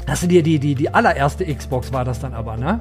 Hast 0.08 0.24
du 0.24 0.28
dir 0.28 0.42
die, 0.42 0.58
die, 0.58 0.74
die 0.74 0.92
allererste 0.92 1.46
Xbox 1.46 1.94
war 1.94 2.04
das 2.04 2.20
dann 2.20 2.34
aber, 2.34 2.58
ne? 2.58 2.80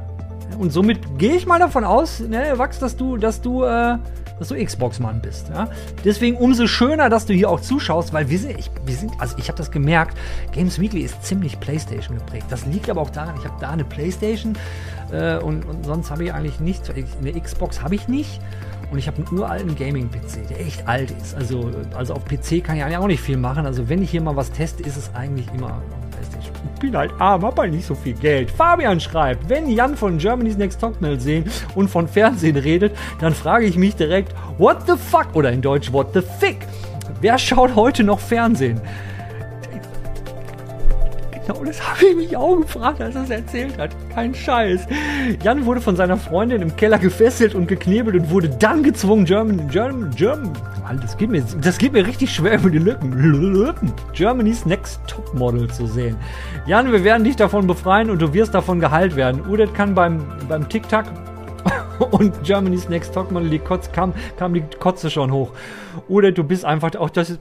Und 0.58 0.72
somit 0.72 1.18
gehe 1.18 1.34
ich 1.34 1.46
mal 1.46 1.58
davon 1.58 1.84
aus, 1.84 2.20
ne, 2.20 2.54
Wachs, 2.56 2.78
dass 2.78 2.96
du, 2.96 3.16
dass 3.16 3.40
du, 3.40 3.62
äh, 3.62 3.96
dass 4.38 4.48
du 4.48 4.56
Xbox-Mann 4.56 5.20
bist. 5.20 5.48
Ja? 5.50 5.68
Deswegen 6.04 6.36
umso 6.36 6.66
schöner, 6.66 7.08
dass 7.08 7.26
du 7.26 7.32
hier 7.32 7.48
auch 7.48 7.60
zuschaust, 7.60 8.12
weil 8.12 8.28
wir 8.28 8.38
sind, 8.38 8.58
ich, 8.58 8.70
wir 8.84 8.94
sind, 8.94 9.12
also 9.18 9.36
ich 9.38 9.48
habe 9.48 9.56
das 9.56 9.70
gemerkt, 9.70 10.16
Games 10.52 10.80
Weekly 10.80 11.02
ist 11.02 11.22
ziemlich 11.24 11.60
PlayStation 11.60 12.18
geprägt. 12.18 12.46
Das 12.50 12.66
liegt 12.66 12.90
aber 12.90 13.00
auch 13.00 13.10
daran, 13.10 13.36
ich 13.38 13.44
habe 13.44 13.56
da 13.60 13.70
eine 13.70 13.84
PlayStation 13.84 14.56
äh, 15.12 15.38
und, 15.38 15.64
und 15.64 15.84
sonst 15.84 16.10
habe 16.10 16.24
ich 16.24 16.34
eigentlich 16.34 16.60
nichts. 16.60 16.90
Eine 16.90 17.40
Xbox 17.40 17.82
habe 17.82 17.94
ich 17.94 18.08
nicht. 18.08 18.40
Und 18.90 18.98
ich 18.98 19.06
habe 19.06 19.18
einen 19.18 19.38
uralten 19.38 19.76
Gaming-PC, 19.76 20.48
der 20.48 20.60
echt 20.60 20.88
alt 20.88 21.10
ist. 21.10 21.34
Also, 21.34 21.70
also 21.94 22.14
auf 22.14 22.24
PC 22.24 22.64
kann 22.64 22.76
ich 22.76 22.82
eigentlich 22.82 22.96
auch 22.96 23.06
nicht 23.06 23.20
viel 23.20 23.36
machen. 23.36 23.66
Also 23.66 23.88
wenn 23.90 24.02
ich 24.02 24.10
hier 24.10 24.22
mal 24.22 24.34
was 24.34 24.50
teste, 24.50 24.82
ist 24.82 24.96
es 24.96 25.14
eigentlich 25.14 25.46
immer 25.54 25.82
ich 26.40 26.80
bin 26.80 26.96
halt 26.96 27.12
arm, 27.18 27.44
hab 27.44 27.58
halt 27.58 27.72
nicht 27.72 27.86
so 27.86 27.94
viel 27.94 28.14
Geld. 28.14 28.50
Fabian 28.50 29.00
schreibt, 29.00 29.48
wenn 29.48 29.68
Jan 29.68 29.96
von 29.96 30.18
Germany's 30.18 30.56
Next 30.56 30.80
Topmodel 30.80 31.20
sehen 31.20 31.50
und 31.74 31.88
von 31.88 32.06
Fernsehen 32.08 32.56
redet, 32.56 32.96
dann 33.20 33.34
frage 33.34 33.66
ich 33.66 33.76
mich 33.76 33.96
direkt, 33.96 34.34
what 34.58 34.86
the 34.86 34.96
fuck? 34.96 35.34
Oder 35.34 35.50
in 35.52 35.62
Deutsch, 35.62 35.92
what 35.92 36.12
the 36.14 36.22
fick? 36.22 36.58
Wer 37.20 37.38
schaut 37.38 37.74
heute 37.74 38.04
noch 38.04 38.20
Fernsehen? 38.20 38.80
Genau, 41.48 41.64
das 41.64 41.80
habe 41.80 42.04
ich 42.04 42.16
mich 42.16 42.36
auch 42.36 42.56
gefragt, 42.56 43.00
als 43.00 43.14
er 43.14 43.22
es 43.22 43.30
erzählt 43.30 43.78
hat. 43.78 43.96
Kein 44.10 44.34
Scheiß. 44.34 44.86
Jan 45.42 45.64
wurde 45.64 45.80
von 45.80 45.96
seiner 45.96 46.18
Freundin 46.18 46.60
im 46.60 46.76
Keller 46.76 46.98
gefesselt 46.98 47.54
und 47.54 47.66
geknebelt 47.66 48.16
und 48.16 48.30
wurde 48.30 48.50
dann 48.50 48.82
gezwungen, 48.82 49.24
German, 49.24 49.66
German, 49.70 50.10
German. 50.14 50.52
Das 51.00 51.16
geht 51.16 51.30
mir, 51.30 51.42
das 51.62 51.78
geht 51.78 51.94
mir 51.94 52.06
richtig 52.06 52.34
schwer 52.34 52.56
über 52.58 52.68
die 52.68 52.78
Lippen. 52.78 53.94
Germany's 54.12 54.66
Next 54.66 55.00
Topmodel 55.06 55.70
zu 55.70 55.86
sehen. 55.86 56.16
Jan, 56.66 56.92
wir 56.92 57.02
werden 57.02 57.24
dich 57.24 57.36
davon 57.36 57.66
befreien 57.66 58.10
und 58.10 58.20
du 58.20 58.34
wirst 58.34 58.52
davon 58.52 58.78
geheilt 58.78 59.16
werden. 59.16 59.40
Udet 59.48 59.72
kann 59.72 59.94
beim, 59.94 60.22
beim 60.50 60.68
Tic-Tac 60.68 61.06
und 62.10 62.42
Germany's 62.44 62.90
Next 62.90 63.14
Topmodel, 63.14 63.48
die 63.48 63.58
Kotze, 63.58 63.90
kam, 63.90 64.12
kam 64.36 64.52
die 64.52 64.64
Kotze 64.78 65.10
schon 65.10 65.32
hoch. 65.32 65.52
Udet, 66.10 66.36
du 66.36 66.44
bist 66.44 66.66
einfach 66.66 66.94
auch 66.96 67.08
das 67.08 67.38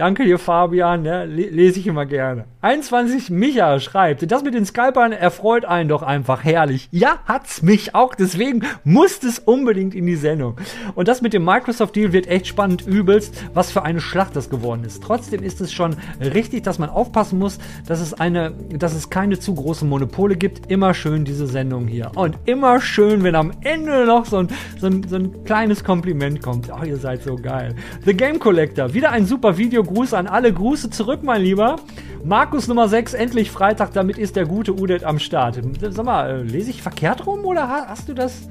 Danke 0.00 0.24
dir, 0.24 0.38
Fabian, 0.38 1.02
ne? 1.02 1.26
lese 1.26 1.78
ich 1.78 1.86
immer 1.86 2.06
gerne. 2.06 2.46
21 2.62 3.28
Micha 3.28 3.80
schreibt, 3.80 4.30
das 4.32 4.42
mit 4.42 4.54
den 4.54 4.64
Skypern 4.64 5.12
erfreut 5.12 5.66
einen 5.66 5.90
doch 5.90 6.02
einfach 6.02 6.42
herrlich. 6.42 6.88
Ja, 6.90 7.18
hat's 7.26 7.60
mich 7.60 7.94
auch, 7.94 8.14
deswegen 8.14 8.62
muss 8.82 9.22
es 9.22 9.38
unbedingt 9.38 9.94
in 9.94 10.06
die 10.06 10.16
Sendung. 10.16 10.56
Und 10.94 11.06
das 11.06 11.20
mit 11.20 11.34
dem 11.34 11.44
Microsoft-Deal 11.44 12.14
wird 12.14 12.28
echt 12.28 12.46
spannend 12.46 12.86
übelst, 12.86 13.44
was 13.52 13.70
für 13.70 13.82
eine 13.82 14.00
Schlacht 14.00 14.36
das 14.36 14.48
geworden 14.48 14.84
ist. 14.84 15.02
Trotzdem 15.02 15.42
ist 15.42 15.60
es 15.60 15.70
schon 15.70 15.94
richtig, 16.18 16.62
dass 16.62 16.78
man 16.78 16.88
aufpassen 16.88 17.38
muss, 17.38 17.58
dass 17.86 18.00
es 18.00 18.14
eine, 18.14 18.52
dass 18.78 18.94
es 18.94 19.10
keine 19.10 19.38
zu 19.38 19.54
großen 19.54 19.86
Monopole 19.86 20.36
gibt. 20.36 20.70
Immer 20.70 20.94
schön 20.94 21.26
diese 21.26 21.46
Sendung 21.46 21.86
hier. 21.86 22.10
Und 22.14 22.38
immer 22.46 22.80
schön, 22.80 23.22
wenn 23.22 23.34
am 23.34 23.52
Ende 23.60 24.06
noch 24.06 24.24
so 24.24 24.38
ein, 24.38 24.48
so 24.78 24.86
ein, 24.86 25.06
so 25.06 25.16
ein 25.16 25.44
kleines 25.44 25.84
Kompliment 25.84 26.40
kommt. 26.40 26.70
Oh, 26.72 26.84
ihr 26.84 26.96
seid 26.96 27.22
so 27.22 27.36
geil. 27.36 27.74
The 28.06 28.14
Game 28.14 28.38
Collector, 28.38 28.94
wieder 28.94 29.12
ein 29.12 29.26
super 29.26 29.58
Video 29.58 29.84
Gruß 29.92 30.14
an 30.14 30.28
alle. 30.28 30.52
Grüße 30.52 30.90
zurück, 30.90 31.20
mein 31.24 31.42
Lieber. 31.42 31.76
Markus 32.22 32.68
Nummer 32.68 32.86
6, 32.86 33.14
endlich 33.14 33.50
Freitag, 33.50 33.92
damit 33.92 34.18
ist 34.18 34.36
der 34.36 34.46
gute 34.46 34.72
Udet 34.72 35.02
am 35.02 35.18
Start. 35.18 35.58
Sag 35.80 36.04
mal, 36.04 36.30
äh, 36.30 36.42
lese 36.42 36.70
ich 36.70 36.80
verkehrt 36.80 37.26
rum 37.26 37.44
oder 37.44 37.68
hast 37.88 38.08
du 38.08 38.14
das. 38.14 38.48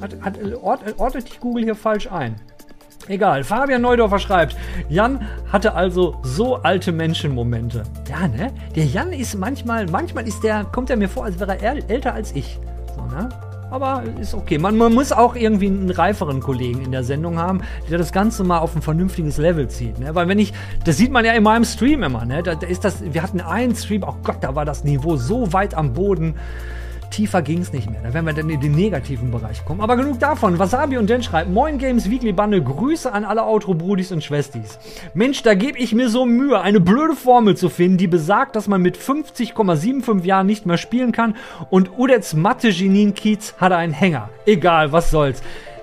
Hat, 0.00 0.16
hat, 0.20 0.38
ordnet 0.62 1.28
dich 1.28 1.40
Google 1.40 1.64
hier 1.64 1.74
falsch 1.74 2.12
ein? 2.12 2.36
Egal, 3.08 3.42
Fabian 3.44 3.82
Neudorfer 3.82 4.18
schreibt, 4.18 4.56
Jan 4.88 5.26
hatte 5.50 5.74
also 5.74 6.16
so 6.22 6.56
alte 6.56 6.92
Menschenmomente. 6.92 7.82
Ja, 8.08 8.28
ne? 8.28 8.52
Der 8.74 8.84
Jan 8.84 9.12
ist 9.12 9.34
manchmal, 9.36 9.86
manchmal 9.86 10.26
ist 10.28 10.42
der, 10.44 10.64
kommt 10.64 10.90
er 10.90 10.96
mir 10.96 11.08
vor, 11.08 11.24
als 11.24 11.40
wäre 11.40 11.60
er 11.60 11.88
älter 11.88 12.14
als 12.14 12.32
ich. 12.32 12.58
So, 12.94 13.02
ne? 13.02 13.28
Aber 13.70 14.04
ist 14.20 14.34
okay. 14.34 14.58
Man, 14.58 14.76
man, 14.76 14.92
muss 14.94 15.12
auch 15.12 15.34
irgendwie 15.34 15.66
einen 15.66 15.90
reiferen 15.90 16.40
Kollegen 16.40 16.82
in 16.82 16.92
der 16.92 17.04
Sendung 17.04 17.38
haben, 17.38 17.62
der 17.90 17.98
das 17.98 18.12
Ganze 18.12 18.44
mal 18.44 18.58
auf 18.58 18.76
ein 18.76 18.82
vernünftiges 18.82 19.38
Level 19.38 19.68
zieht. 19.68 19.98
Ne? 19.98 20.14
Weil 20.14 20.28
wenn 20.28 20.38
ich, 20.38 20.52
das 20.84 20.96
sieht 20.96 21.10
man 21.10 21.24
ja 21.24 21.32
in 21.32 21.42
meinem 21.42 21.64
Stream 21.64 22.02
immer, 22.02 22.24
ne? 22.24 22.42
Da, 22.42 22.54
da 22.54 22.66
ist 22.66 22.84
das, 22.84 23.02
wir 23.02 23.22
hatten 23.22 23.40
einen 23.40 23.74
Stream, 23.74 24.04
oh 24.06 24.16
Gott, 24.22 24.38
da 24.40 24.54
war 24.54 24.64
das 24.64 24.84
Niveau 24.84 25.16
so 25.16 25.52
weit 25.52 25.74
am 25.74 25.92
Boden. 25.92 26.36
Tiefer 27.10 27.42
ging 27.42 27.60
es 27.60 27.72
nicht 27.72 27.90
mehr. 27.90 28.00
Da 28.02 28.14
werden 28.14 28.26
wir 28.26 28.32
dann 28.32 28.50
in 28.50 28.60
den 28.60 28.74
negativen 28.74 29.30
Bereich 29.30 29.64
kommen. 29.64 29.80
Aber 29.80 29.96
genug 29.96 30.18
davon. 30.20 30.58
Wasabi 30.58 30.98
und 30.98 31.08
Dan 31.08 31.22
schreibt: 31.22 31.50
Moin 31.50 31.78
Games 31.78 32.10
Weekly 32.10 32.32
Bande, 32.32 32.62
Grüße 32.62 33.12
an 33.12 33.24
alle 33.24 33.44
Outro-Brudis 33.44 34.12
und 34.12 34.22
Schwestis. 34.24 34.78
Mensch, 35.14 35.42
da 35.42 35.54
gebe 35.54 35.78
ich 35.78 35.94
mir 35.94 36.08
so 36.08 36.26
Mühe, 36.26 36.60
eine 36.60 36.80
blöde 36.80 37.14
Formel 37.14 37.56
zu 37.56 37.68
finden, 37.68 37.98
die 37.98 38.06
besagt, 38.06 38.56
dass 38.56 38.68
man 38.68 38.82
mit 38.82 38.98
50,75 38.98 40.24
Jahren 40.24 40.46
nicht 40.46 40.66
mehr 40.66 40.78
spielen 40.78 41.12
kann. 41.12 41.36
Und 41.70 41.98
Udets 41.98 42.34
Mathe-Genien 42.34 43.14
Kiez 43.14 43.54
hatte 43.58 43.76
einen 43.76 43.92
Hänger. 43.92 44.28
Egal, 44.46 44.92
was 44.92 45.10
soll's. 45.10 45.42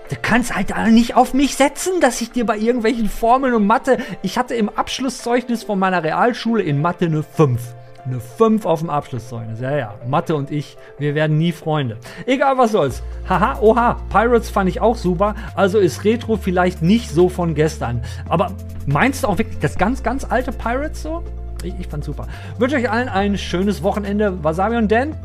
Du 0.10 0.16
kannst 0.22 0.56
halt 0.56 0.74
nicht 0.92 1.16
auf 1.16 1.34
mich 1.34 1.56
setzen, 1.56 1.94
dass 2.02 2.22
ich 2.22 2.32
dir 2.32 2.46
bei 2.46 2.58
irgendwelchen 2.58 3.10
Formeln 3.10 3.54
und 3.54 3.66
Mathe. 3.66 3.98
Ich 4.22 4.38
hatte 4.38 4.54
im 4.54 4.70
Abschlusszeugnis 4.70 5.64
von 5.64 5.80
meiner 5.80 6.04
Realschule 6.04 6.62
in 6.62 6.82
Mathe 6.82 7.06
eine 7.06 7.24
5. 7.24 7.60
Eine 8.06 8.20
5 8.20 8.66
auf 8.66 8.80
dem 8.80 8.90
Abschlusszeugnis. 8.90 9.62
Ja, 9.62 9.78
ja. 9.78 9.96
Mathe 10.08 10.36
und 10.36 10.52
ich, 10.52 10.78
wir 11.00 11.16
werden 11.16 11.38
nie 11.38 11.54
Freunde. 11.54 11.98
Egal, 12.26 12.58
was 12.58 12.74
soll's. 12.74 13.02
Haha, 13.30 13.60
oha. 13.62 14.02
Pirates 14.10 14.50
fand 14.50 14.70
ich 14.70 14.82
auch 14.82 14.98
super. 14.98 15.36
Also 15.56 15.80
ist 15.80 16.04
Retro 16.04 16.36
vielleicht 16.36 16.82
nicht 16.82 17.10
so 17.10 17.30
von 17.30 17.56
gestern. 17.56 18.02
Aber 18.28 18.52
meinst 18.86 19.24
du 19.24 19.28
auch 19.28 19.38
wirklich 19.38 19.60
das 19.60 19.78
ganz, 19.78 20.04
ganz 20.04 20.26
alte 20.26 20.52
Pirates 20.52 21.02
so? 21.02 21.24
Ich, 21.64 21.74
ich 21.80 21.88
fand's 21.88 22.06
super. 22.06 22.28
Wünsche 22.58 22.76
euch 22.76 22.90
allen 22.90 23.08
ein 23.08 23.38
schönes 23.38 23.84
Wochenende. 23.84 24.44
Wasabi 24.44 24.76
und 24.76 24.92
Dan 24.92 25.16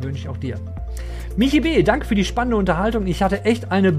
wünsche 0.00 0.18
ich 0.18 0.28
auch 0.28 0.38
dir. 0.38 0.56
Michi 1.36 1.60
B., 1.60 1.84
danke 1.84 2.04
für 2.04 2.16
die 2.16 2.24
spannende 2.24 2.56
Unterhaltung. 2.56 3.06
Ich 3.06 3.22
hatte 3.22 3.44
echt 3.44 3.70
eine 3.70 3.92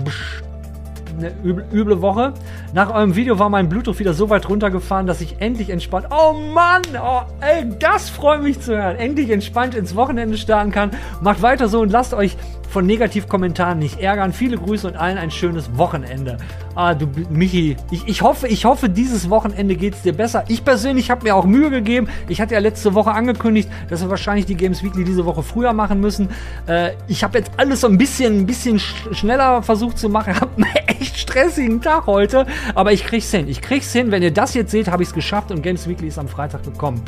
eine 1.20 1.34
üble, 1.43 1.65
üble 1.72 2.01
Woche. 2.01 2.34
Nach 2.74 2.93
eurem 2.93 3.15
Video 3.15 3.39
war 3.39 3.49
mein 3.49 3.70
Bluetooth 3.70 3.99
wieder 3.99 4.13
so 4.13 4.30
weit 4.30 4.49
runtergefahren, 4.49 5.07
dass 5.07 5.22
ich 5.22 5.39
endlich 5.39 5.70
entspannt. 5.70 6.07
Oh 6.09 6.34
Mann! 6.34 6.82
Oh, 7.01 7.22
ey, 7.41 7.70
das 7.80 8.09
freut 8.09 8.41
mich 8.41 8.59
zu 8.59 8.76
hören. 8.76 8.95
Endlich 8.95 9.30
entspannt 9.30 9.76
ins 9.76 9.95
Wochenende 9.95 10.38
starten 10.38 10.72
kann. 10.72 10.91
Macht 11.22 11.41
weiter 11.41 11.67
so 11.67 11.82
und 11.82 11.91
lasst 11.91 12.13
euch 12.13 12.38
von 12.70 12.86
Negativkommentaren 12.86 13.80
nicht 13.80 13.99
ärgern. 13.99 14.32
Viele 14.32 14.57
Grüße 14.57 14.88
und 14.88 14.95
allen 14.95 15.17
ein 15.17 15.32
schönes 15.32 15.78
Wochenende. 15.78 16.38
Ah, 16.76 16.93
du, 16.93 17.07
Michi, 17.30 17.76
ich, 17.91 18.07
ich 18.07 18.22
hoffe, 18.22 18.47
ich 18.47 18.65
hoffe, 18.65 18.89
dieses 18.89 19.30
Wochenende 19.30 19.76
geht 19.76 19.95
es 19.95 20.01
dir 20.03 20.13
besser. 20.13 20.43
Ich 20.47 20.63
persönlich 20.63 21.09
habe 21.09 21.24
mir 21.24 21.36
auch 21.36 21.45
Mühe 21.45 21.70
gegeben. 21.70 22.07
Ich 22.28 22.39
hatte 22.39 22.53
ja 22.53 22.59
letzte 22.59 22.93
Woche 22.93 23.11
angekündigt, 23.11 23.70
dass 23.89 24.01
wir 24.01 24.09
wahrscheinlich 24.09 24.45
die 24.45 24.55
Games 24.55 24.84
Weekly 24.84 25.03
diese 25.03 25.26
Woche 25.26 25.43
früher 25.43 25.74
machen 25.74 25.99
müssen. 25.99 26.30
Äh, 26.67 26.91
ich 27.07 27.24
habe 27.24 27.39
jetzt 27.39 27.51
alles 27.57 27.82
so 27.82 27.88
ein 27.88 27.97
bisschen, 27.97 28.41
ein 28.41 28.45
bisschen 28.45 28.80
sch 28.80 28.93
schneller 29.11 29.63
versucht 29.63 29.97
zu 29.97 30.09
machen. 30.09 30.36
Hab 30.39 30.55
einen 30.55 30.67
echt 30.88 31.17
stressigen 31.17 31.82
Tag 31.82 32.05
heute, 32.05 32.45
aber 32.76 32.93
ich 32.93 33.03
krieg's 33.03 33.32
hin. 33.32 33.47
Ich 33.47 33.61
krieg's 33.61 33.91
hin. 33.91 34.11
Wenn 34.11 34.24
ihr 34.24 34.32
das 34.32 34.53
jetzt 34.53 34.72
seht, 34.72 34.89
habe 34.89 35.03
ich 35.03 35.09
es 35.09 35.15
geschafft 35.15 35.51
und 35.51 35.63
Games 35.63 35.88
Weekly 35.88 36.07
ist 36.07 36.20
am 36.20 36.28
Freitag 36.28 36.63
gekommen. 36.63 37.01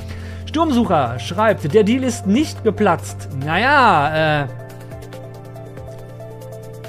Sturmsucher 0.47 1.17
schreibt, 1.19 1.73
der 1.73 1.83
Deal 1.83 2.03
ist 2.03 2.27
nicht 2.27 2.63
geplatzt. 2.65 3.29
Naja, 3.45 4.43
äh, 4.43 4.47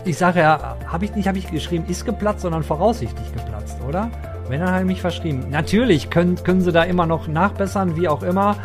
ich 0.05 0.19
sage 0.19 0.41
ja, 0.41 0.77
habe 0.87 1.05
ich 1.05 1.15
nicht, 1.15 1.29
habe 1.29 1.39
ich 1.39 1.51
geschrieben, 1.51 1.85
ist 1.89 2.05
geplatzt, 2.05 2.41
sondern 2.43 2.63
voraussichtlich 2.63 3.33
geplatzt, 3.33 3.79
oder? 3.89 4.11
Wenn 4.49 4.61
dann 4.61 4.79
ich 4.81 4.85
mich 4.85 5.01
verschrieben. 5.01 5.47
Natürlich 5.51 6.11
können, 6.11 6.43
können 6.43 6.61
sie 6.61 6.73
da 6.73 6.83
immer 6.83 7.07
noch 7.07 7.29
nachbessern, 7.29 7.97
wie 7.97 8.09
auch 8.09 8.23
immer. 8.23 8.57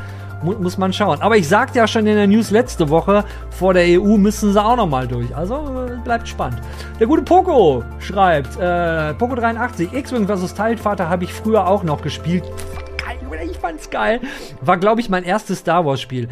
Mu 0.44 0.54
muss 0.54 0.78
man 0.78 0.94
schauen. 0.94 1.22
Aber 1.22 1.38
ich 1.38 1.48
sagte 1.48 1.80
ja 1.80 1.88
schon 1.88 2.06
in 2.06 2.16
der 2.16 2.28
News 2.28 2.52
letzte 2.52 2.90
Woche, 2.90 3.24
vor 3.50 3.74
der 3.74 3.84
EU 4.00 4.18
müssen 4.18 4.54
sie 4.54 4.64
auch 4.64 4.76
noch 4.76 4.88
mal 4.88 5.08
durch. 5.08 5.36
Also 5.36 5.56
äh, 5.56 5.98
bleibt 6.04 6.28
spannend. 6.28 6.62
Der 7.00 7.08
gute 7.08 7.24
Poco 7.24 7.84
schreibt, 8.00 8.56
äh, 8.58 9.14
Poco83, 9.14 9.94
X-Wing 9.96 10.28
vs. 10.28 10.54
Teilvater 10.54 11.10
habe 11.10 11.24
ich 11.24 11.34
früher 11.34 11.68
auch 11.68 11.84
noch 11.84 12.02
gespielt. 12.02 12.44
Ich 13.50 13.58
fand's 13.58 13.90
geil. 13.90 14.22
War, 14.62 14.78
glaube 14.78 15.02
ich, 15.02 15.10
mein 15.10 15.24
erstes 15.24 15.60
Star 15.60 15.86
Wars 15.86 16.00
Spiel. 16.00 16.28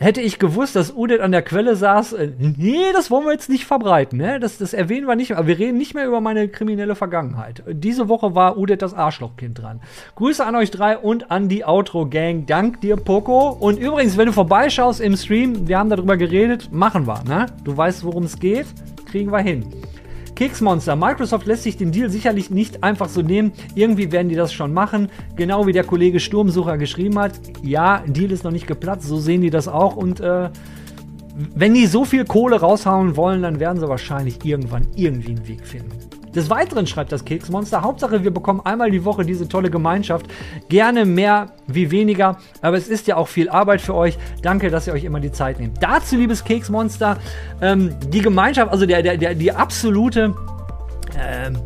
Hätte 0.00 0.20
ich 0.20 0.38
gewusst, 0.38 0.76
dass 0.76 0.94
Udet 0.94 1.20
an 1.20 1.32
der 1.32 1.42
Quelle 1.42 1.74
saß, 1.74 2.12
äh, 2.12 2.30
nee, 2.38 2.92
das 2.92 3.10
wollen 3.10 3.24
wir 3.24 3.32
jetzt 3.32 3.48
nicht 3.48 3.64
verbreiten, 3.64 4.18
ne? 4.18 4.38
Das, 4.38 4.56
das 4.56 4.72
erwähnen 4.72 5.08
wir 5.08 5.16
nicht. 5.16 5.36
Aber 5.36 5.48
wir 5.48 5.58
reden 5.58 5.76
nicht 5.76 5.94
mehr 5.94 6.06
über 6.06 6.20
meine 6.20 6.48
kriminelle 6.48 6.94
Vergangenheit. 6.94 7.64
Diese 7.66 8.08
Woche 8.08 8.34
war 8.34 8.56
Udet 8.56 8.80
das 8.80 8.94
Arschlochkind 8.94 9.60
dran. 9.60 9.80
Grüße 10.14 10.44
an 10.46 10.54
euch 10.54 10.70
drei 10.70 10.96
und 10.96 11.32
an 11.32 11.48
die 11.48 11.64
Outro-Gang. 11.64 12.46
Dank 12.46 12.80
dir, 12.80 12.96
Poco. 12.96 13.48
Und 13.50 13.78
übrigens, 13.78 14.16
wenn 14.16 14.26
du 14.26 14.32
vorbeischaust 14.32 15.00
im 15.00 15.16
Stream, 15.16 15.66
wir 15.66 15.78
haben 15.78 15.90
darüber 15.90 16.16
geredet, 16.16 16.72
machen 16.72 17.08
wir, 17.08 17.24
ne? 17.24 17.46
Du 17.64 17.76
weißt, 17.76 18.04
worum 18.04 18.24
es 18.24 18.38
geht, 18.38 18.66
kriegen 19.10 19.32
wir 19.32 19.40
hin. 19.40 19.64
Keksmonster. 20.38 20.94
Microsoft 20.94 21.48
lässt 21.48 21.64
sich 21.64 21.76
den 21.76 21.90
Deal 21.90 22.10
sicherlich 22.10 22.48
nicht 22.48 22.84
einfach 22.84 23.08
so 23.08 23.22
nehmen. 23.22 23.50
Irgendwie 23.74 24.12
werden 24.12 24.28
die 24.28 24.36
das 24.36 24.52
schon 24.52 24.72
machen. 24.72 25.08
Genau 25.34 25.66
wie 25.66 25.72
der 25.72 25.82
Kollege 25.82 26.20
Sturmsucher 26.20 26.78
geschrieben 26.78 27.18
hat. 27.18 27.32
Ja, 27.60 28.04
Deal 28.06 28.30
ist 28.30 28.44
noch 28.44 28.52
nicht 28.52 28.68
geplatzt. 28.68 29.08
So 29.08 29.18
sehen 29.18 29.40
die 29.40 29.50
das 29.50 29.66
auch. 29.66 29.96
Und 29.96 30.20
äh, 30.20 30.50
wenn 31.56 31.74
die 31.74 31.86
so 31.86 32.04
viel 32.04 32.24
Kohle 32.24 32.60
raushauen 32.60 33.16
wollen, 33.16 33.42
dann 33.42 33.58
werden 33.58 33.80
sie 33.80 33.88
wahrscheinlich 33.88 34.44
irgendwann 34.44 34.86
irgendwie 34.94 35.30
einen 35.30 35.48
Weg 35.48 35.66
finden. 35.66 36.07
Des 36.34 36.50
Weiteren 36.50 36.86
schreibt 36.86 37.12
das 37.12 37.24
Keksmonster, 37.24 37.82
Hauptsache 37.82 38.24
wir 38.24 38.30
bekommen 38.30 38.60
einmal 38.64 38.90
die 38.90 39.04
Woche 39.04 39.24
diese 39.24 39.48
tolle 39.48 39.70
Gemeinschaft. 39.70 40.26
Gerne 40.68 41.04
mehr 41.04 41.52
wie 41.66 41.90
weniger, 41.90 42.38
aber 42.62 42.76
es 42.76 42.88
ist 42.88 43.06
ja 43.06 43.16
auch 43.16 43.28
viel 43.28 43.48
Arbeit 43.48 43.80
für 43.80 43.94
euch. 43.94 44.18
Danke, 44.42 44.70
dass 44.70 44.86
ihr 44.86 44.92
euch 44.92 45.04
immer 45.04 45.20
die 45.20 45.32
Zeit 45.32 45.60
nehmt. 45.60 45.82
Dazu, 45.82 46.16
liebes 46.16 46.44
Keksmonster, 46.44 47.18
ähm, 47.60 47.94
die 48.12 48.20
Gemeinschaft, 48.20 48.70
also 48.70 48.86
der, 48.86 49.02
der, 49.02 49.16
der, 49.16 49.34
die 49.34 49.52
absolute 49.52 50.34
ähm, 51.18 51.58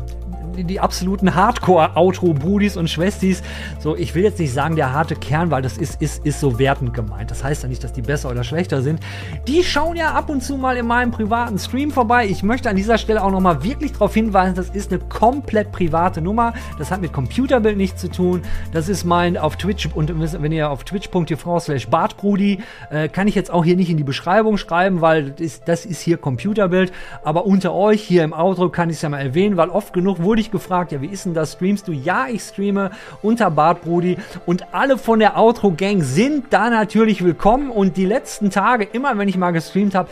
die, 0.53 0.63
die 0.63 0.79
absoluten 0.79 1.35
Hardcore-Outro-Brudis 1.35 2.77
und 2.77 2.89
Schwestis. 2.89 3.41
So, 3.79 3.95
ich 3.95 4.15
will 4.15 4.23
jetzt 4.23 4.39
nicht 4.39 4.53
sagen, 4.53 4.75
der 4.75 4.93
harte 4.93 5.15
Kern, 5.15 5.51
weil 5.51 5.61
das 5.61 5.77
ist, 5.77 6.01
ist, 6.01 6.25
ist 6.25 6.39
so 6.39 6.59
wertend 6.59 6.93
gemeint. 6.93 7.31
Das 7.31 7.43
heißt 7.43 7.63
ja 7.63 7.69
nicht, 7.69 7.83
dass 7.83 7.93
die 7.93 8.01
besser 8.01 8.29
oder 8.29 8.43
schlechter 8.43 8.81
sind. 8.81 8.99
Die 9.47 9.63
schauen 9.63 9.95
ja 9.95 10.13
ab 10.13 10.29
und 10.29 10.43
zu 10.43 10.57
mal 10.57 10.77
in 10.77 10.87
meinem 10.87 11.11
privaten 11.11 11.57
Stream 11.59 11.91
vorbei. 11.91 12.27
Ich 12.27 12.43
möchte 12.43 12.69
an 12.69 12.75
dieser 12.75 12.97
Stelle 12.97 13.23
auch 13.23 13.31
nochmal 13.31 13.63
wirklich 13.63 13.93
darauf 13.93 14.13
hinweisen, 14.13 14.55
das 14.55 14.69
ist 14.69 14.91
eine 14.91 15.01
komplett 15.01 15.71
private 15.71 16.21
Nummer. 16.21 16.53
Das 16.77 16.91
hat 16.91 17.01
mit 17.01 17.13
Computerbild 17.13 17.77
nichts 17.77 18.01
zu 18.01 18.09
tun. 18.09 18.41
Das 18.71 18.89
ist 18.89 19.03
mein 19.03 19.37
auf 19.37 19.57
Twitch 19.57 19.89
und 19.93 20.11
wenn 20.41 20.51
ihr 20.51 20.69
auf 20.69 20.83
twitch.tv 20.83 21.59
slash 21.59 21.87
bartbrudi, 21.87 22.59
äh, 22.89 23.07
kann 23.09 23.27
ich 23.27 23.35
jetzt 23.35 23.51
auch 23.51 23.63
hier 23.63 23.75
nicht 23.75 23.89
in 23.89 23.97
die 23.97 24.03
Beschreibung 24.03 24.57
schreiben, 24.57 25.01
weil 25.01 25.31
das 25.31 25.41
ist, 25.41 25.67
das 25.67 25.85
ist 25.85 26.01
hier 26.01 26.17
Computerbild. 26.17 26.91
Aber 27.23 27.45
unter 27.45 27.73
euch 27.73 28.01
hier 28.01 28.23
im 28.23 28.33
Outro 28.33 28.69
kann 28.69 28.89
ich 28.89 28.97
es 28.97 29.01
ja 29.01 29.09
mal 29.09 29.19
erwähnen, 29.19 29.57
weil 29.57 29.69
oft 29.69 29.93
genug 29.93 30.21
wurde 30.21 30.41
ich 30.41 30.42
gefragt, 30.51 30.91
ja, 30.91 31.01
wie 31.01 31.07
ist 31.07 31.25
denn 31.25 31.33
das? 31.33 31.53
Streamst 31.53 31.87
du? 31.87 31.91
Ja, 31.91 32.27
ich 32.27 32.41
streame 32.41 32.91
unter 33.21 33.51
Bart 33.51 33.81
Brudi 33.81 34.17
und 34.45 34.73
alle 34.73 34.97
von 34.97 35.19
der 35.19 35.37
Outro 35.37 35.71
Gang 35.71 36.03
sind 36.03 36.47
da 36.51 36.69
natürlich 36.69 37.23
willkommen 37.23 37.69
und 37.69 37.97
die 37.97 38.05
letzten 38.05 38.49
Tage, 38.49 38.83
immer 38.83 39.17
wenn 39.17 39.27
ich 39.27 39.37
mal 39.37 39.51
gestreamt 39.51 39.95
habe, 39.95 40.09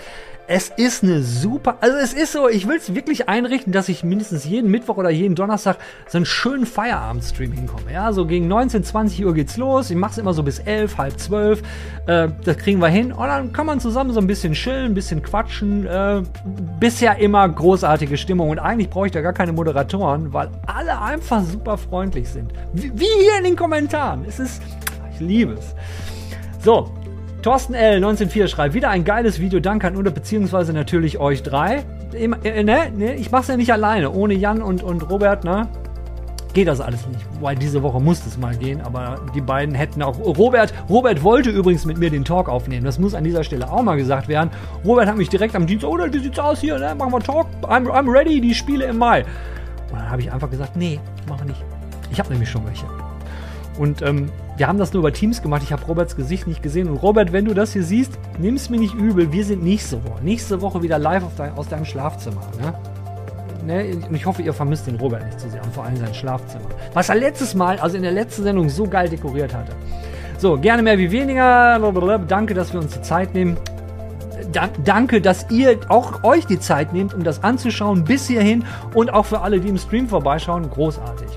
es 0.48 0.70
ist 0.70 1.04
eine 1.04 1.22
super, 1.22 1.78
also 1.82 1.98
es 1.98 2.14
ist 2.14 2.34
so, 2.34 2.50
ich 2.50 2.68
will 2.68 2.78
es 2.78 2.94
wirklich 2.94 3.30
einrichten, 3.30 3.72
dass 3.72 3.88
ich 3.90 4.04
mindestens 4.04 4.44
jeden 4.46 4.70
Mittwoch 4.70 4.98
oder 4.98 5.10
jeden 5.10 5.36
Donnerstag 5.36 5.78
so 6.08 6.18
einen 6.18 6.26
schönen 6.26 6.66
Feierabendstream 6.66 7.52
hinkomme. 7.52 7.94
Ja, 7.94 8.12
so 8.12 8.26
gegen 8.26 8.48
19, 8.48 8.84
20 8.84 9.26
Uhr 9.26 9.34
geht's 9.34 9.58
los. 9.58 9.90
Ich 9.90 9.96
mache 9.96 10.12
es 10.12 10.18
immer 10.18 10.34
so 10.34 10.44
bis 10.44 10.60
11, 10.60 10.98
halb 10.98 11.20
12. 11.20 11.62
Äh, 12.06 12.30
das 12.44 12.58
kriegen 12.58 12.80
wir 12.80 12.90
hin. 12.90 13.12
Und 13.12 13.28
dann 13.28 13.54
kann 13.54 13.66
man 13.66 13.80
zusammen 13.80 14.12
so 14.12 14.20
ein 14.20 14.28
bisschen 14.28 14.54
chillen, 14.54 14.92
ein 14.92 14.94
bisschen 14.94 15.22
quatschen. 15.22 15.86
Äh, 15.86 16.24
bisher 16.80 17.18
immer 17.18 17.48
großartige 17.48 18.18
Stimmung. 18.18 18.50
Und 18.50 18.60
eigentlich 18.60 18.90
brauche 18.90 19.06
ich 19.06 19.12
da 19.12 19.22
gar 19.22 19.34
keine 19.34 19.54
Moderatoren, 19.54 20.34
weil 20.34 20.50
alle 20.68 21.00
einfach 21.00 21.44
super 21.44 21.78
freundlich 21.78 22.28
sind. 22.28 22.52
Wie, 22.74 22.92
wie 22.94 23.06
hier 23.22 23.38
in 23.38 23.44
den 23.46 23.56
Kommentaren. 23.56 24.26
Es 24.28 24.40
ist, 24.40 24.62
ich 25.14 25.20
liebe 25.20 25.54
es. 25.54 25.76
So, 26.64 26.92
Thorsten 27.42 27.74
L. 27.74 27.96
194 27.96 28.52
schreibt, 28.52 28.76
wieder 28.76 28.90
ein 28.90 29.04
geiles 29.04 29.40
Video, 29.40 29.60
danke 29.60 29.88
an 29.88 29.96
Ude, 29.96 30.12
beziehungsweise 30.12 30.74
natürlich 30.74 31.18
euch 31.18 31.42
drei. 31.42 31.84
Äh, 32.14 32.64
ne, 32.64 32.92
ne, 32.96 33.16
ich 33.16 33.32
mach's 33.32 33.48
ja 33.48 33.58
nicht 33.58 33.74
alleine, 33.74 34.12
ohne 34.12 34.36
Jan 34.36 34.62
und, 34.62 34.84
und 34.84 35.10
Robert, 35.10 35.44
ne? 35.44 35.68
Geht 36.54 36.68
das 36.68 36.82
alles 36.82 37.08
nicht. 37.08 37.26
Weil 37.40 37.56
diese 37.56 37.82
Woche 37.82 38.00
musste 38.00 38.30
es 38.30 38.38
mal 38.38 38.56
gehen, 38.56 38.82
aber 38.82 39.22
die 39.34 39.42
beiden 39.42 39.74
hätten 39.74 40.04
auch. 40.04 40.20
Robert, 40.20 40.74
Robert 40.90 41.24
wollte 41.24 41.50
übrigens 41.50 41.86
mit 41.86 41.98
mir 41.98 42.10
den 42.10 42.26
Talk 42.26 42.48
aufnehmen. 42.50 42.84
Das 42.84 43.00
muss 43.00 43.16
an 43.16 43.24
dieser 43.24 43.44
Stelle 43.44 43.72
auch 43.72 43.82
mal 43.82 43.96
gesagt 43.96 44.28
werden. 44.28 44.52
Robert 44.86 45.08
hat 45.08 45.18
mich 45.18 45.30
direkt 45.30 45.56
am 45.56 45.66
Dienstag, 45.66 45.90
oh, 45.90 45.98
wie 45.98 46.20
sieht's 46.20 46.38
aus 46.38 46.60
hier, 46.60 46.78
ne? 46.78 46.94
Machen 46.94 47.14
wir 47.14 47.20
Talk. 47.22 47.48
I'm, 47.64 47.88
I'm 47.88 48.12
ready, 48.12 48.40
die 48.40 48.54
Spiele 48.54 48.86
im 48.86 48.98
Mai. 48.98 49.22
Und 49.92 49.98
dann 49.98 50.12
habe 50.12 50.22
ich 50.22 50.32
einfach 50.32 50.50
gesagt, 50.50 50.76
nee, 50.76 51.00
machen 51.28 51.42
wir 51.42 51.48
nicht. 51.48 51.64
Ich 52.12 52.20
habe 52.20 52.30
nämlich 52.30 52.50
schon 52.50 52.66
welche. 52.68 52.86
Und 53.80 54.02
ähm, 54.02 54.30
wir 54.62 54.68
haben 54.68 54.78
das 54.78 54.94
nur 54.94 55.00
über 55.00 55.12
Teams 55.12 55.42
gemacht. 55.42 55.64
Ich 55.66 55.72
habe 55.72 55.84
Roberts 55.86 56.16
Gesicht 56.16 56.46
nicht 56.46 56.62
gesehen. 56.62 56.88
Und 56.88 56.98
Robert, 56.98 57.34
wenn 57.34 57.46
du 57.46 57.56
das 57.56 57.74
hier 57.74 57.82
siehst, 57.82 58.20
nimm 58.38 58.54
es 58.54 58.70
mir 58.70 58.78
nicht 58.78 58.94
übel. 58.94 59.32
Wir 59.32 59.44
sind 59.44 59.64
nächste 59.64 60.04
Woche. 60.04 60.24
Nächste 60.24 60.62
Woche 60.62 60.84
wieder 60.84 61.00
live 61.00 61.24
dein, 61.36 61.54
aus 61.54 61.68
deinem 61.68 61.86
Schlafzimmer. 61.86 62.44
Ne? 62.62 62.74
Ne? 63.66 63.96
Und 64.08 64.16
ich 64.16 64.24
hoffe, 64.24 64.44
ihr 64.44 64.54
vermisst 64.54 64.86
den 64.86 64.98
Robert 64.98 65.26
nicht 65.26 65.40
zu 65.40 65.50
sehr. 65.50 65.64
Und 65.64 65.74
vor 65.74 65.86
allem 65.86 65.98
sein 65.98 66.14
Schlafzimmer. 66.14 66.66
Was 66.94 67.10
er 67.10 67.16
letztes 67.16 67.56
Mal, 67.56 67.80
also 67.80 67.98
in 67.98 68.04
der 68.04 68.12
letzten 68.12 68.44
Sendung, 68.44 68.70
so 68.70 68.86
geil 68.86 69.10
dekoriert 69.10 69.52
hatte. 69.52 69.72
So, 70.38 70.60
gerne 70.60 70.84
mehr 70.84 71.00
wie 71.00 71.10
weniger. 71.10 71.80
Danke, 72.28 72.54
dass 72.54 72.72
wir 72.72 72.82
uns 72.82 72.94
die 72.94 73.02
Zeit 73.02 73.34
nehmen. 73.34 73.58
da, 74.52 74.70
danke, 74.86 75.22
dass 75.22 75.50
ihr 75.50 75.80
auch 75.88 76.24
euch 76.24 76.46
die 76.46 76.60
Zeit 76.60 76.94
nehmt, 76.94 77.16
um 77.16 77.24
das 77.24 77.44
anzuschauen 77.44 78.04
bis 78.04 78.28
hierhin 78.28 78.64
und 78.94 79.12
auch 79.12 79.26
für 79.26 79.42
alle, 79.42 79.60
die 79.60 79.70
im 79.70 79.80
Stream 79.80 80.08
vorbeischauen, 80.08 80.70
großartig. 80.70 81.30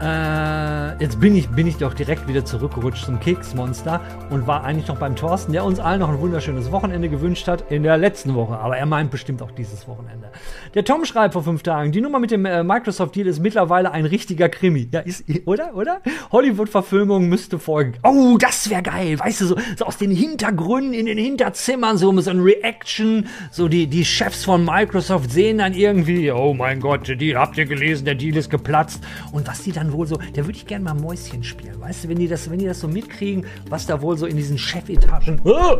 Äh, 0.00 0.55
jetzt 0.98 1.20
bin 1.20 1.36
ich, 1.36 1.48
bin 1.50 1.66
ich 1.66 1.76
doch 1.76 1.92
direkt 1.92 2.26
wieder 2.26 2.44
zurückgerutscht 2.44 3.04
zum 3.04 3.20
Keksmonster 3.20 4.00
und 4.30 4.46
war 4.46 4.64
eigentlich 4.64 4.88
noch 4.88 4.98
beim 4.98 5.14
Thorsten, 5.14 5.52
der 5.52 5.64
uns 5.64 5.78
allen 5.78 6.00
noch 6.00 6.08
ein 6.08 6.20
wunderschönes 6.20 6.72
Wochenende 6.72 7.08
gewünscht 7.08 7.48
hat 7.48 7.70
in 7.70 7.82
der 7.82 7.98
letzten 7.98 8.34
Woche. 8.34 8.56
Aber 8.58 8.76
er 8.76 8.86
meint 8.86 9.10
bestimmt 9.10 9.42
auch 9.42 9.50
dieses 9.50 9.86
Wochenende. 9.86 10.30
Der 10.74 10.84
Tom 10.84 11.04
schreibt 11.04 11.34
vor 11.34 11.42
fünf 11.42 11.62
Tagen, 11.62 11.92
die 11.92 12.00
Nummer 12.00 12.18
mit 12.18 12.30
dem 12.30 12.46
äh, 12.46 12.62
Microsoft-Deal 12.62 13.26
ist 13.26 13.40
mittlerweile 13.40 13.92
ein 13.92 14.06
richtiger 14.06 14.48
Krimi. 14.48 14.88
Ja, 14.92 15.00
ist, 15.00 15.24
oder? 15.44 15.74
Oder? 15.74 16.00
Hollywood-Verfilmung 16.32 17.28
müsste 17.28 17.58
folgen. 17.58 17.94
Oh, 18.02 18.38
das 18.38 18.70
wäre 18.70 18.82
geil. 18.82 19.18
Weißt 19.18 19.42
du, 19.42 19.46
so, 19.46 19.56
so 19.76 19.84
aus 19.84 19.98
den 19.98 20.10
Hintergründen, 20.10 20.94
in 20.94 21.06
den 21.06 21.18
Hinterzimmern, 21.18 21.98
so, 21.98 22.18
so 22.20 22.30
ein 22.30 22.40
Reaction. 22.40 23.26
So 23.50 23.68
die, 23.68 23.86
die 23.86 24.04
Chefs 24.04 24.44
von 24.44 24.64
Microsoft 24.64 25.30
sehen 25.30 25.58
dann 25.58 25.74
irgendwie, 25.74 26.30
oh 26.32 26.54
mein 26.54 26.80
Gott, 26.80 27.08
die 27.20 27.36
habt 27.36 27.58
ihr 27.58 27.66
gelesen, 27.66 28.06
der 28.06 28.14
Deal 28.14 28.36
ist 28.36 28.48
geplatzt. 28.48 29.02
Und 29.32 29.46
was 29.46 29.62
die 29.62 29.72
dann 29.72 29.92
wohl 29.92 30.06
so, 30.06 30.18
da 30.34 30.46
würde 30.46 30.56
ich 30.56 30.66
gerne 30.66 30.85
mal 30.86 30.94
Mäuschen 30.94 31.42
spielen. 31.42 31.80
Weißt 31.80 32.04
du, 32.04 32.08
wenn 32.08 32.18
die 32.18 32.28
das, 32.28 32.48
wenn 32.50 32.58
die 32.58 32.66
das 32.66 32.80
so 32.80 32.88
mitkriegen, 32.88 33.44
was 33.68 33.86
da 33.86 34.00
wohl 34.00 34.16
so 34.16 34.26
in 34.26 34.36
diesen 34.36 34.56
Chefetagen. 34.56 35.40
Oh! 35.44 35.78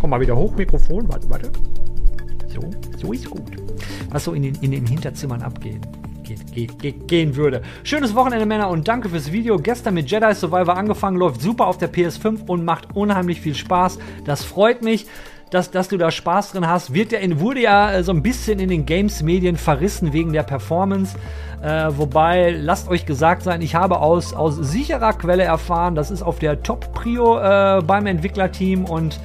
Komm 0.00 0.10
mal 0.10 0.20
wieder 0.20 0.34
hoch, 0.34 0.54
Mikrofon, 0.56 1.08
warte, 1.08 1.28
warte. 1.30 1.52
So, 2.48 2.60
so 2.98 3.12
ist 3.12 3.28
gut. 3.28 3.52
Was 4.10 4.24
so 4.24 4.32
in 4.32 4.42
den, 4.42 4.54
in 4.56 4.70
den 4.70 4.86
Hinterzimmern 4.86 5.42
abgeht. 5.42 5.80
Geht, 6.22 6.52
geht, 6.52 6.78
geht, 6.78 7.08
gehen 7.08 7.36
würde. 7.36 7.60
Schönes 7.82 8.14
Wochenende, 8.14 8.46
Männer, 8.46 8.70
und 8.70 8.88
danke 8.88 9.10
fürs 9.10 9.30
Video. 9.30 9.58
Gestern 9.58 9.92
mit 9.92 10.10
Jedi 10.10 10.34
Survivor 10.34 10.74
angefangen, 10.74 11.18
läuft 11.18 11.42
super 11.42 11.66
auf 11.66 11.76
der 11.76 11.92
PS5 11.92 12.46
und 12.46 12.64
macht 12.64 12.96
unheimlich 12.96 13.42
viel 13.42 13.54
Spaß. 13.54 13.98
Das 14.24 14.42
freut 14.42 14.82
mich 14.82 15.06
dass, 15.54 15.70
dass 15.70 15.88
du 15.88 15.96
da 15.96 16.10
Spaß 16.10 16.52
drin 16.52 16.66
hast. 16.66 16.92
Wird 16.92 17.12
ja 17.12 17.20
in, 17.20 17.38
wurde 17.38 17.60
ja 17.60 17.92
äh, 17.92 18.02
so 18.02 18.12
ein 18.12 18.22
bisschen 18.22 18.58
in 18.58 18.68
den 18.68 18.86
Games-Medien 18.86 19.56
verrissen 19.56 20.12
wegen 20.12 20.32
der 20.32 20.42
Performance. 20.42 21.16
Äh, 21.62 21.90
wobei, 21.96 22.50
lasst 22.50 22.88
euch 22.88 23.06
gesagt 23.06 23.42
sein, 23.42 23.62
ich 23.62 23.76
habe 23.76 24.00
aus, 24.00 24.34
aus 24.34 24.56
sicherer 24.56 25.12
Quelle 25.12 25.44
erfahren, 25.44 25.94
das 25.94 26.10
ist 26.10 26.22
auf 26.22 26.40
der 26.40 26.62
Top-Prio 26.62 27.38
äh, 27.38 27.82
beim 27.82 28.06
Entwicklerteam 28.06 28.84
und 28.84 29.20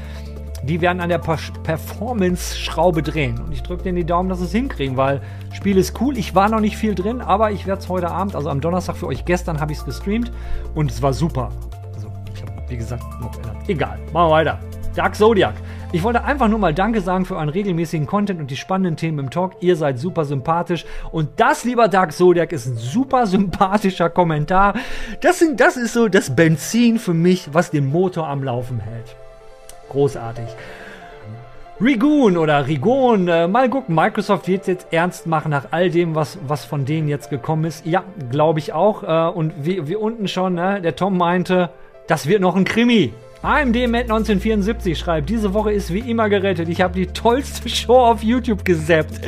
die 0.62 0.82
werden 0.82 1.02
an 1.02 1.10
der 1.10 1.18
Performance-Schraube 1.18 3.02
drehen. 3.02 3.40
Und 3.40 3.52
ich 3.52 3.64
drücke 3.64 3.84
denen 3.84 3.96
die 3.96 4.06
Daumen, 4.06 4.30
dass 4.30 4.40
sie 4.40 4.46
es 4.46 4.52
hinkriegen, 4.52 4.98
weil 4.98 5.22
Spiel 5.52 5.78
ist 5.78 6.00
cool. 6.00 6.18
Ich 6.18 6.36
war 6.36 6.50
noch 6.50 6.60
nicht 6.60 6.78
viel 6.78 6.94
drin, 6.94 7.22
aber 7.22 7.52
ich 7.52 7.66
werde 7.66 7.82
es 7.82 7.90
heute 7.90 8.12
Abend, 8.12 8.36
also 8.36 8.50
am 8.50 8.62
Donnerstag 8.62 8.98
für 8.98 9.08
euch 9.08 9.26
gestern, 9.26 9.60
habe 9.60 9.72
ich 9.72 9.80
es 9.80 9.86
gestreamt 9.86 10.32
und 10.76 10.92
es 10.92 11.02
war 11.02 11.14
super. 11.14 11.50
Also, 11.96 12.12
ich 12.36 12.42
habe, 12.42 12.52
wie 12.68 12.78
gesagt, 12.78 13.04
noch 13.20 13.32
Egal, 13.68 14.00
machen 14.14 14.30
wir 14.30 14.32
weiter. 14.32 14.60
Dark 14.96 15.16
Zodiac. 15.16 15.54
Ich 15.92 16.04
wollte 16.04 16.24
einfach 16.24 16.48
nur 16.48 16.60
mal 16.60 16.72
Danke 16.72 17.02
sagen 17.02 17.26
für 17.26 17.36
euren 17.36 17.50
regelmäßigen 17.50 18.06
Content 18.06 18.40
und 18.40 18.52
die 18.52 18.56
spannenden 18.56 18.96
Themen 18.96 19.18
im 19.18 19.30
Talk. 19.32 19.54
Ihr 19.62 19.76
seid 19.76 19.98
super 19.98 20.24
sympathisch. 20.24 20.86
Und 21.12 21.30
das, 21.38 21.64
lieber 21.64 21.88
Dark 21.88 22.12
Zodiac, 22.12 22.52
ist 22.52 22.68
ein 22.68 22.78
super 22.78 23.26
sympathischer 23.26 24.12
Kommentar. 24.12 24.76
Das, 25.22 25.40
sind, 25.40 25.60
das 25.60 25.78
ist 25.78 25.94
so 25.94 26.08
das 26.08 26.36
Benzin 26.36 27.00
für 27.00 27.16
mich, 27.16 27.56
was 27.56 27.72
den 27.72 27.90
Motor 27.90 28.28
am 28.28 28.44
Laufen 28.44 28.80
hält. 28.80 29.16
Großartig. 29.90 30.46
Rigoon 31.82 32.38
oder 32.38 32.68
Rigon, 32.68 33.28
äh, 33.28 33.48
mal 33.48 33.68
gucken, 33.70 33.96
Microsoft 33.96 34.48
wird 34.48 34.68
jetzt 34.68 34.88
ernst 34.92 35.26
machen 35.26 35.50
nach 35.50 35.70
all 35.72 35.90
dem, 35.90 36.14
was, 36.14 36.38
was 36.46 36.66
von 36.66 36.86
denen 36.86 37.08
jetzt 37.08 37.32
gekommen 37.32 37.64
ist. 37.64 37.88
Ja, 37.88 38.04
glaube 38.30 38.60
ich 38.60 38.74
auch. 38.74 39.02
Äh, 39.02 39.36
und 39.36 39.54
wie, 39.66 39.88
wie 39.88 39.96
unten 39.96 40.28
schon, 40.28 40.54
ne, 40.54 40.82
der 40.84 40.96
Tom 40.96 41.18
meinte, 41.18 41.72
das 42.06 42.28
wird 42.28 42.42
noch 42.42 42.56
ein 42.56 42.66
Krimi. 42.66 43.12
AMD 43.42 43.88
Matt 43.88 44.10
1974 44.10 45.00
schreibt, 45.00 45.30
diese 45.30 45.54
Woche 45.54 45.72
ist 45.72 45.94
wie 45.94 46.00
immer 46.00 46.28
gerettet. 46.28 46.68
Ich 46.68 46.82
habe 46.82 46.94
die 46.94 47.06
tollste 47.06 47.70
Show 47.70 47.98
auf 47.98 48.22
YouTube 48.22 48.66
gesappt. 48.66 49.22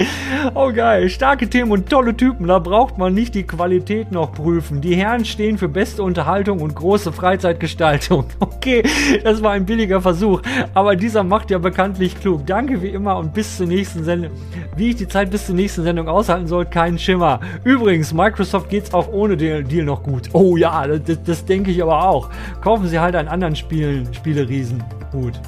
Oh 0.54 0.70
geil, 0.74 1.08
starke 1.08 1.50
Themen 1.50 1.72
und 1.72 1.90
tolle 1.90 2.18
Typen, 2.18 2.48
da 2.48 2.60
braucht 2.60 2.98
man 2.98 3.14
nicht 3.14 3.36
die 3.36 3.44
Qualität 3.44 4.12
noch 4.12 4.34
prüfen. 4.34 4.82
Die 4.82 4.96
Herren 4.96 5.24
stehen 5.24 5.58
für 5.58 5.70
beste 5.70 6.04
Unterhaltung 6.04 6.60
und 6.60 6.76
große 6.76 7.14
Freizeitgestaltung. 7.14 8.26
Okay, 8.62 8.84
das 9.24 9.42
war 9.42 9.54
ein 9.54 9.66
billiger 9.66 10.02
Versuch, 10.02 10.42
aber 10.76 10.96
dieser 10.96 11.24
macht 11.24 11.50
ja 11.50 11.58
bekanntlich 11.58 12.20
klug. 12.20 12.46
Danke 12.46 12.80
wie 12.84 12.90
immer 12.90 13.18
und 13.18 13.34
bis 13.34 13.58
zur 13.58 13.66
nächsten 13.66 14.04
Sendung. 14.04 14.32
Wie 14.76 14.90
ich 14.90 14.98
die 14.98 15.08
Zeit 15.08 15.32
bis 15.32 15.48
zur 15.48 15.56
nächsten 15.56 15.82
Sendung 15.82 16.08
aushalten 16.08 16.46
soll, 16.46 16.66
keinen 16.66 17.00
Schimmer. 17.00 17.40
Übrigens, 17.64 18.14
Microsoft 18.14 18.70
geht's 18.70 18.94
auch 18.94 19.12
ohne 19.12 19.36
den 19.36 19.68
Deal 19.68 19.84
noch 19.84 20.04
gut. 20.04 20.30
Oh 20.34 20.58
ja, 20.58 20.86
das, 20.86 21.24
das 21.24 21.44
denke 21.44 21.72
ich 21.72 21.82
aber 21.82 22.08
auch. 22.08 22.30
Kaufen 22.62 22.88
Sie 22.88 23.00
halt 23.00 23.16
an 23.16 23.28
anderen 23.28 23.56
Spielen 23.56 24.01
Spiele, 24.12 24.48
Riesenhut. 24.48 25.40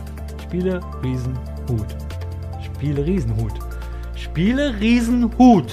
Spiele 0.41 0.79
Riesenhut. 1.03 1.95
Spiele 2.63 3.05
Riesenhut. 3.05 3.53
Spiele 4.15 4.79
Riesenhut. 4.79 5.71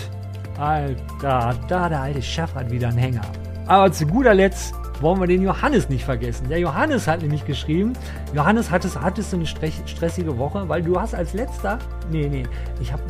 Alter, 0.58 1.54
da 1.68 1.88
der 1.88 2.00
alte 2.00 2.22
Schaff 2.22 2.54
hat 2.54 2.70
wieder 2.70 2.88
einen 2.88 2.98
Hänger. 2.98 3.22
Aber 3.66 3.90
zu 3.92 4.06
guter 4.06 4.34
Letzt 4.34 4.74
wollen 5.00 5.20
wir 5.20 5.26
den 5.26 5.42
Johannes 5.42 5.88
nicht 5.88 6.04
vergessen. 6.04 6.48
Der 6.48 6.58
Johannes 6.58 7.06
hat 7.06 7.22
nämlich 7.22 7.44
geschrieben, 7.46 7.94
Johannes, 8.34 8.70
hattest, 8.70 9.00
hattest 9.00 9.32
du 9.32 9.36
eine 9.36 9.46
stressige 9.46 10.36
Woche? 10.36 10.68
Weil 10.68 10.82
du 10.82 11.00
hast 11.00 11.14
als 11.14 11.32
letzter, 11.32 11.78
nee, 12.10 12.28
nee, 12.28 12.44
ich 12.80 12.92
habe, 12.92 13.02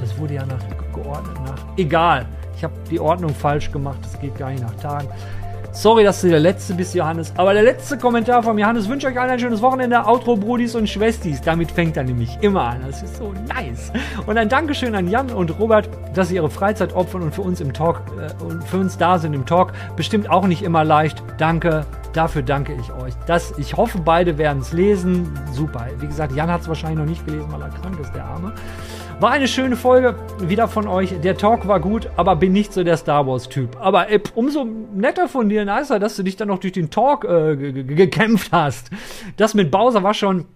das 0.00 0.16
wurde 0.18 0.34
ja 0.34 0.46
nach 0.46 0.60
geordnet 0.92 1.36
nach, 1.44 1.66
egal, 1.76 2.26
ich 2.56 2.62
habe 2.62 2.74
die 2.90 3.00
Ordnung 3.00 3.34
falsch 3.34 3.72
gemacht, 3.72 3.98
das 4.02 4.18
geht 4.20 4.36
gar 4.38 4.50
nicht 4.50 4.62
nach 4.62 4.74
Tagen. 4.76 5.08
Sorry, 5.74 6.04
dass 6.04 6.20
du 6.20 6.28
der 6.28 6.38
Letzte 6.38 6.72
bist, 6.72 6.94
Johannes. 6.94 7.32
Aber 7.36 7.52
der 7.52 7.64
letzte 7.64 7.98
Kommentar 7.98 8.44
von 8.44 8.56
Johannes 8.56 8.88
wünsche 8.88 9.08
euch 9.08 9.18
allen 9.18 9.32
ein 9.32 9.40
schönes 9.40 9.60
Wochenende. 9.60 10.06
Outro, 10.06 10.36
Brudis 10.36 10.76
und 10.76 10.88
Schwestis. 10.88 11.40
Damit 11.40 11.72
fängt 11.72 11.96
er 11.96 12.04
nämlich 12.04 12.38
immer 12.42 12.62
an. 12.62 12.82
Das 12.86 13.02
ist 13.02 13.16
so 13.16 13.34
nice. 13.48 13.90
Und 14.24 14.38
ein 14.38 14.48
Dankeschön 14.48 14.94
an 14.94 15.08
Jan 15.08 15.30
und 15.30 15.58
Robert, 15.58 15.88
dass 16.14 16.28
sie 16.28 16.36
ihre 16.36 16.48
Freizeit 16.48 16.94
opfern 16.94 17.22
und 17.22 17.34
für 17.34 17.42
uns 17.42 17.60
im 17.60 17.72
Talk 17.72 18.02
äh, 18.16 18.44
und 18.44 18.62
für 18.62 18.78
uns 18.78 18.96
da 18.98 19.18
sind 19.18 19.34
im 19.34 19.46
Talk. 19.46 19.72
Bestimmt 19.96 20.30
auch 20.30 20.46
nicht 20.46 20.62
immer 20.62 20.84
leicht. 20.84 21.20
Danke. 21.38 21.84
Dafür 22.12 22.42
danke 22.42 22.72
ich 22.80 22.92
euch. 22.92 23.12
Das, 23.26 23.52
ich 23.58 23.76
hoffe, 23.76 23.98
beide 23.98 24.38
werden 24.38 24.62
es 24.62 24.72
lesen. 24.72 25.36
Super. 25.52 25.88
Wie 25.98 26.06
gesagt, 26.06 26.32
Jan 26.36 26.52
hat 26.52 26.60
es 26.60 26.68
wahrscheinlich 26.68 27.00
noch 27.00 27.06
nicht 27.06 27.26
gelesen, 27.26 27.50
weil 27.50 27.60
er 27.60 27.70
krank 27.70 27.98
ist, 28.00 28.14
der 28.14 28.24
Arme. 28.24 28.52
War 29.20 29.30
eine 29.30 29.46
schöne 29.46 29.76
Folge 29.76 30.16
wieder 30.40 30.66
von 30.68 30.88
euch. 30.88 31.14
Der 31.22 31.36
Talk 31.36 31.68
war 31.68 31.78
gut, 31.78 32.10
aber 32.16 32.36
bin 32.36 32.52
nicht 32.52 32.72
so 32.72 32.82
der 32.82 32.96
Star 32.96 33.26
Wars-Typ. 33.26 33.76
Aber 33.80 34.10
ey, 34.10 34.20
umso 34.34 34.64
netter 34.64 35.28
von 35.28 35.48
dir, 35.48 35.64
nicer, 35.64 35.98
dass 35.98 36.16
du 36.16 36.24
dich 36.24 36.36
dann 36.36 36.48
noch 36.48 36.58
durch 36.58 36.72
den 36.72 36.90
Talk 36.90 37.24
äh, 37.24 37.56
gekämpft 37.56 38.52
hast. 38.52 38.90
Das 39.36 39.54
mit 39.54 39.70
Bowser 39.70 40.02
war 40.02 40.14
schon 40.14 40.46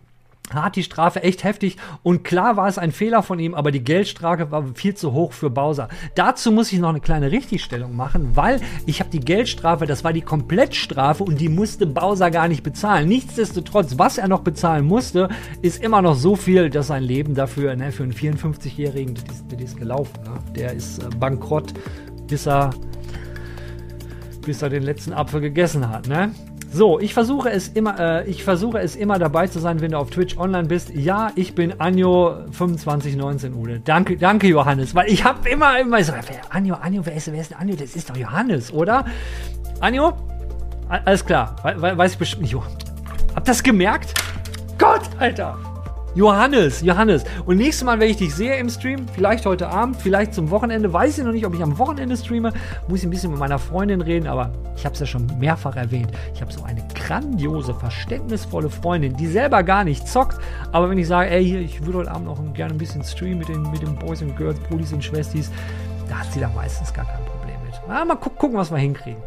hat 0.55 0.77
die 0.77 0.83
Strafe 0.83 1.23
echt 1.23 1.45
heftig 1.45 1.77
und 2.03 2.25
klar 2.25 2.57
war 2.57 2.69
es 2.69 2.79
ein 2.79 2.93
Fehler 2.93 3.23
von 3.23 3.39
ihm, 3.39 3.55
aber 3.55 3.71
die 3.71 3.83
Geldstrafe 3.83 4.51
war 4.51 4.65
viel 4.75 4.95
zu 4.95 5.13
hoch 5.13 5.33
für 5.33 5.51
Bowser. 5.51 5.89
Dazu 6.15 6.53
muss 6.53 6.73
ich 6.73 6.79
noch 6.79 6.91
eine 6.91 7.01
kleine 7.01 7.31
Richtigstellung 7.31 7.97
machen, 7.97 8.37
weil 8.37 8.61
ich 8.87 9.01
habe 9.01 9.11
die 9.11 9.21
Geldstrafe, 9.21 9.87
das 9.87 10.05
war 10.05 10.13
die 10.13 10.23
Komplettstrafe 10.23 11.25
und 11.25 11.41
die 11.41 11.49
musste 11.49 11.87
Bowser 11.87 12.31
gar 12.31 12.49
nicht 12.49 12.63
bezahlen. 12.63 13.09
Nichtsdestotrotz, 13.09 13.99
was 13.99 14.19
er 14.19 14.29
noch 14.29 14.41
bezahlen 14.41 14.87
musste, 14.87 15.29
ist 15.63 15.83
immer 15.83 16.03
noch 16.03 16.15
so 16.15 16.37
viel, 16.37 16.71
dass 16.71 16.89
sein 16.89 17.03
Leben 17.03 17.35
dafür, 17.35 17.77
ne, 17.77 17.93
für 17.93 18.03
einen 18.03 18.13
54-Jährigen, 18.13 19.15
das, 19.15 19.45
das 19.49 19.61
ist 19.61 19.77
gelaufen. 19.77 20.19
Ne? 20.25 20.31
Der 20.55 20.73
ist 20.73 20.99
äh, 20.99 21.09
bankrott, 21.19 21.75
bis 22.27 22.47
er 22.47 22.71
bis 24.49 24.63
er 24.63 24.71
den 24.71 24.83
letzten 24.83 25.13
Apfel 25.13 25.43
gegessen 25.43 25.91
hat, 25.91 26.09
ne? 26.09 26.31
So, 26.71 27.01
ich 27.01 27.15
versuche 27.15 27.51
es 27.51 27.69
immer, 27.69 27.99
äh, 27.99 28.29
ich 28.29 28.45
versuche 28.45 28.79
es 28.79 28.95
immer 28.95 29.19
dabei 29.19 29.47
zu 29.47 29.59
sein, 29.59 29.81
wenn 29.81 29.93
du 29.93 29.99
auf 29.99 30.11
Twitch 30.11 30.37
online 30.37 30.69
bist. 30.69 30.91
Ja, 30.95 31.33
ich 31.35 31.55
bin 31.55 31.81
Anjo 31.81 32.45
2519 32.53 33.55
Ude. 33.55 33.81
Danke, 33.81 34.19
danke 34.19 34.49
Johannes, 34.49 34.95
weil 34.95 35.09
ich 35.11 35.25
habe 35.25 35.49
immer 35.49 35.81
immer 35.81 36.03
so, 36.05 36.13
wer, 36.13 36.55
Anjo, 36.55 36.75
Anjo, 36.75 37.05
wer 37.05 37.15
ist, 37.15 37.33
wer 37.33 37.41
ist 37.41 37.59
Anjo? 37.59 37.75
Das 37.75 37.97
ist 37.97 38.11
doch 38.11 38.17
Johannes, 38.17 38.73
oder? 38.73 39.07
Anjo, 39.81 40.13
alles 40.89 41.25
klar, 41.25 41.57
we 41.63 41.97
weiß 41.97 42.13
ich 42.13 42.19
bestimmt 42.19 42.43
nicht. 42.43 42.57
Hab 43.35 43.45
das 43.45 43.63
gemerkt? 43.63 44.13
Gott, 44.79 45.03
Alter. 45.19 45.57
Johannes, 46.19 46.81
Johannes. 46.81 47.23
Und 47.47 47.59
nächstes 47.59 47.85
Mal, 47.85 48.01
wenn 48.01 48.11
ich 48.11 48.17
dich 48.17 48.35
sehe 48.35 48.57
im 48.57 48.69
Stream, 48.69 49.07
vielleicht 49.07 49.47
heute 49.47 49.69
Abend, 49.69 49.95
vielleicht 49.99 50.35
zum 50.35 50.51
Wochenende, 50.51 50.93
weiß 50.93 51.17
ich 51.17 51.25
noch 51.25 51.31
nicht, 51.31 51.47
ob 51.47 51.55
ich 51.55 51.63
am 51.63 51.79
Wochenende 51.79 52.17
streame, 52.17 52.53
muss 52.89 52.99
ich 52.99 53.05
ein 53.05 53.11
bisschen 53.11 53.31
mit 53.31 53.39
meiner 53.39 53.61
Freundin 53.61 54.01
reden, 54.01 54.27
aber 54.27 54.51
ich 54.75 54.85
habe 54.85 54.95
es 54.95 54.99
ja 54.99 55.07
schon 55.07 55.29
mehrfach 55.39 55.77
erwähnt. 55.77 56.11
Ich 56.35 56.41
habe 56.41 56.53
so 56.53 56.65
eine 56.65 56.83
grandiose, 56.93 57.73
verständnisvolle 57.73 58.69
Freundin, 58.69 59.17
die 59.17 59.29
selber 59.29 59.63
gar 59.63 59.85
nicht 59.85 60.09
zockt, 60.09 60.41
aber 60.73 60.91
wenn 60.91 60.99
ich 60.99 61.07
sage, 61.07 61.31
ey, 61.31 61.45
hier, 61.45 61.61
ich 61.61 61.87
würde 61.87 61.99
heute 61.99 62.11
Abend 62.11 62.27
noch 62.27 62.53
gerne 62.53 62.75
ein 62.75 62.79
bisschen 62.79 63.05
streamen 63.05 63.39
mit 63.39 63.49
den, 63.49 63.63
mit 63.71 63.83
den 63.83 63.95
Boys 63.95 64.21
and 64.21 64.37
Girls, 64.37 64.59
Brudis 64.69 64.93
und 64.93 65.05
Schwestis, 65.05 65.53
da 66.09 66.17
hat 66.17 66.33
sie 66.33 66.41
da 66.41 66.49
meistens 66.49 66.93
gar 66.93 67.05
kein 67.05 67.25
Problem 67.27 67.55
mit. 67.65 67.81
Na, 67.87 68.05
mal 68.05 68.17
gu 68.17 68.31
gucken, 68.31 68.59
was 68.59 68.73
wir 68.73 68.79
hinkriegen. 68.79 69.23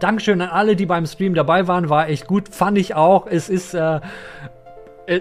Dankeschön 0.00 0.40
an 0.42 0.48
alle, 0.48 0.74
die 0.74 0.86
beim 0.86 1.06
Stream 1.06 1.34
dabei 1.34 1.68
waren. 1.68 1.88
War 1.88 2.08
echt 2.08 2.26
gut. 2.26 2.48
Fand 2.50 2.76
ich 2.76 2.94
auch. 2.94 3.26
Es 3.26 3.48
ist 3.48 3.72
äh, 3.72 4.00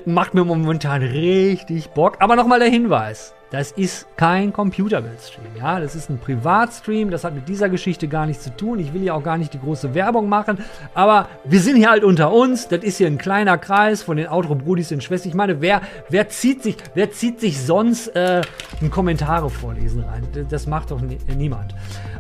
macht 0.06 0.34
mir 0.34 0.44
momentan 0.44 1.02
richtig 1.02 1.90
Bock. 1.90 2.18
Aber 2.20 2.36
nochmal 2.36 2.60
der 2.60 2.70
Hinweis. 2.70 3.36
Das 3.52 3.72
ist 3.72 4.08
kein 4.18 4.52
Computerbildstream, 4.52 5.46
ja, 5.58 5.80
das 5.80 5.96
ist 5.96 6.10
ein 6.10 6.18
Privatstream, 6.18 7.12
das 7.12 7.24
hat 7.24 7.36
mit 7.36 7.48
dieser 7.48 7.70
Geschichte 7.70 8.08
gar 8.08 8.26
nichts 8.26 8.44
zu 8.44 8.50
tun. 8.50 8.80
Ich 8.80 8.94
will 8.94 9.04
ja 9.04 9.14
auch 9.14 9.24
gar 9.24 9.38
nicht 9.38 9.54
die 9.54 9.60
große 9.60 9.94
Werbung 9.94 10.28
machen, 10.28 10.58
aber 10.96 11.30
wir 11.46 11.60
sind 11.60 11.76
hier 11.76 11.92
halt 11.92 12.04
unter 12.04 12.34
uns, 12.34 12.68
das 12.68 12.84
ist 12.84 12.98
hier 12.98 13.08
ein 13.08 13.20
kleiner 13.20 13.58
Kreis 13.60 14.02
von 14.02 14.18
den 14.18 14.28
Outro-Brudis 14.28 14.92
und 14.92 15.04
Schwestern. 15.04 15.30
Ich 15.30 15.36
meine, 15.36 15.62
wer, 15.62 15.82
wer, 16.10 16.28
zieht 16.28 16.64
sich, 16.64 16.76
wer 16.96 17.12
zieht 17.12 17.40
sich 17.40 17.62
sonst 17.62 18.08
äh, 18.16 18.42
ein 18.82 18.90
Kommentare 18.90 19.50
vorlesen 19.52 20.04
rein? 20.04 20.24
Das 20.50 20.66
macht 20.66 20.90
doch 20.90 21.00
niemand. 21.02 21.76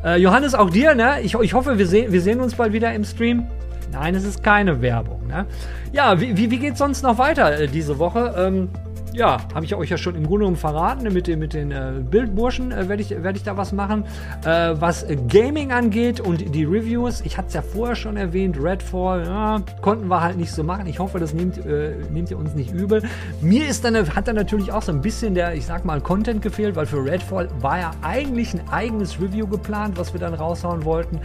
Äh, 0.05 0.21
Johannes, 0.21 0.53
auch 0.53 0.69
dir, 0.69 0.93
ne? 0.93 1.21
Ich, 1.21 1.33
ich 1.33 1.53
hoffe, 1.53 1.79
wir, 1.79 1.87
seh, 1.87 2.11
wir 2.11 2.21
sehen 2.21 2.39
uns 2.39 2.53
bald 2.53 2.71
wieder 2.71 2.93
im 2.93 3.03
Stream. 3.03 3.47
Nein, 3.91 4.15
es 4.15 4.23
ist 4.25 4.43
keine 4.43 4.81
Werbung. 4.81 5.27
Ne? 5.27 5.45
Ja, 5.91 6.19
wie, 6.19 6.35
wie, 6.37 6.51
wie 6.51 6.59
geht 6.59 6.73
es 6.73 6.79
sonst 6.79 7.03
noch 7.03 7.17
weiter 7.17 7.59
äh, 7.59 7.67
diese 7.67 7.99
Woche? 7.99 8.33
Ähm, 8.37 8.69
ja, 9.15 9.37
habe 9.53 9.65
ich 9.65 9.73
euch 9.73 9.89
ja 9.89 9.97
schon 9.97 10.15
im 10.15 10.23
Grunde 10.23 10.39
genommen 10.39 10.57
verraten. 10.57 11.03
Ne, 11.03 11.09
mit 11.09 11.27
den, 11.27 11.39
mit 11.39 11.53
den 11.53 11.71
äh, 11.71 11.93
Bildburschen 11.99 12.71
äh, 12.71 12.89
werde 12.89 13.01
ich, 13.01 13.11
werd 13.11 13.37
ich 13.37 13.43
da 13.43 13.55
was 13.55 13.71
machen. 13.71 14.03
Äh, 14.43 14.75
was 14.77 15.05
Gaming 15.29 15.71
angeht 15.71 16.19
und 16.19 16.53
die 16.53 16.65
Reviews, 16.65 17.21
ich 17.21 17.37
hatte 17.37 17.47
es 17.47 17.53
ja 17.53 17.61
vorher 17.61 17.95
schon 17.95 18.17
erwähnt, 18.17 18.57
Redfall, 18.61 19.25
ja, 19.25 19.61
konnten 19.81 20.07
wir 20.07 20.21
halt 20.21 20.37
nicht 20.37 20.51
so 20.51 20.63
machen. 20.63 20.87
Ich 20.87 20.99
hoffe, 20.99 21.19
das 21.19 21.33
nehmt, 21.33 21.65
äh, 21.65 21.93
nehmt 22.11 22.29
ihr 22.29 22.37
uns 22.37 22.55
nicht 22.55 22.73
übel. 22.73 23.03
Mir 23.41 23.67
ist 23.67 23.85
dann, 23.85 23.95
hat 24.15 24.27
dann 24.27 24.35
natürlich 24.35 24.71
auch 24.71 24.81
so 24.81 24.91
ein 24.91 25.01
bisschen 25.01 25.33
der, 25.33 25.55
ich 25.55 25.65
sag 25.65 25.85
mal, 25.85 26.01
Content 26.01 26.41
gefehlt, 26.41 26.75
weil 26.75 26.85
für 26.85 27.03
Redfall 27.03 27.47
war 27.61 27.79
ja 27.79 27.91
eigentlich 28.01 28.53
ein 28.53 28.61
eigenes 28.69 29.19
Review 29.21 29.47
geplant, 29.47 29.97
was 29.97 30.13
wir 30.13 30.19
dann 30.19 30.33
raushauen 30.33 30.83
wollten. 30.83 31.21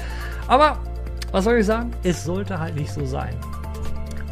Aber 0.46 0.78
was 1.32 1.44
soll 1.44 1.58
ich 1.58 1.66
sagen? 1.66 1.92
Es 2.02 2.24
sollte 2.24 2.58
halt 2.58 2.74
nicht 2.74 2.92
so 2.92 3.04
sein. 3.06 3.34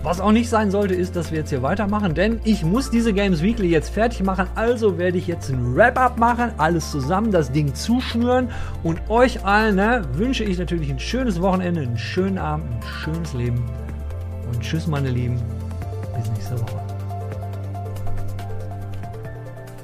Was 0.03 0.21
auch 0.21 0.33
nicht 0.33 0.49
sein 0.49 0.71
sollte, 0.71 0.95
ist, 0.95 1.17
dass 1.17 1.33
wir 1.33 1.39
jetzt 1.39 1.51
hier 1.51 1.63
weitermachen, 1.63 2.15
denn 2.15 2.41
ich 2.45 2.63
muss 2.63 2.89
diese 2.89 3.13
Games 3.13 3.43
Weekly 3.43 3.69
jetzt 3.69 3.91
fertig 3.91 4.23
machen. 4.23 4.47
Also 4.55 4.97
werde 4.97 5.19
ich 5.19 5.27
jetzt 5.27 5.51
ein 5.51 5.75
Wrap-up 5.77 6.19
machen, 6.19 6.53
alles 6.57 6.91
zusammen, 6.91 7.33
das 7.33 7.51
Ding 7.51 7.75
zuschnüren 7.75 8.51
und 8.85 9.11
euch 9.11 9.45
allen 9.45 9.75
ne, 9.75 10.03
wünsche 10.13 10.45
ich 10.45 10.57
natürlich 10.59 10.89
ein 10.89 11.01
schönes 11.01 11.43
Wochenende, 11.43 11.83
einen 11.83 11.99
schönen 11.99 12.39
Abend, 12.39 12.73
ein 12.73 12.83
schönes 13.03 13.33
Leben 13.35 13.65
und 14.53 14.61
tschüss, 14.61 14.87
meine 14.87 15.11
Lieben. 15.11 15.41
Bis 16.17 16.31
nächste 16.31 16.61
Woche. 16.61 16.81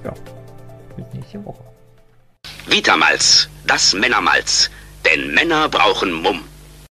Ja, 0.04 0.14
bis 0.96 1.06
nächste 1.12 1.44
Woche. 1.44 1.64
Vitamalz, 2.66 3.48
das 3.66 3.94
Männermalz. 3.94 4.70
Denn 5.04 5.34
Männer 5.34 5.68
brauchen 5.68 6.12
Mumm. 6.12 6.40